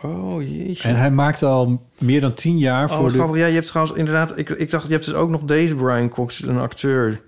Oh, 0.02 0.43
jeetje. 0.43 0.89
En 0.89 0.97
hij 0.97 1.10
maakte 1.10 1.47
al 1.47 1.82
meer 1.98 2.20
dan 2.20 2.35
tien 2.35 2.59
jaar 2.59 2.90
oh, 2.90 2.97
voor 2.97 3.12
de... 3.12 3.39
Ja, 3.39 3.47
je 3.47 3.55
hebt 3.55 3.66
trouwens 3.66 3.98
inderdaad... 3.98 4.39
Ik, 4.39 4.48
ik 4.48 4.70
dacht, 4.70 4.86
je 4.86 4.93
hebt 4.93 5.05
dus 5.05 5.14
ook 5.14 5.30
nog 5.30 5.44
deze 5.44 5.74
Brian 5.74 6.09
Cox, 6.09 6.43
een 6.43 6.59
acteur. 6.59 7.20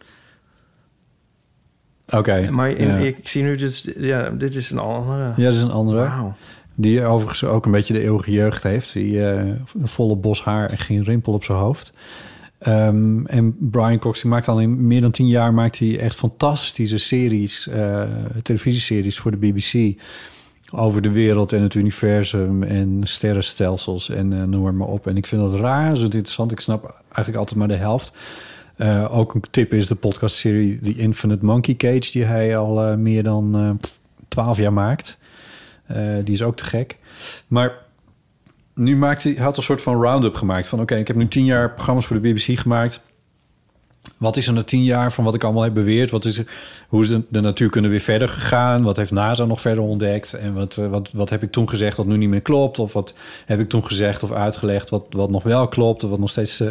Oké, 2.08 2.50
Maar 2.50 2.70
in, 2.70 2.86
ja. 2.86 2.96
ik, 2.96 3.28
zie 3.28 3.42
nu, 3.42 3.56
dit, 3.56 3.94
ja, 3.96 4.30
dit 4.30 4.54
is 4.54 4.70
een 4.70 4.78
andere. 4.78 5.32
Ja, 5.36 5.44
dat 5.44 5.54
is 5.54 5.62
een 5.62 5.70
andere. 5.70 6.32
Die 6.74 7.04
overigens 7.04 7.44
ook 7.44 7.64
een 7.64 7.72
beetje 7.72 7.92
de 7.92 8.02
eeuwige 8.02 8.30
jeugd 8.30 8.62
heeft. 8.62 8.92
Die 8.92 9.26
eh, 9.26 9.46
een 9.80 9.88
volle 9.88 10.16
bos 10.16 10.42
haar 10.42 10.70
en 10.70 10.78
geen 10.78 11.04
rimpel 11.04 11.32
op 11.32 11.44
zijn 11.44 11.58
hoofd. 11.58 11.92
Ehm, 12.60 13.26
en 13.26 13.56
Brian 13.58 13.98
Cox 13.98 14.20
die 14.20 14.30
maakt 14.30 14.48
al 14.48 14.60
in 14.60 14.86
meer 14.86 15.00
dan 15.00 15.10
tien 15.10 15.28
jaar 15.28 15.54
maakt 15.54 15.78
hij 15.78 15.98
echt 15.98 16.16
fantastische 16.16 16.98
series, 16.98 17.68
eh, 17.68 18.02
televisieseries 18.42 19.18
voor 19.18 19.30
de 19.30 19.36
BBC. 19.36 20.00
Over 20.72 21.02
de 21.02 21.10
wereld 21.10 21.52
en 21.52 21.62
het 21.62 21.74
universum 21.74 22.62
en 22.62 23.00
sterrenstelsels 23.02 24.08
en 24.08 24.32
eh, 24.32 24.42
noem 24.42 24.76
maar 24.76 24.88
op. 24.88 25.06
En 25.06 25.16
ik 25.16 25.26
vind 25.26 25.40
dat 25.40 25.60
razend 25.60 26.14
interessant. 26.14 26.52
Ik 26.52 26.60
snap 26.60 27.02
eigenlijk 27.04 27.36
altijd 27.36 27.58
maar 27.58 27.68
de 27.68 27.74
helft. 27.74 28.12
Eh, 28.76 29.16
ook 29.18 29.34
een 29.34 29.44
tip 29.50 29.72
is 29.72 29.86
de 29.86 29.94
podcastserie 29.94 30.80
The 30.80 30.96
Infinite 30.96 31.44
Monkey 31.44 31.74
Cage... 31.74 32.10
die 32.12 32.24
hij 32.24 32.56
al 32.56 32.96
meer 32.96 33.22
dan 33.22 33.78
twaalf 34.28 34.56
jaar 34.56 34.72
maakt. 34.72 35.18
Die 36.24 36.34
is 36.34 36.42
ook 36.42 36.56
te 36.56 36.64
gek. 36.64 36.98
Maar 37.46 37.72
nu 38.74 38.96
maakt 38.96 39.22
hij, 39.22 39.32
had 39.32 39.56
een 39.56 39.62
soort 39.62 39.82
van 39.82 40.02
round-up 40.02 40.34
gemaakt. 40.34 40.66
Van 40.66 40.80
oké, 40.80 40.94
ik 40.94 41.06
heb 41.06 41.16
nu 41.16 41.28
tien 41.28 41.44
jaar 41.44 41.72
programma's 41.74 42.06
voor 42.06 42.20
de 42.20 42.32
BBC 42.32 42.58
gemaakt. 42.58 43.02
Wat 44.18 44.36
is 44.36 44.46
er 44.46 44.52
na 44.52 44.62
tien 44.62 44.84
jaar 44.84 45.12
van 45.12 45.24
wat 45.24 45.34
ik 45.34 45.44
allemaal 45.44 45.62
heb 45.62 45.74
beweerd? 45.74 46.10
Wat 46.10 46.24
is 46.24 46.38
er, 46.38 46.46
hoe 46.88 47.02
is 47.02 47.08
de, 47.08 47.22
de 47.28 47.40
natuurkunde 47.40 47.88
weer 47.88 48.00
verder 48.00 48.28
gegaan? 48.28 48.82
Wat 48.82 48.96
heeft 48.96 49.10
NASA 49.10 49.44
nog 49.44 49.60
verder 49.60 49.84
ontdekt? 49.84 50.32
En 50.32 50.54
wat, 50.54 50.76
eh, 50.76 50.88
wat, 50.88 51.10
wat 51.12 51.30
heb 51.30 51.42
ik 51.42 51.50
toen 51.52 51.68
gezegd 51.68 51.96
wat 51.96 52.06
nu 52.06 52.16
niet 52.16 52.28
meer 52.28 52.40
klopt? 52.40 52.78
Of 52.78 52.92
wat 52.92 53.14
heb 53.46 53.60
ik 53.60 53.68
toen 53.68 53.86
gezegd 53.86 54.22
of 54.22 54.32
uitgelegd 54.32 54.90
wat, 54.90 55.04
wat 55.10 55.30
nog 55.30 55.42
wel 55.42 55.68
klopt? 55.68 56.04
Of 56.04 56.10
wat 56.10 56.18
nog 56.18 56.30
steeds... 56.30 56.60
eh, 56.60 56.68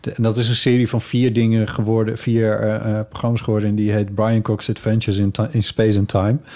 de- 0.00 0.10
en 0.12 0.22
dat 0.22 0.36
is 0.36 0.48
een 0.48 0.54
serie 0.54 0.88
van 0.88 1.00
vier 1.00 1.32
dingen 1.32 1.68
geworden, 1.68 2.18
vier 2.18 2.58
eh, 2.60 3.00
programma's 3.08 3.40
geworden. 3.40 3.68
En 3.68 3.74
die 3.74 3.92
heet 3.92 4.14
Brian 4.14 4.42
Cox 4.42 4.70
Adventures 4.70 5.18
in, 5.18 5.32
in 5.50 5.62
Space 5.62 5.98
and 5.98 6.08
Time. 6.08 6.36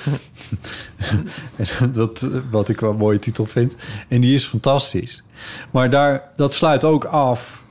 En 1.56 1.92
dat, 1.92 2.28
wat 2.51 2.68
ik 2.68 2.80
wel 2.80 2.90
een 2.90 2.96
mooie 2.96 3.18
titel 3.18 3.44
vind. 3.46 3.74
En 4.09 4.20
die 4.20 4.34
is 4.34 4.44
fantastisch. 4.44 5.22
Maar 5.70 5.90
daar, 5.90 6.22
dat 6.36 6.55
sluit 6.55 6.84
ook 6.84 7.05
af 7.05 7.62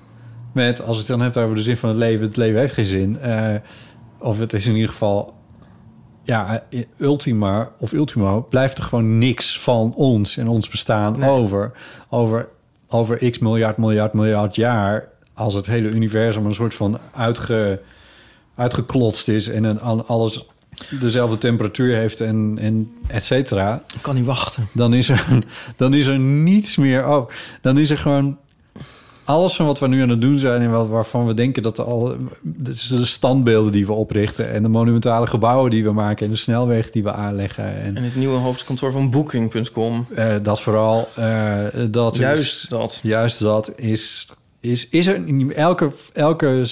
met, 0.54 0.82
als 0.86 0.98
het 0.98 1.08
dan 1.08 1.22
heb 1.22 1.38
over 1.38 1.56
de 1.56 1.62
zin 1.62 1.78
van 1.78 1.90
het 1.90 1.98
leven, 1.98 2.26
het 2.26 2.38
leven 2.38 2.60
heeft 2.60 2.74
geen 2.74 2.86
zin. 2.86 3.20
eh, 3.20 3.56
of 4.20 4.40
het 4.40 4.54
is 4.54 4.68
in 4.68 4.74
ieder 4.74 4.90
geval, 4.90 5.34
ja, 6.24 6.64
eh, 6.70 6.80
ultima 6.98 7.72
of 7.80 7.92
ultimo, 7.92 8.42
blijft 8.50 8.78
er 8.78 8.84
gewoon 8.84 9.18
niks 9.18 9.60
van 9.60 9.94
ons 9.96 10.38
en 10.38 10.48
ons 10.48 10.70
bestaan 10.70 11.20
Nee. 11.20 11.30
over. 11.30 11.72
Over, 12.10 12.50
over 12.88 13.30
x 13.32 13.40
miljard, 13.40 13.78
miljard, 13.78 14.14
miljard 14.14 14.56
jaar. 14.56 15.08
Als 15.34 15.54
het 15.54 15.66
hele 15.66 15.90
universum 15.90 16.46
een 16.46 16.54
soort 16.54 16.74
van 16.76 16.98
uitge, 17.16 17.82
uitgeklotst 18.56 19.28
is 19.28 19.48
en 19.50 19.64
een, 19.64 19.80
al- 19.80 20.06
alles 20.06 20.48
dezelfde 21.00 21.38
temperatuur 21.38 21.96
heeft 21.96 22.22
en, 22.22 22.58
en 22.62 22.92
et 23.08 23.26
cetera 23.26 23.84
Ik 23.96 24.02
kan 24.02 24.16
niet 24.16 24.26
wachten. 24.26 24.68
dan 24.74 24.94
is 24.94 25.10
er, 25.10 25.26
dan 25.76 25.94
is 25.94 26.06
er 26.08 26.20
niets 26.20 26.76
meer 26.78 27.04
over. 27.04 27.34
Dan 27.62 27.78
is 27.78 27.90
er 27.90 27.98
gewoon 27.98 28.38
alles 29.26 29.56
van 29.56 29.66
wat 29.66 29.80
we 29.80 29.88
nu 29.88 30.02
aan 30.02 30.10
het 30.10 30.22
doen 30.22 30.40
zijn 30.40 30.62
en 30.62 30.72
wat, 30.72 30.88
waarvan 30.88 31.26
we 31.28 31.34
denken 31.34 31.64
dat 31.64 31.80
al 31.80 32.16
dus 32.42 32.88
de 32.88 33.06
standbeelden 33.06 33.72
die 33.72 33.86
we 33.86 33.94
oprichten 33.94 34.50
en 34.52 34.64
de 34.64 34.70
monumentale 34.70 35.28
gebouwen 35.28 35.72
die 35.72 35.84
we 35.84 35.92
maken 35.92 36.26
en 36.26 36.32
de 36.32 36.38
snelwegen 36.38 36.92
die 36.92 37.04
we 37.04 37.12
aanleggen 37.14 37.82
en 37.82 37.98
En 37.98 38.04
het 38.04 38.16
nieuwe 38.16 38.38
hoofdkantoor 38.38 38.92
van 38.92 39.10
Booking.com. 39.10 40.06
eh, 40.16 40.36
dat 40.42 40.62
vooral 40.62 41.10
eh, 41.16 41.58
dat 41.90 42.16
Juist 42.18 42.64
is, 42.64 42.66
dat. 42.70 43.00
juist 43.04 43.40
dat 43.40 43.72
is 43.76 44.28
is 44.60 44.90
is 44.90 45.08
er 45.08 45.20
niet- 45.20 45.52
elke 45.52 45.92
elke 46.14 46.64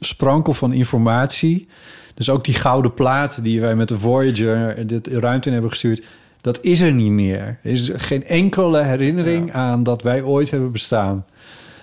sprankel 0.00 0.52
van 0.52 0.72
informatie 0.72 1.68
dus 2.14 2.30
ook 2.30 2.44
die 2.44 2.54
gouden 2.54 2.94
plaat 2.94 3.42
die 3.42 3.60
wij 3.60 3.74
met 3.76 3.88
de 3.88 3.98
Voyager 3.98 4.86
de 4.86 5.00
ruimte 5.20 5.46
in 5.46 5.52
hebben 5.52 5.70
gestuurd 5.70 6.06
dat 6.40 6.58
is 6.62 6.80
er 6.80 6.92
niet 6.92 7.10
meer 7.10 7.40
er 7.62 7.70
is 7.70 7.90
geen 7.96 8.24
enkele 8.26 8.82
herinnering 8.82 9.52
aan 9.52 9.82
dat 9.82 10.02
wij 10.02 10.22
ooit 10.22 10.50
hebben 10.50 10.72
bestaan 10.72 11.24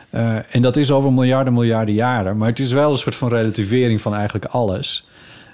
Eh, 0.10 0.56
en 0.56 0.62
dat 0.62 0.76
is 0.76 0.92
over 0.92 1.14
miljarden, 1.14 1.54
miljarden 1.54 1.94
jaren. 1.96 2.38
Maar 2.38 2.48
het 2.50 2.60
is 2.60 2.72
wel 2.72 2.92
een 2.92 2.98
soort 2.98 3.16
van 3.16 3.30
relativering 3.30 4.02
van 4.02 4.14
eigenlijk 4.16 4.46
alles. 4.46 5.08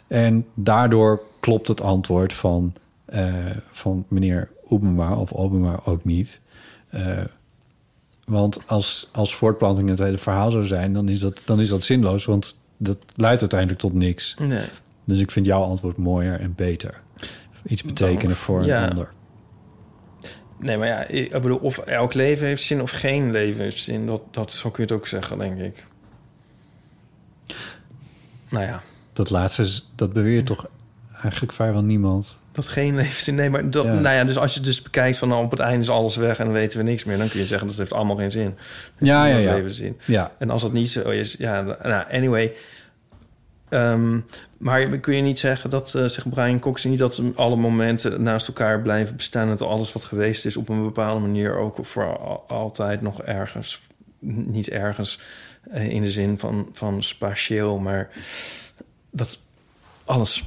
En 0.08 0.46
daardoor 0.54 1.22
klopt 1.40 1.68
het 1.68 1.82
antwoord 1.82 2.34
van, 2.34 2.74
eh, 3.06 3.34
van 3.72 4.06
meneer 4.08 4.50
Obama 4.68 5.16
of 5.16 5.32
Obama 5.34 5.80
ook 5.86 6.06
niet. 6.06 6.40
Eh, 6.90 7.02
want 8.26 8.60
als, 8.66 9.10
als 9.12 9.36
voortplanting 9.36 9.90
het 9.90 10.00
hele 10.00 10.18
verhaal 10.18 10.52
zou 10.52 10.66
zijn, 10.66 10.94
dan 10.94 11.10
is, 11.10 11.20
dat, 11.20 11.42
dan 11.46 11.60
is 11.60 11.70
dat 11.70 11.84
zinloos. 11.84 12.26
Want 12.26 12.58
dat 12.78 12.98
leidt 13.16 13.42
uiteindelijk 13.42 13.80
tot 13.80 13.94
niks. 13.94 14.36
Nee. 14.40 14.66
Dus 15.04 15.20
ik 15.20 15.32
vind 15.32 15.46
jouw 15.46 15.62
antwoord 15.64 15.98
mooier 15.98 16.40
en 16.40 16.54
beter. 16.56 17.02
Iets 17.68 17.84
betekenen 17.84 18.36
voor 18.36 18.60
een 18.60 18.66
Ja. 18.66 18.88
ander. 18.88 19.12
Nee, 20.64 20.78
maar 20.78 20.88
ja, 20.88 21.04
ik 21.08 21.32
bedoel, 21.32 21.58
of 21.58 21.78
elk 21.78 22.14
leven 22.14 22.48
heeft 22.48 22.64
zin 22.64 22.82
of 22.82 22.92
geen 22.92 23.32
leven 23.32 23.64
heeft 23.64 23.84
zin. 23.84 24.06
Dat, 24.06 24.22
dat, 24.32 24.52
zo 24.52 24.70
kun 24.72 24.84
je 24.86 24.94
het 24.94 25.00
ook 25.02 25.08
zeggen, 25.08 25.38
denk 25.38 25.60
ik. 25.60 25.86
Nou 28.50 28.66
ja, 28.66 28.84
Dat 29.14 29.30
laatste, 29.30 29.68
dat 29.96 30.14
beweert 30.14 30.46
toch 30.46 30.68
eigenlijk 31.22 31.54
vrijwel 31.54 31.84
niemand. 31.84 32.38
dat 32.52 32.68
geen 32.68 32.86
leven 32.86 33.04
heeft 33.04 33.24
zin. 33.24 33.36
Nee, 33.36 33.50
maar 33.50 33.70
dat, 33.70 33.86
Ja. 33.86 33.94
nou 33.94 34.16
ja, 34.16 34.24
dus 34.24 34.38
als 34.38 34.54
je 34.54 34.60
dus 34.60 34.82
bekijkt 34.82 35.18
van 35.18 35.28
nou, 35.28 35.44
op 35.44 35.52
het 35.52 35.60
einde 35.60 35.80
is 35.82 35.90
alles 35.90 36.16
weg 36.16 36.38
en 36.40 36.46
dan 36.46 36.54
weten 36.54 36.78
we 36.78 36.84
niks 36.84 37.04
meer, 37.04 37.18
dan 37.18 37.30
kun 37.30 37.40
je 37.40 37.46
zeggen 37.46 37.68
dat 37.68 37.78
heeft 37.78 37.94
allemaal 37.94 38.16
geen 38.16 38.32
zin. 38.32 38.56
Ja, 39.00 39.26
ja, 39.26 39.38
ja. 39.38 39.54
leven 39.54 39.72
zin. 39.74 39.98
Ja, 40.06 40.32
En 40.40 40.50
als 40.50 40.62
dat 40.62 40.74
niet 40.74 40.90
zo 40.90 41.10
is, 41.10 41.36
ja, 41.38 41.62
nou, 41.62 42.12
anyway. 42.12 42.54
Ehm, 43.70 44.20
maar 44.64 44.98
kun 44.98 45.16
je 45.16 45.22
niet 45.22 45.40
zeggen 45.40 45.70
dat, 45.70 45.94
eh 45.96 46.06
zegt 46.06 46.30
Brian 46.30 46.60
Cox, 46.60 46.84
niet 46.84 47.00
dat 47.00 47.22
alle 47.36 47.56
momenten 47.56 48.24
naast 48.24 48.48
elkaar 48.48 48.82
blijven 48.82 49.16
bestaan 49.16 49.50
en 49.50 49.58
dat 49.58 49.68
alles 49.68 49.94
wat 49.94 50.04
geweest 50.04 50.46
is 50.46 50.58
op 50.58 50.70
een 50.70 50.84
bepaalde 50.84 51.22
manier 51.22 51.58
ook 51.58 51.78
voor 51.82 52.18
al- 52.18 52.44
altijd 52.48 53.02
nog 53.02 53.22
ergens, 53.22 53.80
niet 54.46 54.70
ergens 54.70 55.20
eh, 55.72 55.90
in 55.90 56.02
de 56.02 56.12
zin 56.12 56.40
van, 56.40 56.70
van 56.74 57.04
spatieel, 57.04 57.78
maar 57.78 58.10
dat 59.12 59.40
alles 60.06 60.44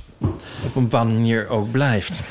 op 0.65 0.77
een 0.77 0.83
bepaalde 0.83 1.13
manier 1.13 1.49
ook 1.49 1.71
blijft. 1.71 2.23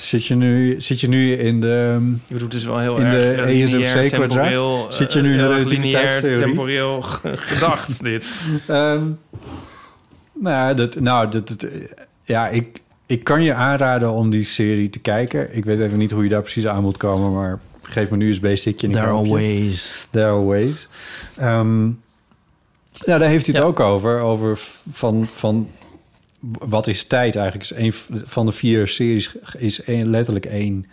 Zit 0.00 0.26
je 0.26 0.34
nu, 0.34 0.80
zit 0.80 1.00
je 1.00 1.08
nu 1.08 1.32
in 1.32 1.60
de... 1.60 2.00
Je 2.26 2.32
bedoelt 2.32 2.52
dus 2.52 2.64
wel 2.64 2.78
heel 2.78 2.96
In 2.98 3.04
erg 3.06 3.36
de 3.36 3.42
ESMC 3.42 3.72
lineair, 3.78 4.06
kwadraat? 4.08 4.28
temporeel, 4.30 4.86
eh, 4.88 4.94
Zit 4.94 5.12
je 5.12 5.20
nu 5.20 5.32
in 5.32 5.38
de 5.38 5.46
relativiteitstheorie? 5.46 6.40
temporeel 6.44 7.02
gedacht, 7.02 8.04
dit. 8.04 8.32
Ehm, 8.66 9.02
nou, 10.40 10.74
dat, 10.74 11.00
nou 11.00 11.30
dat, 11.30 11.48
dat, 11.48 11.66
ja, 12.24 12.48
ik, 12.48 12.80
ik 13.06 13.24
kan 13.24 13.42
je 13.42 13.54
aanraden 13.54 14.12
om 14.12 14.30
die 14.30 14.44
serie 14.44 14.90
te 14.90 14.98
kijken. 14.98 15.56
Ik 15.56 15.64
weet 15.64 15.78
even 15.78 15.98
niet 15.98 16.10
hoe 16.10 16.22
je 16.22 16.28
daar 16.28 16.42
precies 16.42 16.66
aan 16.66 16.82
moet 16.82 16.96
komen, 16.96 17.32
maar 17.32 17.58
geef 17.82 18.10
me 18.10 18.16
een 18.16 18.22
USB-stickje 18.28 18.86
en 18.86 18.92
There 18.92 19.06
are 19.06 19.28
ways. 19.28 20.06
There 20.10 20.24
are 20.26 20.44
ways. 20.44 20.88
Ehm, 21.36 21.84
nou, 21.84 23.18
daar 23.18 23.28
heeft 23.28 23.46
hij 23.46 23.54
het 23.54 23.62
Ja. 23.64 23.68
ook 23.68 23.80
over. 23.80 24.20
Over 24.20 24.58
van, 24.92 25.26
van 25.32 25.68
wat 26.40 26.86
is 26.86 27.04
tijd 27.04 27.36
eigenlijk? 27.36 27.70
Is 27.70 27.76
een 27.76 27.92
van 28.26 28.46
de 28.46 28.52
vier 28.52 28.88
series 28.88 29.36
is 29.58 29.82
één, 29.82 30.10
letterlijk 30.10 30.46
één 30.46 30.86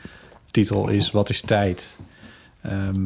titel 0.51 0.87
is 0.87 1.11
wat 1.11 1.29
is 1.29 1.41
tijd? 1.41 1.95
Ehm, 2.61 3.05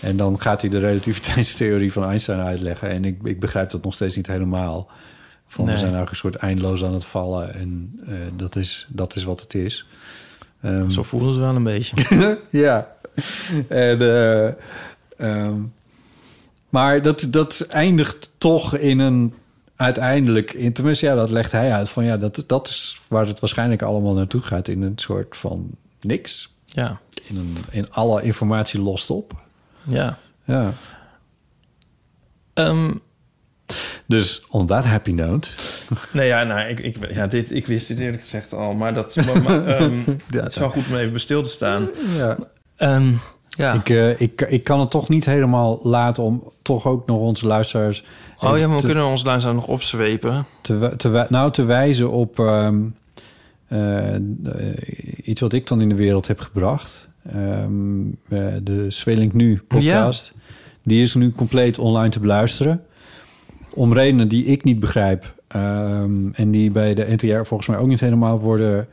en 0.00 0.16
dan 0.16 0.40
gaat 0.40 0.60
hij 0.60 0.70
de 0.70 0.78
relativiteitstheorie 0.78 1.92
van 1.92 2.04
Einstein 2.04 2.40
uitleggen. 2.40 2.90
En 2.90 3.04
ik, 3.04 3.18
ik 3.22 3.40
begrijp 3.40 3.70
dat 3.70 3.84
nog 3.84 3.94
steeds 3.94 4.16
niet 4.16 4.26
helemaal. 4.26 4.88
Van, 5.46 5.64
We 5.64 5.70
zijn 5.70 5.82
eigenlijk 5.82 6.10
een 6.10 6.16
soort 6.16 6.34
eindeloos 6.34 6.84
aan 6.84 6.94
het 6.94 7.04
vallen. 7.04 7.54
En 7.54 8.00
eh, 8.06 8.14
dat, 8.36 8.56
is, 8.56 8.86
dat 8.88 9.14
is 9.14 9.24
wat 9.24 9.40
het 9.40 9.54
is. 9.54 9.86
Ehm, 10.60 10.88
Zo 10.88 11.02
voelen 11.02 11.34
ze 11.34 11.40
wel 11.40 11.54
een 11.56 11.62
beetje. 11.62 12.40
ja. 12.50 12.94
En, 13.68 14.00
eh, 14.00 14.46
ehm, 15.16 15.54
maar 16.68 17.02
dat, 17.02 17.26
dat 17.30 17.66
eindigt 17.70 18.30
toch 18.38 18.76
in 18.76 18.98
een 18.98 19.34
uiteindelijk, 19.76 20.52
in, 20.52 20.72
tenminste 20.72 21.06
ja, 21.06 21.14
dat 21.14 21.30
legt 21.30 21.52
hij 21.52 21.72
uit 21.72 21.88
van 21.88 22.04
ja, 22.04 22.16
dat, 22.16 22.44
dat 22.46 22.68
is 22.68 23.00
waar 23.08 23.26
het 23.26 23.40
waarschijnlijk 23.40 23.82
allemaal 23.82 24.14
naartoe 24.14 24.40
gaat 24.40 24.68
in 24.68 24.82
een 24.82 24.98
soort 24.98 25.36
van 25.36 25.70
niks. 26.00 26.54
Ja, 26.64 27.00
In, 27.28 27.36
een, 27.36 27.56
in 27.70 27.92
alle 27.92 28.22
informatie 28.22 28.80
lost 28.82 29.10
op. 29.10 29.32
ja. 29.86 30.18
Ja. 30.44 30.72
Ehm, 32.52 32.92
Dus 34.06 34.44
on 34.50 34.66
that 34.66 34.84
happy 34.84 35.12
note. 35.12 35.50
nee, 36.12 36.26
ja, 36.26 36.42
nou, 36.44 36.68
ik, 36.68 36.80
ik, 36.80 37.12
ja, 37.14 37.26
dit, 37.26 37.52
ik 37.54 37.66
wist 37.66 37.88
dit 37.88 37.98
eerlijk 37.98 38.20
gezegd 38.20 38.52
al, 38.52 38.74
maar 38.74 38.94
dat 38.94 39.16
maar, 39.16 39.42
maar, 39.42 39.66
ehm, 39.66 39.96
Ja, 40.30 40.42
het 40.42 40.46
is 40.52 40.56
wel 40.56 40.70
goed 40.70 40.86
om 40.88 40.96
even 40.96 41.20
stil 41.20 41.42
te 41.42 41.48
staan. 41.50 41.88
Ja. 42.16 42.36
Ehm, 42.76 43.12
ja. 43.48 43.72
Ik, 43.72 43.88
eh, 43.88 44.20
ik, 44.20 44.40
ik 44.40 44.64
kan 44.64 44.80
het 44.80 44.90
toch 44.90 45.08
niet 45.08 45.24
helemaal 45.24 45.80
laten 45.82 46.22
om 46.22 46.52
toch 46.62 46.86
ook 46.86 47.06
nog 47.06 47.18
onze 47.18 47.46
luisteraars 47.46 48.04
oh 48.38 48.58
ja, 48.58 48.66
maar 48.66 48.74
we 48.76 48.80
te- 48.80 48.86
kunnen 48.86 49.06
ons 49.06 49.24
luisteraar 49.24 49.54
nog 49.54 49.66
opzwepen. 49.66 50.46
te, 50.60 50.94
te, 50.96 51.26
nou, 51.28 51.52
te 51.52 51.64
wijzen 51.64 52.10
op 52.10 52.38
ehm, 52.38 52.76
eh, 53.68 54.14
iets 55.24 55.40
wat 55.40 55.52
ik 55.52 55.66
dan 55.66 55.80
in 55.80 55.88
de 55.88 55.94
wereld 55.94 56.26
heb 56.26 56.40
gebracht. 56.40 57.08
Ehm, 57.32 58.00
eh, 58.28 58.46
de 58.62 58.86
Zwelink 58.88 59.32
Nu 59.32 59.62
podcast. 59.68 60.34
Die 60.82 61.02
is 61.02 61.14
nu 61.14 61.32
compleet 61.32 61.78
online 61.78 62.08
te 62.08 62.20
beluisteren. 62.20 62.82
Om 63.76 63.92
redenen 63.92 64.28
die 64.28 64.44
ik 64.44 64.64
niet 64.64 64.80
begrijp. 64.80 65.34
ehm, 65.48 66.28
en 66.32 66.50
die 66.50 66.70
bij 66.70 66.94
de 66.94 67.06
NTR 67.08 67.42
volgens 67.44 67.68
mij 67.68 67.78
ook 67.78 67.86
niet 67.86 68.00
helemaal 68.00 68.38
worden 68.40 68.88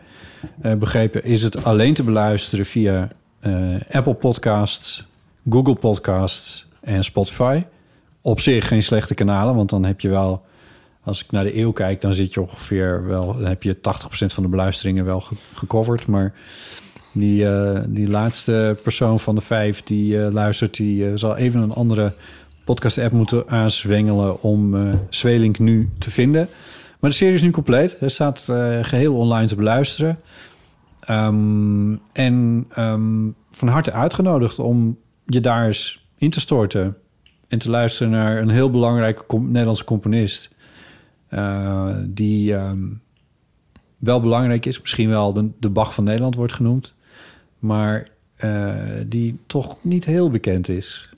eh, 0.62 0.74
begrepen... 0.74 1.24
is 1.24 1.44
het 1.44 1.64
alleen 1.64 1.94
te 1.94 2.04
beluisteren 2.04 2.66
via 2.66 3.08
eh, 3.40 3.54
Apple 3.92 4.14
Podcasts, 4.14 5.06
Google 5.50 5.76
Podcasts 5.76 6.68
en 6.82 7.04
Spotify. 7.04 7.64
Op 8.22 8.40
zich 8.40 8.68
geen 8.68 8.84
slechte 8.84 9.14
kanalen, 9.14 9.56
want 9.56 9.70
dan 9.70 9.84
heb 9.86 10.02
je 10.02 10.10
wel... 10.10 10.46
Als 11.04 11.24
ik 11.24 11.32
naar 11.32 11.44
de 11.44 11.58
eeuw 11.58 11.72
kijk, 11.72 12.02
dan 12.02 12.14
zit 12.14 12.34
je 12.34 12.42
ongeveer 12.42 13.08
wel... 13.08 13.34
dan 13.34 13.46
heb 13.46 13.64
je 13.64 13.76
80% 13.76 13.80
van 14.10 14.44
de 14.44 14.50
beluisteringen 14.50 15.06
wel 15.06 15.20
ge- 15.22 15.36
gecoverd. 15.54 16.08
Maar 16.08 16.34
die, 17.12 17.50
eh, 17.50 17.82
die 17.88 18.10
laatste 18.10 18.78
persoon 18.84 19.20
van 19.20 19.36
de 19.36 19.42
vijf 19.42 19.84
die 19.84 20.18
luistert... 20.32 20.76
die 20.76 21.18
zal 21.18 21.36
even 21.38 21.62
een 21.62 21.74
andere 21.74 22.14
podcast-app 22.64 23.11
moeten 23.11 23.48
aanzwengelen... 23.48 24.41
om 24.41 24.76
eh 24.76 24.94
Zwelink 25.10 25.60
nu 25.60 25.90
te 25.99 26.11
vinden. 26.11 26.49
Maar 26.99 27.10
de 27.10 27.15
serie 27.15 27.34
is 27.34 27.41
nu 27.41 27.52
compleet. 27.52 27.99
Hij 27.99 28.10
staat 28.10 28.49
eh, 28.49 28.77
geheel 28.81 29.15
online 29.15 29.48
te 29.48 29.56
beluisteren. 29.56 30.19
Ehm, 30.99 31.95
en 32.11 32.65
ehm, 32.69 33.30
van 33.52 33.68
harte 33.68 33.91
uitgenodigd 33.91 34.60
om 34.60 34.98
je 35.26 35.41
daar 35.41 35.65
eens 35.65 36.06
in 36.18 36.30
te 36.30 36.40
storten... 36.40 36.98
en 37.48 37.60
te 37.60 37.69
luisteren 37.69 38.11
naar 38.11 38.38
een 38.38 38.49
heel 38.49 38.72
belangrijke 38.72 39.40
Nederlandse 39.40 39.84
componist... 39.84 40.56
eh, 41.27 41.90
die 42.06 42.56
ehm, 42.56 42.88
wel 43.98 44.22
belangrijk 44.22 44.65
is. 44.65 44.81
Misschien 44.81 45.10
wel 45.10 45.52
de, 45.60 45.69
Bach 45.69 45.94
van 45.94 46.03
Nederland 46.03 46.35
wordt 46.35 46.53
genoemd. 46.53 46.95
Maar 47.60 48.11
die 49.07 49.40
toch 49.48 49.77
niet 49.81 50.06
heel 50.06 50.30
bekend 50.30 50.69
is. 50.69 51.14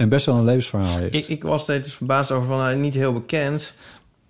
En 0.00 0.08
best 0.08 0.26
wel 0.26 0.34
een 0.34 0.44
levensverhaal 0.44 0.96
heeft. 0.96 1.14
Ik, 1.14 1.28
ik 1.28 1.42
was 1.42 1.62
steeds 1.62 1.94
verbaasd 1.94 2.30
over 2.30 2.48
van 2.48 2.60
hij 2.60 2.74
niet 2.74 2.94
heel 2.94 3.12
bekend. 3.12 3.74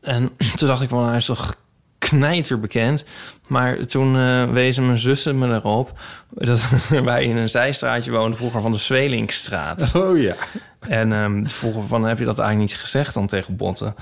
En 0.01 0.31
toen 0.57 0.69
dacht 0.69 0.83
ik 0.83 0.89
van 0.89 1.07
hij 1.07 1.17
is 1.17 1.25
toch 1.25 1.55
knijter 1.99 2.61
bekend. 2.61 3.05
Maar 3.47 3.87
toen 3.87 4.17
eh, 4.17 4.51
wezen 4.51 4.87
mijn 4.87 4.99
zussen 4.99 5.39
me 5.39 5.55
erop 5.55 5.99
dat 6.29 6.69
wij 7.05 7.25
in 7.25 7.37
een 7.37 7.51
zijstraatje 7.51 8.11
woonden 8.11 8.39
vroeger 8.39 8.61
van 8.61 8.73
de 8.73 8.79
Zwelinkstraat. 8.79 9.93
Oh 9.95 10.21
ja. 10.21 10.35
En 10.79 11.13
ehm 11.13 11.47
vroeger 11.47 11.87
van 11.87 12.05
heb 12.05 12.19
je 12.19 12.25
dat 12.25 12.39
eigenlijk 12.39 12.71
niet 12.71 12.81
gezegd 12.81 13.15
dan 13.15 13.27
tegen 13.27 13.57
Botten. 13.57 13.95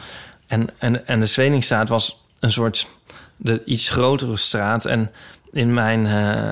En, 0.47 0.69
en, 0.79 1.07
en 1.07 1.21
de 1.21 1.27
Zwelingstraat 1.27 1.89
was 1.89 2.25
een 2.41 2.53
soort 2.53 2.89
de 3.37 3.63
iets 3.65 3.89
grotere 3.89 4.37
straat. 4.37 4.85
En 4.85 5.11
in 5.53 5.75
mijn 5.75 6.07
eh, 6.07 6.51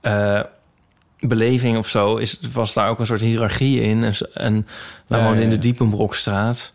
eh, 0.00 0.44
beleving 1.28 1.78
of 1.78 1.88
zo 1.88 2.16
is, 2.16 2.40
was 2.52 2.74
daar 2.74 2.88
ook 2.88 2.98
een 2.98 3.06
soort 3.06 3.20
hiërarchie 3.20 3.80
in. 3.80 4.04
En, 4.04 4.14
en 4.34 4.66
woonden 5.08 5.34
in 5.42 5.42
ja, 5.42 5.48
de. 5.48 5.58
Diepenbrokstraat. 5.58 6.72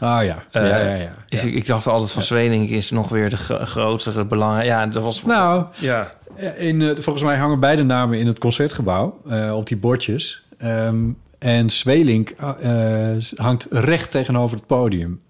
Oh 0.00 0.18
ja. 0.22 0.42
Eh, 0.50 0.68
ja, 0.68 0.76
ja, 0.78 0.94
ja. 0.94 1.14
Dus 1.28 1.42
Ja. 1.42 1.48
ik, 1.48 1.54
ik 1.54 1.66
dacht 1.66 1.86
altijd 1.86 2.10
van 2.10 2.22
Zwelink 2.22 2.68
is 2.68 2.90
nog 2.90 3.08
weer 3.08 3.30
de 3.30 3.36
gro- 3.36 3.64
grotere 3.64 4.24
belang. 4.24 4.64
Ja, 4.64 4.86
dat 4.86 5.02
was... 5.02 5.24
Nou, 5.24 5.64
ja. 5.78 6.12
in, 6.56 6.82
eh, 6.82 6.88
volgens 7.00 7.24
mij 7.24 7.36
hangen 7.36 7.60
beide 7.60 7.82
namen 7.82 8.18
in 8.18 8.26
het 8.26 8.38
concertgebouw 8.38 9.20
eh, 9.28 9.56
op 9.56 9.66
die 9.66 9.76
bordjes. 9.76 10.42
Ehm, 10.58 10.96
en 11.38 11.70
Zwelink 11.70 12.30
eh, 12.30 13.10
eh, 13.12 13.22
hangt 13.36 13.66
recht 13.70 14.10
tegenover 14.10 14.56
het 14.56 14.66
podium. 14.66 15.20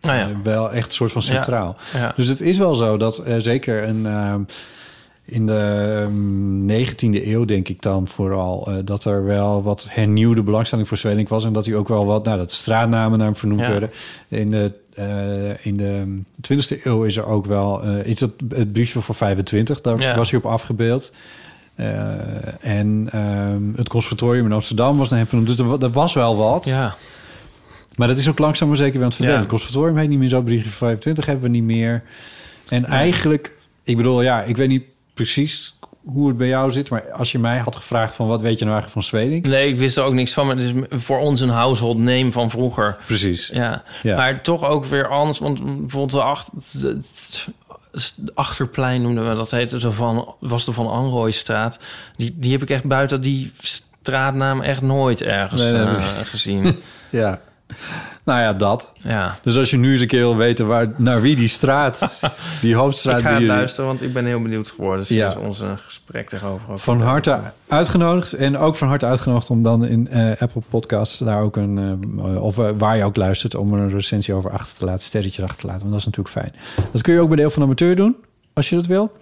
Nou 0.00 0.18
ja. 0.18 0.28
Eh, 0.28 0.36
wel 0.42 0.72
echt 0.72 0.86
een 0.86 0.92
soort 0.92 1.12
van 1.12 1.22
centraal. 1.22 1.76
ja. 1.94 2.12
Dus 2.16 2.28
het 2.28 2.40
is 2.40 2.58
wel 2.58 2.74
zo 2.74 2.96
dat 2.96 3.18
eh, 3.18 3.36
zeker 3.38 3.88
een, 3.88 4.06
ehm, 4.06 4.40
in 5.32 5.46
de 5.46 6.02
ehm, 6.06 6.66
19e 6.66 7.26
eeuw, 7.26 7.44
denk 7.44 7.68
ik 7.68 7.82
dan 7.82 8.08
vooral, 8.08 8.66
eh, 8.66 8.74
dat 8.84 9.04
er 9.04 9.24
wel 9.24 9.62
wat 9.62 9.86
hernieuwde 9.90 10.42
belangstelling 10.42 10.88
voor 10.88 10.96
Zwelink 10.96 11.28
was. 11.28 11.44
En 11.44 11.52
dat 11.52 11.66
hij 11.66 11.74
ook 11.74 11.88
wel 11.88 12.06
wat, 12.06 12.24
nou, 12.24 12.38
dat 12.38 12.48
de 12.50 12.54
straatnamen 12.54 13.18
naar 13.18 13.26
hem 13.26 13.36
vernoemd 13.36 13.60
Ja. 13.60 13.68
werden. 13.68 13.90
In 14.28 14.50
de, 14.50 14.72
eh, 14.94 15.66
in 15.66 15.76
de 15.76 16.20
20e 16.40 16.80
eeuw 16.86 17.04
is 17.04 17.16
er 17.16 17.26
ook 17.26 17.46
wel 17.46 17.82
eh, 17.82 18.08
iets 18.10 18.20
dat 18.20 18.30
het 18.48 18.72
briefje 18.72 19.00
voor 19.00 19.14
25, 19.14 19.80
daar 19.80 20.00
Ja. 20.00 20.16
was 20.16 20.30
hij 20.30 20.38
op 20.38 20.46
afgebeeld. 20.46 21.12
En 22.60 23.08
ehm, 23.12 23.62
het 23.76 23.88
conservatorium 23.88 24.46
in 24.46 24.52
Amsterdam 24.52 24.98
was 24.98 25.08
naar 25.08 25.18
hem 25.18 25.28
vernoemd. 25.28 25.48
Dus 25.48 25.58
er, 25.66 25.82
er 25.82 25.90
was 25.90 26.12
wel 26.14 26.36
wat. 26.36 26.64
Ja. 26.64 26.94
Maar 27.96 28.08
dat 28.08 28.18
is 28.18 28.28
ook 28.28 28.38
langzaam 28.38 28.68
maar 28.68 28.76
zeker 28.76 28.92
weer 28.92 29.02
aan 29.02 29.08
het 29.08 29.16
verdwijnen. 29.16 29.46
Ja. 29.46 29.50
Het 29.52 29.58
conservatorium 29.60 29.98
heet 30.00 30.08
niet 30.08 30.18
meer 30.18 30.28
zo. 30.28 30.42
Briefje 30.42 30.70
25 30.70 31.26
hebben 31.26 31.44
we 31.44 31.50
niet 31.50 31.64
meer. 31.64 32.02
En 32.68 32.84
eigenlijk, 32.84 33.56
ik 33.82 33.96
bedoel, 33.96 34.22
ja, 34.22 34.42
ik 34.42 34.56
weet 34.56 34.68
niet 34.68 34.84
precies 35.14 35.78
hoe 36.04 36.28
het 36.28 36.36
bij 36.36 36.48
jou 36.48 36.72
zit. 36.72 36.90
Maar 36.90 37.12
als 37.12 37.32
je 37.32 37.38
mij 37.38 37.58
had 37.58 37.76
gevraagd 37.76 38.14
van 38.14 38.26
wat 38.26 38.40
weet 38.40 38.58
je 38.58 38.64
nou 38.64 38.76
eigenlijk 38.76 38.92
van 39.08 39.18
Zweding? 39.20 39.46
Nee, 39.46 39.68
ik 39.68 39.78
wist 39.78 39.96
er 39.96 40.04
ook 40.04 40.12
niks 40.12 40.32
van. 40.32 40.46
Maar 40.46 40.56
het 40.56 40.64
is 40.64 40.72
voor 41.04 41.18
ons 41.18 41.40
een 41.40 41.48
household 41.48 41.98
name 41.98 42.32
van 42.32 42.50
vroeger. 42.50 42.96
Precies. 43.06 43.46
Ja. 43.52 43.82
Ja. 44.02 44.16
Maar 44.16 44.42
toch 44.42 44.64
ook 44.64 44.84
weer 44.84 45.08
anders. 45.08 45.38
Want 45.38 45.62
bijvoorbeeld 45.80 46.10
de, 46.10 46.22
ach- 46.22 46.48
de- 46.72 46.98
de 48.16 48.32
achterplein 48.34 49.02
noemden 49.02 49.28
we 49.28 49.34
dat 49.34 49.50
heette 49.50 49.80
zo 49.80 49.90
van 49.90 50.34
was 50.40 50.64
de 50.64 50.72
van 50.72 50.88
Anrooistraat. 50.90 51.78
Die, 52.16 52.34
die 52.38 52.52
heb 52.52 52.62
ik 52.62 52.70
echt 52.70 52.84
buiten 52.84 53.20
die 53.20 53.52
straatnaam 53.58 54.60
echt 54.60 54.80
nooit 54.80 55.22
ergens 55.22 55.62
Nee, 55.62 55.72
nee, 55.72 55.84
eh, 55.84 56.18
gezien. 56.22 56.78
Ja. 57.10 57.40
Nou 58.24 58.40
ja, 58.40 58.52
dat. 58.52 58.92
Ja. 58.96 59.38
Dus 59.42 59.56
als 59.56 59.70
je 59.70 59.76
nu 59.76 59.92
eens 59.92 60.00
een 60.00 60.06
keer 60.06 60.18
wil 60.20 60.36
weten 60.36 60.66
waar, 60.66 60.92
naar 60.96 61.20
wie 61.20 61.36
die 61.36 61.48
straat, 61.48 62.20
die 62.62 62.74
hoofdstraat 62.74 63.18
ik 63.18 63.22
ga 63.24 63.34
het 63.34 63.42
luisteren, 63.42 63.86
want 63.86 64.02
ik 64.02 64.12
ben 64.12 64.24
heel 64.24 64.42
benieuwd 64.42 64.70
geworden 64.70 65.06
Ja. 65.08 65.30
sinds 65.30 65.46
onze 65.46 65.74
gesprek 65.76 66.28
tegenover. 66.28 66.78
Van 66.78 67.00
harte 67.00 67.40
uitgenodigd. 67.68 68.32
En 68.32 68.56
ook 68.58 68.76
van 68.76 68.88
harte 68.88 69.06
uitgenodigd 69.06 69.50
om 69.50 69.62
dan 69.62 69.84
in 69.84 70.08
eh, 70.08 70.30
Apple 70.38 70.62
Podcasts 70.70 71.18
daar 71.18 71.42
ook 71.42 71.56
een... 71.56 72.00
eh, 72.24 72.42
of 72.42 72.58
eh, 72.58 72.68
waar 72.78 72.96
je 72.96 73.04
ook 73.04 73.16
luistert, 73.16 73.54
om 73.54 73.74
er 73.74 73.80
een 73.80 73.90
recensie 73.90 74.34
over 74.34 74.50
achter 74.50 74.78
te 74.78 74.84
laten. 74.84 75.02
Sterretje 75.02 75.42
achter 75.42 75.58
te 75.58 75.66
laten, 75.66 75.80
want 75.80 75.92
dat 75.92 76.00
is 76.00 76.16
natuurlijk 76.16 76.34
fijn. 76.34 76.86
Dat 76.92 77.02
kun 77.02 77.14
je 77.14 77.20
ook 77.20 77.28
bij 77.28 77.36
Deel 77.36 77.50
van 77.50 77.58
de 77.58 77.66
Amateur 77.66 77.96
doen, 77.96 78.16
als 78.52 78.68
je 78.68 78.76
dat 78.76 78.86
wil. 78.86 79.12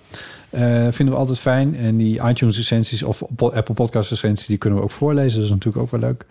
Vinden 0.91 1.11
we 1.11 1.15
altijd 1.21 1.39
fijn. 1.39 1.77
En 1.77 1.97
die 1.97 2.23
iTunes 2.29 2.57
recensies 2.57 3.03
of 3.03 3.23
Apple 3.39 3.75
Podcast 3.75 4.11
recensies... 4.11 4.47
die 4.47 4.59
kunnen 4.59 4.79
we 4.79 4.85
ook 4.85 4.91
voorlezen. 4.91 5.35
Dat 5.39 5.45
is 5.49 5.55
natuurlijk 5.55 5.85
ook 5.85 5.91
wel 5.91 6.01
leuk. 6.01 6.25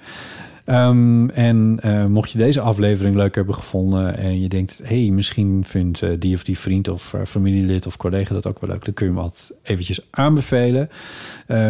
Ehm, 0.70 1.30
en 1.30 1.78
eh, 1.82 2.06
mocht 2.06 2.32
je 2.32 2.38
deze 2.38 2.62
aflevering 2.62 3.16
leuk 3.16 3.36
hebben 3.36 3.56
gevonden... 3.56 4.18
en 4.18 4.42
je 4.42 4.50
denkt, 4.50 4.82
hey, 4.84 5.10
misschien 5.12 5.64
vindt 5.66 6.02
eh, 6.02 6.10
die 6.20 6.36
of 6.36 6.44
die 6.44 6.60
vriend 6.60 6.88
of 6.88 7.14
eh, 7.14 7.22
familielid 7.26 7.86
of 7.86 7.98
collega 7.98 8.34
dat 8.34 8.48
ook 8.48 8.60
wel 8.60 8.70
leuk... 8.70 8.86
dan 8.86 8.94
kun 8.94 9.06
je 9.06 9.12
hem 9.12 9.22
altijd 9.22 9.52
eventjes 9.64 10.08
aanbevelen. 10.10 10.90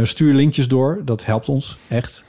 Stuur 0.04 0.34
linkjes 0.34 0.68
door, 0.68 1.02
dat 1.06 1.26
helpt 1.26 1.50
ons 1.50 1.78
echt. 1.88 2.24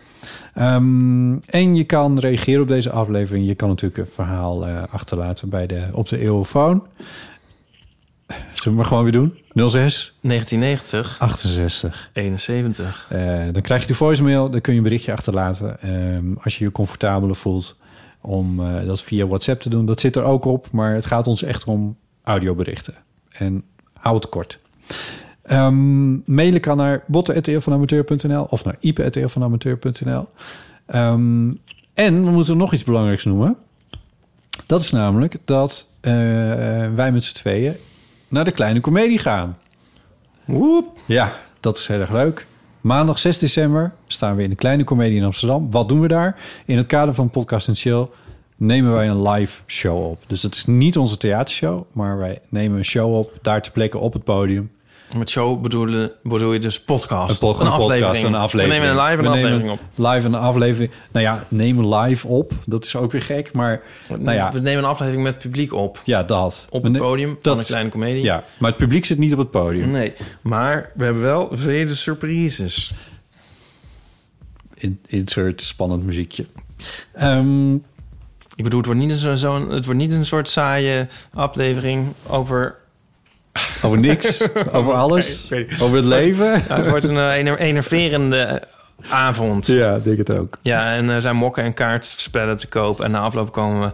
Ehm, 0.55 1.35
en 1.39 1.77
je 1.77 1.85
kan 1.85 2.19
reageren 2.19 2.63
op 2.63 2.69
deze 2.69 2.91
aflevering. 2.91 3.47
Je 3.47 3.55
kan 3.55 3.69
natuurlijk 3.69 4.01
een 4.01 4.15
verhaal 4.15 4.67
achterlaten 4.67 5.49
bij 5.49 5.67
de, 5.67 5.83
op 5.93 6.09
de 6.09 6.19
eeuwfoon. 6.19 6.83
Zullen 8.37 8.63
we 8.65 8.71
maar 8.71 8.85
gewoon 8.85 9.03
weer 9.03 9.13
doen? 9.13 9.39
06 9.55 10.15
1990, 10.21 11.17
68. 11.19 12.11
71. 12.13 13.07
Eh, 13.11 13.39
dan 13.53 13.63
krijg 13.63 13.81
je 13.81 13.87
de 13.87 13.95
voicemail, 13.95 14.51
dan 14.51 14.61
kun 14.61 14.73
je 14.73 14.79
een 14.79 14.85
berichtje 14.85 15.13
achterlaten. 15.13 15.81
Ehm, 15.81 16.33
als 16.43 16.59
je 16.59 16.65
je 16.65 16.73
comfortabeler 16.73 17.37
voelt 17.37 17.77
om 18.21 18.61
eh, 18.61 18.87
dat 18.87 19.03
via 19.03 19.27
WhatsApp 19.27 19.61
te 19.61 19.69
doen. 19.69 19.87
Dat 19.87 20.01
zit 20.01 20.17
er 20.17 20.23
ook 20.23 20.45
op, 20.45 20.69
maar 20.71 20.95
het 20.95 21.07
gaat 21.07 21.27
ons 21.27 21.43
echt 21.43 21.65
om 21.65 21.97
audioberichten. 22.23 22.95
En 23.31 23.65
hou 23.93 24.17
het 24.17 24.29
kort. 24.29 24.59
Ehm, 25.43 26.33
mailen 26.35 26.61
kan 26.61 26.77
naar 26.77 27.05
botten.eeuwvanamateur.nl 27.07 28.45
of 28.45 28.65
naar 28.65 28.77
ipe.eeuwvanamateur.nl. 28.81 30.29
Ehm 30.87 31.51
en 31.95 32.25
we 32.25 32.31
moeten 32.31 32.57
nog 32.57 32.73
iets 32.73 32.85
belangrijks 32.85 33.25
noemen. 33.25 33.57
Dat 34.67 34.81
is 34.81 34.91
namelijk 34.91 35.37
dat 35.45 35.89
eh, 36.01 36.13
wij 36.95 37.13
met 37.13 37.25
z'n 37.25 37.35
tweeën 37.35 37.77
naar 38.31 38.45
de 38.45 38.51
kleine 38.51 38.81
komedie 38.81 39.19
gaan. 39.19 39.59
Woep. 40.45 40.99
Ja, 41.07 41.37
dat 41.61 41.77
is 41.77 41.87
heel 41.87 42.01
erg 42.01 42.11
leuk. 42.11 42.47
Maandag 42.81 43.19
6 43.19 43.39
december 43.39 43.93
staan 44.07 44.37
we 44.37 44.43
in 44.43 44.51
de 44.51 44.57
Kleine 44.57 44.85
Comedie 44.85 45.17
in 45.17 45.25
Amsterdam. 45.25 45.71
Wat 45.71 45.89
doen 45.89 46.01
we 46.01 46.09
daar? 46.09 46.37
In 46.67 46.77
het 46.77 46.87
kader 46.87 47.15
van 47.15 47.31
Podcast 47.31 47.69
en 47.69 47.75
Chill 47.75 48.09
nemen 48.57 48.93
wij 48.93 49.09
een 49.09 49.29
live 49.29 49.63
show 49.67 50.07
op. 50.11 50.23
Dus 50.27 50.41
dat 50.41 50.55
is 50.55 50.67
niet 50.67 50.97
onze 50.97 51.17
theatershow, 51.17 51.83
maar 51.93 52.19
wij 52.19 52.41
nemen 52.49 52.79
een 52.79 52.85
show 52.85 53.17
op, 53.17 53.39
daar 53.43 53.63
te 53.63 53.71
plekken 53.71 54.01
op 54.01 54.13
het 54.13 54.25
podium. 54.25 54.71
Met 55.17 55.31
show 55.31 55.61
bedoel, 55.63 56.09
bedoel 56.23 56.53
je 56.53 56.59
dus 56.59 56.81
podcast? 56.81 57.31
Een, 57.43 57.49
pod- 57.49 57.61
een 57.61 57.71
podcast, 57.77 58.23
een 58.23 58.35
aflevering. 58.35 58.81
We 58.83 58.87
nemen 58.87 59.03
een 59.05 59.07
live 59.11 59.17
een 59.19 59.23
We 59.23 59.29
aflevering 59.29 59.71
op. 59.71 59.81
Live 59.95 60.27
een 60.27 60.35
aflevering. 60.35 60.91
Nou 61.13 61.25
ja, 61.25 61.45
nemen 61.49 61.95
live 61.95 62.27
op. 62.27 62.53
Dat 62.67 62.85
is 62.85 62.97
ook 62.97 63.13
weer 63.13 63.23
gek, 63.23 63.53
maar 63.53 63.83
nou 64.09 64.33
ja, 64.33 64.53
We 64.53 64.61
nemen 64.61 64.83
een 64.85 64.91
aflevering 64.91 65.23
met 65.25 65.39
publiek 65.39 65.73
op. 65.73 66.01
ja 66.05 66.23
dat. 66.23 66.67
Op 66.71 66.83
We 66.83 66.89
het 66.89 66.99
podium 66.99 67.29
van 67.29 67.39
dat- 67.43 67.59
een 67.59 67.65
kleine 67.65 67.89
komedie. 67.91 68.23
Ja, 68.23 68.45
maar 68.59 68.69
het 68.71 68.79
publiek 68.79 69.05
zit 69.05 69.19
niet 69.19 69.33
op 69.33 69.39
het 69.39 69.51
podium. 69.51 69.91
Nee, 69.91 70.13
maar 70.41 70.91
we 70.95 71.05
hebben 71.05 71.23
wel 71.23 71.49
vele 71.53 71.95
surprises. 71.95 72.93
In, 74.75 75.01
insert 75.07 75.63
spannend 75.63 76.05
muziekje. 76.05 76.47
Ehm, 77.13 77.75
Ik 78.55 78.65
bedoel, 78.67 78.79
het 78.81 78.87
wordt 78.89 79.01
niet 79.07 79.23
een, 79.23 79.39
zo, 79.39 79.71
het 79.71 79.85
wordt 79.85 80.01
niet 80.01 80.13
een 80.13 80.27
soort 80.27 80.49
saaie 80.49 81.07
aflevering 81.35 82.07
over... 82.27 82.79
over 83.83 83.99
niks, 83.99 84.43
over 84.73 84.93
alles, 84.93 85.51
over 85.81 85.97
het 85.97 86.05
leven. 86.05 86.47
Ja, 86.69 86.77
het 86.77 86.89
wordt 86.89 87.09
een 87.09 87.17
eh, 87.17 87.33
ener- 87.33 87.59
enerverende 87.59 88.63
avond. 89.09 89.67
Ja, 89.67 89.95
ik 89.95 90.05
denk 90.05 90.19
het 90.19 90.31
ook. 90.31 90.59
Ja, 90.63 90.95
en 90.95 91.09
er 91.09 91.21
zijn 91.21 91.37
mokken 91.37 91.65
en 91.65 91.75
kaartspellen 91.75 92.57
te 92.57 92.67
koop. 92.67 93.01
En 93.01 93.11
na 93.11 93.21
afloop 93.21 93.53
komen 93.53 93.81
we 93.81 93.93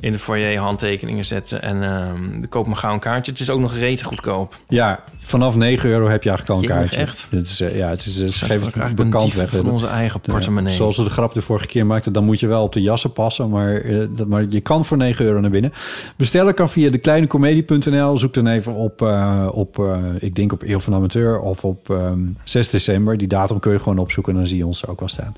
in 0.00 0.12
de 0.12 0.18
foyer 0.18 0.58
handtekeningen 0.58 1.24
zetten. 1.24 1.62
En 1.62 1.82
ehm 1.82 2.46
koop 2.48 2.66
maar 2.66 2.76
gauw 2.76 2.92
een 2.92 3.00
kaartje. 3.00 3.32
Het 3.32 3.40
is 3.40 3.50
ook 3.50 3.60
nog 3.60 3.74
rete 3.74 4.04
goedkoop. 4.04 4.58
Ja, 4.68 5.00
vanaf 5.18 5.54
9 5.54 5.90
euro 5.90 6.08
heb 6.08 6.22
je 6.22 6.28
eigenlijk 6.28 6.58
al 6.58 6.64
een 6.64 6.74
Jemig, 6.74 6.90
kaartje. 6.90 7.06
echt? 7.06 7.26
Het 7.30 7.48
is, 7.48 7.60
eh, 7.60 7.76
ja, 7.76 7.88
het 7.88 8.06
is, 8.06 8.14
uh, 8.14 8.20
we 8.20 8.26
het 8.26 8.42
eigenlijk 8.42 8.76
een 8.76 8.94
bekant 8.94 9.34
weg. 9.34 9.50
van 9.50 9.70
onze 9.70 9.86
eigen 9.86 10.20
portemonnee. 10.20 10.74
zoals 10.74 10.96
we 10.96 11.04
de 11.04 11.10
grap 11.10 11.34
de 11.34 11.42
vorige 11.42 11.66
keer 11.66 11.86
maakten, 11.86 12.12
dan 12.12 12.24
moet 12.24 12.40
je 12.40 12.46
wel 12.46 12.62
op 12.62 12.72
de 12.72 12.82
jassen 12.82 13.12
passen. 13.12 13.48
Maar, 13.48 13.76
eh, 13.76 13.98
dat, 14.10 14.26
maar 14.26 14.46
je 14.48 14.60
kan 14.60 14.84
voor 14.84 14.96
9 14.96 15.24
euro 15.24 15.40
naar 15.40 15.50
binnen. 15.50 15.72
Bestellen 16.16 16.54
kan 16.54 16.68
via 16.68 16.90
dekleinecomedie.nl. 16.90 18.18
Zoek 18.18 18.34
dan 18.34 18.46
even 18.46 18.74
op, 18.74 19.02
eh, 19.02 19.48
op 19.52 19.78
eh, 19.78 19.96
ik 20.18 20.34
denk 20.34 20.52
op 20.52 20.62
Eeuw 20.62 20.80
van 20.80 20.94
Amateur 20.94 21.40
of 21.40 21.64
op 21.64 21.90
ehm, 21.90 22.18
6 22.44 22.70
december. 22.70 23.16
Die 23.16 23.28
datum 23.28 23.58
kun 23.58 23.72
je 23.72 23.78
gewoon 23.78 23.98
opzoeken 23.98 24.32
en 24.32 24.38
dan 24.38 24.48
zie 24.48 24.58
je 24.58 24.66
ons 24.66 24.82
er 24.82 24.90
ook 24.90 25.00
wel 25.00 25.08
staan. 25.08 25.34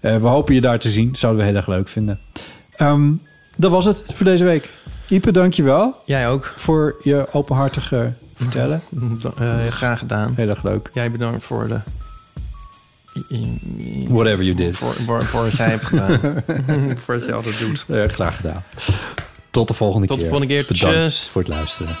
Eh, 0.00 0.16
we 0.16 0.26
hopen 0.26 0.54
je 0.54 0.60
daar 0.60 0.78
te 0.78 0.90
zien. 0.90 1.16
Zouden 1.16 1.40
we 1.40 1.46
heel 1.46 1.56
erg 1.56 1.66
leuk 1.66 1.88
vinden. 1.88 2.18
Ehm, 2.76 3.12
dat 3.60 3.70
was 3.70 3.84
het 3.84 4.02
voor 4.14 4.24
deze 4.24 4.44
week. 4.44 4.68
Ipe, 5.08 5.32
dank 5.32 5.52
je 5.52 5.62
wel 5.62 5.94
Jij 6.04 6.28
ook. 6.28 6.52
voor 6.56 6.96
je 7.02 7.26
openhartige 7.30 8.12
vertellen. 8.36 8.82
Eh, 9.38 9.66
graag 9.66 9.98
gedaan. 9.98 10.32
Heel 10.36 10.48
erg 10.48 10.62
leuk. 10.62 10.90
Jij 10.92 11.10
bedankt 11.10 11.44
voor 11.44 11.68
de... 11.68 11.78
Whatever 14.08 14.44
you 14.44 14.54
did. 14.54 14.76
Voor, 14.76 14.92
voor, 14.92 15.24
voor 15.24 15.42
wat 15.42 15.56
jij 15.56 15.68
hebt 15.68 15.86
gedaan. 15.86 16.20
voor 17.04 17.14
wat 17.18 17.26
je 17.26 17.32
altijd 17.32 17.58
doet. 17.58 17.84
Eh, 17.88 18.04
graag 18.08 18.36
gedaan. 18.36 18.64
Tot 19.50 19.68
de 19.68 19.74
volgende 19.74 20.06
Tot 20.06 20.16
keer. 20.16 20.24
de 20.24 20.30
volgende 20.30 20.54
keer. 20.54 20.64
Bedankt 20.68 21.10
Tjus. 21.10 21.28
voor 21.28 21.42
het 21.42 21.50
luisteren. 21.50 21.96